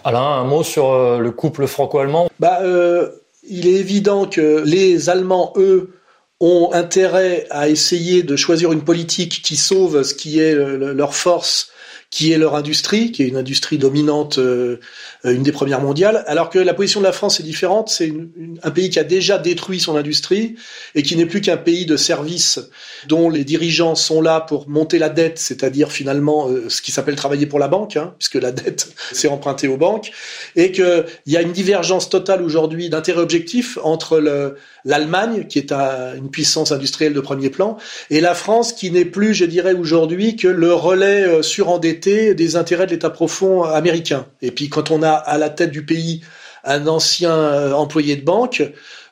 Alain, 0.03 0.19
un 0.19 0.43
mot 0.43 0.63
sur 0.63 0.91
euh, 0.91 1.19
le 1.19 1.31
couple 1.31 1.65
franco-allemand? 1.67 2.29
Bah, 2.39 2.59
euh, 2.61 3.09
Il 3.47 3.67
est 3.67 3.75
évident 3.75 4.25
que 4.25 4.63
les 4.65 5.09
Allemands, 5.09 5.53
eux, 5.57 5.93
ont 6.39 6.71
intérêt 6.73 7.47
à 7.49 7.69
essayer 7.69 8.21
de 8.21 8.35
choisir 8.35 8.71
une 8.71 8.83
politique 8.83 9.41
qui 9.41 9.55
sauve 9.55 10.03
ce 10.03 10.13
qui 10.13 10.39
est 10.39 10.53
leur 10.53 11.15
force 11.15 11.71
qui 12.11 12.31
est 12.31 12.37
leur 12.37 12.55
industrie, 12.55 13.11
qui 13.11 13.23
est 13.23 13.27
une 13.27 13.37
industrie 13.37 13.77
dominante, 13.77 14.37
euh, 14.37 14.77
une 15.23 15.43
des 15.43 15.51
premières 15.51 15.81
mondiales, 15.81 16.23
alors 16.27 16.49
que 16.49 16.59
la 16.59 16.73
position 16.73 16.99
de 16.99 17.05
la 17.05 17.11
France 17.11 17.39
est 17.39 17.43
différente. 17.43 17.89
C'est 17.89 18.13
un 18.63 18.71
pays 18.71 18.89
qui 18.89 18.99
a 18.99 19.03
déjà 19.03 19.37
détruit 19.37 19.79
son 19.79 19.95
industrie 19.95 20.55
et 20.93 21.03
qui 21.03 21.15
n'est 21.15 21.25
plus 21.25 21.41
qu'un 21.41 21.57
pays 21.57 21.85
de 21.85 21.97
services 21.97 22.59
dont 23.07 23.29
les 23.29 23.43
dirigeants 23.43 23.95
sont 23.95 24.21
là 24.21 24.39
pour 24.39 24.69
monter 24.69 24.99
la 24.99 25.09
dette, 25.09 25.39
c'est-à-dire 25.39 25.91
finalement 25.91 26.47
euh, 26.47 26.69
ce 26.69 26.81
qui 26.81 26.91
s'appelle 26.91 27.15
travailler 27.15 27.45
pour 27.45 27.59
la 27.59 27.67
banque, 27.67 27.97
hein, 27.97 28.13
puisque 28.17 28.35
la 28.35 28.51
dette 28.51 28.93
c'est 29.11 29.27
emprunter 29.27 29.67
aux 29.67 29.77
banques, 29.77 30.11
et 30.55 30.71
qu'il 30.71 31.05
y 31.27 31.37
a 31.37 31.41
une 31.41 31.51
divergence 31.51 32.09
totale 32.09 32.41
aujourd'hui 32.41 32.89
d'intérêt 32.89 33.21
objectif 33.21 33.77
entre 33.83 34.55
l'Allemagne, 34.85 35.45
qui 35.47 35.59
est 35.59 35.71
une 35.71 36.29
puissance 36.29 36.71
industrielle 36.71 37.13
de 37.13 37.19
premier 37.19 37.49
plan, 37.49 37.77
et 38.09 38.21
la 38.21 38.35
France, 38.35 38.73
qui 38.73 38.91
n'est 38.91 39.05
plus, 39.05 39.33
je 39.33 39.45
dirais 39.45 39.73
aujourd'hui, 39.73 40.35
que 40.35 40.47
le 40.47 40.73
relais 40.73 41.23
euh, 41.23 41.41
des 41.99 42.55
intérêts 42.55 42.85
de 42.85 42.91
l'État 42.91 43.09
profond 43.09 43.63
américain. 43.63 44.25
Et 44.41 44.51
puis 44.51 44.69
quand 44.69 44.91
on 44.91 45.03
a 45.03 45.11
à 45.11 45.37
la 45.37 45.49
tête 45.49 45.71
du 45.71 45.85
pays 45.85 46.21
un 46.63 46.87
ancien 46.87 47.31
euh, 47.31 47.73
employé 47.73 48.15
de 48.15 48.23
banque, 48.23 48.63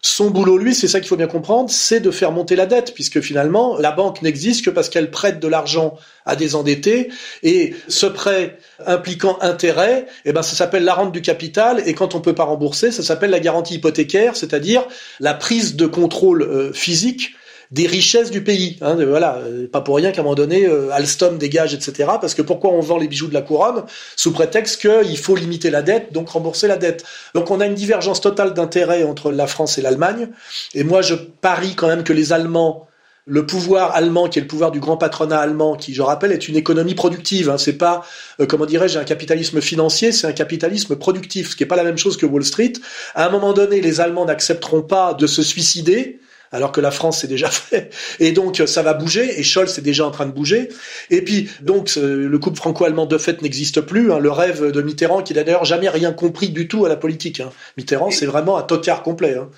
son 0.05 0.29
boulot, 0.31 0.57
lui, 0.57 0.75
c'est 0.75 0.89
ça 0.89 0.99
qu'il 0.99 1.07
faut 1.07 1.15
bien 1.15 1.27
comprendre, 1.27 1.69
c'est 1.69 2.01
de 2.01 2.11
faire 2.11 2.33
monter 2.33 2.57
la 2.57 2.65
dette, 2.65 2.93
puisque 2.93 3.21
finalement, 3.21 3.77
la 3.77 3.91
banque 3.91 4.21
n'existe 4.21 4.65
que 4.65 4.69
parce 4.69 4.89
qu'elle 4.89 5.09
prête 5.09 5.39
de 5.39 5.47
l'argent 5.47 5.97
à 6.25 6.35
des 6.35 6.55
endettés, 6.55 7.09
et 7.41 7.73
ce 7.87 8.05
prêt 8.05 8.57
impliquant 8.85 9.37
intérêt, 9.39 10.07
eh 10.25 10.33
ben, 10.33 10.41
ça 10.41 10.57
s'appelle 10.57 10.83
la 10.83 10.93
rente 10.93 11.13
du 11.13 11.21
capital, 11.21 11.81
et 11.85 11.93
quand 11.93 12.15
on 12.15 12.19
peut 12.19 12.35
pas 12.35 12.43
rembourser, 12.43 12.91
ça 12.91 13.01
s'appelle 13.01 13.29
la 13.29 13.39
garantie 13.39 13.75
hypothécaire, 13.75 14.35
c'est-à-dire 14.35 14.85
la 15.21 15.33
prise 15.33 15.77
de 15.77 15.85
contrôle 15.85 16.41
euh, 16.41 16.73
physique 16.73 17.35
des 17.73 17.87
richesses 17.87 18.29
du 18.29 18.43
pays. 18.43 18.77
Hein, 18.81 18.95
voilà, 19.03 19.37
euh, 19.37 19.67
pas 19.67 19.81
pour 19.81 19.95
rien 19.95 20.11
qu'à 20.11 20.21
un 20.21 20.23
moment 20.23 20.35
donné, 20.35 20.67
euh, 20.67 20.91
Alstom 20.91 21.39
dégage, 21.39 21.73
etc. 21.73 22.07
Parce 22.21 22.35
que 22.35 22.43
pourquoi 22.43 22.71
on 22.71 22.81
vend 22.81 22.99
les 22.99 23.07
bijoux 23.07 23.27
de 23.27 23.33
la 23.33 23.41
couronne 23.41 23.83
sous 24.15 24.31
prétexte 24.31 24.79
qu'il 24.79 25.17
faut 25.17 25.35
limiter 25.35 25.71
la 25.71 25.81
dette, 25.81 26.13
donc 26.13 26.29
rembourser 26.29 26.67
la 26.67 26.77
dette. 26.77 27.03
Donc 27.33 27.49
on 27.49 27.59
a 27.59 27.65
une 27.65 27.73
divergence 27.73 28.21
totale 28.21 28.53
d'intérêts 28.53 29.03
entre 29.03 29.31
la 29.31 29.47
France 29.47 29.79
et 29.79 29.81
l'Allemagne. 29.81 30.29
Et 30.75 30.83
moi, 30.83 31.01
je 31.01 31.15
parie 31.15 31.73
quand 31.73 31.87
même 31.87 32.03
que 32.03 32.13
les 32.13 32.31
Allemands 32.31 32.87
le 33.25 33.45
pouvoir 33.45 33.95
allemand, 33.95 34.27
qui 34.27 34.39
est 34.39 34.41
le 34.41 34.49
pouvoir 34.49 34.69
du 34.69 34.81
grand 34.81 34.97
patronat 34.97 35.39
allemand, 35.39 35.77
qui, 35.77 35.93
je 35.93 36.01
rappelle, 36.01 36.33
est 36.33 36.49
une 36.49 36.57
économie 36.57 36.93
productive. 36.93 37.49
Hein, 37.49 37.57
c'est 37.57 37.77
pas, 37.77 38.05
euh, 38.41 38.45
comment 38.45 38.65
dirais-je, 38.65 38.99
un 38.99 39.05
capitalisme 39.05 39.61
financier, 39.61 40.11
c'est 40.11 40.27
un 40.27 40.33
capitalisme 40.33 40.97
productif, 40.97 41.51
ce 41.51 41.55
qui 41.55 41.63
est 41.63 41.67
pas 41.67 41.77
la 41.77 41.85
même 41.85 41.97
chose 41.97 42.17
que 42.17 42.25
Wall 42.25 42.43
Street. 42.43 42.73
À 43.15 43.25
un 43.25 43.29
moment 43.29 43.53
donné, 43.53 43.79
les 43.79 44.01
Allemands 44.01 44.25
n'accepteront 44.25 44.81
pas 44.81 45.13
de 45.13 45.25
se 45.25 45.41
suicider 45.41 46.19
alors 46.53 46.71
que 46.71 46.79
la 46.79 46.91
France 46.91 47.19
c'est 47.21 47.27
déjà 47.27 47.49
fait. 47.49 47.93
Et 48.19 48.31
donc 48.31 48.61
ça 48.65 48.81
va 48.81 48.93
bouger, 48.93 49.39
et 49.39 49.43
Scholz 49.43 49.77
est 49.77 49.81
déjà 49.81 50.05
en 50.05 50.11
train 50.11 50.25
de 50.25 50.31
bouger. 50.31 50.69
Et 51.09 51.21
puis 51.21 51.49
donc 51.61 51.95
le 51.95 52.37
couple 52.37 52.57
franco-allemand 52.57 53.05
de 53.05 53.17
fait 53.17 53.41
n'existe 53.41 53.81
plus. 53.81 54.11
Hein. 54.11 54.19
le 54.19 54.31
rêve 54.31 54.71
de 54.71 54.81
Mitterrand, 54.81 55.21
qui 55.21 55.33
n'a 55.33 55.43
d'ailleurs 55.43 55.65
jamais 55.65 55.89
rien 55.89 56.13
compris 56.13 56.49
du 56.49 56.67
tout 56.67 56.85
à 56.85 56.89
la 56.89 56.95
politique. 56.95 57.39
Hein. 57.39 57.49
Mitterrand, 57.77 58.11
c'est 58.11 58.25
vraiment 58.25 58.57
un 58.57 58.63
tocard 58.63 59.03
complet. 59.03 59.35
Hein. 59.35 59.49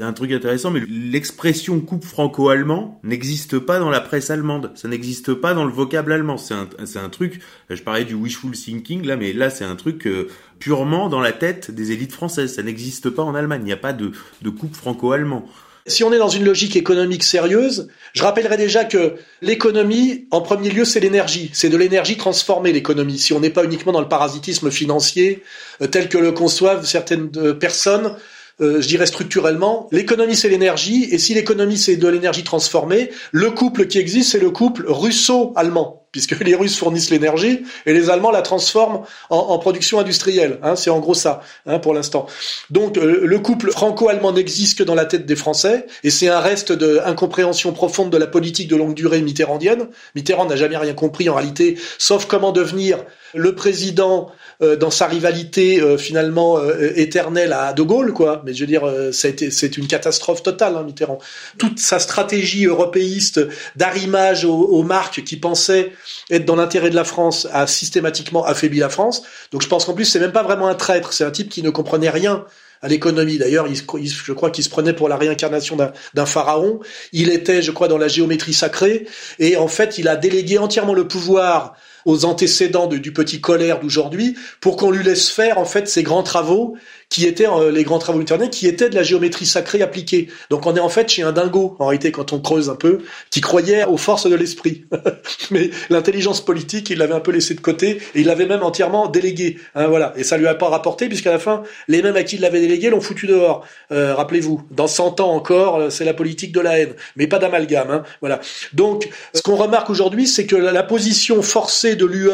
Un 0.00 0.12
truc 0.12 0.32
intéressant, 0.32 0.72
mais 0.72 0.80
l'expression 0.88 1.78
couple 1.80 2.06
franco-allemand 2.06 3.00
n'existe 3.04 3.60
pas 3.60 3.78
dans 3.78 3.90
la 3.90 4.00
presse 4.00 4.28
allemande. 4.28 4.72
Ça 4.74 4.88
n'existe 4.88 5.34
pas 5.34 5.54
dans 5.54 5.64
le 5.64 5.70
vocable 5.70 6.12
allemand. 6.12 6.36
C'est 6.36 6.54
un, 6.54 6.68
c'est 6.84 6.98
un 6.98 7.08
truc, 7.08 7.40
je 7.70 7.80
parlais 7.80 8.04
du 8.04 8.14
wishful 8.14 8.50
thinking, 8.50 9.06
là, 9.06 9.16
mais 9.16 9.32
là, 9.32 9.50
c'est 9.50 9.64
un 9.64 9.76
truc 9.76 10.08
euh, 10.08 10.28
purement 10.58 11.08
dans 11.08 11.20
la 11.20 11.30
tête 11.30 11.70
des 11.70 11.92
élites 11.92 12.12
françaises. 12.12 12.56
Ça 12.56 12.64
n'existe 12.64 13.08
pas 13.08 13.22
en 13.22 13.36
Allemagne. 13.36 13.60
Il 13.62 13.66
n'y 13.66 13.72
a 13.72 13.76
pas 13.76 13.92
de, 13.92 14.10
de 14.42 14.50
couple 14.50 14.74
franco-allemand. 14.74 15.46
Si 15.86 16.02
on 16.02 16.12
est 16.14 16.18
dans 16.18 16.30
une 16.30 16.44
logique 16.44 16.76
économique 16.76 17.22
sérieuse, 17.22 17.88
je 18.14 18.22
rappellerai 18.22 18.56
déjà 18.56 18.84
que 18.84 19.16
l'économie, 19.42 20.26
en 20.30 20.40
premier 20.40 20.70
lieu, 20.70 20.86
c'est 20.86 21.00
l'énergie. 21.00 21.50
C'est 21.52 21.68
de 21.68 21.76
l'énergie 21.76 22.16
transformée, 22.16 22.72
l'économie. 22.72 23.18
Si 23.18 23.34
on 23.34 23.40
n'est 23.40 23.50
pas 23.50 23.64
uniquement 23.64 23.92
dans 23.92 24.00
le 24.00 24.08
parasitisme 24.08 24.70
financier 24.70 25.42
euh, 25.82 25.86
tel 25.86 26.08
que 26.08 26.16
le 26.16 26.32
conçoivent 26.32 26.86
certaines 26.86 27.30
euh, 27.36 27.52
personnes, 27.52 28.16
euh, 28.62 28.80
je 28.80 28.88
dirais 28.88 29.04
structurellement, 29.04 29.88
l'économie 29.92 30.36
c'est 30.36 30.48
l'énergie, 30.48 31.08
et 31.10 31.18
si 31.18 31.34
l'économie 31.34 31.76
c'est 31.76 31.96
de 31.96 32.08
l'énergie 32.08 32.44
transformée, 32.44 33.10
le 33.32 33.50
couple 33.50 33.86
qui 33.86 33.98
existe 33.98 34.32
c'est 34.32 34.38
le 34.38 34.50
couple 34.50 34.84
russo-allemand 34.86 36.03
puisque 36.14 36.38
les 36.38 36.54
Russes 36.54 36.78
fournissent 36.78 37.10
l'énergie 37.10 37.64
et 37.86 37.92
les 37.92 38.08
Allemands 38.08 38.30
la 38.30 38.40
transforment 38.40 39.00
en, 39.30 39.58
production 39.58 39.98
industrielle. 39.98 40.60
Hein, 40.62 40.76
c'est 40.76 40.90
en 40.90 41.00
gros 41.00 41.12
ça 41.12 41.42
hein, 41.66 41.80
pour 41.80 41.92
l'instant. 41.92 42.26
Donc 42.70 42.98
euh, 42.98 43.22
le 43.24 43.38
couple 43.40 43.72
franco-allemand 43.72 44.30
n'existe 44.30 44.78
que 44.78 44.84
dans 44.84 44.94
la 44.94 45.06
tête 45.06 45.26
des 45.26 45.34
Français 45.34 45.88
et 46.04 46.10
c'est 46.10 46.28
un 46.28 46.38
reste 46.38 46.70
d'incompréhension 46.70 47.72
profonde 47.72 48.10
de 48.10 48.16
la 48.16 48.28
politique 48.28 48.68
de 48.68 48.76
longue 48.76 48.94
durée 48.94 49.22
mitterrandienne. 49.22 49.88
Mitterrand 50.14 50.46
n'a 50.46 50.54
jamais 50.54 50.76
rien 50.76 50.94
compris 50.94 51.28
en 51.28 51.34
réalité, 51.34 51.76
sauf 51.98 52.26
comment 52.26 52.52
devenir 52.52 52.98
le 53.34 53.56
président 53.56 54.30
euh, 54.64 54.76
dans 54.76 54.90
sa 54.90 55.06
rivalité 55.06 55.80
euh, 55.80 55.96
finalement 55.96 56.58
éternelle 56.96 57.52
à 57.52 57.72
De 57.72 57.82
Gaulle, 57.82 58.12
quoi. 58.12 58.42
Mais 58.44 58.54
je 58.54 58.60
veux 58.60 58.66
dire, 58.66 58.82
c'est 59.12 59.76
une 59.76 59.86
catastrophe 59.86 60.42
totale, 60.42 60.76
hein, 60.76 60.82
Mitterrand. 60.82 61.18
Toute 61.58 61.78
sa 61.78 61.98
stratégie 61.98 62.66
européiste 62.66 63.40
d'arrimage 63.76 64.44
aux, 64.44 64.54
aux 64.54 64.82
marques 64.82 65.22
qui 65.24 65.36
pensaient 65.36 65.92
être 66.30 66.44
dans 66.44 66.56
l'intérêt 66.56 66.90
de 66.90 66.96
la 66.96 67.04
France 67.04 67.46
a 67.52 67.66
systématiquement 67.66 68.44
affaibli 68.44 68.78
la 68.78 68.88
France. 68.88 69.22
Donc 69.52 69.62
je 69.62 69.68
pense 69.68 69.84
qu'en 69.84 69.94
plus 69.94 70.04
c'est 70.04 70.20
même 70.20 70.32
pas 70.32 70.42
vraiment 70.42 70.68
un 70.68 70.74
traître, 70.74 71.12
c'est 71.12 71.24
un 71.24 71.30
type 71.30 71.48
qui 71.48 71.62
ne 71.62 71.70
comprenait 71.70 72.10
rien 72.10 72.44
à 72.84 72.88
l'économie. 72.88 73.38
D'ailleurs, 73.38 73.66
je 73.72 74.32
crois 74.32 74.50
qu'il 74.50 74.62
se 74.62 74.68
prenait 74.68 74.92
pour 74.92 75.08
la 75.08 75.16
réincarnation 75.16 75.76
d'un 76.14 76.26
pharaon. 76.26 76.80
Il 77.12 77.30
était, 77.30 77.62
je 77.62 77.70
crois, 77.70 77.88
dans 77.88 77.96
la 77.96 78.08
géométrie 78.08 78.52
sacrée. 78.52 79.06
Et 79.38 79.56
en 79.56 79.68
fait, 79.68 79.96
il 79.96 80.06
a 80.06 80.16
délégué 80.16 80.58
entièrement 80.58 80.92
le 80.92 81.08
pouvoir 81.08 81.76
aux 82.04 82.24
antécédents 82.24 82.86
du 82.86 83.12
petit 83.12 83.40
colère 83.40 83.80
d'aujourd'hui 83.80 84.36
pour 84.60 84.76
qu'on 84.76 84.90
lui 84.90 85.04
laisse 85.04 85.30
faire 85.30 85.58
en 85.58 85.64
fait 85.64 85.88
ses 85.88 86.02
grands 86.02 86.22
travaux 86.22 86.76
qui 87.14 87.26
étaient 87.26 87.46
euh, 87.46 87.70
les 87.70 87.84
grands 87.84 88.00
travaux 88.00 88.18
luthériens, 88.18 88.48
qui 88.48 88.66
étaient 88.66 88.88
de 88.88 88.96
la 88.96 89.04
géométrie 89.04 89.46
sacrée 89.46 89.80
appliquée. 89.82 90.26
Donc 90.50 90.66
on 90.66 90.74
est 90.74 90.80
en 90.80 90.88
fait 90.88 91.08
chez 91.08 91.22
un 91.22 91.30
dingo, 91.30 91.76
en 91.78 91.86
réalité, 91.86 92.10
quand 92.10 92.32
on 92.32 92.40
creuse 92.40 92.68
un 92.68 92.74
peu, 92.74 93.02
qui 93.30 93.40
croyait 93.40 93.84
aux 93.84 93.96
forces 93.96 94.28
de 94.28 94.34
l'esprit. 94.34 94.86
Mais 95.52 95.70
l'intelligence 95.90 96.44
politique, 96.44 96.90
il 96.90 96.98
l'avait 96.98 97.14
un 97.14 97.20
peu 97.20 97.30
laissé 97.30 97.54
de 97.54 97.60
côté, 97.60 98.00
et 98.16 98.22
il 98.22 98.26
l'avait 98.26 98.46
même 98.46 98.64
entièrement 98.64 99.06
délégué. 99.06 99.58
Hein, 99.76 99.86
voilà. 99.86 100.12
Et 100.16 100.24
ça 100.24 100.36
lui 100.36 100.48
a 100.48 100.56
pas 100.56 100.68
rapporté, 100.68 101.06
puisqu'à 101.06 101.30
la 101.30 101.38
fin, 101.38 101.62
les 101.86 102.02
mêmes 102.02 102.16
à 102.16 102.24
qui 102.24 102.34
il 102.34 102.40
l'avait 102.40 102.60
délégué 102.60 102.90
l'ont 102.90 103.00
foutu 103.00 103.28
dehors. 103.28 103.64
Euh, 103.92 104.12
rappelez-vous, 104.16 104.62
dans 104.72 104.88
100 104.88 105.20
ans 105.20 105.30
encore, 105.30 105.76
euh, 105.76 105.90
c'est 105.90 106.04
la 106.04 106.14
politique 106.14 106.50
de 106.50 106.58
la 106.58 106.80
haine, 106.80 106.94
mais 107.14 107.28
pas 107.28 107.38
d'amalgame. 107.38 107.92
Hein, 107.92 108.02
voilà. 108.22 108.40
Donc, 108.72 109.08
ce 109.32 109.40
qu'on 109.40 109.54
remarque 109.54 109.88
aujourd'hui, 109.88 110.26
c'est 110.26 110.46
que 110.46 110.56
la 110.56 110.82
position 110.82 111.42
forcée 111.42 111.94
de 111.94 112.06
l'UE 112.06 112.30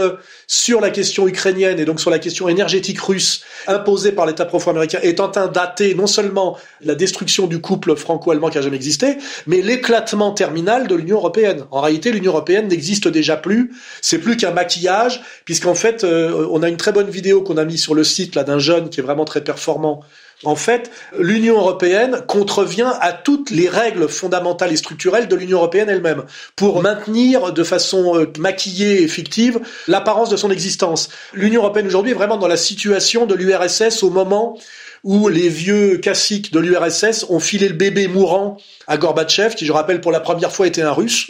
sur 0.47 0.81
la 0.81 0.89
question 0.89 1.29
ukrainienne 1.29 1.79
et 1.79 1.85
donc 1.85 2.01
sur 2.01 2.11
la 2.11 2.19
question 2.19 2.49
énergétique 2.49 2.99
russe 2.99 3.43
imposée 3.67 4.13
par 4.13 4.25
l'État 4.25 4.47
profond 4.47 4.70
américain 4.71 4.99
est 5.03 5.21
en 5.21 5.29
train 5.29 5.49
dater 5.49 5.95
non 5.95 6.07
seulement 6.07 6.57
la 6.83 6.95
destruction 6.95 7.47
du 7.47 7.61
couple 7.61 7.97
franco-allemand 7.97 8.51
qui 8.51 8.59
a 8.59 8.63
jamais 8.63 8.77
existé, 8.77 9.17
mais 9.47 9.63
l'éclatement 9.63 10.33
terminal 10.33 10.87
de 10.87 10.95
l'Union 10.95 11.17
européenne. 11.17 11.65
En 11.71 11.81
réalité, 11.81 12.13
l'Union 12.13 12.33
européenne 12.33 12.69
n'existe 12.69 13.09
déjà 13.09 13.37
plus. 13.37 13.73
C'est 14.03 14.19
plus 14.19 14.37
qu'un 14.37 14.53
maquillage, 14.53 15.23
puisqu'en 15.45 15.75
fait, 15.75 16.05
euh, 16.05 16.47
on 16.51 16.63
a 16.63 16.69
une 16.69 16.77
très 16.77 16.93
bonne 16.93 17.11
vidéo 17.11 17.43
qu'on 17.43 17.57
a 17.57 17.65
mise 17.65 17.83
sur 17.83 17.95
le 17.95 18.05
site 18.05 18.35
là 18.35 18.45
d'un 18.45 18.59
jeune 18.59 18.91
qui 18.91 19.01
est 19.01 19.03
vraiment 19.03 19.25
très 19.25 19.43
performant 19.43 20.01
en 20.45 20.57
fait, 20.57 20.91
l'Union 21.19 21.59
européenne 21.59 22.23
contrevient 22.27 22.93
à 23.01 23.13
toutes 23.13 23.51
les 23.51 23.69
règles 23.69 24.09
fondamentales 24.09 24.73
et 24.73 24.77
structurelles 24.77 25.29
de 25.29 25.37
l'Union 25.37 25.59
européenne 25.59 25.91
elle-même 25.91 26.25
pour 26.57 26.81
maintenir 26.83 27.53
de 27.53 27.63
façon 27.63 28.17
euh, 28.17 28.27
maquillée 28.39 29.03
et 29.03 29.09
fictive 29.09 29.61
l'apparence 29.87 30.31
de 30.31 30.37
son 30.37 30.51
existence. 30.51 31.11
L'Union 31.35 31.61
européenne 31.61 31.87
aujourd'hui 31.87 32.13
est 32.13 32.15
vraiment 32.15 32.39
dans 32.39 32.49
la 32.49 32.57
situation 32.57 33.27
de 33.27 33.35
l'URSS 33.35 34.03
au 34.03 34.09
moment 34.09 34.57
où 35.05 35.29
les 35.29 35.49
vieux 35.49 35.99
classiques 35.99 36.53
de 36.53 36.61
l'URSS 36.61 37.27
ont 37.29 37.41
filé 37.41 37.69
le 37.69 37.75
bébé 37.75 38.09
mourant 38.09 38.59
à 38.87 38.97
Gorbatchev, 38.97 39.55
qui 39.55 39.67
je 39.67 39.73
rappelle 39.73 40.01
pour 40.01 40.13
la 40.13 40.21
première 40.21 40.53
fois 40.53 40.67
était 40.67 40.83
un 40.83 40.93
russe, 40.93 41.29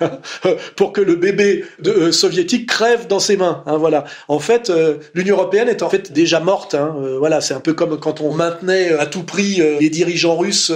pour 0.76 0.92
que 0.92 1.00
le 1.00 1.16
bébé 1.16 1.64
euh, 1.86 2.12
soviétique 2.12 2.68
crève 2.68 3.06
dans 3.06 3.18
ses 3.18 3.36
mains. 3.36 3.62
Hein, 3.66 3.78
voilà. 3.78 4.04
En 4.28 4.38
fait, 4.38 4.70
euh, 4.70 4.98
l'Union 5.14 5.36
européenne 5.36 5.68
est 5.68 5.82
en 5.82 5.88
fait 5.88 6.12
déjà 6.12 6.40
morte. 6.40 6.74
Hein, 6.74 6.96
euh, 7.00 7.18
voilà, 7.18 7.40
c'est 7.40 7.54
un 7.54 7.60
peu 7.60 7.72
comme 7.72 7.98
quand 7.98 8.20
on 8.20 8.34
maintenait 8.34 8.92
à 8.92 9.06
tout 9.06 9.22
prix 9.22 9.62
les 9.80 9.90
dirigeants 9.90 10.36
russes 10.36 10.72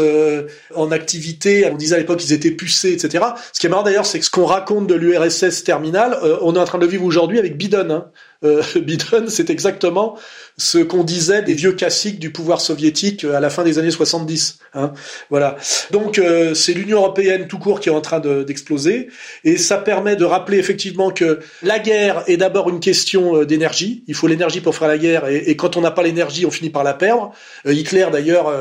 en 0.75 0.91
activité. 0.91 1.69
On 1.71 1.77
disait 1.77 1.97
à 1.97 1.99
l'époque 1.99 2.19
qu'ils 2.19 2.33
étaient 2.33 2.51
pucés, 2.51 2.93
etc. 2.93 3.25
Ce 3.53 3.61
qui 3.61 3.67
est 3.67 3.71
marrant 3.71 3.83
d'ailleurs, 3.83 4.07
c'est 4.07 4.19
que 4.19 4.25
ce 4.25 4.31
qu'on 4.31 4.47
raconte 4.47 4.87
de 4.87 4.95
l'URSS 4.95 5.65
terminale, 5.65 6.19
on 6.41 6.55
est 6.57 6.59
en 6.59 6.65
train 6.65 6.79
de 6.79 6.87
vivre 6.87 7.05
aujourd'hui 7.05 7.39
avec 7.39 7.57
Biden. 7.57 7.91
Hein. 7.91 8.07
Biden, 8.77 9.29
c'est 9.29 9.51
exactement 9.51 10.19
ce 10.59 10.79
qu'on 10.79 11.05
disait 11.05 11.43
des 11.43 11.55
vieux 11.55 11.73
classiques 11.73 12.19
du 12.19 12.31
pouvoir 12.31 12.61
soviétique 12.61 13.25
à 13.25 13.41
la 13.41 13.51
fin 13.51 13.65
des 13.65 13.79
années 13.79 13.91
70. 13.91 14.59
Hein. 14.75 14.93
Voilà. 15.31 15.57
Donc 15.91 16.19
euh, 16.19 16.55
c'est 16.55 16.75
l'Union 16.75 16.99
européenne 16.99 17.49
tout 17.49 17.59
court 17.59 17.81
qui 17.81 17.89
est 17.89 17.93
en 17.93 18.01
train 18.01 18.21
d'exploser 18.21 19.09
et 19.45 19.57
ça 19.57 19.79
permet 19.79 20.17
de 20.17 20.25
rappeler 20.25 20.59
effectivement 20.59 21.11
que 21.11 21.41
la 21.63 21.79
guerre 21.79 22.23
est 22.27 22.37
d'abord 22.37 22.69
une 22.69 22.81
question 22.81 23.37
euh, 23.37 23.47
d'énergie. 23.47 24.05
Il 24.07 24.15
faut 24.15 24.27
l'énergie 24.27 24.61
pour 24.61 24.75
faire 24.75 24.89
la 24.89 24.99
guerre 24.99 25.27
et, 25.29 25.57
quand 25.57 25.77
on 25.77 25.81
n'a 25.81 25.91
pas 25.91 26.03
l'énergie, 26.03 26.45
on 26.47 26.51
finit 26.51 26.71
par 26.71 26.85
la 26.85 26.95
perdre. 26.95 27.33
Euh, 27.67 27.73
Hitler 27.73 28.07
d'ailleurs 28.13 28.53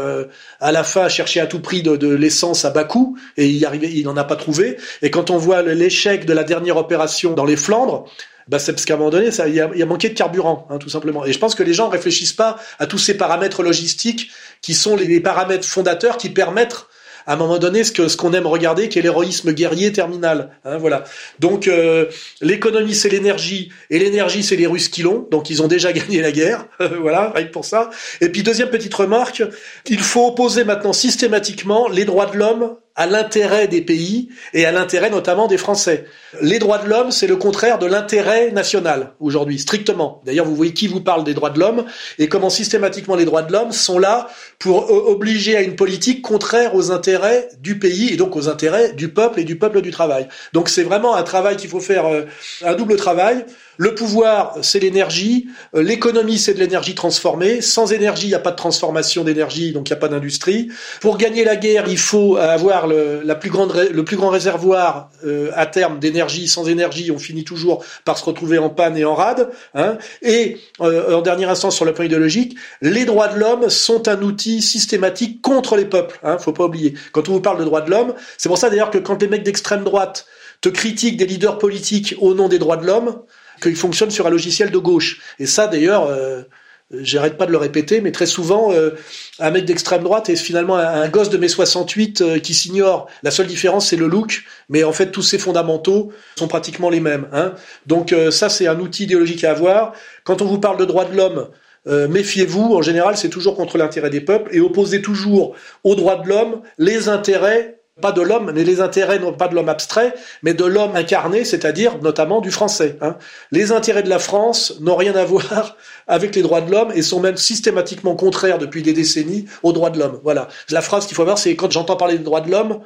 à 0.59 0.71
la 0.71 0.83
fin 0.83 1.03
a 1.03 1.09
cherché 1.09 1.39
à 1.39 1.47
tout 1.47 1.59
prix 1.59 1.83
de, 1.83 1.95
de 1.95 2.07
l'essence 2.07 2.65
à 2.65 2.69
bas 2.69 2.83
coût 2.83 3.17
et 3.37 3.47
il 3.47 3.61
il 3.83 4.05
n'en 4.05 4.17
a 4.17 4.23
pas 4.23 4.35
trouvé. 4.35 4.77
Et 5.01 5.11
quand 5.11 5.29
on 5.29 5.37
voit 5.37 5.61
l'échec 5.61 6.25
de 6.25 6.33
la 6.33 6.43
dernière 6.43 6.77
opération 6.77 7.33
dans 7.33 7.45
les 7.45 7.55
Flandres, 7.55 8.05
bah 8.47 8.59
c'est 8.59 8.73
parce 8.73 8.85
qu'à 8.85 8.95
un 8.95 8.97
moment 8.97 9.09
donné, 9.09 9.29
il 9.47 9.53
y 9.55 9.61
a, 9.61 9.85
manqué 9.85 10.09
de 10.09 10.13
carburant, 10.13 10.67
hein, 10.69 10.77
tout 10.77 10.89
simplement. 10.89 11.25
Et 11.25 11.33
je 11.33 11.39
pense 11.39 11.55
que 11.55 11.63
les 11.63 11.73
gens 11.73 11.89
réfléchissent 11.89 12.33
pas 12.33 12.57
à 12.79 12.87
tous 12.87 12.97
ces 12.97 13.15
paramètres 13.15 13.63
logistiques 13.63 14.31
qui 14.61 14.73
sont 14.73 14.95
les, 14.95 15.19
paramètres 15.19 15.67
fondateurs 15.67 16.17
qui 16.17 16.29
permettent 16.29 16.85
à 17.27 17.33
un 17.33 17.35
moment 17.35 17.59
donné 17.59 17.83
ce 17.83 17.91
que 17.91 18.07
ce 18.07 18.17
qu'on 18.17 18.33
aime 18.33 18.47
regarder, 18.47 18.89
qui 18.89 18.97
est 18.97 19.01
l'héroïsme 19.03 19.51
guerrier 19.51 19.91
terminal. 19.91 20.49
Hein, 20.65 20.77
voilà. 20.77 21.03
Donc 21.39 21.67
euh, 21.67 22.07
l'économie 22.41 22.95
c'est 22.95 23.09
l'énergie 23.09 23.71
et 23.91 23.99
l'énergie 23.99 24.41
c'est 24.41 24.55
les 24.55 24.65
Russes 24.65 24.89
qui 24.89 25.03
l'ont. 25.03 25.27
Donc 25.29 25.49
ils 25.51 25.61
ont 25.61 25.67
déjà 25.67 25.93
gagné 25.93 26.21
la 26.21 26.31
guerre. 26.31 26.65
voilà, 26.99 27.31
rien 27.35 27.45
pour 27.45 27.65
ça. 27.65 27.91
Et 28.21 28.29
puis 28.29 28.41
deuxième 28.41 28.69
petite 28.69 28.93
remarque, 28.93 29.43
il 29.87 29.99
faut 29.99 30.27
opposer 30.27 30.63
maintenant 30.63 30.93
systématiquement 30.93 31.87
les 31.87 32.05
droits 32.05 32.25
de 32.25 32.37
l'homme 32.37 32.75
à 33.01 33.07
l'intérêt 33.07 33.67
des 33.67 33.81
pays 33.81 34.29
et 34.53 34.63
à 34.67 34.71
l'intérêt 34.71 35.09
notamment 35.09 35.47
des 35.47 35.57
Français. 35.57 36.05
Les 36.39 36.59
droits 36.59 36.77
de 36.77 36.87
l'homme, 36.87 37.09
c'est 37.09 37.25
le 37.25 37.35
contraire 37.35 37.79
de 37.79 37.87
l'intérêt 37.87 38.51
national 38.51 39.13
aujourd'hui, 39.19 39.57
strictement. 39.57 40.21
D'ailleurs, 40.23 40.45
vous 40.45 40.55
voyez 40.55 40.73
qui 40.73 40.87
vous 40.87 41.01
parle 41.01 41.23
des 41.23 41.33
droits 41.33 41.49
de 41.49 41.59
l'homme 41.59 41.85
et 42.19 42.29
comment 42.29 42.51
systématiquement 42.51 43.15
les 43.15 43.25
droits 43.25 43.41
de 43.41 43.51
l'homme 43.51 43.71
sont 43.71 43.97
là 43.97 44.27
pour 44.59 44.91
obliger 44.91 45.57
à 45.57 45.61
une 45.63 45.75
politique 45.75 46.21
contraire 46.21 46.75
aux 46.75 46.91
intérêts 46.91 47.49
du 47.59 47.79
pays 47.79 48.13
et 48.13 48.17
donc 48.17 48.35
aux 48.35 48.47
intérêts 48.47 48.93
du 48.93 49.09
peuple 49.09 49.39
et 49.39 49.45
du 49.45 49.57
peuple 49.57 49.81
du 49.81 49.89
travail. 49.89 50.27
Donc 50.53 50.69
c'est 50.69 50.83
vraiment 50.83 51.15
un 51.15 51.23
travail 51.23 51.57
qu'il 51.57 51.71
faut 51.71 51.79
faire, 51.79 52.05
euh, 52.05 52.25
un 52.63 52.75
double 52.75 52.97
travail. 52.97 53.45
Le 53.81 53.95
pouvoir, 53.95 54.59
c'est 54.61 54.77
l'énergie. 54.77 55.47
Euh, 55.73 55.81
l'économie, 55.81 56.37
c'est 56.37 56.53
de 56.53 56.59
l'énergie 56.59 56.93
transformée. 56.93 57.61
Sans 57.61 57.91
énergie, 57.91 58.27
il 58.27 58.29
n'y 58.29 58.35
a 58.35 58.39
pas 58.39 58.51
de 58.51 58.55
transformation 58.55 59.23
d'énergie, 59.23 59.71
donc 59.71 59.89
il 59.89 59.91
n'y 59.91 59.97
a 59.97 59.99
pas 59.99 60.07
d'industrie. 60.07 60.67
Pour 60.99 61.17
gagner 61.17 61.43
la 61.43 61.55
guerre, 61.55 61.85
il 61.87 61.97
faut 61.97 62.37
avoir 62.37 62.85
le, 62.85 63.23
la 63.23 63.33
plus 63.33 63.49
grande, 63.49 63.73
le 63.91 64.05
plus 64.05 64.17
grand 64.17 64.29
réservoir 64.29 65.09
euh, 65.25 65.49
à 65.55 65.65
terme 65.65 65.97
d'énergie. 65.97 66.47
Sans 66.47 66.69
énergie, 66.69 67.09
on 67.09 67.17
finit 67.17 67.43
toujours 67.43 67.83
par 68.05 68.19
se 68.19 68.23
retrouver 68.23 68.59
en 68.59 68.69
panne 68.69 68.95
et 68.97 69.03
en 69.03 69.15
rade. 69.15 69.49
Hein. 69.73 69.97
Et 70.21 70.59
euh, 70.81 71.15
en 71.15 71.21
dernière 71.23 71.49
instance, 71.49 71.75
sur 71.75 71.85
le 71.85 71.93
plan 71.95 72.03
idéologique, 72.03 72.55
les 72.83 73.05
droits 73.05 73.29
de 73.29 73.39
l'homme 73.39 73.67
sont 73.71 74.07
un 74.07 74.21
outil 74.21 74.61
systématique 74.61 75.41
contre 75.41 75.75
les 75.75 75.85
peuples. 75.85 76.19
Hein, 76.21 76.37
faut 76.37 76.53
pas 76.53 76.65
oublier. 76.65 76.93
Quand 77.13 77.29
on 77.29 77.31
vous 77.31 77.41
parle 77.41 77.57
de 77.57 77.63
droits 77.63 77.81
de 77.81 77.89
l'homme, 77.89 78.13
c'est 78.37 78.47
pour 78.47 78.59
ça 78.59 78.69
d'ailleurs 78.69 78.91
que 78.91 78.99
quand 78.99 79.19
les 79.19 79.27
mecs 79.27 79.41
d'extrême 79.41 79.83
droite 79.83 80.27
te 80.61 80.69
critiquent 80.69 81.17
des 81.17 81.25
leaders 81.25 81.57
politiques 81.57 82.13
au 82.19 82.35
nom 82.35 82.47
des 82.47 82.59
droits 82.59 82.77
de 82.77 82.85
l'homme, 82.85 83.23
qu'il 83.61 83.75
fonctionne 83.75 84.11
sur 84.11 84.27
un 84.27 84.29
logiciel 84.29 84.71
de 84.71 84.77
gauche. 84.77 85.21
Et 85.39 85.45
ça, 85.45 85.67
d'ailleurs, 85.67 86.07
euh, 86.07 86.43
j'arrête 86.91 87.37
pas 87.37 87.45
de 87.45 87.51
le 87.51 87.57
répéter, 87.57 88.01
mais 88.01 88.11
très 88.11 88.25
souvent, 88.25 88.71
euh, 88.73 88.91
un 89.39 89.51
mec 89.51 89.65
d'extrême 89.65 90.03
droite 90.03 90.29
est 90.29 90.35
finalement 90.35 90.75
un, 90.75 91.07
gosse 91.07 91.29
de 91.29 91.37
mai 91.37 91.47
68 91.47 92.21
euh, 92.21 92.39
qui 92.39 92.53
s'ignore. 92.53 93.07
La 93.23 93.31
seule 93.31 93.47
différence, 93.47 93.89
c'est 93.89 93.95
le 93.95 94.07
look, 94.07 94.43
mais 94.69 94.83
en 94.83 94.91
fait, 94.91 95.11
tous 95.11 95.21
ces 95.21 95.37
fondamentaux 95.37 96.11
sont 96.35 96.47
pratiquement 96.47 96.89
les 96.89 96.99
mêmes. 96.99 97.27
Hein. 97.31 97.53
Donc 97.85 98.13
ça, 98.31 98.49
c'est 98.49 98.67
un 98.67 98.79
outil 98.79 99.03
idéologique 99.03 99.43
à 99.43 99.51
avoir. 99.51 99.93
Quand 100.23 100.41
on 100.41 100.45
vous 100.45 100.59
parle 100.59 100.77
de 100.77 100.85
droits 100.85 101.05
de 101.05 101.15
l'homme, 101.15 101.49
méfiez-vous, 101.85 102.75
en 102.75 102.81
général, 102.81 103.17
c'est 103.17 103.29
toujours 103.29 103.55
contre 103.55 103.77
l'intérêt 103.77 104.09
des 104.09 104.21
peuples 104.21 104.55
et 104.55 104.59
opposez 104.59 105.01
toujours 105.01 105.55
aux 105.83 105.95
droits 105.95 106.17
de 106.17 106.27
l'homme 106.27 106.61
les 106.77 107.09
intérêts 107.09 107.80
pas 108.01 108.11
de 108.11 108.21
l'homme, 108.21 108.51
mais 108.53 108.63
les 108.63 108.81
intérêts 108.81 109.19
non 109.19 109.31
pas 109.33 109.47
de 109.47 109.55
l'homme 109.55 109.69
abstrait, 109.69 110.13
mais 110.43 110.53
de 110.53 110.65
l'homme 110.65 110.95
incarné, 110.95 111.45
c'est-à-dire 111.45 111.99
notamment 112.01 112.41
du 112.41 112.51
français. 112.51 112.97
Hein. 113.01 113.15
Les 113.51 113.71
intérêts 113.71 114.03
de 114.03 114.09
la 114.09 114.19
France 114.19 114.75
n'ont 114.81 114.95
rien 114.97 115.15
à 115.15 115.23
voir 115.33 115.77
avec 116.07 116.35
les 116.35 116.41
droits 116.41 116.61
de 116.61 116.71
l'homme 116.71 116.91
et 116.93 117.01
sont 117.01 117.19
même 117.19 117.37
systématiquement 117.37 118.15
contraires 118.15 118.57
depuis 118.57 118.81
des 118.81 118.93
décennies 118.93 119.45
aux 119.63 119.71
droits 119.71 119.89
de 119.89 119.99
l'homme. 119.99 120.19
Voilà. 120.23 120.49
La 120.69 120.81
phrase 120.81 121.05
qu'il 121.05 121.15
faut 121.15 121.21
avoir, 121.21 121.37
c'est 121.37 121.55
quand 121.55 121.71
j'entends 121.71 121.95
parler 121.95 122.17
des 122.17 122.23
droits 122.23 122.41
de 122.41 122.51
l'homme, 122.51 122.81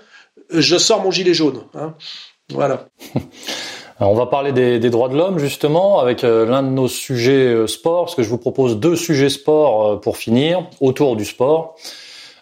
je 0.52 0.78
sors 0.78 1.02
mon 1.02 1.12
gilet 1.12 1.34
jaune. 1.34 1.64
Hein. 1.74 1.96
Voilà. 2.52 2.86
on 4.00 4.14
va 4.14 4.26
parler 4.26 4.52
des, 4.52 4.90
droits 4.90 5.10
de 5.10 5.16
l'homme 5.16 5.40
justement 5.40 6.00
avec 6.00 6.24
euh, 6.24 6.46
l'un 6.46 6.64
de 6.64 6.70
nos 6.70 6.88
sujets 6.88 7.54
euh, 7.54 7.68
sport, 7.68 8.06
parce 8.06 8.16
que 8.16 8.24
je 8.24 8.30
vous 8.30 8.38
propose 8.38 8.78
deux 8.78 8.96
sujets 8.96 9.30
sport 9.30 9.88
euh, 9.88 9.96
pour 9.98 10.18
finir 10.18 10.68
autour 10.82 11.16
du 11.16 11.26
sport. 11.26 11.76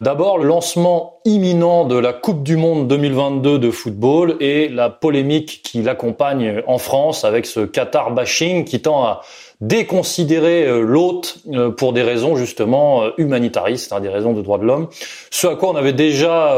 D'abord, 0.03 0.37
le 0.37 0.43
lancement 0.43 1.21
imminent 1.23 1.85
de 1.85 1.95
la 1.95 2.11
Coupe 2.11 2.43
du 2.43 2.57
Monde 2.57 2.89
2022 2.89 3.57
de 3.57 3.71
football 3.71 4.35
et 4.41 4.67
la 4.67 4.89
polémique 4.89 5.61
qui 5.63 5.81
l'accompagne 5.81 6.61
en 6.67 6.77
France 6.77 7.23
avec 7.23 7.45
ce 7.45 7.61
Qatar 7.61 8.11
bashing 8.11 8.65
qui 8.65 8.81
tend 8.81 9.05
à 9.05 9.21
déconsidérer 9.61 10.65
euh, 10.65 10.81
l'hôte 10.81 11.37
euh, 11.53 11.69
pour 11.69 11.93
des 11.93 12.01
raisons 12.01 12.35
justement 12.35 13.03
euh, 13.03 13.09
humanitaristes, 13.17 13.93
hein, 13.93 14.01
des 14.01 14.09
raisons 14.09 14.33
de 14.33 14.41
droits 14.41 14.57
de 14.57 14.65
l'homme. 14.65 14.89
Ce 15.31 15.47
à 15.47 15.55
quoi 15.55 15.69
on 15.69 15.75
avait 15.77 15.93
déjà 15.93 16.53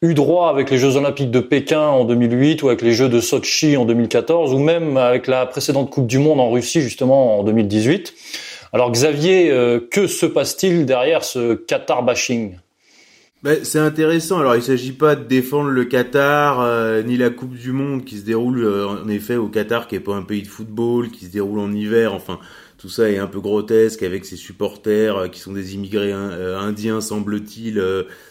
eu 0.00 0.14
droit 0.14 0.48
avec 0.48 0.68
les 0.68 0.78
Jeux 0.78 0.96
Olympiques 0.96 1.30
de 1.30 1.38
Pékin 1.38 1.86
en 1.86 2.04
2008 2.04 2.64
ou 2.64 2.68
avec 2.68 2.82
les 2.82 2.94
Jeux 2.94 3.08
de 3.08 3.20
Sochi 3.20 3.76
en 3.76 3.84
2014 3.84 4.52
ou 4.52 4.58
même 4.58 4.96
avec 4.96 5.28
la 5.28 5.46
précédente 5.46 5.88
Coupe 5.88 6.08
du 6.08 6.18
Monde 6.18 6.40
en 6.40 6.50
Russie 6.50 6.80
justement 6.80 7.38
en 7.38 7.44
2018. 7.44 8.12
Alors 8.72 8.90
Xavier, 8.90 9.52
que 9.90 10.08
se 10.08 10.26
passe-t-il 10.26 10.84
derrière 10.84 11.22
ce 11.22 11.54
Qatar 11.54 12.02
bashing? 12.02 12.56
Ben, 13.42 13.64
c'est 13.64 13.78
intéressant. 13.78 14.38
Alors, 14.38 14.54
il 14.56 14.62
s'agit 14.62 14.92
pas 14.92 15.16
de 15.16 15.24
défendre 15.24 15.70
le 15.70 15.84
Qatar 15.84 16.60
euh, 16.60 17.02
ni 17.02 17.16
la 17.16 17.30
Coupe 17.30 17.54
du 17.54 17.72
Monde 17.72 18.04
qui 18.04 18.18
se 18.18 18.24
déroule 18.24 18.64
euh, 18.64 18.86
en 18.86 19.08
effet 19.08 19.36
au 19.36 19.48
Qatar, 19.48 19.88
qui 19.88 19.96
est 19.96 20.00
pas 20.00 20.14
un 20.14 20.22
pays 20.22 20.42
de 20.42 20.48
football, 20.48 21.10
qui 21.10 21.26
se 21.26 21.30
déroule 21.30 21.58
en 21.58 21.72
hiver. 21.72 22.14
Enfin, 22.14 22.38
tout 22.78 22.88
ça 22.88 23.10
est 23.10 23.18
un 23.18 23.26
peu 23.26 23.40
grotesque 23.40 24.02
avec 24.02 24.24
ses 24.24 24.36
supporters 24.36 25.16
euh, 25.16 25.28
qui 25.28 25.40
sont 25.40 25.52
des 25.52 25.74
immigrés 25.74 26.12
indiens, 26.12 27.00
semble-t-il, 27.00 27.82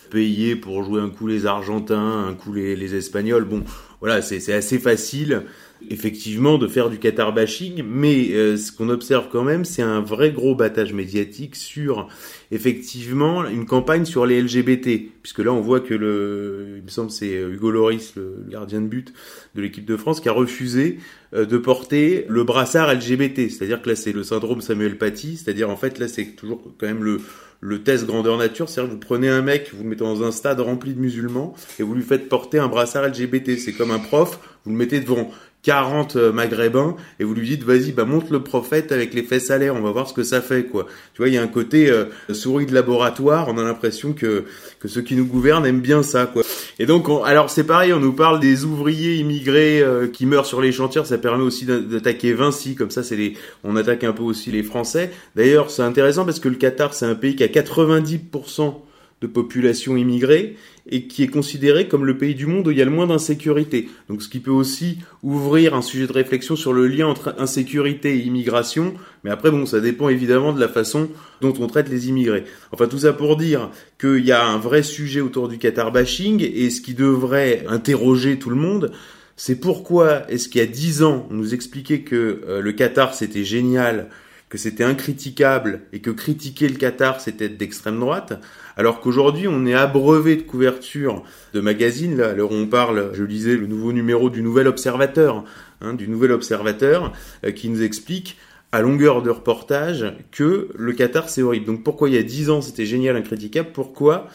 payés 0.10 0.56
pour 0.56 0.84
jouer 0.84 1.02
un 1.02 1.10
coup 1.10 1.28
les 1.28 1.46
Argentins, 1.46 2.26
un 2.28 2.34
coup 2.34 2.54
les, 2.54 2.76
les 2.76 2.96
Espagnols. 2.96 3.46
Bon, 3.46 3.64
voilà, 4.00 4.22
c'est 4.22 4.54
assez 4.54 4.80
facile 4.80 5.44
effectivement 5.90 6.58
de 6.58 6.68
faire 6.68 6.90
du 6.90 6.98
Qatar 6.98 7.34
bashing, 7.34 7.84
mais 7.84 8.32
euh, 8.32 8.58
ce 8.58 8.72
qu'on 8.72 8.90
observe 8.90 9.28
quand 9.32 9.44
même, 9.44 9.66
c'est 9.66 9.82
un 9.82 10.02
vrai 10.02 10.32
gros 10.32 10.56
battage 10.56 10.94
médiatique 10.94 11.56
sur 11.56 12.08
effectivement 12.52 13.45
une 13.45 13.66
campagne 13.66 14.06
sur 14.06 14.26
les 14.26 14.41
LGBT, 14.41 15.02
puisque 15.22 15.40
là 15.40 15.52
on 15.52 15.62
voit 15.62 15.80
que 15.80 15.94
le, 15.94 16.76
il 16.78 16.84
me 16.84 16.90
semble 16.90 17.12
c'est 17.12 17.36
euh, 17.36 17.53
Hugo 17.53 17.72
Loris, 17.72 18.14
le, 18.16 18.45
gardien 18.49 18.82
de 18.82 18.88
but 18.88 19.14
de 19.56 19.62
l'équipe 19.62 19.86
de 19.86 19.98
France, 19.98 20.22
qui 20.22 20.30
a 20.30 20.34
refusé 20.34 20.99
euh, 21.34 21.45
de 21.45 21.58
porter 21.58 22.26
le 22.30 22.44
brassard 22.44 22.94
LGBT, 22.94 23.49
c'est-à-dire 23.49 23.82
que 23.82 23.90
là 23.90 23.95
c'est 23.95 24.14
le 24.14 24.24
syndrome 24.24 24.62
Samuel 24.62 24.98
Paty, 24.98 25.38
c'est-à-dire 25.38 25.70
en 25.70 25.78
fait 25.78 25.99
là 25.99 26.08
c'est 26.08 26.36
toujours 26.36 26.62
quand 26.78 26.88
même 26.88 27.03
le 27.03 27.22
le 27.62 27.84
test 27.84 28.08
grandeur 28.08 28.38
nature, 28.38 28.68
c'est-à-dire 28.68 28.90
que 28.90 28.95
vous 28.95 28.99
prenez 28.99 29.30
un 29.30 29.44
mec, 29.44 29.70
vous 29.74 29.84
le 29.84 29.90
mettez 29.90 30.03
dans 30.03 30.24
un 30.24 30.32
stade 30.32 30.60
rempli 30.60 30.95
de 30.95 30.99
musulmans 30.99 31.53
et 31.80 31.84
vous 31.84 31.94
lui 31.94 32.02
faites 32.02 32.28
porter 32.28 32.58
un 32.58 32.68
brassard 32.68 33.08
LGBT. 33.08 33.58
C'est 33.58 33.74
comme 33.74 33.91
un 33.91 33.99
prof, 33.99 34.40
vous 34.66 34.72
le 34.72 34.78
mettez 34.78 34.99
devant 34.99 35.30
40 35.64 36.16
euh, 36.16 36.32
maghrébins 36.32 36.96
et 37.20 37.24
vous 37.24 37.34
lui 37.34 37.48
dites 37.48 37.64
vas-y 37.64 37.92
bah 37.92 38.06
monte 38.06 38.32
le 38.32 38.42
prophète 38.42 38.92
avec 38.92 39.14
les 39.14 39.22
fesses 39.22 39.52
à 39.52 39.58
l'air 39.58 39.76
on 39.76 39.82
va 39.82 39.92
voir 39.92 40.08
ce 40.08 40.14
que 40.14 40.24
ça 40.24 40.42
fait 40.42 40.66
quoi. 40.66 40.88
Tu 41.14 41.22
vois 41.22 41.28
il 41.28 41.36
y 41.36 41.38
a 41.38 41.42
un 41.42 41.48
côté 41.48 41.90
euh, 41.90 42.06
souris 42.34 42.66
de 42.66 42.74
laboratoire 42.74 43.48
on 43.50 43.58
a 43.58 43.64
l'impression 43.64 44.14
que 44.14 44.46
que 44.80 44.88
ceux 44.88 45.02
qui 45.02 45.16
nous 45.16 45.26
gouvernent 45.26 45.66
aiment 45.66 45.82
bien 45.82 46.02
ça 46.02 46.26
quoi. 46.26 46.44
Et 46.80 46.86
donc 46.86 47.08
alors 47.26 47.50
c'est 47.50 47.64
pareil 47.64 47.94
on 47.94 48.00
nous 48.00 48.14
parle 48.14 48.40
des 48.40 48.66
ouvriers 48.66 49.16
immigrés 49.16 49.82
euh, 49.82 50.08
qui 50.08 50.26
meurent 50.26 50.46
sur 50.48 50.62
les 50.62 50.72
chantiers. 50.72 51.06
Ça 51.06 51.18
permet 51.18 51.44
aussi 51.44 51.66
d'attaquer 51.66 52.34
Vinci 52.34 52.76
comme 52.76 52.92
ça 52.92 53.04
c'est 53.04 53.16
les 53.16 53.38
on 53.64 53.76
attaque 53.76 54.04
un 54.04 54.14
peu 54.14 54.24
aussi 54.24 54.52
les 54.52 54.64
Français. 54.64 55.12
D'ailleurs 55.36 55.70
c'est 55.70 55.84
intéressant 55.84 56.26
parce 56.26 56.40
que 56.40 56.50
le 56.50 56.56
Qatar 56.56 56.94
c'est 56.94 57.06
un 57.06 57.16
pays 57.16 57.36
qui 57.36 57.44
a 57.44 57.48
90% 57.48 58.74
de 59.22 59.28
population 59.28 59.96
immigrée 59.96 60.56
et 60.90 61.08
qui 61.08 61.24
est 61.24 61.28
considéré 61.28 61.88
comme 61.88 62.06
le 62.06 62.18
pays 62.18 62.36
du 62.36 62.45
monde 62.45 62.68
où 62.68 62.72
il 62.72 62.78
y 62.78 62.82
a 62.82 62.86
le 62.86 62.91
moins 62.91 63.08
d'insécurité. 63.08 63.90
Donc 64.10 64.22
ce 64.22 64.30
qui 64.30 64.40
peut 64.40 64.52
aussi 64.52 64.99
ouvrir 65.24 65.76
un 65.76 65.82
sujet 65.82 66.08
de 66.08 66.14
réflexion 66.14 66.56
sur 66.56 66.74
le 66.74 66.88
lien 66.88 67.08
entre 67.08 67.36
insécurité 67.38 68.16
et 68.16 68.26
immigration, 68.26 68.94
mais 69.24 69.32
après 69.32 69.52
bon, 69.52 69.66
ça 69.66 69.80
dépend 69.80 70.10
évidemment 70.10 70.53
de 70.53 70.60
la 70.60 70.68
façon 70.68 71.10
dont 71.41 71.53
on 71.60 71.68
traite 71.68 71.90
les 71.90 72.10
immigrés. 72.10 72.45
Enfin 72.72 72.88
tout 72.88 72.99
ça 72.99 73.14
pour 73.14 73.38
dire 73.38 73.70
qu'il 73.99 74.26
y 74.26 74.32
a 74.32 74.45
un 74.45 74.58
vrai 74.58 74.84
sujet 74.84 75.22
autour 75.22 75.48
du 75.48 75.58
Qatar 75.58 75.91
bashing 75.91 76.41
et 76.41 76.70
ce 76.70 76.82
qui 76.82 76.94
devrait 76.94 77.66
interroger 77.68 78.40
tout 78.40 78.49
le 78.49 78.56
monde, 78.56 78.91
c'est 79.36 79.60
pourquoi 79.60 80.30
est-ce 80.30 80.49
qu'il 80.49 80.62
y 80.62 80.64
a 80.64 80.68
dix 80.68 81.03
ans 81.03 81.28
on 81.32 81.36
nous 81.36 81.53
expliquait 81.53 82.02
que 82.02 82.41
euh, 82.48 82.62
le 82.62 82.72
Qatar 82.74 83.14
c'était 83.14 83.44
génial, 83.44 84.10
que 84.49 84.58
c'était 84.58 84.84
incritiquable 84.84 85.82
et 85.94 85.99
que 85.99 86.12
critiquer 86.12 86.68
le 86.68 86.76
Qatar 86.76 87.22
c'était 87.22 87.49
d'extrême 87.49 87.99
droite, 87.99 88.40
alors 88.77 88.99
qu'aujourd'hui, 88.99 89.48
on 89.48 89.65
est 89.65 89.73
abreuvé 89.73 90.35
de 90.35 90.41
couvertures 90.41 91.23
de 91.53 91.61
magazines. 91.61 92.18
Là, 92.18 92.30
alors 92.30 92.52
on 92.52 92.68
parle, 92.68 93.11
je 93.14 93.23
lisais 93.23 93.56
le 93.56 93.68
nouveau 93.68 93.93
numéro 93.93 94.30
du 94.30 94.41
Nouvel 94.41 94.68
Observateur, 94.68 95.43
hein, 95.81 95.93
du 95.93 96.07
Nouvel 96.07 96.31
Observateur, 96.31 97.11
euh, 97.45 97.52
qui 97.52 97.69
nous 97.69 97.84
explique 97.84 98.38
à 98.72 98.81
longueur 98.81 99.22
de 99.22 99.30
reportage 99.30 100.14
que 100.31 100.69
le 100.76 100.93
Qatar 100.93 101.30
c'est 101.30 101.41
horrible. 101.41 101.65
Donc 101.65 101.84
pourquoi 101.84 102.10
il 102.10 102.15
y 102.15 102.18
a 102.18 102.23
dix 102.23 102.49
ans 102.49 102.61
c'était 102.61 102.85
génial, 102.85 103.18
incritiquable, 103.18 103.69
pourquoi 103.73 104.27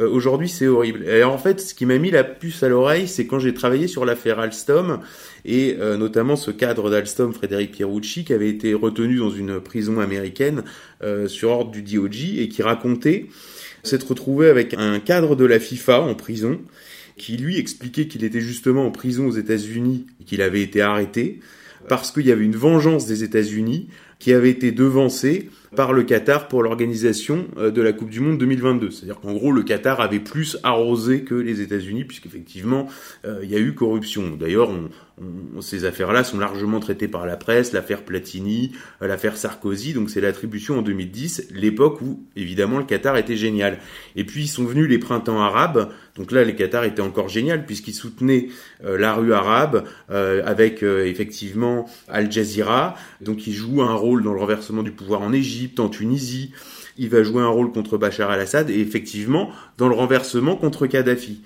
euh, 0.00 0.08
aujourd'hui 0.08 0.48
c'est 0.48 0.66
horrible? 0.66 1.04
Et 1.08 1.22
en 1.22 1.38
fait, 1.38 1.60
ce 1.60 1.74
qui 1.74 1.86
m'a 1.86 1.98
mis 1.98 2.10
la 2.10 2.24
puce 2.24 2.64
à 2.64 2.68
l'oreille, 2.68 3.06
c'est 3.06 3.28
quand 3.28 3.38
j'ai 3.38 3.54
travaillé 3.54 3.86
sur 3.86 4.04
l'affaire 4.04 4.40
Alstom 4.40 4.98
et 5.44 5.76
euh, 5.78 5.96
notamment 5.96 6.34
ce 6.34 6.50
cadre 6.50 6.90
d'Alstom, 6.90 7.32
Frédéric 7.32 7.70
Pierucci, 7.70 8.24
qui 8.24 8.32
avait 8.32 8.48
été 8.48 8.74
retenu 8.74 9.18
dans 9.18 9.30
une 9.30 9.60
prison 9.60 10.00
américaine 10.00 10.64
sur 11.26 11.50
ordre 11.50 11.70
du 11.70 11.82
DOJ 11.82 12.38
et 12.38 12.48
qui 12.48 12.62
racontait 12.62 13.28
s'être 13.84 14.08
retrouvé 14.08 14.48
avec 14.48 14.74
un 14.74 14.98
cadre 15.00 15.36
de 15.36 15.44
la 15.44 15.60
FIFA 15.60 16.00
en 16.00 16.14
prison 16.14 16.60
qui 17.16 17.36
lui 17.36 17.58
expliquait 17.58 18.06
qu'il 18.06 18.24
était 18.24 18.40
justement 18.40 18.86
en 18.86 18.90
prison 18.90 19.26
aux 19.26 19.32
États-Unis 19.32 20.06
et 20.20 20.24
qu'il 20.24 20.42
avait 20.42 20.62
été 20.62 20.80
arrêté 20.80 21.40
parce 21.88 22.10
qu'il 22.10 22.26
y 22.26 22.32
avait 22.32 22.44
une 22.44 22.56
vengeance 22.56 23.06
des 23.06 23.24
États-Unis 23.24 23.88
qui 24.18 24.32
avait 24.32 24.50
été 24.50 24.72
devancée 24.72 25.50
par 25.74 25.92
le 25.92 26.02
Qatar 26.02 26.48
pour 26.48 26.62
l'organisation 26.62 27.46
euh, 27.58 27.70
de 27.70 27.82
la 27.82 27.92
Coupe 27.92 28.10
du 28.10 28.20
Monde 28.20 28.38
2022. 28.38 28.90
C'est-à-dire 28.90 29.20
qu'en 29.20 29.32
gros, 29.32 29.52
le 29.52 29.62
Qatar 29.62 30.00
avait 30.00 30.20
plus 30.20 30.58
arrosé 30.62 31.22
que 31.22 31.34
les 31.34 31.60
États-Unis, 31.60 32.04
puisqu'effectivement, 32.04 32.88
euh, 33.24 33.40
il 33.42 33.50
y 33.50 33.56
a 33.56 33.58
eu 33.58 33.74
corruption. 33.74 34.36
D'ailleurs, 34.38 34.70
ces 35.60 35.84
affaires-là 35.84 36.24
sont 36.24 36.38
largement 36.38 36.80
traitées 36.80 37.08
par 37.08 37.26
la 37.26 37.36
presse, 37.36 37.72
l'affaire 37.72 38.04
Platini, 38.04 38.72
euh, 39.02 39.06
l'affaire 39.06 39.36
Sarkozy, 39.36 39.92
donc 39.92 40.10
c'est 40.10 40.20
l'attribution 40.20 40.78
en 40.78 40.82
2010, 40.82 41.48
l'époque 41.52 42.00
où, 42.02 42.24
évidemment, 42.36 42.78
le 42.78 42.84
Qatar 42.84 43.16
était 43.16 43.36
génial. 43.36 43.78
Et 44.16 44.24
puis, 44.24 44.44
ils 44.44 44.48
sont 44.48 44.64
venus 44.64 44.88
les 44.88 44.98
printemps 44.98 45.40
arabes, 45.40 45.90
donc 46.16 46.30
là, 46.30 46.44
le 46.44 46.52
Qatar 46.52 46.84
était 46.84 47.02
encore 47.02 47.28
génial, 47.28 47.66
puisqu'il 47.66 47.94
soutenait 47.94 48.48
la 48.82 49.14
rue 49.14 49.32
arabe, 49.32 49.84
avec, 50.08 50.84
effectivement, 50.84 51.86
Al 52.08 52.30
Jazeera, 52.30 52.94
donc 53.20 53.48
il 53.48 53.52
joue 53.52 53.82
un 53.82 53.94
rôle 53.94 54.22
dans 54.22 54.32
le 54.32 54.38
renversement 54.38 54.84
du 54.84 54.92
pouvoir 54.92 55.22
en 55.22 55.32
Égypte, 55.32 55.63
en 55.78 55.88
Tunisie. 55.88 56.52
Il 56.96 57.08
va 57.08 57.22
jouer 57.22 57.42
un 57.42 57.48
rôle 57.48 57.72
contre 57.72 57.98
Bachar 57.98 58.30
al-Assad 58.30 58.70
et 58.70 58.80
effectivement 58.80 59.50
dans 59.78 59.88
le 59.88 59.94
renversement 59.94 60.56
contre 60.56 60.86
Kadhafi. 60.86 61.40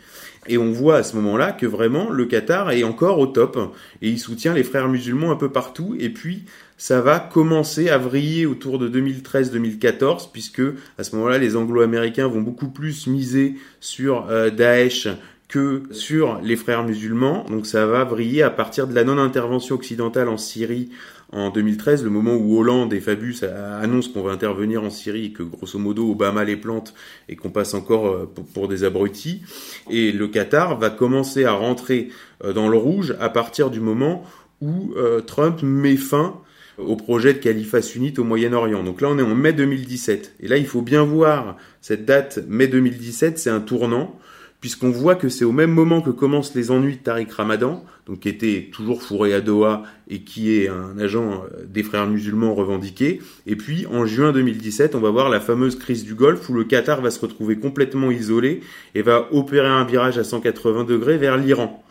Et 0.46 0.56
on 0.56 0.72
voit 0.72 0.96
à 0.96 1.02
ce 1.02 1.16
moment-là 1.16 1.52
que 1.52 1.66
vraiment 1.66 2.10
le 2.10 2.24
Qatar 2.24 2.70
est 2.70 2.84
encore 2.84 3.18
au 3.18 3.26
top 3.26 3.58
et 4.00 4.08
il 4.08 4.18
soutient 4.18 4.54
les 4.54 4.62
frères 4.62 4.88
musulmans 4.88 5.30
un 5.30 5.36
peu 5.36 5.50
partout. 5.50 5.94
Et 5.98 6.08
puis 6.08 6.44
ça 6.78 7.00
va 7.00 7.18
commencer 7.18 7.90
à 7.90 7.98
vriller 7.98 8.46
autour 8.46 8.78
de 8.78 8.88
2013-2014 8.88 10.30
puisque 10.32 10.62
à 10.96 11.04
ce 11.04 11.16
moment-là 11.16 11.38
les 11.38 11.56
Anglo-Américains 11.56 12.28
vont 12.28 12.40
beaucoup 12.40 12.68
plus 12.68 13.06
miser 13.06 13.56
sur 13.80 14.28
euh, 14.30 14.50
Daesh 14.50 15.08
que 15.48 15.82
sur 15.90 16.40
les 16.42 16.56
frères 16.56 16.84
musulmans. 16.84 17.44
Donc 17.48 17.66
ça 17.66 17.86
va 17.86 18.04
vriller 18.04 18.42
à 18.42 18.50
partir 18.50 18.86
de 18.86 18.94
la 18.94 19.04
non-intervention 19.04 19.74
occidentale 19.74 20.28
en 20.28 20.36
Syrie 20.36 20.90
en 21.30 21.50
2013, 21.50 22.04
le 22.04 22.10
moment 22.10 22.34
où 22.34 22.58
Hollande 22.58 22.92
et 22.94 23.00
Fabius 23.00 23.42
annoncent 23.42 24.10
qu'on 24.12 24.22
va 24.22 24.32
intervenir 24.32 24.82
en 24.82 24.90
Syrie 24.90 25.26
et 25.26 25.32
que 25.32 25.42
grosso 25.42 25.78
modo 25.78 26.10
Obama 26.10 26.42
les 26.44 26.56
plante 26.56 26.94
et 27.28 27.36
qu'on 27.36 27.50
passe 27.50 27.74
encore 27.74 28.06
euh, 28.06 28.32
pour 28.54 28.66
des 28.66 28.82
abrutis. 28.84 29.42
Et 29.90 30.10
le 30.10 30.26
Qatar 30.28 30.78
va 30.78 30.88
commencer 30.88 31.44
à 31.44 31.52
rentrer 31.52 32.08
euh, 32.44 32.54
dans 32.54 32.68
le 32.68 32.78
rouge 32.78 33.14
à 33.20 33.28
partir 33.28 33.68
du 33.68 33.80
moment 33.80 34.24
où 34.62 34.94
euh, 34.96 35.20
Trump 35.20 35.62
met 35.62 35.96
fin 35.96 36.40
au 36.78 36.96
projet 36.96 37.34
de 37.34 37.38
califat 37.38 37.82
sunnite 37.82 38.18
au 38.18 38.24
Moyen-Orient. 38.24 38.82
Donc 38.82 39.00
là, 39.00 39.08
on 39.10 39.18
est 39.18 39.22
en 39.22 39.34
mai 39.34 39.52
2017. 39.52 40.36
Et 40.40 40.48
là, 40.48 40.56
il 40.56 40.66
faut 40.66 40.82
bien 40.82 41.02
voir 41.02 41.56
cette 41.82 42.06
date, 42.06 42.38
mai 42.48 42.68
2017, 42.68 43.38
c'est 43.38 43.50
un 43.50 43.60
tournant 43.60 44.18
puisqu'on 44.60 44.90
voit 44.90 45.14
que 45.14 45.28
c'est 45.28 45.44
au 45.44 45.52
même 45.52 45.70
moment 45.70 46.00
que 46.00 46.10
commencent 46.10 46.54
les 46.54 46.70
ennuis 46.70 46.96
de 46.96 47.02
Tariq 47.02 47.30
Ramadan, 47.32 47.84
donc 48.06 48.20
qui 48.20 48.28
était 48.28 48.70
toujours 48.72 49.02
fourré 49.02 49.32
à 49.32 49.40
Doha 49.40 49.84
et 50.08 50.20
qui 50.20 50.52
est 50.52 50.68
un 50.68 50.98
agent 50.98 51.44
euh, 51.44 51.64
des 51.66 51.82
frères 51.82 52.06
musulmans 52.06 52.54
revendiqués. 52.54 53.20
Et 53.46 53.54
puis 53.54 53.86
en 53.86 54.06
juin 54.06 54.32
2017, 54.32 54.94
on 54.94 55.00
va 55.00 55.10
voir 55.10 55.28
la 55.28 55.40
fameuse 55.40 55.78
crise 55.78 56.04
du 56.04 56.14
Golfe 56.14 56.48
où 56.48 56.54
le 56.54 56.64
Qatar 56.64 57.00
va 57.00 57.10
se 57.10 57.20
retrouver 57.20 57.56
complètement 57.58 58.10
isolé 58.10 58.60
et 58.94 59.02
va 59.02 59.28
opérer 59.32 59.68
un 59.68 59.84
virage 59.84 60.18
à 60.18 60.24
180 60.24 60.84
degrés 60.84 61.18
vers 61.18 61.36
l'Iran. 61.36 61.84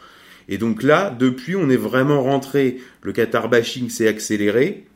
Et 0.50 0.58
donc 0.58 0.84
là, 0.84 1.16
depuis, 1.18 1.56
on 1.56 1.70
est 1.70 1.78
vraiment 1.78 2.24
rentré, 2.24 2.78
le 3.02 3.12
Qatar 3.12 3.50
bashing 3.50 3.90
s'est 3.90 4.08
accéléré, 4.08 4.88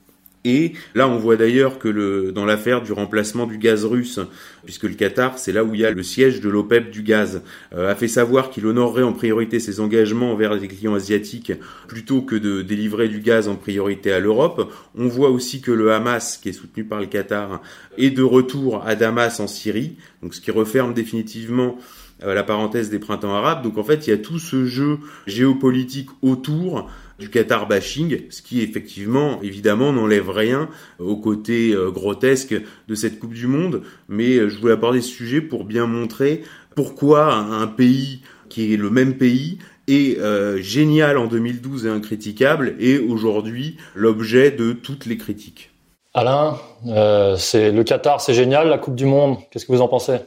et 0.44 0.74
là, 0.96 1.08
on 1.08 1.18
voit 1.18 1.36
d'ailleurs 1.36 1.78
que 1.78 1.88
le, 1.88 2.32
dans 2.32 2.46
l'affaire 2.46 2.82
du 2.82 2.94
remplacement 2.94 3.46
du 3.46 3.60
gaz 3.60 3.86
russe, 3.86 4.20
puisque 4.64 4.84
le 4.84 4.96
Qatar, 4.96 5.38
c'est 5.38 5.52
là 5.52 5.64
où 5.64 5.76
il 5.76 5.82
y 5.82 5.86
a 5.86 5.92
le 5.92 6.02
siège 6.02 6.42
de 6.42 6.50
l'OPEP 6.50 6.90
du 6.90 7.04
gaz, 7.04 7.44
euh, 7.74 7.92
a 7.92 7.96
fait 7.96 8.08
savoir 8.08 8.50
qu'il 8.50 8.66
honorerait 8.66 9.04
en 9.04 9.14
priorité 9.14 9.60
ses 9.60 9.80
engagements 9.80 10.32
envers 10.32 10.56
les 10.56 10.68
clients 10.68 10.96
asiatiques 10.96 11.54
plutôt 11.88 12.22
que 12.22 12.36
de 12.36 12.64
délivrer 12.64 13.08
du 13.08 13.20
gaz 13.20 13.48
en 13.48 13.56
priorité 13.56 14.12
à 14.12 14.20
l'Europe. 14.20 14.72
On 14.96 15.08
voit 15.08 15.30
aussi 15.30 15.62
que 15.62 15.72
le 15.72 15.92
Hamas, 15.92 16.38
qui 16.38 16.50
est 16.50 16.54
soutenu 16.54 16.86
par 16.86 17.00
le 17.00 17.06
Qatar, 17.06 17.62
est 17.98 18.10
de 18.10 18.24
retour 18.24 18.84
à 18.86 18.96
Damas 18.96 19.40
en 19.40 19.48
Syrie, 19.48 19.98
donc 20.24 20.34
ce 20.34 20.42
qui 20.42 20.50
referme 20.50 20.96
définitivement 20.96 21.78
euh, 22.24 22.34
la 22.34 22.44
parenthèse 22.44 22.90
des 22.90 23.00
printemps 23.00 23.34
arabes. 23.34 23.64
Donc 23.64 23.78
en 23.78 23.84
fait, 23.84 24.08
il 24.08 24.10
y 24.10 24.14
a 24.14 24.18
tout 24.18 24.40
ce 24.40 24.66
jeu 24.66 24.98
géopolitique 25.28 26.10
autour 26.22 26.90
du 27.22 27.30
Qatar 27.30 27.68
bashing, 27.68 28.24
ce 28.30 28.42
qui 28.42 28.62
effectivement, 28.62 29.40
évidemment, 29.44 29.94
n'enlève 29.94 30.30
rien 30.30 30.70
au 31.00 31.16
côté 31.16 31.72
euh, 31.72 31.92
grotesque 31.92 32.56
de 32.88 32.96
cette 32.96 33.20
Coupe 33.20 33.34
du 33.34 33.48
Monde. 33.48 33.84
Mais 34.10 34.38
euh, 34.38 34.50
je 34.50 34.58
voulais 34.58 34.74
aborder 34.74 35.02
ce 35.02 35.10
sujet 35.10 35.40
pour 35.40 35.64
bien 35.64 35.86
montrer 35.86 36.42
pourquoi 36.76 37.34
un 37.34 37.68
pays 37.68 38.22
qui 38.50 38.74
est 38.74 38.78
le 38.78 38.90
même 38.90 39.18
pays 39.18 39.60
est 39.88 40.18
euh, 40.20 40.58
génial 40.58 41.18
en 41.18 41.28
2012 41.28 41.86
et 41.86 41.90
incritiquable 41.90 42.76
et 42.80 42.98
aujourd'hui 42.98 43.78
l'objet 43.94 44.52
de 44.52 44.74
toutes 44.74 45.06
les 45.06 45.18
critiques. 45.18 45.70
Alain, 46.14 46.58
c'est 47.38 47.72
le 47.72 47.84
Qatar, 47.84 48.20
c'est 48.20 48.34
génial, 48.34 48.68
la 48.68 48.78
Coupe 48.78 48.96
du 48.96 49.06
Monde. 49.06 49.38
Qu'est-ce 49.50 49.66
que 49.66 49.72
vous 49.72 49.82
en 49.82 49.88
pensez? 49.88 50.18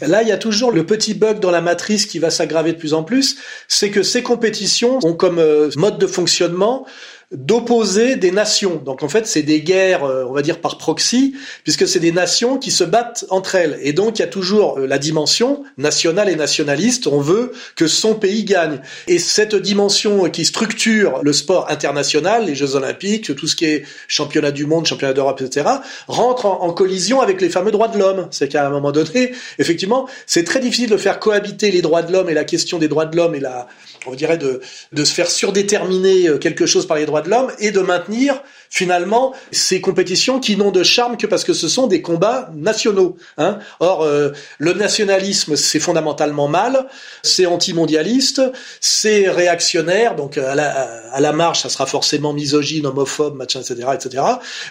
Là, 0.00 0.22
il 0.22 0.28
y 0.28 0.32
a 0.32 0.38
toujours 0.38 0.72
le 0.72 0.84
petit 0.84 1.14
bug 1.14 1.40
dans 1.40 1.50
la 1.50 1.60
matrice 1.60 2.06
qui 2.06 2.18
va 2.18 2.30
s'aggraver 2.30 2.72
de 2.72 2.78
plus 2.78 2.94
en 2.94 3.02
plus, 3.02 3.36
c'est 3.68 3.90
que 3.90 4.02
ces 4.02 4.22
compétitions 4.22 4.98
ont 5.02 5.14
comme 5.14 5.38
euh, 5.38 5.70
mode 5.76 5.98
de 5.98 6.06
fonctionnement 6.06 6.86
d'opposer 7.32 8.16
des 8.16 8.32
nations. 8.32 8.76
Donc 8.84 9.04
en 9.04 9.08
fait, 9.08 9.24
c'est 9.26 9.42
des 9.42 9.60
guerres, 9.60 10.02
euh, 10.02 10.24
on 10.28 10.32
va 10.32 10.42
dire 10.42 10.60
par 10.60 10.78
proxy, 10.78 11.36
puisque 11.62 11.86
c'est 11.86 12.00
des 12.00 12.10
nations 12.10 12.58
qui 12.58 12.72
se 12.72 12.82
battent 12.82 13.24
entre 13.30 13.54
elles. 13.54 13.78
Et 13.82 13.92
donc 13.92 14.18
il 14.18 14.22
y 14.22 14.24
a 14.24 14.28
toujours 14.28 14.78
euh, 14.78 14.86
la 14.86 14.98
dimension 14.98 15.62
nationale 15.78 16.28
et 16.28 16.34
nationaliste. 16.34 17.06
On 17.06 17.20
veut 17.20 17.52
que 17.76 17.86
son 17.86 18.14
pays 18.14 18.42
gagne. 18.42 18.80
Et 19.06 19.20
cette 19.20 19.54
dimension 19.54 20.28
qui 20.28 20.44
structure 20.44 21.20
le 21.22 21.32
sport 21.32 21.70
international, 21.70 22.46
les 22.46 22.56
Jeux 22.56 22.74
Olympiques, 22.74 23.36
tout 23.36 23.46
ce 23.46 23.54
qui 23.54 23.66
est 23.66 23.84
championnat 24.08 24.50
du 24.50 24.66
monde, 24.66 24.86
championnat 24.86 25.12
d'Europe, 25.12 25.40
etc., 25.40 25.68
rentre 26.08 26.46
en, 26.46 26.70
collision 26.72 27.20
avec 27.20 27.40
les 27.40 27.48
fameux 27.48 27.70
droits 27.70 27.88
de 27.88 27.98
l'homme. 27.98 28.26
C'est 28.30 28.48
qu'à 28.48 28.66
un 28.66 28.70
moment 28.70 28.90
donné, 28.90 29.32
effectivement, 29.58 30.08
c'est 30.26 30.44
très 30.44 30.58
difficile 30.58 30.90
de 30.90 30.96
faire 30.96 31.20
cohabiter 31.20 31.70
les 31.70 31.82
droits 31.82 32.02
de 32.02 32.12
l'homme 32.12 32.28
et 32.28 32.34
la 32.34 32.44
question 32.44 32.78
des 32.78 32.88
droits 32.88 33.06
de 33.06 33.16
l'homme 33.16 33.34
et 33.34 33.40
la, 33.40 33.68
on 34.06 34.14
dirait 34.14 34.38
de, 34.38 34.60
de 34.92 35.04
se 35.04 35.12
faire 35.12 35.30
surdéterminer 35.30 36.28
euh, 36.28 36.38
quelque 36.38 36.66
chose 36.66 36.86
par 36.86 36.96
les 36.96 37.06
droits 37.06 37.19
de 37.20 37.30
l'homme 37.30 37.50
et 37.58 37.70
de 37.70 37.80
maintenir 37.80 38.42
finalement 38.70 39.34
ces 39.50 39.80
compétitions 39.80 40.38
qui 40.38 40.56
n'ont 40.56 40.70
de 40.70 40.84
charme 40.84 41.16
que 41.16 41.26
parce 41.26 41.44
que 41.44 41.52
ce 41.52 41.68
sont 41.68 41.86
des 41.86 42.02
combats 42.02 42.50
nationaux. 42.54 43.16
Hein. 43.36 43.58
Or, 43.80 44.02
euh, 44.02 44.30
le 44.58 44.72
nationalisme, 44.74 45.56
c'est 45.56 45.80
fondamentalement 45.80 46.46
mal, 46.46 46.86
c'est 47.22 47.46
antimondialiste, 47.46 48.42
c'est 48.80 49.28
réactionnaire, 49.28 50.14
donc 50.14 50.38
à 50.38 50.54
la, 50.54 50.68
à 51.12 51.20
la 51.20 51.54
ça 51.54 51.68
sera 51.68 51.86
forcément 51.86 52.32
misogyne, 52.32 52.86
homophobe, 52.86 53.34
machin, 53.34 53.60
etc., 53.60 53.88
etc. 53.94 54.22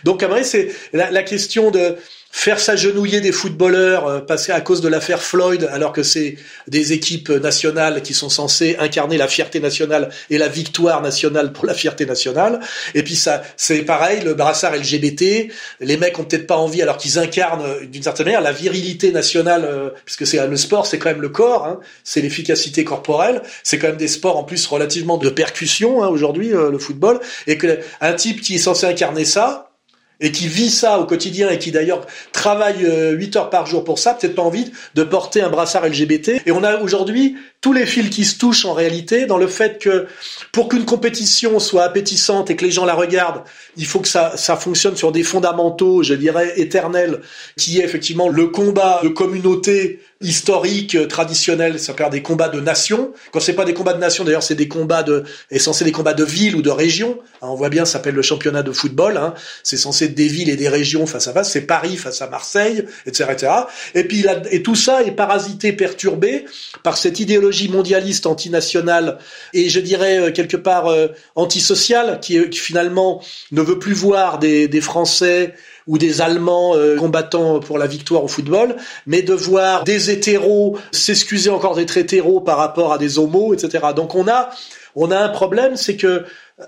Donc, 0.04 0.24
après, 0.24 0.44
c'est 0.44 0.72
la 0.94 1.24
question 1.24 1.72
de 1.72 1.98
faire 2.32 2.60
s'agenouiller 2.60 3.22
des 3.22 3.32
footballeurs 3.32 4.08
euh, 4.08 4.20
parce 4.20 4.50
à 4.50 4.62
cause 4.62 4.82
de 4.82 4.88
l'affaire 4.88 5.22
Floyd, 5.22 5.68
alors 5.72 5.92
que 5.92 6.04
c'est 6.04 6.38
des 6.68 6.94
équipes 6.94 7.30
nationales 7.30 8.02
qui 8.02 8.14
sont 8.14 8.30
censées 8.30 8.78
incarner 8.80 9.18
la 9.18 9.28
fierté 9.28 9.60
nationale 9.60 10.10
et 10.30 10.38
la 10.38 10.48
victoire 10.48 11.02
nationale 11.02 11.52
pour 11.52 11.66
la 11.66 11.74
fierté 11.74 12.06
nationale. 12.06 12.60
Et 12.94 13.04
puis 13.04 13.16
ça, 13.16 13.42
c'est 13.58 13.82
pareil, 13.82 14.22
le 14.24 14.36
brassard 14.36 14.76
LGBT, 14.76 15.52
les 15.82 15.98
mecs 15.98 16.18
ont 16.20 16.24
peut-être 16.24 16.48
pas 16.48 16.58
envie, 16.58 16.82
alors 16.82 16.98
qu'ils 16.98 17.20
incarnent 17.20 17.66
euh, 17.66 17.86
d'une 17.86 18.04
certaine 18.04 18.28
manière 18.28 18.42
la 18.42 18.54
virilité 18.54 19.12
nationale, 19.12 19.66
euh, 19.66 19.90
puisque 20.06 20.26
c'est 20.26 20.46
le 20.46 20.58
sport, 20.58 20.86
c'est 20.86 21.00
quand 21.00 21.10
même 21.10 21.22
le 21.22 21.30
corps, 21.30 21.66
hein, 21.66 21.80
c'est 22.04 22.22
l'efficacité 22.22 22.84
corporelle, 22.84 23.42
c'est 23.64 23.80
quand 23.80 23.88
même 23.88 23.98
des 23.98 24.08
sports 24.08 24.38
en 24.38 24.44
plus 24.44 24.66
relativement 24.68 25.18
de 25.18 25.30
percussion 25.30 26.04
hein, 26.04 26.08
aujourd'hui 26.08 26.50
le 26.50 26.78
football, 26.78 27.20
et 27.48 27.58
que 27.58 27.80
un 28.02 28.14
type 28.14 28.42
qui 28.42 28.56
est 28.56 28.60
censé 28.60 28.86
incarner 28.86 29.26
ça, 29.26 29.69
et 30.20 30.32
qui 30.32 30.48
vit 30.48 30.70
ça 30.70 31.00
au 31.00 31.06
quotidien 31.06 31.50
et 31.50 31.60
qui 31.60 31.72
d'ailleurs 31.72 32.06
travaille 32.32 32.80
8 32.80 32.86
euh, 32.86 33.40
heures 33.40 33.50
par 33.50 33.66
jour 33.66 33.84
pour 33.84 34.00
ça, 34.00 34.14
peut-être 34.14 34.36
pas 34.36 34.42
envie 34.42 34.72
de 34.96 35.04
porter 35.04 35.42
un 35.42 35.50
brassard 35.50 35.88
LGBT. 35.88 36.42
Et 36.46 36.52
on 36.52 36.64
a 36.64 36.78
aujourd'hui 36.78 37.38
tous 37.62 37.74
les 37.74 37.86
fils 37.86 38.10
qui 38.10 38.24
se 38.24 38.38
touchent 38.38 38.66
en 38.66 38.74
réalité 38.74 39.26
dans 39.26 39.38
le 39.38 39.48
fait 39.48 39.80
que 39.80 40.08
pour 40.52 40.70
qu'une 40.70 40.86
compétition 40.86 41.60
soit 41.60 41.84
appétissante 41.84 42.50
et 42.50 42.56
que 42.56 42.64
les 42.64 42.72
gens 42.72 42.86
la 42.86 42.94
regardent, 42.94 43.44
il 43.76 43.86
faut 43.86 44.00
que 44.00 44.08
ça, 44.08 44.38
ça 44.38 44.56
fonctionne 44.56 44.96
sur 44.96 45.12
des 45.12 45.24
fondamentaux, 45.24 46.02
je 46.02 46.14
dirais, 46.14 46.54
éternels, 46.56 47.20
qui 47.58 47.80
est 47.80 47.84
effectivement 47.84 48.30
le 48.30 48.48
combat 48.48 49.02
de 49.04 49.10
communauté 49.10 50.00
historique, 50.22 50.98
traditionnel, 51.08 51.80
ça 51.80 51.94
peut 51.94 52.04
des 52.12 52.22
combats 52.22 52.50
de 52.50 52.60
nations. 52.60 53.14
Quand 53.32 53.40
c'est 53.40 53.54
pas 53.54 53.64
des 53.64 53.74
combats 53.74 53.94
de 53.94 54.00
nations, 54.00 54.26
d'ailleurs, 54.26 54.44
c'est 54.44 54.56
des 54.56 54.68
combats 54.68 55.04
de, 55.04 55.24
est 55.50 55.84
des 55.84 55.92
combats 55.94 56.14
de 56.14 56.26
villes 56.26 56.58
ou 56.58 56.62
de 56.62 56.70
régions. 56.70 57.20
Hein, 57.42 57.48
on 57.50 57.56
voit 57.56 57.70
bien, 57.70 57.86
ça 57.86 57.94
s'appelle 57.94 58.16
le 58.16 58.22
championnat 58.22 58.62
de 58.62 58.72
football. 58.74 59.16
Hein. 59.16 59.34
C'est 59.64 59.78
censé 59.78 60.06
être 60.06 60.16
des 60.16 60.28
villes 60.28 60.50
et 60.50 60.58
des 60.58 60.68
régions 60.68 61.06
face 61.06 61.30
à 61.30 61.34
face. 61.34 61.52
C'est 61.52 61.62
Paris 61.62 61.96
face 61.96 62.22
à 62.22 62.28
Marseille, 62.28 62.86
etc., 63.06 63.30
etc. 63.32 63.52
Et 63.96 64.04
puis 64.04 64.26
et 64.52 64.62
tout 64.62 64.76
ça 64.76 65.04
est 65.04 65.12
parasité, 65.12 65.72
perturbé 65.72 66.46
par 66.84 66.98
cette 66.98 67.20
idéologie 67.22 67.49
mondialiste 67.70 68.26
antinationale 68.26 69.18
et 69.54 69.70
je 69.70 69.80
dirais 69.80 70.20
euh, 70.20 70.32
quelque 70.32 70.58
part 70.58 70.88
euh, 70.88 71.08
antisociale 71.36 72.20
qui, 72.22 72.50
qui, 72.50 72.60
finalement 72.60 73.22
ne 73.52 73.62
veut 73.62 73.80
plus 73.80 73.94
voir 73.94 74.40
des, 74.40 74.68
des 74.68 74.82
Français 74.82 75.54
ou 75.88 75.98
des 75.98 76.22
Allemands 76.22 76.76
euh, 76.76 76.98
combattant 76.98 77.60
pour 77.60 77.78
la 77.78 77.88
victoire 77.88 78.24
au 78.24 78.28
football, 78.28 78.76
mais 79.08 79.22
de 79.22 79.34
voir 79.34 79.84
des 79.84 80.12
hétéros 80.12 80.78
s'excuser 80.92 81.50
encore 81.50 81.76
d'être 81.76 81.98
hétéros 81.98 82.42
par 82.42 82.58
rapport 82.58 82.94
à 82.94 82.98
des 82.98 83.18
homos, 83.18 83.54
etc. 83.54 83.88
Donc 83.96 84.16
on 84.16 84.28
a 84.28 84.50
on 84.96 85.12
a 85.12 85.18
un 85.18 85.30
problème, 85.30 85.76
c'est 85.76 85.98
que 85.98 86.26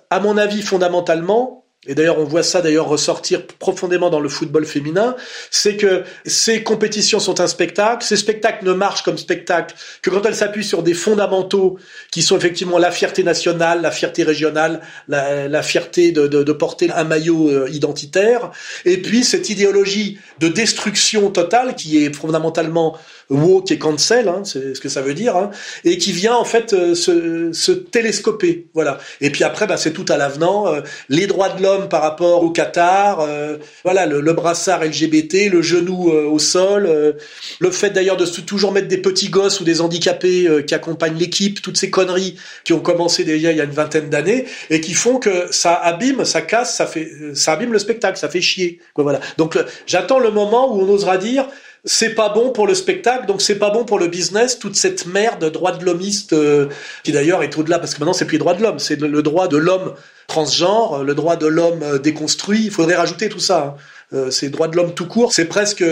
à 0.10 0.20
mon 0.20 0.38
avis 0.38 0.62
fondamentalement 0.62 1.61
et 1.88 1.96
d'ailleurs 1.96 2.20
on 2.20 2.26
voit 2.26 2.44
ça 2.44 2.62
d'ailleurs 2.62 2.88
ressortir 2.88 3.48
profondément 3.48 4.12
dans 4.12 4.20
le 4.20 4.30
football 4.30 4.66
féminin, 4.66 5.16
c'est 5.50 5.78
que 5.78 6.04
ces 6.26 6.62
compétitions 6.62 7.20
sont 7.20 7.42
un 7.42 7.48
spectacle, 7.48 8.06
ces 8.06 8.18
spectacles 8.18 8.66
ne 8.66 8.74
marchent 8.74 9.02
comme 9.02 9.18
spectacle 9.18 9.74
que 10.04 10.12
quand 10.12 10.24
elles 10.28 10.36
s'appuient 10.36 10.64
sur 10.64 10.84
des 10.84 10.94
fondamentaux 10.94 11.80
qui 12.12 12.22
sont 12.22 12.38
effectivement 12.38 12.78
la 12.78 12.92
fierté 12.92 13.24
nationale, 13.24 13.82
la 13.82 13.90
fierté 13.90 14.22
régionale, 14.22 14.82
la, 15.08 15.64
fierté 15.64 16.12
de, 16.12 16.52
porter 16.52 16.92
un 16.92 17.04
maillot 17.04 17.50
euh, 17.50 17.70
identitaire, 17.72 18.52
et 18.86 18.98
puis 18.98 19.24
cette 19.24 19.50
idéologie 19.50 20.20
de 20.40 20.50
destruction 20.50 21.32
totale 21.32 21.76
qui 21.76 22.04
est 22.04 22.14
fondamentalement 22.14 22.98
woke 23.32 23.72
et 23.72 23.80
cancel, 23.80 24.28
hein, 24.28 24.42
c'est 24.44 24.76
ce 24.76 24.82
que 24.82 24.90
ça 24.90 25.02
veut 25.02 25.14
dire, 25.14 25.36
hein, 25.36 25.52
et 25.86 25.98
qui 25.98 26.12
vient 26.12 26.36
en 26.36 26.44
fait 26.44 26.74
euh, 26.74 26.94
se, 26.94 27.52
se, 27.54 27.72
télescoper, 27.72 28.68
voilà. 28.74 29.00
Et 29.22 29.30
puis 29.30 29.44
après, 29.44 29.68
bah, 29.68 29.78
c'est 29.78 29.94
tout 29.94 30.06
à 30.10 30.18
l'avenant, 30.18 30.68
euh, 30.68 30.82
les 31.10 31.28
droits 31.28 31.50
de 31.50 31.64
l'homme 31.64 31.88
par 31.88 32.02
rapport 32.02 32.44
au 32.44 32.52
Qatar, 32.52 33.22
euh, 33.22 33.58
voilà, 33.84 34.06
le, 34.06 34.20
le, 34.22 34.34
brassard 34.34 34.84
LGBT, 34.84 35.50
le 35.50 35.62
genou 35.62 36.10
au 36.12 36.40
sol, 36.40 37.16
le 37.60 37.72
fait 37.72 37.92
d'ailleurs 37.92 38.18
de 38.18 38.26
toujours 38.26 38.72
mettre 38.72 38.88
des 38.88 38.98
petits 38.98 39.30
gosses 39.30 39.62
ou 39.62 39.64
des 39.64 39.82
handicapés 39.82 40.48
qui 40.66 40.74
accompagnent 40.74 41.18
l'équipe, 41.18 41.62
toutes 41.62 41.78
ces 41.78 41.90
conneries 41.90 42.38
qui 42.64 42.74
ont 42.74 42.80
commencé 42.80 43.24
déjà 43.24 43.52
il 43.52 43.58
y 43.58 43.62
a 43.62 43.64
une 43.64 43.72
vingtaine 43.72 44.10
d'années 44.10 44.46
et 44.70 44.82
qui 44.82 44.94
font 44.94 45.20
que 45.20 45.48
ça 45.52 45.74
abîme, 45.74 46.26
ça 46.26 46.42
casse, 46.42 46.76
ça 46.76 46.88
fait, 46.88 47.12
ça 47.34 47.54
abîme 47.54 47.74
le 47.74 47.80
spectacle, 47.80 48.18
ça 48.18 48.30
fait 48.30 48.42
chier, 48.42 48.80
voilà. 48.96 49.20
Donc 49.38 49.58
j'attends 49.86 50.20
le 50.20 50.32
moment 50.32 50.74
où 50.74 50.82
on 50.82 50.90
osera 50.90 51.18
dire 51.18 51.48
c'est 51.84 52.14
pas 52.14 52.30
bon 52.30 52.52
pour 52.52 52.68
le 52.68 52.76
spectacle, 52.76 53.26
donc 53.26 53.42
c'est 53.42 53.58
pas 53.58 53.72
bon 53.72 53.86
pour 53.86 53.98
le 53.98 54.08
business, 54.08 54.60
toute 54.60 54.76
cette 54.76 55.08
merde 55.08 55.52
droit 55.52 55.72
de 55.72 55.84
l'hommiste, 55.84 56.34
euh, 56.34 56.68
qui 57.04 57.12
d'ailleurs 57.12 57.42
est 57.42 57.58
au-delà, 57.58 57.80
parce 57.80 57.96
que 57.96 58.00
maintenant 58.00 58.14
c'est 58.14 58.26
plus 58.26 58.36
les 58.36 58.40
droits 58.40 58.54
de 58.54 58.62
l'homme, 58.62 58.78
c'est 58.78 59.00
le, 59.00 59.24
droit 59.24 59.48
de 59.48 59.58
l'homme 59.58 59.96
transgenre, 60.28 61.04
le 61.04 61.16
droit 61.16 61.38
de 61.38 61.48
l'homme 61.48 61.82
euh, 61.82 61.98
déconstruit, 61.98 62.66
il 62.66 62.72
faudrait 62.72 62.96
rajouter 62.96 63.30
tout 63.30 63.40
ça. 63.40 63.76
Hein. 63.78 63.82
Euh, 64.14 64.30
c'est 64.30 64.50
droit 64.50 64.68
de 64.68 64.76
l'homme 64.76 64.94
tout 64.94 65.08
court. 65.08 65.32
C'est 65.32 65.46
presque. 65.46 65.84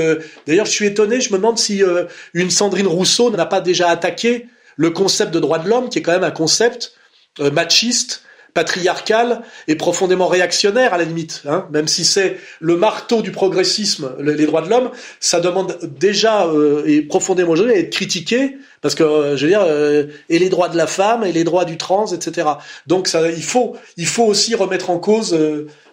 D'ailleurs, 0.46 0.66
je 0.66 0.72
suis 0.72 0.86
étonné. 0.86 1.22
Je 1.22 1.32
me 1.32 1.38
demande 1.38 1.58
si 1.58 1.82
une 2.34 2.52
Sandrine 2.52 2.86
Rousseau 2.86 3.32
n'a 3.32 3.46
pas 3.46 3.62
déjà 3.62 3.88
attaqué 3.88 4.48
le 4.76 4.90
concept 4.90 5.34
de 5.34 5.40
droit 5.40 5.58
de 5.58 5.70
l'homme, 5.70 5.88
qui 5.88 6.00
est 6.00 6.02
quand 6.02 6.12
même 6.12 6.26
un 6.26 6.32
concept 6.32 6.92
machiste 7.40 8.24
patriarcal 8.54 9.42
et 9.68 9.76
profondément 9.76 10.28
réactionnaire 10.28 10.94
à 10.94 10.98
la 10.98 11.04
limite, 11.04 11.44
hein, 11.48 11.68
même 11.72 11.88
si 11.88 12.04
c'est 12.04 12.38
le 12.60 12.76
marteau 12.76 13.22
du 13.22 13.32
progressisme, 13.32 14.12
les 14.20 14.46
droits 14.46 14.62
de 14.62 14.70
l'homme, 14.70 14.92
ça 15.20 15.40
demande 15.40 15.78
déjà 16.00 16.46
euh, 16.48 16.84
et 16.86 17.02
profondément 17.02 17.54
à 17.54 17.74
être 17.74 17.92
critiqué 17.92 18.58
parce 18.82 18.96
que 18.96 19.04
euh, 19.04 19.38
je 19.38 19.46
veux 19.46 19.52
dire 19.52 19.64
euh, 19.64 20.06
et 20.30 20.40
les 20.40 20.50
droits 20.50 20.70
de 20.70 20.78
la 20.78 20.88
femme 20.88 21.24
et 21.24 21.32
les 21.32 21.44
droits 21.44 21.66
du 21.66 21.78
trans, 21.78 22.08
etc. 22.08 22.48
Donc 22.88 23.08
ça, 23.08 23.30
il 23.30 23.44
faut 23.44 23.76
il 23.98 24.08
faut 24.08 24.26
aussi 24.26 24.56
remettre 24.56 24.90
en 24.90 25.00
cause 25.00 25.38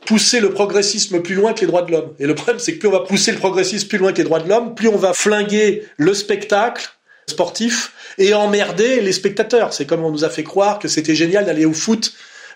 pousser 0.05 0.41
le 0.41 0.51
progressisme 0.51 1.21
plus 1.21 1.35
loin 1.35 1.53
que 1.53 1.61
les 1.61 1.67
droits 1.67 1.83
de 1.83 1.91
l'homme. 1.91 2.13
Et 2.19 2.27
le 2.27 2.35
problème, 2.35 2.59
c'est 2.59 2.75
que 2.75 2.79
plus 2.79 2.89
on 2.89 2.93
va 2.93 3.01
pousser 3.01 3.33
le 3.33 3.39
progressisme 3.39 3.89
plus 3.89 3.99
loin 3.99 4.13
que 4.13 4.19
les 4.19 4.25
droits 4.25 4.41
de 4.41 4.49
l'homme, 4.49 4.75
plus 4.75 4.89
on 4.89 4.97
va 4.97 5.13
flinguer 5.13 5.85
le 5.97 6.15
spectacle 6.15 6.89
sportif 7.27 7.93
et 8.19 8.35
emmerder 8.35 9.01
les 9.01 9.13
spectateurs. 9.13 9.73
C'est 9.73 9.85
comme 9.85 10.05
on 10.05 10.11
nous 10.11 10.25
a 10.25 10.31
fait 10.31 10.45
croire 10.45 10.79
que 10.79 10.89
c'était 10.89 11.15
génial 11.15 11.45
d'aller 11.45 11.65
au 11.65 11.73
foot 11.73 12.13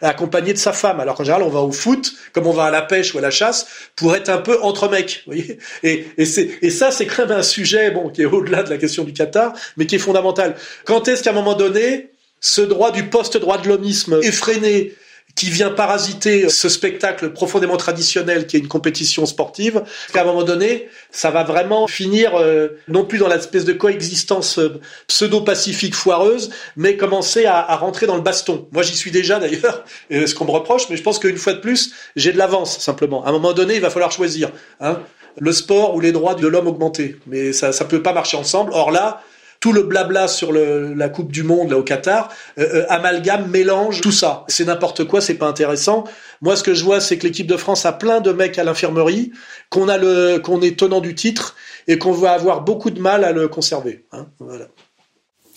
accompagné 0.08 0.52
de 0.52 0.58
sa 0.58 0.72
femme. 0.72 1.00
Alors 1.00 1.14
qu'en 1.14 1.24
général, 1.24 1.42
on 1.42 1.48
va 1.48 1.60
au 1.60 1.72
foot, 1.72 2.12
comme 2.32 2.46
on 2.46 2.52
va 2.52 2.64
à 2.64 2.70
la 2.70 2.82
pêche 2.82 3.14
ou 3.14 3.18
à 3.18 3.20
la 3.20 3.30
chasse, 3.30 3.66
pour 3.96 4.14
être 4.14 4.28
un 4.28 4.38
peu 4.38 4.60
entre 4.62 4.88
mecs. 4.88 5.22
Vous 5.26 5.32
voyez 5.32 5.58
et, 5.82 6.70
ça, 6.70 6.90
c'est 6.90 7.06
quand 7.06 7.26
même 7.26 7.38
un 7.38 7.42
sujet 7.42 7.90
bon, 7.90 8.08
qui 8.08 8.22
est 8.22 8.26
au-delà 8.26 8.62
de 8.62 8.70
la 8.70 8.78
question 8.78 9.04
du 9.04 9.12
Qatar, 9.12 9.52
mais 9.76 9.86
qui 9.86 9.96
est 9.96 9.98
fondamental. 9.98 10.56
Quand 10.84 11.08
est-ce 11.08 11.22
qu'à 11.22 11.30
un 11.30 11.34
moment 11.34 11.54
donné, 11.54 12.10
ce 12.40 12.60
droit 12.62 12.90
du 12.90 13.04
post-droit 13.04 13.58
de 13.58 13.68
l'homisme 13.68 14.20
effréné 14.22 14.94
qui 15.40 15.48
vient 15.48 15.70
parasiter 15.70 16.50
ce 16.50 16.68
spectacle 16.68 17.30
profondément 17.30 17.78
traditionnel 17.78 18.46
qui 18.46 18.58
est 18.58 18.60
une 18.60 18.68
compétition 18.68 19.24
sportive, 19.24 19.82
qu'à 20.12 20.20
un 20.20 20.24
moment 20.26 20.42
donné, 20.42 20.90
ça 21.10 21.30
va 21.30 21.44
vraiment 21.44 21.86
finir 21.86 22.34
euh, 22.34 22.68
non 22.88 23.06
plus 23.06 23.16
dans 23.16 23.26
l'espèce 23.26 23.64
de 23.64 23.72
coexistence 23.72 24.58
euh, 24.58 24.78
pseudo-pacifique 25.06 25.94
foireuse, 25.94 26.50
mais 26.76 26.98
commencer 26.98 27.46
à, 27.46 27.74
rentrer 27.76 28.06
dans 28.06 28.16
le 28.16 28.20
baston. 28.20 28.68
Moi, 28.72 28.82
j'y 28.82 28.94
suis 28.94 29.10
déjà 29.10 29.38
d'ailleurs, 29.38 29.86
ce 30.10 30.34
qu'on 30.34 30.44
me 30.44 30.50
reproche, 30.50 30.90
mais 30.90 30.98
je 30.98 31.02
pense 31.02 31.18
qu'une 31.18 31.38
fois 31.38 31.54
de 31.54 31.60
plus, 31.60 31.94
j'ai 32.16 32.32
de 32.32 32.38
l'avance 32.38 32.78
simplement. 32.78 33.24
À 33.24 33.30
un 33.30 33.32
moment 33.32 33.54
donné, 33.54 33.76
il 33.76 33.80
va 33.80 33.88
falloir 33.88 34.12
choisir. 34.12 34.50
Hein, 34.78 35.00
le 35.38 35.52
sport 35.52 35.94
ou 35.94 36.00
les 36.00 36.12
droits 36.12 36.34
de 36.34 36.46
l'homme 36.46 36.66
augmentés. 36.66 37.16
Mais 37.26 37.54
ça 37.54 37.70
ne 37.70 37.88
peut 37.88 38.02
pas 38.02 38.12
marcher 38.12 38.36
ensemble. 38.36 38.72
Or 38.74 38.90
là, 38.90 39.22
tout 39.60 39.72
le 39.72 39.82
blabla 39.82 40.26
sur 40.26 40.52
la 40.52 41.08
Coupe 41.10 41.30
du 41.30 41.42
Monde 41.42 41.70
là 41.70 41.78
au 41.78 41.82
Qatar, 41.82 42.30
euh, 42.58 42.66
euh, 42.74 42.86
amalgame, 42.88 43.48
mélange 43.50 44.00
tout 44.00 44.10
ça. 44.10 44.44
C'est 44.48 44.64
n'importe 44.64 45.04
quoi, 45.04 45.20
c'est 45.20 45.34
pas 45.34 45.46
intéressant. 45.46 46.04
Moi, 46.40 46.56
ce 46.56 46.62
que 46.62 46.72
je 46.72 46.82
vois, 46.82 47.00
c'est 47.00 47.18
que 47.18 47.26
l'équipe 47.26 47.46
de 47.46 47.58
France 47.58 47.84
a 47.84 47.92
plein 47.92 48.20
de 48.20 48.32
mecs 48.32 48.58
à 48.58 48.64
l'infirmerie, 48.64 49.32
qu'on 49.68 49.88
a 49.88 49.98
le, 49.98 50.38
qu'on 50.38 50.62
est 50.62 50.78
tenant 50.78 51.00
du 51.00 51.14
titre 51.14 51.56
et 51.86 51.98
qu'on 51.98 52.12
va 52.12 52.32
avoir 52.32 52.62
beaucoup 52.62 52.90
de 52.90 53.00
mal 53.00 53.22
à 53.22 53.32
le 53.32 53.48
conserver. 53.48 54.06
Hein. 54.12 54.26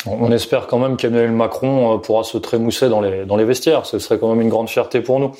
On 0.05 0.31
espère 0.33 0.67
quand 0.67 0.79
même 0.79 0.97
qu'Emmanuel 0.97 1.31
Macron 1.31 1.95
euh, 1.95 1.97
pourra 1.97 2.23
se 2.23 2.37
trémousser 2.37 2.89
dans 2.89 2.99
les, 2.99 3.25
dans 3.25 3.37
les 3.37 3.45
vestiaires. 3.45 3.85
Ce 3.85 3.99
serait 3.99 4.19
quand 4.19 4.29
même 4.29 4.41
une 4.41 4.49
grande 4.49 4.67
fierté 4.69 4.99
pour 4.99 5.21
nous. 5.21 5.31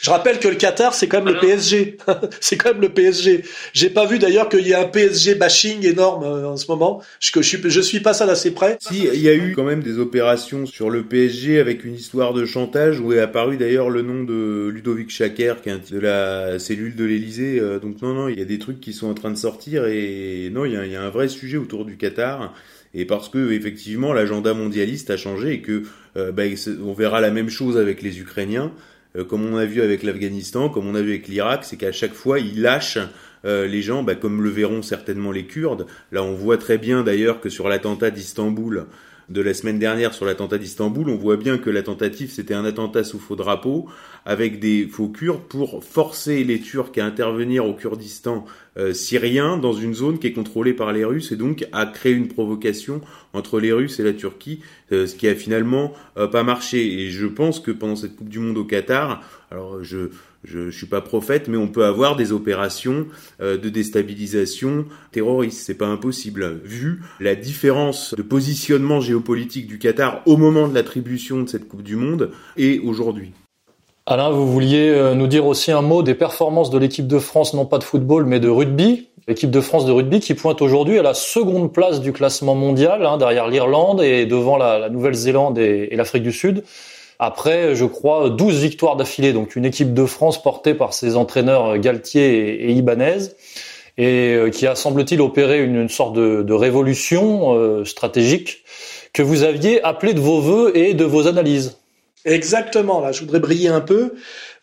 Je 0.00 0.08
rappelle 0.08 0.38
que 0.38 0.48
le 0.48 0.54
Qatar, 0.54 0.94
c'est 0.94 1.08
quand 1.08 1.22
même 1.22 1.34
le 1.34 1.40
PSG. 1.40 1.98
c'est 2.40 2.56
quand 2.56 2.72
même 2.72 2.80
le 2.80 2.88
PSG. 2.88 3.44
J'ai 3.74 3.90
pas 3.90 4.06
vu 4.06 4.18
d'ailleurs 4.18 4.48
qu'il 4.48 4.66
y 4.66 4.72
a 4.72 4.80
un 4.80 4.86
PSG 4.86 5.34
bashing 5.34 5.84
énorme 5.84 6.24
euh, 6.24 6.48
en 6.48 6.56
ce 6.56 6.66
moment. 6.70 7.02
Je, 7.20 7.30
je, 7.34 7.40
suis, 7.42 7.58
je 7.62 7.80
suis 7.80 8.00
pas 8.00 8.14
ça 8.14 8.26
d'assez 8.26 8.52
près. 8.52 8.78
Si, 8.80 9.06
il 9.12 9.20
y 9.20 9.28
a 9.28 9.34
eu 9.34 9.52
quand 9.54 9.64
même 9.64 9.82
des 9.82 9.98
opérations 9.98 10.64
sur 10.64 10.88
le 10.88 11.02
PSG 11.02 11.60
avec 11.60 11.84
une 11.84 11.94
histoire 11.94 12.32
de 12.32 12.46
chantage 12.46 12.98
où 12.98 13.12
est 13.12 13.20
apparu 13.20 13.58
d'ailleurs 13.58 13.90
le 13.90 14.00
nom 14.00 14.24
de 14.24 14.68
Ludovic 14.72 15.10
Chaker, 15.10 15.60
qui 15.60 15.68
est 15.68 15.92
de 15.92 15.98
la 15.98 16.58
cellule 16.58 16.96
de 16.96 17.04
l'Elysée. 17.04 17.60
Euh, 17.60 17.78
donc 17.78 18.00
non, 18.00 18.14
non, 18.14 18.28
il 18.28 18.38
y 18.38 18.42
a 18.42 18.46
des 18.46 18.58
trucs 18.58 18.80
qui 18.80 18.94
sont 18.94 19.08
en 19.08 19.14
train 19.14 19.30
de 19.30 19.36
sortir 19.36 19.86
et 19.86 20.48
non, 20.50 20.64
il 20.64 20.72
y 20.72 20.76
a, 20.76 20.86
il 20.86 20.92
y 20.92 20.96
a 20.96 21.02
un 21.02 21.10
vrai 21.10 21.28
sujet 21.28 21.58
autour 21.58 21.84
du 21.84 21.98
Qatar 21.98 22.54
et 22.94 23.04
parce 23.04 23.28
que 23.28 23.52
effectivement 23.52 24.12
l'agenda 24.12 24.54
mondialiste 24.54 25.10
a 25.10 25.16
changé 25.16 25.52
et 25.52 25.60
que 25.60 25.82
euh, 26.16 26.32
bah, 26.32 26.44
on 26.82 26.92
verra 26.92 27.20
la 27.20 27.30
même 27.30 27.50
chose 27.50 27.76
avec 27.76 28.02
les 28.02 28.18
Ukrainiens 28.18 28.72
comme 29.28 29.44
on 29.44 29.56
a 29.56 29.64
vu 29.64 29.82
avec 29.82 30.02
l'Afghanistan, 30.02 30.68
comme 30.68 30.86
on 30.86 30.94
a 30.94 31.02
vu 31.02 31.10
avec 31.10 31.28
l'Irak, 31.28 31.64
c'est 31.64 31.76
qu'à 31.76 31.92
chaque 31.92 32.14
fois, 32.14 32.38
ils 32.38 32.60
lâchent 32.62 32.98
euh, 33.44 33.66
les 33.66 33.82
gens, 33.82 34.02
bah, 34.02 34.14
comme 34.14 34.42
le 34.42 34.50
verront 34.50 34.82
certainement 34.82 35.32
les 35.32 35.46
Kurdes. 35.46 35.86
Là, 36.12 36.22
on 36.22 36.34
voit 36.34 36.58
très 36.58 36.78
bien 36.78 37.02
d'ailleurs 37.02 37.40
que 37.40 37.48
sur 37.48 37.68
l'attentat 37.68 38.10
d'Istanbul, 38.10 38.86
de 39.30 39.40
la 39.40 39.54
semaine 39.54 39.78
dernière 39.78 40.12
sur 40.12 40.26
l'attentat 40.26 40.58
d'Istanbul, 40.58 41.08
on 41.08 41.16
voit 41.16 41.36
bien 41.36 41.56
que 41.56 41.70
la 41.70 41.82
tentative 41.82 42.30
c'était 42.30 42.54
un 42.54 42.64
attentat 42.64 43.04
sous 43.04 43.20
faux 43.20 43.36
drapeau 43.36 43.88
avec 44.26 44.58
des 44.58 44.88
faux 44.88 45.08
Kurdes 45.08 45.44
pour 45.48 45.84
forcer 45.84 46.42
les 46.42 46.60
Turcs 46.60 46.98
à 46.98 47.04
intervenir 47.04 47.64
au 47.64 47.72
Kurdistan 47.72 48.44
euh, 48.76 48.92
syrien 48.92 49.56
dans 49.56 49.72
une 49.72 49.94
zone 49.94 50.18
qui 50.18 50.26
est 50.26 50.32
contrôlée 50.32 50.74
par 50.74 50.92
les 50.92 51.04
Russes 51.04 51.30
et 51.30 51.36
donc 51.36 51.66
à 51.72 51.86
créer 51.86 52.12
une 52.12 52.28
provocation 52.28 53.00
entre 53.32 53.60
les 53.60 53.72
Russes 53.72 54.00
et 54.00 54.02
la 54.02 54.12
Turquie, 54.12 54.60
euh, 54.90 55.06
ce 55.06 55.14
qui 55.14 55.28
a 55.28 55.34
finalement 55.36 55.92
euh, 56.18 56.26
pas 56.26 56.42
marché. 56.42 57.00
Et 57.00 57.10
je 57.10 57.26
pense 57.26 57.60
que 57.60 57.70
pendant 57.70 57.96
cette 57.96 58.16
Coupe 58.16 58.28
du 58.28 58.40
Monde 58.40 58.58
au 58.58 58.64
Qatar, 58.64 59.22
alors 59.50 59.82
je 59.82 60.10
je, 60.44 60.58
ne 60.58 60.70
suis 60.70 60.86
pas 60.86 61.00
prophète, 61.00 61.48
mais 61.48 61.56
on 61.56 61.68
peut 61.68 61.84
avoir 61.84 62.16
des 62.16 62.32
opérations 62.32 63.06
euh, 63.40 63.56
de 63.56 63.68
déstabilisation 63.68 64.86
terroriste. 65.12 65.62
C'est 65.64 65.74
pas 65.74 65.86
impossible. 65.86 66.60
Vu 66.64 67.02
la 67.20 67.34
différence 67.34 68.14
de 68.14 68.22
positionnement 68.22 69.00
géopolitique 69.00 69.66
du 69.66 69.78
Qatar 69.78 70.22
au 70.26 70.36
moment 70.36 70.68
de 70.68 70.74
l'attribution 70.74 71.42
de 71.42 71.48
cette 71.48 71.68
Coupe 71.68 71.82
du 71.82 71.96
Monde 71.96 72.30
et 72.56 72.80
aujourd'hui. 72.80 73.32
Alain, 74.06 74.30
vous 74.30 74.50
vouliez 74.50 74.88
euh, 74.88 75.14
nous 75.14 75.26
dire 75.26 75.46
aussi 75.46 75.72
un 75.72 75.82
mot 75.82 76.02
des 76.02 76.14
performances 76.14 76.70
de 76.70 76.78
l'équipe 76.78 77.06
de 77.06 77.18
France, 77.18 77.54
non 77.54 77.66
pas 77.66 77.78
de 77.78 77.84
football, 77.84 78.24
mais 78.24 78.40
de 78.40 78.48
rugby. 78.48 79.08
L'équipe 79.28 79.50
de 79.50 79.60
France 79.60 79.84
de 79.84 79.92
rugby 79.92 80.18
qui 80.18 80.34
pointe 80.34 80.62
aujourd'hui 80.62 80.98
à 80.98 81.02
la 81.02 81.14
seconde 81.14 81.72
place 81.72 82.00
du 82.00 82.12
classement 82.12 82.54
mondial, 82.54 83.04
hein, 83.04 83.18
derrière 83.18 83.46
l'Irlande 83.46 84.02
et 84.02 84.26
devant 84.26 84.56
la, 84.56 84.88
Nouvelle-Zélande 84.88 85.58
et 85.58 85.94
l'Afrique 85.94 86.22
du 86.22 86.32
Sud 86.32 86.64
après, 87.20 87.74
je 87.74 87.84
crois, 87.84 88.30
12 88.30 88.62
victoires 88.62 88.96
d'affilée. 88.96 89.34
Donc 89.34 89.54
une 89.54 89.66
équipe 89.66 89.92
de 89.92 90.06
France 90.06 90.42
portée 90.42 90.72
par 90.72 90.94
ses 90.94 91.16
entraîneurs 91.16 91.78
Galtier 91.78 92.64
et, 92.64 92.72
Ibanez 92.72 93.18
et 93.98 94.34
euh, 94.34 94.48
qui 94.48 94.66
a, 94.66 94.74
semble-t-il, 94.74 95.20
opéré 95.20 95.62
une, 95.62 95.90
sorte 95.90 96.14
de, 96.14 96.52
révolution 96.52 97.54
euh, 97.54 97.84
stratégique 97.84 98.64
que 99.12 99.22
vous 99.22 99.42
aviez 99.42 99.82
appelée 99.82 100.14
de 100.14 100.20
vos 100.20 100.40
voeux 100.40 100.74
et 100.74 100.94
de 100.94 101.04
vos 101.04 101.26
analyses. 101.26 101.76
Exactement, 102.24 103.00
là, 103.00 103.12
je 103.12 103.20
voudrais 103.20 103.40
briller 103.40 103.68
un 103.68 103.80
peu. 103.80 104.14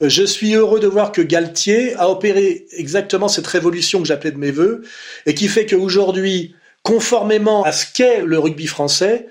Euh, 0.01 0.09
je 0.09 0.23
suis 0.23 0.55
heureux 0.55 0.79
de 0.79 0.87
voir 0.87 1.11
que 1.11 1.21
Galtier 1.21 1.93
a 1.95 2.09
opéré 2.09 2.65
exactement 2.71 3.27
cette 3.27 3.47
révolution 3.47 3.99
que 3.99 4.07
j'appelais 4.07 4.31
de 4.31 4.37
mes 4.37 4.51
voeux 4.51 4.81
et 5.27 5.35
qui 5.35 5.47
fait 5.47 5.67
qu'aujourd'hui, 5.67 6.55
conformément 6.81 7.63
à 7.63 7.71
ce 7.71 7.85
qu'est 7.93 8.21
le 8.23 8.39
rugby 8.39 8.65
français, 8.65 9.27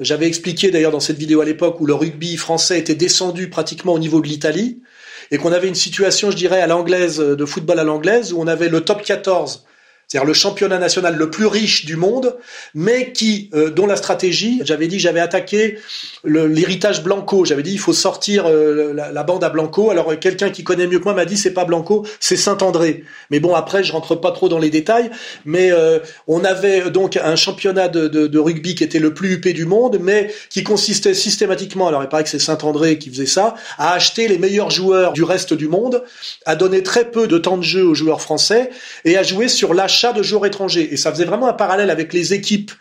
j'avais 0.00 0.26
expliqué 0.26 0.70
d'ailleurs 0.70 0.92
dans 0.92 1.00
cette 1.00 1.18
vidéo 1.18 1.40
à 1.40 1.44
l'époque 1.44 1.80
où 1.80 1.86
le 1.86 1.94
rugby 1.94 2.36
français 2.36 2.78
était 2.78 2.94
descendu 2.94 3.50
pratiquement 3.50 3.92
au 3.92 3.98
niveau 3.98 4.20
de 4.20 4.26
l'Italie 4.26 4.82
et 5.30 5.36
qu'on 5.36 5.52
avait 5.52 5.68
une 5.68 5.74
situation, 5.74 6.30
je 6.30 6.36
dirais, 6.36 6.60
à 6.60 6.66
l'anglaise, 6.66 7.18
de 7.18 7.44
football 7.44 7.78
à 7.78 7.84
l'anglaise, 7.84 8.32
où 8.32 8.40
on 8.40 8.48
avait 8.48 8.68
le 8.68 8.80
top 8.80 9.02
14 9.02 9.64
c'est-à-dire 10.10 10.26
le 10.26 10.34
championnat 10.34 10.78
national 10.78 11.14
le 11.14 11.30
plus 11.30 11.46
riche 11.46 11.84
du 11.84 11.94
monde, 11.94 12.36
mais 12.74 13.12
qui, 13.12 13.48
euh, 13.54 13.70
dont 13.70 13.86
la 13.86 13.94
stratégie, 13.94 14.60
j'avais 14.64 14.88
dit, 14.88 14.98
j'avais 14.98 15.20
attaqué 15.20 15.78
l'héritage 16.24 17.04
Blanco. 17.04 17.44
J'avais 17.44 17.62
dit, 17.62 17.70
il 17.70 17.78
faut 17.78 17.92
sortir 17.92 18.46
euh, 18.46 18.92
la, 18.92 19.22
bande 19.22 19.44
à 19.44 19.50
Blanco. 19.50 19.92
Alors 19.92 20.18
quelqu'un 20.18 20.50
qui 20.50 20.64
connaît 20.64 20.88
mieux 20.88 20.98
que 20.98 21.04
moi 21.04 21.14
m'a 21.14 21.26
dit, 21.26 21.36
c'est 21.36 21.54
pas 21.54 21.64
Blanco, 21.64 22.04
c'est 22.18 22.34
Saint-André. 22.34 23.04
Mais 23.30 23.38
bon, 23.38 23.54
après, 23.54 23.84
je 23.84 23.92
rentre 23.92 24.16
pas 24.16 24.32
trop 24.32 24.48
dans 24.48 24.58
les 24.58 24.70
détails. 24.70 25.12
Mais 25.44 25.70
euh, 25.70 26.00
on 26.26 26.42
avait 26.42 26.90
donc 26.90 27.16
un 27.16 27.36
championnat 27.36 27.86
de, 27.86 28.08
de, 28.08 28.26
de, 28.26 28.38
rugby 28.40 28.74
qui 28.74 28.82
était 28.82 28.98
le 28.98 29.14
plus 29.14 29.34
huppé 29.34 29.52
du 29.52 29.64
monde, 29.64 29.98
mais 30.00 30.34
qui 30.48 30.64
consistait 30.64 31.14
systématiquement, 31.14 31.86
alors 31.86 32.02
il 32.02 32.08
paraît 32.08 32.24
que 32.24 32.30
c'est 32.30 32.40
Saint-André 32.40 32.98
qui 32.98 33.10
faisait 33.10 33.26
ça, 33.26 33.54
à 33.78 33.92
acheter 33.92 34.26
les 34.26 34.38
meilleurs 34.38 34.70
joueurs 34.70 35.12
du 35.12 35.22
reste 35.22 35.54
du 35.54 35.68
monde, 35.68 36.02
à 36.46 36.56
donner 36.56 36.82
très 36.82 37.12
peu 37.12 37.28
de 37.28 37.38
temps 37.38 37.58
de 37.58 37.62
jeu 37.62 37.84
aux 37.84 37.94
joueurs 37.94 38.20
français 38.20 38.70
et 39.04 39.16
à 39.16 39.22
jouer 39.22 39.46
sur 39.46 39.72
l'achat 39.72 39.99
de 40.14 40.22
joueurs 40.22 40.46
étrangers. 40.46 40.92
Et 40.92 40.96
ça 40.96 41.12
faisait 41.12 41.24
vraiment 41.24 41.48
un 41.48 41.52
parallèle 41.52 41.90
avec 41.90 42.12
les 42.12 42.34
équipes 42.34 42.72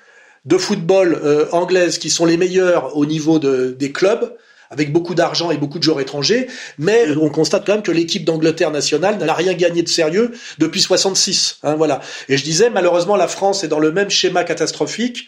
de 0.46 0.58
football 0.58 1.20
euh, 1.24 1.46
anglaises 1.52 1.98
qui 1.98 2.10
sont 2.10 2.26
les 2.26 2.38
meilleures 2.38 2.96
au 2.96 3.06
niveau 3.06 3.40
de, 3.40 3.76
des 3.78 3.92
clubs 3.92 4.36
avec 4.72 4.92
beaucoup 4.94 5.16
d'argent 5.16 5.52
et 5.52 5.58
beaucoup 5.58 5.80
de 5.80 5.84
joueurs 5.84 6.00
étrangers, 6.00 6.48
mais 6.78 7.08
on 7.18 7.30
constate 7.30 7.66
quand 7.66 7.74
même 7.74 7.82
que 7.82 7.92
l'équipe 7.92 8.24
d'Angleterre 8.24 8.72
nationale 8.72 9.18
n'a 9.18 9.34
rien 9.34 9.54
gagné 9.54 9.82
de 9.82 9.90
sérieux 9.90 10.32
depuis 10.60 10.82
66. 10.82 11.58
Hein, 11.64 11.76
voilà. 11.76 12.02
Et 12.28 12.38
je 12.38 12.44
disais, 12.44 12.70
malheureusement, 12.70 13.16
la 13.16 13.28
France 13.28 13.64
est 13.64 13.68
dans 13.68 13.80
le 13.80 13.92
même 13.92 14.10
schéma 14.10 14.44
catastrophique, 14.44 15.28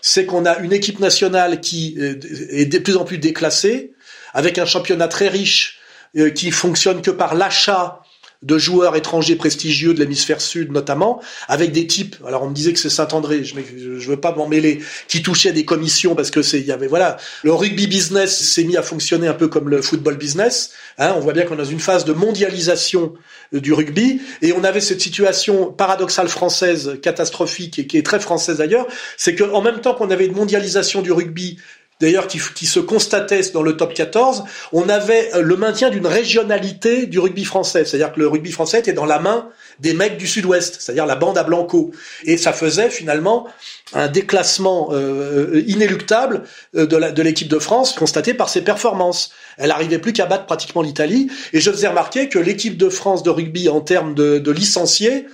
c'est 0.00 0.24
qu'on 0.24 0.46
a 0.46 0.58
une 0.58 0.72
équipe 0.72 1.00
nationale 1.00 1.60
qui 1.60 1.96
euh, 1.98 2.14
est 2.50 2.66
de 2.66 2.78
plus 2.78 2.96
en 2.96 3.04
plus 3.04 3.18
déclassée, 3.18 3.92
avec 4.34 4.58
un 4.58 4.66
championnat 4.66 5.08
très 5.08 5.28
riche 5.28 5.78
euh, 6.16 6.30
qui 6.30 6.50
fonctionne 6.52 7.02
que 7.02 7.10
par 7.10 7.34
l'achat 7.34 8.02
de 8.42 8.58
joueurs 8.58 8.96
étrangers 8.96 9.36
prestigieux 9.36 9.94
de 9.94 10.00
l'hémisphère 10.00 10.40
sud 10.40 10.72
notamment, 10.72 11.20
avec 11.48 11.72
des 11.72 11.86
types. 11.86 12.16
Alors 12.26 12.42
on 12.42 12.50
me 12.50 12.54
disait 12.54 12.72
que 12.72 12.78
c'est 12.78 12.90
Saint-André, 12.90 13.44
je, 13.44 13.54
je 13.98 14.08
veux 14.08 14.20
pas 14.20 14.34
m'en 14.34 14.48
mêler, 14.48 14.80
qui 15.08 15.22
touchaient 15.22 15.52
des 15.52 15.64
commissions 15.64 16.14
parce 16.14 16.30
que 16.30 16.42
c'est, 16.42 16.60
il 16.60 16.66
y 16.66 16.72
avait 16.72 16.86
voilà, 16.86 17.16
le 17.42 17.52
rugby 17.52 17.86
business 17.86 18.38
s'est 18.38 18.64
mis 18.64 18.76
à 18.76 18.82
fonctionner 18.82 19.28
un 19.28 19.34
peu 19.34 19.48
comme 19.48 19.68
le 19.68 19.82
football 19.82 20.16
business. 20.16 20.72
Hein, 20.98 21.14
on 21.16 21.20
voit 21.20 21.32
bien 21.32 21.44
qu'on 21.44 21.54
est 21.54 21.58
dans 21.58 21.64
une 21.64 21.80
phase 21.80 22.04
de 22.04 22.12
mondialisation 22.12 23.14
euh, 23.54 23.60
du 23.60 23.72
rugby 23.72 24.20
et 24.42 24.52
on 24.52 24.64
avait 24.64 24.80
cette 24.80 25.00
situation 25.00 25.72
paradoxale 25.72 26.28
française 26.28 26.98
catastrophique 27.02 27.78
et 27.78 27.86
qui 27.86 27.98
est 27.98 28.04
très 28.04 28.20
française 28.20 28.58
d'ailleurs, 28.58 28.86
c'est 29.16 29.34
qu'en 29.34 29.62
même 29.62 29.80
temps 29.80 29.94
qu'on 29.94 30.10
avait 30.10 30.26
une 30.26 30.34
mondialisation 30.34 31.02
du 31.02 31.12
rugby 31.12 31.58
d'ailleurs 32.00 32.26
qui, 32.26 32.38
se 32.38 32.80
constatait 32.80 33.40
dans 33.52 33.62
le 33.62 33.76
top 33.76 33.94
14, 33.94 34.44
on 34.72 34.88
avait 34.88 35.34
euh, 35.34 35.42
le 35.42 35.56
maintien 35.56 35.90
d'une 35.90 36.06
régionalité 36.06 37.06
du 37.06 37.18
rugby 37.18 37.44
français. 37.44 37.84
C'est-à-dire 37.84 38.12
que 38.12 38.20
le 38.20 38.28
rugby 38.28 38.52
français 38.52 38.80
était 38.80 38.92
dans 38.92 39.06
la 39.06 39.18
main 39.18 39.48
des 39.80 39.94
mecs 39.94 40.16
du 40.16 40.26
sud-ouest, 40.26 40.76
c'est-à-dire 40.80 41.06
la 41.06 41.16
bande 41.16 41.38
à 41.38 41.44
Blanco. 41.44 41.92
Et 42.24 42.36
ça 42.36 42.52
faisait 42.52 42.90
finalement 42.90 43.46
un 43.92 44.08
déclassement 44.08 44.88
euh, 44.90 45.62
inéluctable 45.66 46.42
euh, 46.74 46.86
de 46.86 47.22
l'équipe 47.22 47.48
de, 47.48 47.54
de 47.54 47.60
France 47.60 47.92
constaté 47.92 48.34
par 48.34 48.48
ses 48.48 48.62
performances. 48.62 49.30
Elle 49.58 49.68
n'arrivait 49.68 49.98
plus 49.98 50.12
qu'à 50.12 50.26
battre 50.26 50.46
pratiquement 50.46 50.82
l'Italie. 50.82 51.30
Et 51.52 51.60
je 51.60 51.70
faisais 51.70 51.88
remarquer 51.88 52.28
que 52.28 52.38
l'équipe 52.38 52.76
de 52.76 52.88
France 52.88 53.22
de 53.22 53.30
rugby 53.30 53.68
en 53.68 53.80
termes 53.80 54.14
de, 54.14 54.38
de 54.38 54.50
licenciés 54.50 55.26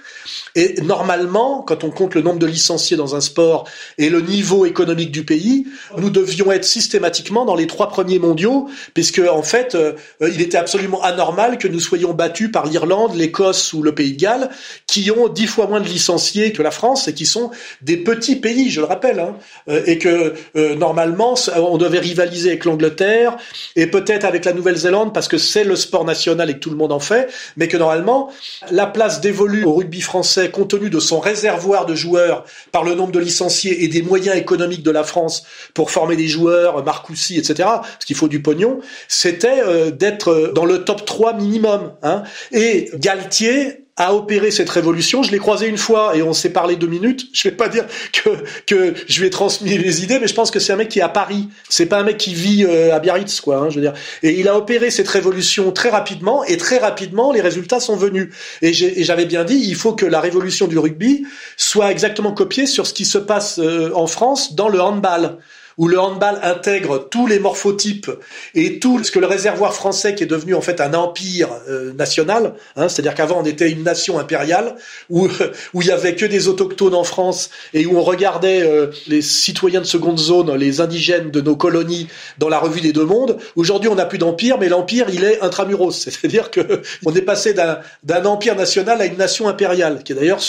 et 0.55 0.81
normalement, 0.83 1.63
quand 1.63 1.85
on 1.85 1.91
compte 1.91 2.15
le 2.15 2.23
nombre 2.23 2.39
de 2.39 2.47
licenciés 2.47 2.97
dans 2.97 3.15
un 3.15 3.21
sport 3.21 3.69
et 3.99 4.11
le 4.11 4.21
niveau 4.21 4.67
économique 4.67 5.11
du 5.11 5.25
pays, 5.25 5.67
nous 5.97 6.11
devions 6.11 6.53
être 6.53 6.65
systématiquement 6.65 7.45
dans 7.45 7.55
les 7.55 7.67
trois 7.67 7.89
premiers 7.89 8.19
mondiaux, 8.19 8.69
puisque 8.95 9.21
en 9.21 9.43
fait, 9.43 9.75
euh, 9.75 9.95
il 10.21 10.41
était 10.41 10.59
absolument 10.59 11.03
anormal 11.03 11.59
que 11.59 11.69
nous 11.69 11.81
soyons 11.81 12.13
battus 12.13 12.51
par 12.53 12.67
l'Irlande, 12.67 13.15
l'Écosse 13.17 13.73
ou 13.73 13.83
le 13.83 13.95
Pays 13.95 14.13
de 14.13 14.21
Galles, 14.21 14.51
qui 14.87 15.11
ont 15.11 15.29
dix 15.29 15.47
fois 15.47 15.67
moins 15.67 15.81
de 15.81 15.89
licenciés 15.89 16.53
que 16.53 16.63
la 16.63 16.71
France 16.71 17.09
et 17.09 17.15
qui 17.15 17.27
sont 17.27 17.51
des 17.81 17.97
petits 17.97 18.37
pays, 18.43 18.71
je 18.71 18.83
le 18.83 18.87
rappelle, 18.87 19.19
hein, 19.21 19.37
euh, 19.71 19.83
et 19.87 19.97
que 19.97 20.35
euh, 20.57 20.75
normalement, 20.75 21.35
on 21.57 21.79
devait 21.79 21.99
rivaliser 21.99 22.51
avec 22.51 22.67
l'Angleterre 22.67 23.39
et 23.77 23.87
peut-être 23.87 24.25
avec 24.25 24.45
la 24.45 24.53
Nouvelle-Zélande 24.53 25.15
parce 25.15 25.29
que 25.29 25.39
c'est 25.39 25.65
le 25.65 25.77
sport 25.77 26.05
national 26.05 26.51
et 26.51 26.55
que 26.55 26.59
tout 26.59 26.71
le 26.71 26.77
monde 26.77 26.93
en 26.93 27.01
fait, 27.01 27.31
mais 27.57 27.69
que 27.69 27.79
normalement, 27.79 28.31
la 28.71 28.87
place 28.87 29.23
dévolue 29.23 29.65
au 29.65 29.73
rugby 29.73 30.03
français 30.03 30.51
compte 30.51 30.69
tenu 30.69 30.91
de 30.91 31.01
son 31.01 31.21
réservoir 31.21 31.87
de 31.87 31.95
joueurs 31.95 32.45
par 32.71 32.85
le 32.85 32.95
nombre 32.95 33.13
de 33.13 33.19
licenciés 33.19 33.85
et 33.85 33.89
des 33.89 34.03
moyens 34.03 34.37
économiques 34.37 34.83
de 34.83 34.91
la 34.91 35.05
France 35.05 35.45
pour 35.73 35.91
former 35.91 36.17
des 36.17 36.29
joueurs, 36.29 36.85
Marcoussi, 36.85 37.39
etc., 37.39 37.55
parce 37.65 38.05
qu'il 38.05 38.17
faut 38.17 38.29
du 38.29 38.43
pognon, 38.43 38.81
c'était 39.09 39.63
euh, 39.63 39.91
d'être 39.91 40.53
dans 40.55 40.65
le 40.65 40.85
top 40.85 41.05
3 41.05 41.35
minimum. 41.35 41.93
Hein. 42.03 42.25
Et 42.53 42.91
Galtier 42.97 43.82
a 43.97 44.15
opéré 44.15 44.51
cette 44.51 44.71
révolution. 44.71 45.23
Je 45.23 45.31
l'ai 45.31 45.39
croisé 45.39 45.67
une 45.67 45.77
fois 45.77 46.17
et 46.17 46.23
on 46.23 46.33
s'est 46.33 46.51
parlé 46.51 46.77
deux 46.77 46.87
minutes. 46.87 47.27
Je 47.33 47.49
vais 47.49 47.55
pas 47.55 47.69
dire 47.69 47.87
que 48.13 48.31
que 48.67 48.95
je 49.07 49.21
lui 49.21 49.27
ai 49.27 49.31
transmis 49.31 49.77
les 49.77 50.03
idées, 50.03 50.19
mais 50.19 50.27
je 50.27 50.35
pense 50.35 50.51
que 50.51 50.59
c'est 50.61 50.73
un 50.73 50.77
mec 50.77 50.89
qui 50.89 51.01
est 51.01 51.03
à 51.03 51.09
Paris. 51.09 51.49
C'est 51.69 51.87
pas 51.87 51.99
un 51.99 52.03
mec 52.03 52.17
qui 52.17 52.35
vit 52.35 52.65
euh, 52.65 52.95
à 52.95 53.01
Biarritz, 53.01 53.41
quoi. 53.41 53.59
Hein, 53.59 53.71
je 53.71 53.77
veux 53.77 53.83
dire. 53.83 53.93
Et 54.23 54.39
il 54.39 54.49
a 54.49 54.57
opéré 54.57 54.91
cette 54.91 55.09
révolution 55.09 55.73
très 55.73 55.91
rapidement 55.91 56.43
et 56.45 56.57
très 56.57 56.79
rapidement 56.79 57.33
les 57.33 57.41
résultats 57.41 57.81
sont 57.81 57.97
venus. 57.97 58.31
Et 58.63 58.73
j'avais 58.73 59.27
bien 59.27 59.45
dit, 59.45 59.57
il 59.57 59.77
faut 59.77 59.93
que 59.93 60.07
la 60.07 60.21
révolution 60.21 60.67
du 60.67 60.79
rugby 60.79 61.27
soit 61.57 61.91
exactement 61.91 62.33
copiée 62.33 62.67
sur 62.67 62.87
ce 62.87 62.95
qui 62.95 63.05
se 63.05 63.19
passe 63.19 63.59
euh, 63.59 63.93
en 63.95 64.07
France 64.07 64.55
dans 64.55 64.69
le 64.69 64.81
handball 64.81 65.39
où 65.79 65.89
le 65.89 65.99
handball 65.99 66.39
intègre 66.43 67.09
tous 67.11 67.27
les 67.27 67.39
morphotypes 67.39 68.11
et 68.55 68.79
tout 68.79 69.03
ce 69.03 69.11
que 69.11 69.19
le 69.19 69.27
réservoir 69.27 69.75
français 69.75 70.15
qui 70.15 70.25
est 70.25 70.27
devenu 70.27 70.55
en 70.55 70.61
fait 70.61 70.81
un 70.81 70.95
empire 70.95 71.49
euh, 71.69 71.93
national, 71.95 72.55
hein, 72.77 72.89
c'est-à-dire 72.89 73.15
qu'avant 73.15 73.41
on 73.41 73.45
était 73.45 73.71
une 73.71 73.83
nation 73.83 74.19
impériale 74.19 74.77
où 75.11 75.29
où 75.75 75.83
il 75.83 75.89
y 75.89 75.91
avait 75.91 76.15
que 76.15 76.27
des 76.27 76.49
autochtones 76.49 76.95
en 76.95 77.05
France 77.05 77.51
et 77.75 77.87
où 77.87 77.97
on 77.97 78.03
regardait 78.03 78.63
euh, 78.63 78.89
les 79.07 79.23
citoyens 79.23 79.81
de 79.81 79.87
seconde 79.87 80.19
zone, 80.19 80.55
les 80.55 80.81
indigènes 80.81 81.31
de 81.31 81.41
nos 81.41 81.57
colonies 81.57 82.09
dans 82.39 82.49
la 82.49 82.59
revue 82.59 82.81
des 82.81 82.93
deux 82.93 83.05
mondes. 83.05 83.39
Aujourd'hui 83.57 83.89
on 83.89 83.95
n'a 83.95 84.07
plus 84.07 84.19
d'empire, 84.19 84.59
mais 84.59 84.69
l'empire 84.69 85.07
il 85.13 85.25
est 85.25 85.41
intramuros, 85.43 85.93
c'est-à-dire 86.05 86.51
que 86.51 86.83
on 87.07 87.15
est 87.15 87.23
passé 87.23 87.55
d'un 87.55 87.81
d'un 88.03 88.25
empire 88.25 88.57
national 88.57 89.01
à 89.01 89.07
une 89.07 89.17
nation 89.17 89.49
impériale, 89.49 90.03
qui 90.03 90.13
est 90.13 90.17
d'ailleurs 90.17 90.41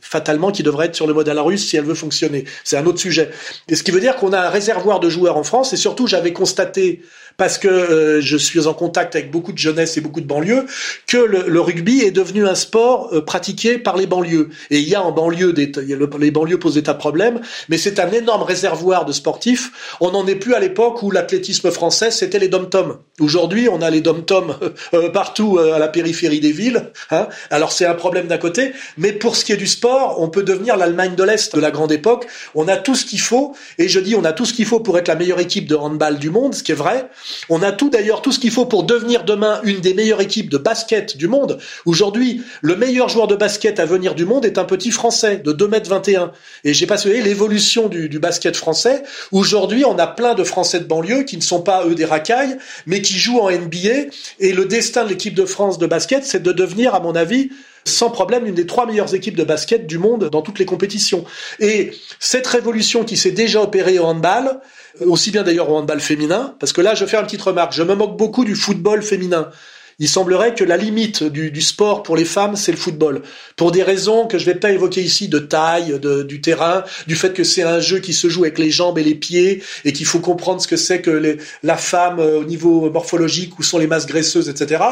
fatalement 0.00 0.50
qui 0.50 0.62
devrait 0.62 0.86
être 0.86 0.94
sur 0.94 1.06
le 1.06 1.14
modèle 1.14 1.38
russe 1.38 1.68
si 1.68 1.76
elle 1.76 1.84
veut 1.84 1.94
fonctionner. 1.94 2.44
C'est 2.64 2.76
un 2.76 2.86
autre 2.86 2.98
sujet. 2.98 3.30
Et 3.68 3.76
ce 3.76 3.82
qui 3.82 3.90
veut 3.90 4.00
dire 4.00 4.16
qu'on 4.16 4.32
a 4.32 4.40
un 4.40 4.50
réservoir 4.50 5.00
de 5.00 5.08
joueurs 5.08 5.36
en 5.36 5.44
France 5.44 5.72
et 5.72 5.76
surtout 5.76 6.06
j'avais 6.06 6.32
constaté 6.32 7.02
parce 7.36 7.58
que 7.58 7.68
euh, 7.68 8.20
je 8.20 8.36
suis 8.36 8.66
en 8.66 8.74
contact 8.74 9.14
avec 9.14 9.30
beaucoup 9.30 9.52
de 9.52 9.58
jeunesse 9.58 9.96
et 9.96 10.00
beaucoup 10.00 10.20
de 10.20 10.26
banlieues, 10.26 10.66
que 11.06 11.18
le, 11.18 11.44
le 11.48 11.60
rugby 11.60 12.02
est 12.02 12.10
devenu 12.10 12.46
un 12.46 12.54
sport 12.54 13.10
euh, 13.12 13.20
pratiqué 13.20 13.78
par 13.78 13.96
les 13.96 14.06
banlieues. 14.06 14.50
Et 14.70 14.78
il 14.78 14.88
y 14.88 14.94
a 14.94 15.02
en 15.02 15.12
banlieue, 15.12 15.52
des, 15.52 15.70
les 16.18 16.30
banlieues 16.30 16.58
posent 16.58 16.74
des 16.74 16.82
tas 16.82 16.94
de 16.94 16.98
problèmes, 16.98 17.40
mais 17.68 17.78
c'est 17.78 17.98
un 17.98 18.10
énorme 18.10 18.42
réservoir 18.42 19.04
de 19.04 19.12
sportifs. 19.12 19.96
On 20.00 20.10
n'en 20.10 20.26
est 20.26 20.36
plus 20.36 20.54
à 20.54 20.60
l'époque 20.60 21.02
où 21.02 21.10
l'athlétisme 21.10 21.70
français, 21.70 22.10
c'était 22.10 22.38
les 22.38 22.48
dom-toms. 22.48 22.98
Aujourd'hui, 23.20 23.68
on 23.70 23.80
a 23.82 23.90
les 23.90 24.00
dom-toms 24.00 24.56
euh, 24.94 25.10
partout 25.10 25.58
euh, 25.58 25.74
à 25.74 25.78
la 25.78 25.88
périphérie 25.88 26.40
des 26.40 26.52
villes. 26.52 26.90
Hein. 27.10 27.28
Alors 27.50 27.72
c'est 27.72 27.86
un 27.86 27.94
problème 27.94 28.26
d'un 28.26 28.38
côté, 28.38 28.72
mais 28.98 29.12
pour 29.12 29.36
ce 29.36 29.44
qui 29.44 29.52
est 29.52 29.56
du 29.56 29.66
sport, 29.66 30.20
on 30.20 30.28
peut 30.28 30.42
devenir 30.42 30.76
l'Allemagne 30.76 31.14
de 31.14 31.22
l'Est 31.22 31.54
de 31.54 31.60
la 31.60 31.70
grande 31.70 31.92
époque. 31.92 32.26
On 32.54 32.68
a 32.68 32.76
tout 32.76 32.94
ce 32.94 33.04
qu'il 33.04 33.20
faut, 33.20 33.54
et 33.78 33.88
je 33.88 34.00
dis 34.00 34.14
on 34.14 34.24
a 34.24 34.32
tout 34.32 34.44
ce 34.44 34.52
qu'il 34.52 34.66
faut 34.66 34.80
pour 34.80 34.98
être 34.98 35.08
la 35.08 35.14
meilleure 35.14 35.40
équipe 35.40 35.66
de 35.66 35.76
handball 35.76 36.18
du 36.18 36.30
monde, 36.30 36.54
ce 36.54 36.62
qui 36.62 36.72
est 36.72 36.76
vrai. 36.76 37.08
On 37.48 37.62
a 37.62 37.72
tout 37.72 37.90
d'ailleurs 37.90 38.22
tout 38.22 38.32
ce 38.32 38.38
qu'il 38.38 38.50
faut 38.50 38.66
pour 38.66 38.84
devenir 38.84 39.24
demain 39.24 39.60
une 39.64 39.80
des 39.80 39.94
meilleures 39.94 40.20
équipes 40.20 40.50
de 40.50 40.58
basket 40.58 41.16
du 41.16 41.28
monde. 41.28 41.58
Aujourd'hui, 41.84 42.42
le 42.62 42.76
meilleur 42.76 43.08
joueur 43.08 43.26
de 43.26 43.36
basket 43.36 43.80
à 43.80 43.86
venir 43.86 44.14
du 44.14 44.24
monde 44.24 44.44
est 44.44 44.58
un 44.58 44.64
petit 44.64 44.90
Français 44.90 45.38
de 45.38 45.52
2 45.52 45.68
mètres 45.68 45.90
21. 45.90 46.32
Et 46.64 46.74
j'ai 46.74 46.86
pas 46.86 46.96
souligné 46.96 47.22
l'évolution 47.22 47.88
du 47.88 48.18
basket 48.18 48.56
français. 48.56 49.02
Aujourd'hui, 49.32 49.84
on 49.84 49.98
a 49.98 50.06
plein 50.06 50.34
de 50.34 50.44
Français 50.44 50.80
de 50.80 50.84
banlieue 50.84 51.22
qui 51.22 51.36
ne 51.36 51.42
sont 51.42 51.62
pas 51.62 51.86
eux 51.86 51.94
des 51.94 52.04
racailles, 52.04 52.56
mais 52.86 53.02
qui 53.02 53.14
jouent 53.14 53.40
en 53.40 53.50
NBA. 53.50 54.10
Et 54.40 54.52
le 54.52 54.64
destin 54.64 55.04
de 55.04 55.10
l'équipe 55.10 55.34
de 55.34 55.44
France 55.44 55.78
de 55.78 55.86
basket, 55.86 56.24
c'est 56.24 56.42
de 56.42 56.52
devenir, 56.52 56.94
à 56.94 57.00
mon 57.00 57.14
avis, 57.14 57.50
sans 57.86 58.10
problème, 58.10 58.46
une 58.46 58.54
des 58.54 58.66
trois 58.66 58.86
meilleures 58.86 59.14
équipes 59.14 59.36
de 59.36 59.44
basket 59.44 59.86
du 59.86 59.98
monde 59.98 60.28
dans 60.30 60.42
toutes 60.42 60.58
les 60.58 60.66
compétitions. 60.66 61.24
Et 61.60 61.92
cette 62.18 62.46
révolution 62.46 63.04
qui 63.04 63.16
s'est 63.16 63.30
déjà 63.30 63.62
opérée 63.62 63.98
au 63.98 64.04
handball, 64.04 64.60
aussi 65.00 65.30
bien 65.30 65.42
d'ailleurs 65.42 65.70
au 65.70 65.76
handball 65.76 66.00
féminin, 66.00 66.54
parce 66.58 66.72
que 66.72 66.80
là, 66.80 66.94
je 66.94 67.04
fais 67.06 67.16
une 67.16 67.24
petite 67.24 67.42
remarque, 67.42 67.72
je 67.72 67.82
me 67.82 67.94
moque 67.94 68.16
beaucoup 68.16 68.44
du 68.44 68.54
football 68.54 69.02
féminin. 69.02 69.50
Il 69.98 70.08
semblerait 70.08 70.54
que 70.54 70.62
la 70.62 70.76
limite 70.76 71.24
du, 71.24 71.50
du 71.50 71.62
sport 71.62 72.02
pour 72.02 72.16
les 72.16 72.26
femmes, 72.26 72.54
c'est 72.54 72.70
le 72.70 72.76
football. 72.76 73.22
Pour 73.56 73.72
des 73.72 73.82
raisons 73.82 74.26
que 74.26 74.36
je 74.38 74.44
vais 74.44 74.54
pas 74.54 74.70
évoquer 74.70 75.00
ici, 75.00 75.28
de 75.28 75.38
taille, 75.38 75.98
de, 75.98 76.22
du 76.22 76.42
terrain, 76.42 76.84
du 77.06 77.16
fait 77.16 77.32
que 77.32 77.44
c'est 77.44 77.62
un 77.62 77.80
jeu 77.80 78.00
qui 78.00 78.12
se 78.12 78.28
joue 78.28 78.44
avec 78.44 78.58
les 78.58 78.70
jambes 78.70 78.98
et 78.98 79.02
les 79.02 79.14
pieds, 79.14 79.62
et 79.86 79.94
qu'il 79.94 80.04
faut 80.04 80.20
comprendre 80.20 80.60
ce 80.60 80.68
que 80.68 80.76
c'est 80.76 81.00
que 81.00 81.10
les, 81.10 81.38
la 81.62 81.78
femme 81.78 82.20
euh, 82.20 82.40
au 82.40 82.44
niveau 82.44 82.90
morphologique, 82.90 83.58
où 83.58 83.62
sont 83.62 83.78
les 83.78 83.86
masses 83.86 84.04
graisseuses, 84.04 84.50
etc. 84.50 84.84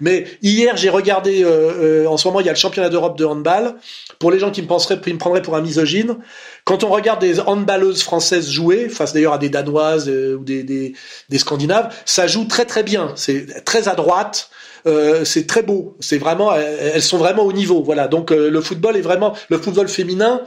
Mais 0.00 0.26
hier, 0.42 0.76
j'ai 0.76 0.90
regardé, 0.90 1.42
euh, 1.42 2.04
euh, 2.04 2.06
en 2.06 2.16
ce 2.16 2.28
moment, 2.28 2.38
il 2.38 2.46
y 2.46 2.48
a 2.48 2.52
le 2.52 2.58
championnat 2.58 2.88
d'Europe 2.88 3.18
de 3.18 3.24
handball. 3.24 3.74
Pour 4.22 4.30
les 4.30 4.38
gens 4.38 4.52
qui 4.52 4.62
me 4.62 4.68
penseraient, 4.68 5.00
qui 5.00 5.12
me 5.12 5.18
prendraient 5.18 5.42
pour 5.42 5.56
un 5.56 5.60
misogyne, 5.60 6.16
quand 6.64 6.84
on 6.84 6.90
regarde 6.90 7.20
des 7.20 7.40
handballeuses 7.40 8.04
françaises 8.04 8.48
jouer, 8.48 8.88
face 8.88 9.12
d'ailleurs 9.12 9.32
à 9.32 9.38
des 9.38 9.48
danoises 9.48 10.08
euh, 10.08 10.36
ou 10.36 10.44
des, 10.44 10.94
scandinaves, 11.38 11.92
ça 12.04 12.28
joue 12.28 12.44
très 12.44 12.64
très 12.64 12.84
bien. 12.84 13.14
C'est 13.16 13.64
très 13.64 13.88
à 13.88 13.96
droite. 13.96 14.48
Euh, 14.86 15.24
c'est 15.24 15.48
très 15.48 15.64
beau. 15.64 15.96
C'est 15.98 16.18
vraiment, 16.18 16.54
elles 16.54 16.92
elles 16.94 17.02
sont 17.02 17.18
vraiment 17.18 17.42
au 17.42 17.52
niveau. 17.52 17.82
Voilà. 17.82 18.06
Donc 18.06 18.30
euh, 18.30 18.48
le 18.48 18.60
football 18.60 18.96
est 18.96 19.00
vraiment, 19.00 19.34
le 19.48 19.58
football 19.58 19.88
féminin 19.88 20.42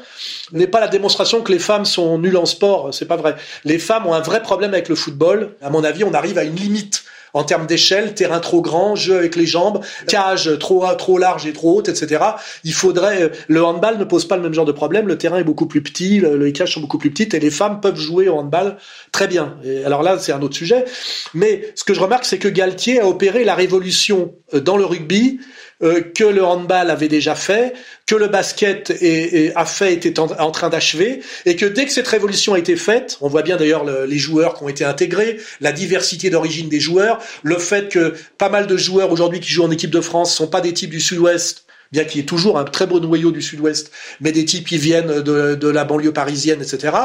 n'est 0.53 0.68
pas 0.68 0.80
la 0.80 0.88
démonstration 0.88 1.41
que 1.41 1.52
les 1.52 1.60
femmes 1.60 1.84
sont 1.84 2.18
nulles 2.18 2.38
en 2.38 2.45
sport. 2.45 2.93
C'est 2.93 3.10
pas 3.10 3.18
vrai. 3.18 3.35
Les 3.65 3.77
femmes 3.77 4.07
ont 4.07 4.14
un 4.14 4.22
vrai 4.22 4.41
problème 4.41 4.73
avec 4.73 4.88
le 4.88 4.95
football. 4.95 5.57
À 5.61 5.69
mon 5.69 5.84
avis, 5.84 6.06
on 6.06 6.14
arrive 6.14 6.38
à 6.38 6.45
une 6.45 6.56
limite 6.56 7.03
en 7.36 7.44
termes 7.44 7.68
d'échelle, 7.68 8.16
terrain 8.16 8.40
trop 8.40 8.62
grand, 8.62 8.95
jeu 8.95 9.16
avec 9.18 9.36
les 9.36 9.45
jambes, 9.45 9.84
cage 10.07 10.57
trop 10.57 10.84
trop 10.98 11.18
large 11.20 11.45
et 11.45 11.53
trop 11.53 11.78
haute, 11.78 11.90
etc. 11.90 12.24
Il 12.64 12.74
faudrait 12.74 13.32
le 13.48 13.64
handball 13.64 13.98
ne 13.99 14.06
pose 14.06 14.26
pas 14.28 14.38
le 14.38 14.41
même 14.41 14.53
genre 14.53 14.66
de 14.66 14.72
problème. 14.72 15.07
Le 15.07 15.18
terrain 15.18 15.38
est 15.38 15.44
beaucoup 15.44 15.68
plus 15.68 15.84
petit, 15.84 16.20
le- 16.20 16.38
les 16.38 16.53
cages 16.53 16.74
sont 16.74 16.82
beaucoup 16.82 16.98
plus 16.98 17.12
petites 17.12 17.34
et 17.34 17.40
les 17.40 17.52
femmes 17.52 17.82
peuvent 17.82 17.99
jouer 17.99 18.30
au 18.30 18.36
handball 18.38 18.78
très 19.12 19.28
bien. 19.28 19.57
Alors 19.86 20.02
là, 20.02 20.18
c'est 20.18 20.32
un 20.32 20.41
autre 20.41 20.56
sujet. 20.56 20.86
Mais 21.34 21.72
ce 21.76 21.84
que 21.84 21.94
je 21.94 21.99
remarque, 21.99 22.26
c'est 22.26 22.40
que 22.40 22.48
Galtier 22.48 23.02
a 23.02 23.07
opéré 23.07 23.44
la 23.44 23.53
révolution 23.56 24.34
euh, 24.53 24.60
dans 24.62 24.78
le 24.78 24.86
rugby 24.86 25.40
euh, 25.41 25.44
que 25.81 26.23
le 26.23 26.43
handball 26.43 26.89
avait 26.89 27.07
déjà 27.07 27.35
fait, 27.35 27.73
que 28.06 28.15
le 28.15 28.27
basket 28.27 28.91
est- 28.91 29.45
est- 29.47 29.53
a 29.56 29.65
fait, 29.65 29.93
était 29.93 30.19
en, 30.19 30.52
train 30.52 30.69
d'achever, 30.69 31.22
et 31.45 31.56
que 31.56 31.65
dès 31.65 31.85
que 31.85 31.91
cette 31.91 32.07
révolution 32.07 32.53
a 32.53 32.60
été 32.60 32.76
faite, 32.76 33.18
on 33.22 33.27
voit 33.27 33.41
bien 33.41 33.57
d'ailleurs 33.57 33.84
le- 33.84 34.06
les 34.06 34.18
joueurs 34.18 34.56
qui 34.57 34.64
ont 34.64 34.69
été 34.69 34.85
intégrés, 34.85 35.38
la 35.61 35.72
diversité 35.72 36.30
d'origine 36.30 36.69
des 36.69 36.80
joueurs, 36.80 37.19
le 37.43 37.57
fait 37.57 37.89
que 37.89 38.14
pas 38.38 38.49
mal 38.49 38.68
de 38.68 38.77
joueurs 38.77 39.11
aujourd'hui 39.11 39.39
qui 39.39 39.49
jouent 39.52 39.65
en 39.65 39.72
équipe 39.72 39.91
de 39.91 40.02
France 40.02 40.34
sont 40.35 40.47
pas 40.47 40.61
des 40.61 40.73
types 40.73 40.91
du 40.91 41.02
Sud-Ouest, 41.02 41.64
bien 41.95 42.03
qu'il 42.03 42.19
y 42.19 42.23
ait 42.23 42.26
toujours 42.26 42.59
un 42.59 42.65
très 42.65 42.88
beau 42.88 42.99
noyau 42.99 43.31
du 43.31 43.41
Sud-Ouest, 43.41 43.89
mais 44.19 44.34
des 44.34 44.43
types 44.43 44.67
qui 44.67 44.77
viennent 44.77 45.22
de, 45.22 45.55
de 45.55 45.67
la 45.69 45.85
banlieue 45.85 46.11
parisienne, 46.11 46.61
etc. 46.61 46.97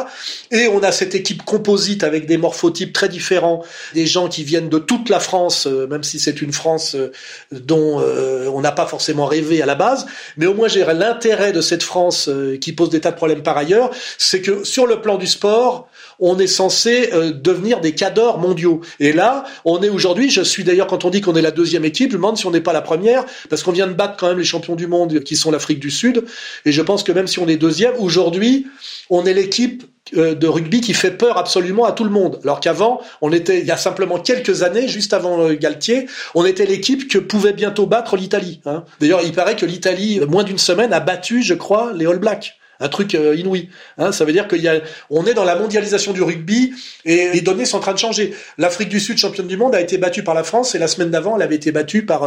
Et 0.50 0.66
on 0.66 0.82
a 0.82 0.90
cette 0.90 1.14
équipe 1.14 1.44
composite 1.44 2.02
avec 2.02 2.26
des 2.26 2.38
morphotypes 2.38 2.92
très 2.92 3.08
différents, 3.08 3.64
des 3.94 4.06
gens 4.06 4.28
qui 4.28 4.42
viennent 4.42 4.68
de 4.68 4.78
toute 4.78 5.08
la 5.08 5.20
France, 5.20 5.68
euh, 5.68 5.86
même 5.86 6.02
si 6.02 6.18
c'est 6.18 6.42
une 6.42 6.52
France 6.52 6.96
euh, 6.96 7.12
dont 7.52 8.00
euh, 8.00 8.50
on 8.52 8.60
n'a 8.60 8.72
pas 8.72 8.86
forcément 8.86 9.26
rêvé 9.26 9.62
à 9.62 9.66
la 9.66 9.76
base, 9.76 10.06
mais 10.36 10.46
au 10.46 10.54
moins 10.54 10.66
j'ai 10.66 10.84
l'intérêt 10.84 11.52
de 11.52 11.60
cette 11.60 11.84
France 11.84 12.28
qui 12.60 12.72
pose 12.72 12.90
des 12.90 13.00
tas 13.00 13.12
de 13.12 13.16
problèmes 13.16 13.44
par 13.44 13.56
ailleurs, 13.56 13.90
c'est 14.18 14.40
que 14.40 14.64
sur 14.64 14.88
le 14.88 15.00
plan 15.00 15.18
du 15.18 15.28
sport, 15.28 15.88
on 16.20 16.38
est 16.38 16.46
censé 16.46 17.10
euh, 17.12 17.32
devenir 17.32 17.80
des 17.80 17.92
cadors 17.92 18.38
mondiaux. 18.38 18.80
Et 19.00 19.12
là, 19.12 19.44
on 19.64 19.82
est 19.82 19.88
aujourd'hui, 19.88 20.30
je 20.30 20.42
suis 20.42 20.64
d'ailleurs 20.64 20.86
quand 20.86 21.04
on 21.04 21.10
dit 21.10 21.20
qu'on 21.20 21.34
est 21.34 21.42
la 21.42 21.50
deuxième 21.50 21.84
équipe, 21.84 22.10
je 22.10 22.16
me 22.16 22.22
demande 22.22 22.36
si 22.36 22.46
on 22.46 22.50
n'est 22.50 22.60
pas 22.60 22.72
la 22.72 22.82
première, 22.82 23.24
parce 23.48 23.62
qu'on 23.62 23.72
vient 23.72 23.86
de 23.86 23.94
battre 23.94 24.16
quand 24.18 24.28
même 24.28 24.38
les 24.38 24.44
champions 24.44 24.76
du 24.76 24.86
monde 24.86 25.20
qui 25.20 25.36
sont 25.36 25.50
l'Afrique 25.50 25.80
du 25.80 25.90
Sud, 25.90 26.24
et 26.64 26.72
je 26.72 26.82
pense 26.82 27.02
que 27.02 27.12
même 27.12 27.26
si 27.26 27.38
on 27.38 27.48
est 27.48 27.56
deuxième, 27.56 27.94
aujourd'hui, 27.98 28.66
on 29.08 29.24
est 29.24 29.34
l'équipe 29.34 29.84
euh, 30.16 30.34
de 30.34 30.48
rugby 30.48 30.80
qui 30.80 30.94
fait 30.94 31.10
peur 31.12 31.38
absolument 31.38 31.84
à 31.84 31.92
tout 31.92 32.04
le 32.04 32.10
monde. 32.10 32.40
Alors 32.42 32.60
qu'avant, 32.60 33.00
on 33.20 33.32
était, 33.32 33.60
il 33.60 33.66
y 33.66 33.70
a 33.70 33.76
simplement 33.76 34.18
quelques 34.18 34.62
années, 34.62 34.88
juste 34.88 35.12
avant 35.12 35.40
euh, 35.40 35.54
Galtier, 35.54 36.06
on 36.34 36.44
était 36.44 36.66
l'équipe 36.66 37.08
que 37.08 37.18
pouvait 37.18 37.52
bientôt 37.52 37.86
battre 37.86 38.16
l'Italie. 38.16 38.60
Hein. 38.66 38.84
D'ailleurs, 39.00 39.20
il 39.22 39.32
paraît 39.32 39.56
que 39.56 39.66
l'Italie, 39.66 40.20
moins 40.28 40.42
d'une 40.42 40.58
semaine, 40.58 40.92
a 40.92 41.00
battu, 41.00 41.42
je 41.42 41.54
crois, 41.54 41.92
les 41.94 42.06
All 42.06 42.18
Blacks 42.18 42.59
un 42.80 42.88
truc 42.88 43.14
euh, 43.14 43.34
inouï. 43.36 43.68
Hein, 43.98 44.12
ça 44.12 44.24
veut 44.24 44.32
dire 44.32 44.48
qu'il 44.48 44.62
y 44.62 44.68
a, 44.68 44.80
on 45.10 45.26
est 45.26 45.34
dans 45.34 45.44
la 45.44 45.56
mondialisation 45.56 46.12
du 46.12 46.22
rugby 46.22 46.72
et 47.04 47.30
les 47.32 47.40
données 47.40 47.64
sont 47.64 47.78
en 47.78 47.80
train 47.80 47.94
de 47.94 47.98
changer. 47.98 48.34
L'Afrique 48.58 48.88
du 48.88 49.00
Sud, 49.00 49.18
championne 49.18 49.46
du 49.46 49.56
monde, 49.56 49.74
a 49.74 49.80
été 49.80 49.98
battue 49.98 50.22
par 50.22 50.34
la 50.34 50.44
France 50.44 50.74
et 50.74 50.78
la 50.78 50.88
semaine 50.88 51.10
d'avant, 51.10 51.36
elle 51.36 51.42
avait 51.42 51.56
été 51.56 51.72
battue 51.72 52.04
par, 52.04 52.24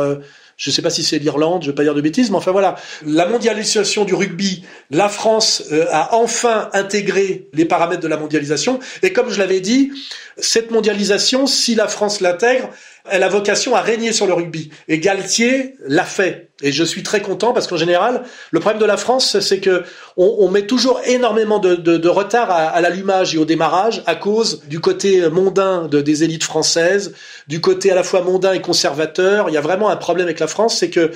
je 0.58 0.72
sais 0.72 0.82
pas 0.82 0.90
si 0.90 1.04
c'est 1.04 1.20
l'Irlande, 1.20 1.64
je 1.64 1.70
vais 1.70 1.76
pas 1.76 1.84
dire 1.84 1.96
de 1.96 2.02
bêtises, 2.02 2.30
mais 2.30 2.38
enfin 2.38 2.52
voilà, 2.52 2.76
la 3.06 3.26
mondialisation 3.26 4.06
du 4.06 4.14
rugby, 4.14 4.64
la 4.92 5.10
France 5.10 5.64
euh, 5.72 5.86
a 5.92 6.16
enfin 6.16 6.70
intégré 6.74 7.48
les 7.54 7.66
paramètres 7.66 8.02
de 8.02 8.08
la 8.08 8.18
mondialisation 8.18 8.80
et 9.02 9.14
comme 9.14 9.30
je 9.30 9.40
l'avais 9.40 9.62
dit, 9.62 9.92
cette 10.38 10.72
mondialisation, 10.72 11.48
si 11.48 11.76
la 11.76 11.88
France 11.88 12.22
l'intègre, 12.22 12.70
elle 13.10 13.24
a 13.24 13.30
vocation 13.30 13.76
à 13.76 13.82
régner 13.82 14.14
sur 14.14 14.26
le 14.26 14.34
rugby. 14.34 14.70
Et 14.88 15.00
Galtier 15.00 15.76
l'a 15.86 16.06
fait. 16.06 16.50
Et 16.62 16.72
je 16.72 16.84
suis 16.84 17.04
très 17.04 17.22
content 17.22 17.52
parce 17.52 17.68
qu'en 17.68 17.78
général, 17.78 18.24
le 18.52 18.60
problème 18.62 18.82
de 18.82 18.86
la 18.86 18.96
France, 18.96 19.40
c'est 19.40 19.60
que 19.60 19.84
on, 20.16 20.48
met 20.50 20.66
toujours 20.66 21.02
énormément 21.06 21.60
de, 21.60 22.08
retard 22.08 22.50
à, 22.50 22.80
l'allumage 22.80 23.36
et 23.36 23.38
au 23.38 23.46
démarrage 23.46 24.04
à 24.06 24.16
cause 24.16 24.64
du 24.68 24.80
côté 24.80 25.28
mondain 25.30 25.88
de, 25.88 26.00
des 26.00 26.24
élites 26.24 26.44
françaises, 26.44 27.14
du 27.48 27.62
côté 27.62 27.92
à 27.92 27.96
la 27.96 28.04
fois 28.04 28.22
mondain 28.22 28.54
et 28.54 28.62
conservateur. 28.62 29.50
Il 29.50 29.54
y 29.54 29.58
a 29.58 29.62
vraiment 29.62 29.90
un 29.90 29.96
problème 29.96 30.28
avec 30.28 30.40
la 30.40 30.48
France, 30.48 30.78
c'est 30.78 30.90
que 30.90 31.12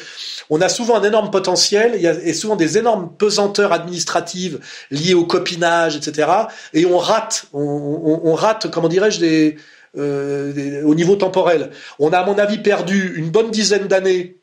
on 0.50 0.62
a 0.62 0.70
souvent 0.70 0.96
un 0.96 1.04
énorme 1.04 1.32
potentiel, 1.32 1.94
il 1.96 2.02
y 2.02 2.08
a 2.08 2.14
et 2.14 2.34
souvent 2.34 2.56
des 2.56 2.78
énormes 2.78 3.12
pesanteurs 3.18 3.74
administratives 3.74 4.60
liées 4.92 5.14
au 5.14 5.26
copinage, 5.26 5.96
etc. 5.96 6.30
Et 6.74 6.86
on 6.86 6.98
rate, 6.98 7.46
on, 7.54 8.34
rate, 8.34 8.70
comment 8.72 8.90
dirais-je, 8.90 9.54
euh, 9.98 10.84
au 10.84 10.96
niveau 10.96 11.16
temporel. 11.16 11.72
On 12.00 12.12
a, 12.12 12.20
à 12.20 12.26
mon 12.26 12.38
avis, 12.38 12.60
perdu 12.60 13.14
une 13.18 13.30
bonne 13.30 13.52
dizaine 13.52 13.88
d'années 13.88 14.38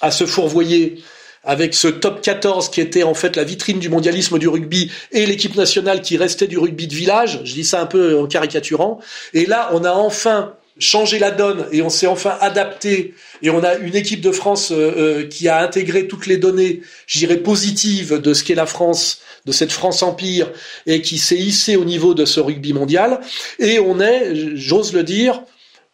à 0.00 0.10
se 0.10 0.26
fourvoyer 0.26 1.02
avec 1.46 1.74
ce 1.74 1.88
top 1.88 2.20
14 2.20 2.68
qui 2.70 2.80
était 2.80 3.04
en 3.04 3.14
fait 3.14 3.36
la 3.36 3.44
vitrine 3.44 3.78
du 3.78 3.88
mondialisme 3.88 4.38
du 4.38 4.48
rugby 4.48 4.90
et 5.12 5.24
l'équipe 5.26 5.54
nationale 5.54 6.02
qui 6.02 6.16
restait 6.16 6.48
du 6.48 6.58
rugby 6.58 6.88
de 6.88 6.94
village. 6.94 7.40
Je 7.44 7.54
dis 7.54 7.64
ça 7.64 7.80
un 7.80 7.86
peu 7.86 8.18
en 8.18 8.26
caricaturant. 8.26 8.98
Et 9.32 9.46
là, 9.46 9.70
on 9.72 9.84
a 9.84 9.92
enfin 9.92 10.54
changé 10.78 11.18
la 11.18 11.30
donne 11.30 11.66
et 11.72 11.82
on 11.82 11.88
s'est 11.88 12.06
enfin 12.06 12.36
adapté 12.40 13.14
et 13.42 13.50
on 13.50 13.62
a 13.64 13.76
une 13.76 13.96
équipe 13.96 14.20
de 14.20 14.30
France 14.30 14.70
euh, 14.72 14.92
euh, 14.96 15.26
qui 15.26 15.48
a 15.48 15.62
intégré 15.62 16.06
toutes 16.06 16.26
les 16.26 16.36
données, 16.36 16.82
je 17.06 17.18
dirais 17.18 17.38
positives 17.38 18.20
de 18.20 18.34
ce 18.34 18.44
qu'est 18.44 18.54
la 18.54 18.66
France, 18.66 19.20
de 19.46 19.52
cette 19.52 19.72
France 19.72 20.02
empire 20.02 20.50
et 20.86 21.00
qui 21.00 21.18
s'est 21.18 21.36
hissée 21.36 21.76
au 21.76 21.84
niveau 21.84 22.14
de 22.14 22.24
ce 22.24 22.40
rugby 22.40 22.72
mondial. 22.72 23.20
Et 23.58 23.78
on 23.78 24.00
est, 24.00 24.56
j'ose 24.56 24.92
le 24.92 25.02
dire, 25.02 25.42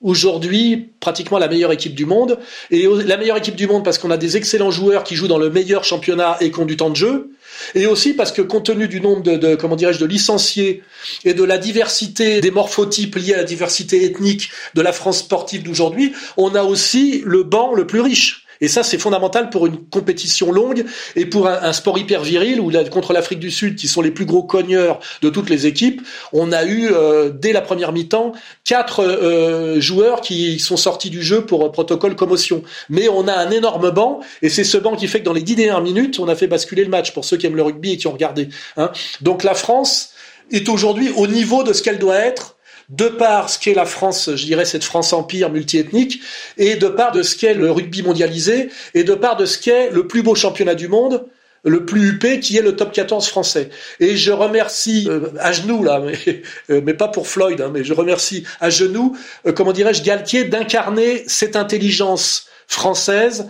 aujourd'hui 0.03 0.91
pratiquement 1.01 1.39
la 1.39 1.49
meilleure 1.49 1.73
équipe 1.73 1.95
du 1.95 2.07
monde. 2.07 2.39
Et 2.71 2.87
la 3.05 3.17
meilleure 3.17 3.37
équipe 3.37 3.57
du 3.57 3.67
monde 3.67 3.85
parce 3.85 3.99
qu'on 3.99 4.11
a 4.11 4.17
des 4.17 4.37
excellents 4.37 4.71
joueurs 4.71 5.05
qui 5.05 5.15
jouent 5.15 5.29
dans 5.29 5.39
le 5.39 5.51
meilleur 5.51 5.85
championnat 5.85 6.37
et 6.41 6.51
qui 6.51 6.59
ont 6.59 6.67
du 6.67 6.77
temps 6.77 6.91
de 6.91 6.97
jeu. 6.97 7.31
Et 7.75 7.87
aussi 7.87 8.15
parce 8.15 8.33
que 8.33 8.43
compte 8.43 8.67
tenu 8.67 8.89
du 8.89 9.01
nombre 9.01 9.23
de, 9.23 9.37
de 9.37 9.55
comment 9.55 9.77
dirais-je 9.77 10.01
de 10.01 10.07
licenciés 10.07 10.83
et 11.25 11.35
de 11.35 11.45
la 11.45 11.59
diversité 11.59 12.41
des 12.41 12.51
morphotypes 12.51 13.17
liés 13.17 13.35
à 13.35 13.39
la 13.39 13.45
diversité 13.45 14.05
ethnique 14.05 14.51
de 14.75 14.83
la 14.83 14.93
France 14.93 15.19
sportive 15.19 15.63
d'aujourd'hui, 15.63 16.13
on 16.37 16.55
a 16.55 16.63
aussi 16.63 17.23
le 17.25 17.43
banc 17.43 17.75
le 17.75 17.87
plus 17.87 18.01
riche. 18.01 18.47
Et 18.63 18.69
ça, 18.69 18.85
c'est 18.85 18.97
fondamental 18.97 19.51
pour 19.51 19.67
une 19.67 19.77
compétition 19.77 20.53
longue 20.53 20.85
et 21.17 21.27
pour 21.27 21.49
un, 21.49 21.73
sport 21.73 21.99
hyper 21.99 22.23
viril 22.23 22.61
où 22.61 22.71
contre 22.91 23.13
l'Afrique 23.13 23.41
du 23.41 23.51
Sud, 23.51 23.75
qui 23.75 23.89
sont 23.89 24.01
les 24.01 24.13
plus 24.13 24.25
gros 24.25 24.45
cogneurs 24.45 25.01
de 25.21 25.29
toutes 25.29 25.51
les 25.51 25.67
équipes, 25.67 26.01
on 26.33 26.53
a 26.53 26.65
eu 26.65 26.89
euh, 26.93 27.31
dès 27.31 27.53
la 27.53 27.61
première 27.61 27.93
mi-temps 27.93 28.33
quatre 28.65 29.01
euh, 29.01 29.81
joueurs 29.81 30.21
qui 30.21 30.61
sont 30.61 30.77
sortis 30.77 31.11
du 31.11 31.23
jeu 31.23 31.45
pour 31.45 31.67
euh, 31.67 31.73
protocole 31.73 32.15
commotion. 32.15 32.63
Mais 32.89 33.09
on 33.09 33.27
a 33.27 33.35
un 33.35 33.51
énorme 33.51 33.91
banc 33.91 34.21
et 34.43 34.49
c'est 34.49 34.65
ce 34.65 34.79
banc 34.79 34.95
qui 34.95 35.09
fait 35.09 35.19
que 35.19 35.25
dans 35.25 35.33
les 35.33 35.43
dix 35.43 35.57
dernières 35.57 35.83
minutes, 35.83 36.21
on 36.21 36.29
a 36.29 36.37
fait 36.37 36.47
basculer 36.47 36.85
le 36.85 36.91
match 36.91 37.13
pour 37.13 37.25
ceux 37.25 37.37
qui 37.37 37.47
aiment 37.47 37.57
le 37.57 37.63
rugby 37.63 37.93
et 37.93 37.97
qui 37.97 38.07
ont 38.07 38.13
regardé. 38.13 38.49
Hein. 38.77 38.93
Donc 39.23 39.43
la 39.43 39.55
France 39.55 40.11
est 40.53 40.69
aujourd'hui 40.69 41.11
au 41.17 41.27
niveau 41.27 41.65
de 41.65 41.73
ce 41.73 41.83
qu'elle 41.83 41.99
doit 41.99 42.17
être 42.17 42.55
de 42.93 43.09
par 43.09 43.51
ce 43.51 43.59
qu'est 43.59 43.75
la 43.75 43.87
France, 43.87 44.31
je 44.35 44.45
dirais 44.45 44.65
cette 44.65 44.85
France 44.85 45.13
empire 45.13 45.51
multiethnique, 45.51 46.21
et 46.59 46.77
de 46.77 46.89
part 46.89 47.13
de 47.13 47.23
ce 47.23 47.37
qu'est 47.37 47.55
le 47.55 47.71
rugby 47.71 48.03
mondialisé, 48.03 48.69
et 48.95 49.03
de 49.03 49.15
part 49.15 49.37
de 49.37 49.47
ce 49.47 49.59
qu'est 49.59 49.91
le 49.91 50.07
plus 50.07 50.23
beau 50.23 50.35
championnat 50.35 50.75
du 50.75 50.89
monde, 50.89 51.25
le 51.65 51.87
plus 51.87 52.11
huppé, 52.11 52.39
qui 52.41 52.57
est 52.57 52.63
le 52.63 52.77
top 52.77 52.93
14 52.93 53.29
français. 53.29 53.71
Et 53.99 54.17
je 54.17 54.33
remercie 54.33 55.07
euh, 55.09 55.29
à 55.39 55.53
genoux 55.53 55.83
là, 55.83 56.01
mais, 56.01 56.43
euh, 56.71 56.81
mais 56.85 56.95
pas 56.95 57.09
pour 57.09 57.29
Floyd, 57.29 57.61
hein, 57.61 57.71
mais 57.73 57.83
je 57.83 57.95
remercie 57.95 58.45
à 58.61 58.69
genoux, 58.69 59.17
euh, 59.47 59.53
comment 59.53 59.73
dirais-je, 59.73 60.03
Galtier 60.03 60.45
d'incarner 60.45 61.25
cette 61.27 61.57
intelligence 61.57 62.49
française 62.67 63.49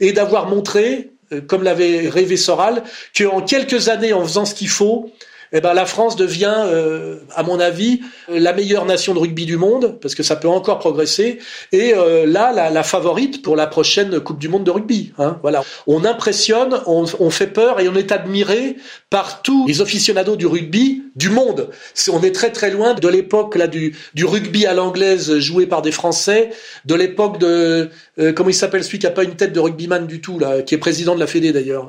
et 0.00 0.12
d'avoir 0.12 0.48
montré, 0.48 1.10
euh, 1.32 1.40
comme 1.40 1.62
l'avait 1.62 2.08
rêvé 2.08 2.36
Soral, 2.36 2.82
qu'en 3.16 3.40
quelques 3.40 3.88
années, 3.88 4.12
en 4.12 4.22
faisant 4.22 4.44
ce 4.44 4.54
qu'il 4.54 4.68
faut, 4.68 5.10
eh 5.56 5.60
ben, 5.60 5.72
la 5.72 5.86
France 5.86 6.16
devient, 6.16 6.52
euh, 6.66 7.18
à 7.34 7.44
mon 7.44 7.60
avis, 7.60 8.00
la 8.28 8.52
meilleure 8.52 8.86
nation 8.86 9.14
de 9.14 9.20
rugby 9.20 9.46
du 9.46 9.56
monde, 9.56 9.98
parce 10.00 10.16
que 10.16 10.24
ça 10.24 10.34
peut 10.34 10.48
encore 10.48 10.80
progresser, 10.80 11.38
et 11.70 11.94
euh, 11.94 12.26
là, 12.26 12.52
la, 12.52 12.70
la, 12.70 12.82
favorite 12.82 13.40
pour 13.40 13.54
la 13.54 13.68
prochaine 13.68 14.18
Coupe 14.18 14.40
du 14.40 14.48
Monde 14.48 14.64
de 14.64 14.72
rugby. 14.72 15.12
Hein, 15.16 15.38
voilà. 15.42 15.62
On 15.86 16.04
impressionne, 16.04 16.80
on, 16.86 17.04
on, 17.20 17.30
fait 17.30 17.46
peur 17.46 17.78
et 17.78 17.88
on 17.88 17.94
est 17.94 18.10
admiré 18.10 18.76
par 19.10 19.42
tous 19.42 19.68
les 19.68 19.80
aficionados 19.80 20.34
du 20.34 20.46
rugby 20.46 21.04
du 21.14 21.30
monde. 21.30 21.70
On 22.12 22.22
est 22.22 22.34
très 22.34 22.50
très 22.50 22.70
loin 22.70 22.94
de 22.94 23.08
l'époque 23.08 23.54
là 23.54 23.68
du, 23.68 23.96
du 24.14 24.24
rugby 24.24 24.66
à 24.66 24.74
l'anglaise 24.74 25.38
joué 25.38 25.66
par 25.66 25.82
des 25.82 25.92
Français, 25.92 26.50
de 26.84 26.96
l'époque 26.96 27.38
de 27.38 27.90
euh, 28.18 28.32
comment 28.32 28.50
il 28.50 28.54
s'appelle 28.54 28.82
celui 28.82 28.98
qui 28.98 29.06
a 29.06 29.12
pas 29.12 29.22
une 29.22 29.36
tête 29.36 29.52
de 29.52 29.60
rugbyman 29.60 30.06
du 30.06 30.20
tout 30.20 30.40
là, 30.40 30.62
qui 30.62 30.74
est 30.74 30.78
président 30.78 31.14
de 31.14 31.20
la 31.20 31.28
Fédé 31.28 31.52
d'ailleurs. 31.52 31.88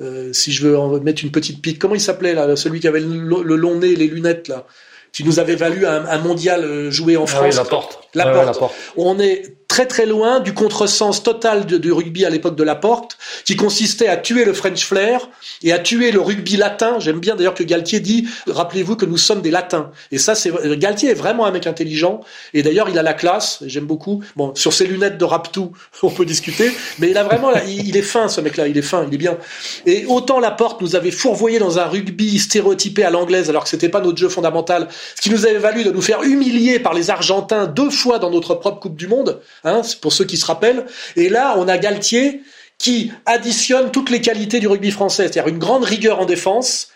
Euh, 0.00 0.28
euh, 0.28 0.32
si 0.32 0.52
je 0.52 0.66
veux 0.66 0.78
en 0.78 1.00
mettre 1.00 1.24
une 1.24 1.30
petite 1.30 1.60
pique, 1.60 1.78
comment 1.78 1.94
il 1.94 2.00
s'appelait 2.00 2.34
là, 2.34 2.54
celui 2.56 2.80
qui 2.80 2.88
avait 2.88 3.00
le, 3.00 3.42
le, 3.42 3.56
long 3.56 3.76
nez, 3.76 3.96
les 3.96 4.06
lunettes 4.06 4.48
là, 4.48 4.66
qui 5.12 5.24
nous 5.24 5.40
avait 5.40 5.56
valu 5.56 5.86
un, 5.86 6.06
un 6.06 6.18
mondial 6.18 6.90
joué 6.90 7.16
en 7.16 7.26
France. 7.26 7.40
Ah 7.42 7.48
oui, 7.48 7.56
la 7.56 7.64
porte. 7.64 8.00
La, 8.14 8.24
porte. 8.24 8.36
Ouais, 8.36 8.44
la 8.46 8.52
porte. 8.52 8.74
On 8.96 9.18
est 9.18 9.57
très 9.78 9.86
très 9.86 10.06
loin 10.06 10.40
du 10.40 10.54
contresens 10.54 11.22
total 11.22 11.64
du 11.64 11.92
rugby 11.92 12.24
à 12.24 12.30
l'époque 12.30 12.56
de 12.56 12.64
la 12.64 12.74
porte, 12.74 13.16
qui 13.44 13.54
consistait 13.54 14.08
à 14.08 14.16
tuer 14.16 14.44
le 14.44 14.52
French 14.52 14.84
flair 14.84 15.28
et 15.62 15.72
à 15.72 15.78
tuer 15.78 16.10
le 16.10 16.20
rugby 16.20 16.56
latin. 16.56 16.98
J'aime 16.98 17.20
bien 17.20 17.36
d'ailleurs 17.36 17.54
que 17.54 17.62
Galtier 17.62 18.00
dit, 18.00 18.26
rappelez-vous 18.48 18.96
que 18.96 19.06
nous 19.06 19.16
sommes 19.16 19.40
des 19.40 19.52
latins. 19.52 19.92
Et 20.10 20.18
ça, 20.18 20.34
c'est 20.34 20.50
Galtier 20.80 21.10
est 21.10 21.14
vraiment 21.14 21.46
un 21.46 21.52
mec 21.52 21.68
intelligent. 21.68 22.22
Et 22.54 22.64
d'ailleurs, 22.64 22.88
il 22.88 22.98
a 22.98 23.04
la 23.04 23.14
classe. 23.14 23.62
J'aime 23.66 23.84
beaucoup. 23.84 24.20
Bon, 24.34 24.52
sur 24.56 24.72
ses 24.72 24.84
lunettes 24.84 25.16
de 25.16 25.24
Raptou, 25.24 25.70
on 26.02 26.10
peut 26.10 26.26
discuter, 26.26 26.72
mais 26.98 27.10
il 27.10 27.16
a 27.16 27.22
vraiment, 27.22 27.52
il, 27.68 27.96
est 27.96 28.02
fin 28.02 28.26
ce 28.26 28.40
mec-là. 28.40 28.66
Il 28.66 28.76
est 28.76 28.82
fin, 28.82 29.06
il 29.06 29.14
est 29.14 29.18
bien. 29.18 29.38
Et 29.86 30.06
autant 30.06 30.40
la 30.40 30.50
porte 30.50 30.82
nous 30.82 30.96
avait 30.96 31.12
fourvoyé 31.12 31.60
dans 31.60 31.78
un 31.78 31.84
rugby 31.84 32.40
stéréotypé 32.40 33.04
à 33.04 33.10
l'anglaise, 33.10 33.48
alors 33.48 33.62
que 33.62 33.70
c'était 33.70 33.88
pas 33.88 34.00
notre 34.00 34.18
jeu 34.18 34.28
fondamental, 34.28 34.88
ce 35.14 35.22
qui 35.22 35.30
nous 35.30 35.46
avait 35.46 35.58
valu 35.58 35.84
de 35.84 35.92
nous 35.92 36.02
faire 36.02 36.24
humilier 36.24 36.80
par 36.80 36.94
les 36.94 37.10
Argentins 37.10 37.68
deux 37.68 37.90
fois 37.90 38.18
dans 38.18 38.32
notre 38.32 38.56
propre 38.56 38.80
Coupe 38.80 38.96
du 38.96 39.06
Monde. 39.06 39.40
Hein, 39.68 39.82
pour 40.00 40.12
ceux 40.12 40.24
qui 40.24 40.36
se 40.36 40.46
rappellent. 40.46 40.86
Et 41.16 41.28
là, 41.28 41.54
on 41.58 41.68
a 41.68 41.78
Galtier 41.78 42.42
qui 42.78 43.12
additionne 43.26 43.90
toutes 43.90 44.10
les 44.10 44.20
qualités 44.20 44.60
du 44.60 44.68
rugby 44.68 44.90
français, 44.90 45.24
c'est-à-dire 45.24 45.48
une 45.48 45.58
grande 45.58 45.84
rigueur 45.84 46.20
en 46.20 46.26
défense, 46.26 46.88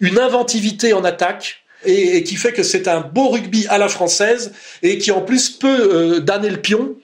une 0.00 0.18
inventivité 0.18 0.92
en 0.92 1.04
attaque, 1.04 1.62
et, 1.84 2.24
qui 2.24 2.34
fait 2.34 2.52
que 2.52 2.64
c'est 2.64 2.88
un 2.88 3.00
beau 3.00 3.28
rugby 3.28 3.66
à 3.68 3.78
la 3.78 3.88
française, 3.88 4.52
et 4.82 4.98
qui 4.98 5.12
en 5.12 5.20
plus 5.20 5.50
peut 5.50 5.68
euh, 5.68 6.20
damner 6.20 6.50
le 6.50 6.60
pion 6.60 6.96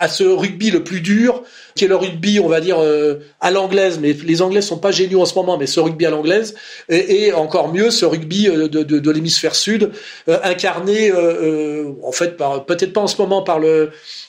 à 0.00 0.08
ce 0.08 0.22
rugby 0.22 0.70
le 0.70 0.84
plus 0.84 1.00
dur, 1.00 1.42
qui 1.74 1.84
est 1.84 1.88
le 1.88 1.96
rugby, 1.96 2.38
on 2.40 2.48
va 2.48 2.60
dire, 2.60 2.78
euh, 2.80 3.16
à 3.40 3.50
l'anglaise, 3.50 3.98
mais 4.00 4.12
les 4.12 4.42
Anglais 4.42 4.60
sont 4.60 4.78
pas 4.78 4.92
géniaux 4.92 5.20
en 5.20 5.26
ce 5.26 5.34
moment, 5.34 5.58
mais 5.58 5.66
ce 5.66 5.80
rugby 5.80 6.06
à 6.06 6.10
l'anglaise, 6.10 6.54
et, 6.88 7.32
encore 7.32 7.72
mieux, 7.72 7.90
ce 7.90 8.04
rugby 8.04 8.44
de, 8.44 8.68
de, 8.68 9.10
l'hémisphère 9.10 9.54
sud, 9.54 9.90
euh, 10.28 10.38
incarné, 10.44 11.10
euh, 11.10 11.92
en 12.04 12.12
fait, 12.12 12.36
peut-être 12.66 12.92
pas 12.92 13.00
en 13.00 13.06
ce 13.08 13.20
moment 13.20 13.42
par 13.42 13.60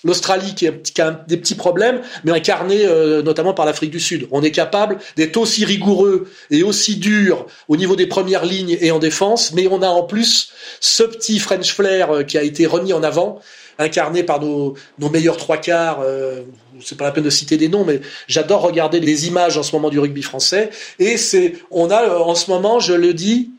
l'Australie 0.03 0.55
qui, 0.55 0.69
qui, 0.71 1.01
a 1.01 1.23
des 1.27 1.37
petits 1.37 1.55
problèmes, 1.55 2.01
mais 2.23 2.31
incarné 2.31 2.85
notamment 3.23 3.53
par 3.53 3.65
l'Afrique 3.65 3.91
du 3.91 3.99
Sud. 3.99 4.27
On 4.31 4.43
est 4.43 4.51
capable 4.51 4.97
d'être 5.15 5.37
aussi 5.37 5.65
rigoureux 5.65 6.27
et 6.51 6.63
aussi 6.63 6.97
dur 6.97 7.45
au 7.67 7.77
niveau 7.77 7.95
des 7.95 8.07
premières 8.07 8.45
lignes 8.45 8.77
et 8.79 8.91
en 8.91 8.99
défense, 8.99 9.53
mais 9.53 9.67
on 9.67 9.81
a 9.81 9.87
en 9.87 10.03
plus 10.03 10.51
ce 10.79 11.03
petit 11.03 11.39
French 11.39 11.73
flair 11.73 12.25
qui 12.27 12.37
a 12.37 12.43
été 12.43 12.65
remis 12.65 12.93
en 12.93 13.03
avant 13.03 13.39
incarné 13.79 14.23
par 14.23 14.39
nos, 14.39 14.75
nos 14.99 15.09
meilleurs 15.09 15.37
trois 15.37 15.57
quarts. 15.57 16.01
Euh, 16.03 16.41
c'est 16.81 16.97
pas 16.97 17.05
la 17.05 17.11
peine 17.11 17.23
de 17.23 17.29
citer 17.29 17.57
des 17.57 17.69
noms, 17.69 17.83
mais 17.83 18.01
j'adore 18.27 18.61
regarder 18.61 18.99
les 18.99 19.27
images 19.27 19.57
en 19.57 19.63
ce 19.63 19.75
moment 19.75 19.89
du 19.89 19.99
rugby 19.99 20.21
français. 20.21 20.69
Et 20.99 21.17
c'est, 21.17 21.55
on 21.71 21.89
a 21.89 22.07
en 22.19 22.35
ce 22.35 22.51
moment, 22.51 22.79
je 22.79 22.93
le 22.93 23.13
dis, 23.13 23.49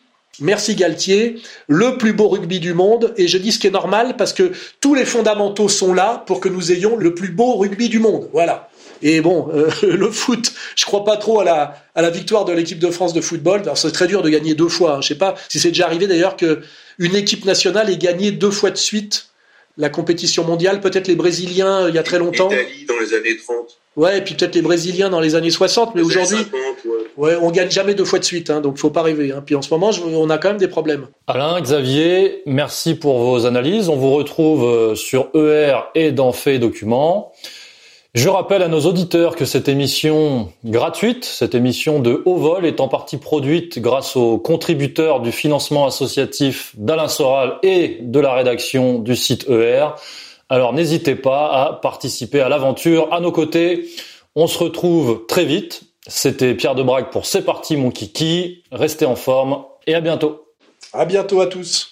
Merci 0.41 0.75
Galtier, 0.75 1.37
le 1.69 1.99
plus 1.99 2.15
beau 2.15 2.29
rugby 2.29 2.61
du 2.61 2.73
monde, 2.73 3.13
et 3.19 3.29
je 3.29 3.37
dis 3.37 3.53
ce 3.53 3.59
qui 3.59 3.67
est 3.67 3.73
normal 3.73 4.15
parce 4.17 4.33
que 4.33 4.53
tous 4.81 4.95
les 4.95 5.05
fondamentaux 5.05 5.69
sont 5.69 5.93
là 5.93 6.25
pour 6.27 6.41
que 6.41 6.49
nous 6.49 6.73
ayons 6.73 6.97
le 6.97 7.15
plus 7.15 7.29
beau 7.29 7.57
rugby 7.57 7.91
du 7.91 7.99
monde. 7.99 8.31
Voilà. 8.33 8.71
Et 9.03 9.21
bon, 9.21 9.49
euh, 9.53 9.71
le 9.83 10.11
foot, 10.11 10.53
je 10.77 10.85
crois 10.87 11.05
pas 11.05 11.19
trop 11.19 11.41
à 11.41 11.45
la, 11.45 11.77
à 11.95 12.01
la 12.01 12.09
victoire 12.09 12.47
de 12.47 12.53
l'équipe 12.53 12.79
de 12.79 12.91
France 12.91 13.13
de 13.13 13.21
football. 13.21 13.61
Alors 13.61 13.77
c'est 13.77 13.93
très 13.93 14.07
dur 14.07 14.23
de 14.23 14.31
gagner 14.31 14.55
deux 14.55 14.69
fois. 14.69 14.97
Hein. 14.97 15.01
Je 15.03 15.09
sais 15.09 15.19
pas 15.19 15.35
si 15.49 15.59
c'est 15.59 15.69
déjà 15.69 15.87
arrivé 15.87 16.07
d'ailleurs 16.07 16.37
que 16.37 16.61
une 16.99 17.17
équipe 17.17 17.45
nationale 17.45 17.91
ait 17.91 17.99
gagné 17.99 18.31
deux 18.31 18.51
fois 18.51 18.71
de 18.71 18.77
suite 18.77 19.30
la 19.77 19.89
compétition 19.89 20.45
mondiale, 20.45 20.81
peut-être 20.81 21.09
les 21.09 21.17
Brésiliens 21.17 21.89
il 21.89 21.95
y 21.95 21.99
a 21.99 22.03
très 22.03 22.19
longtemps. 22.19 22.49
L'Italie 22.49 22.87
dans 22.87 22.99
les 22.99 23.15
années 23.15 23.37
30. 23.37 23.79
Ouais, 23.97 24.19
et 24.19 24.21
puis 24.21 24.35
peut-être 24.35 24.55
les 24.55 24.63
Brésiliens 24.63 25.11
dans 25.11 25.21
les 25.21 25.35
années 25.35 25.51
60, 25.51 25.95
mais 25.95 26.03
aujourd'hui, 26.03 26.39
ouais. 26.39 26.95
ouais. 27.17 27.37
on 27.41 27.51
gagne 27.51 27.71
jamais 27.71 27.95
deux 27.95 28.05
fois 28.05 28.19
de 28.19 28.25
suite, 28.25 28.51
hein, 28.51 28.61
donc 28.61 28.79
faut 28.79 28.91
pas 28.91 29.03
rêver. 29.03 29.33
Hein. 29.33 29.43
Puis 29.45 29.55
en 29.55 29.63
ce 29.63 29.73
moment, 29.73 29.91
je, 29.91 30.03
on 30.03 30.31
a 30.31 30.39
quand 30.39 30.49
même 30.49 30.59
des 30.59 30.69
problèmes. 30.69 31.07
Alain, 31.27 31.61
Xavier, 31.61 32.43
merci 32.47 32.95
pour 32.95 33.19
vos 33.19 33.47
analyses. 33.47 33.89
On 33.89 33.97
vous 33.97 34.13
retrouve 34.13 34.95
sur 34.95 35.31
ER 35.35 35.75
et 35.95 36.13
dans 36.13 36.33
Fait 36.33 36.59
Documents. 36.59 37.33
Je 38.13 38.29
rappelle 38.29 38.63
à 38.63 38.69
nos 38.69 38.81
auditeurs 38.87 39.37
que 39.37 39.45
cette 39.45 39.69
émission 39.69 40.53
gratuite, 40.65 41.25
cette 41.25 41.55
émission 41.55 42.01
de 42.01 42.23
haut 42.25 42.39
vol, 42.39 42.67
est 42.67 42.81
en 42.81 42.89
partie 42.89 43.19
produite 43.19 43.79
grâce 43.79 44.17
aux 44.17 44.37
contributeurs 44.37 45.21
du 45.21 45.31
financement 45.31 45.87
associatif 45.87 46.73
d'Alain 46.77 47.07
Soral 47.07 47.59
et 47.63 47.99
de 48.01 48.19
la 48.19 48.35
rédaction 48.35 48.99
du 48.99 49.15
site 49.15 49.49
ER. 49.49 49.91
Alors 50.49 50.73
n'hésitez 50.73 51.15
pas 51.15 51.53
à 51.53 51.73
participer 51.75 52.41
à 52.41 52.49
l'aventure 52.49 53.13
à 53.13 53.21
nos 53.21 53.31
côtés. 53.31 53.89
On 54.35 54.49
se 54.49 54.59
retrouve 54.59 55.27
très 55.29 55.45
vite. 55.45 55.83
C'était 56.09 56.57
Pierre 56.57 56.75
Debrague 56.75 57.11
pour 57.11 57.27
C'est 57.27 57.45
parti 57.45 57.77
mon 57.77 57.93
kiki. 57.93 58.65
Restez 58.73 59.07
en 59.07 59.15
forme 59.15 59.63
et 59.87 59.95
à 59.95 60.01
bientôt. 60.01 60.47
À 60.93 61.05
bientôt 61.05 61.41
à 61.41 61.47
tous. 61.47 61.90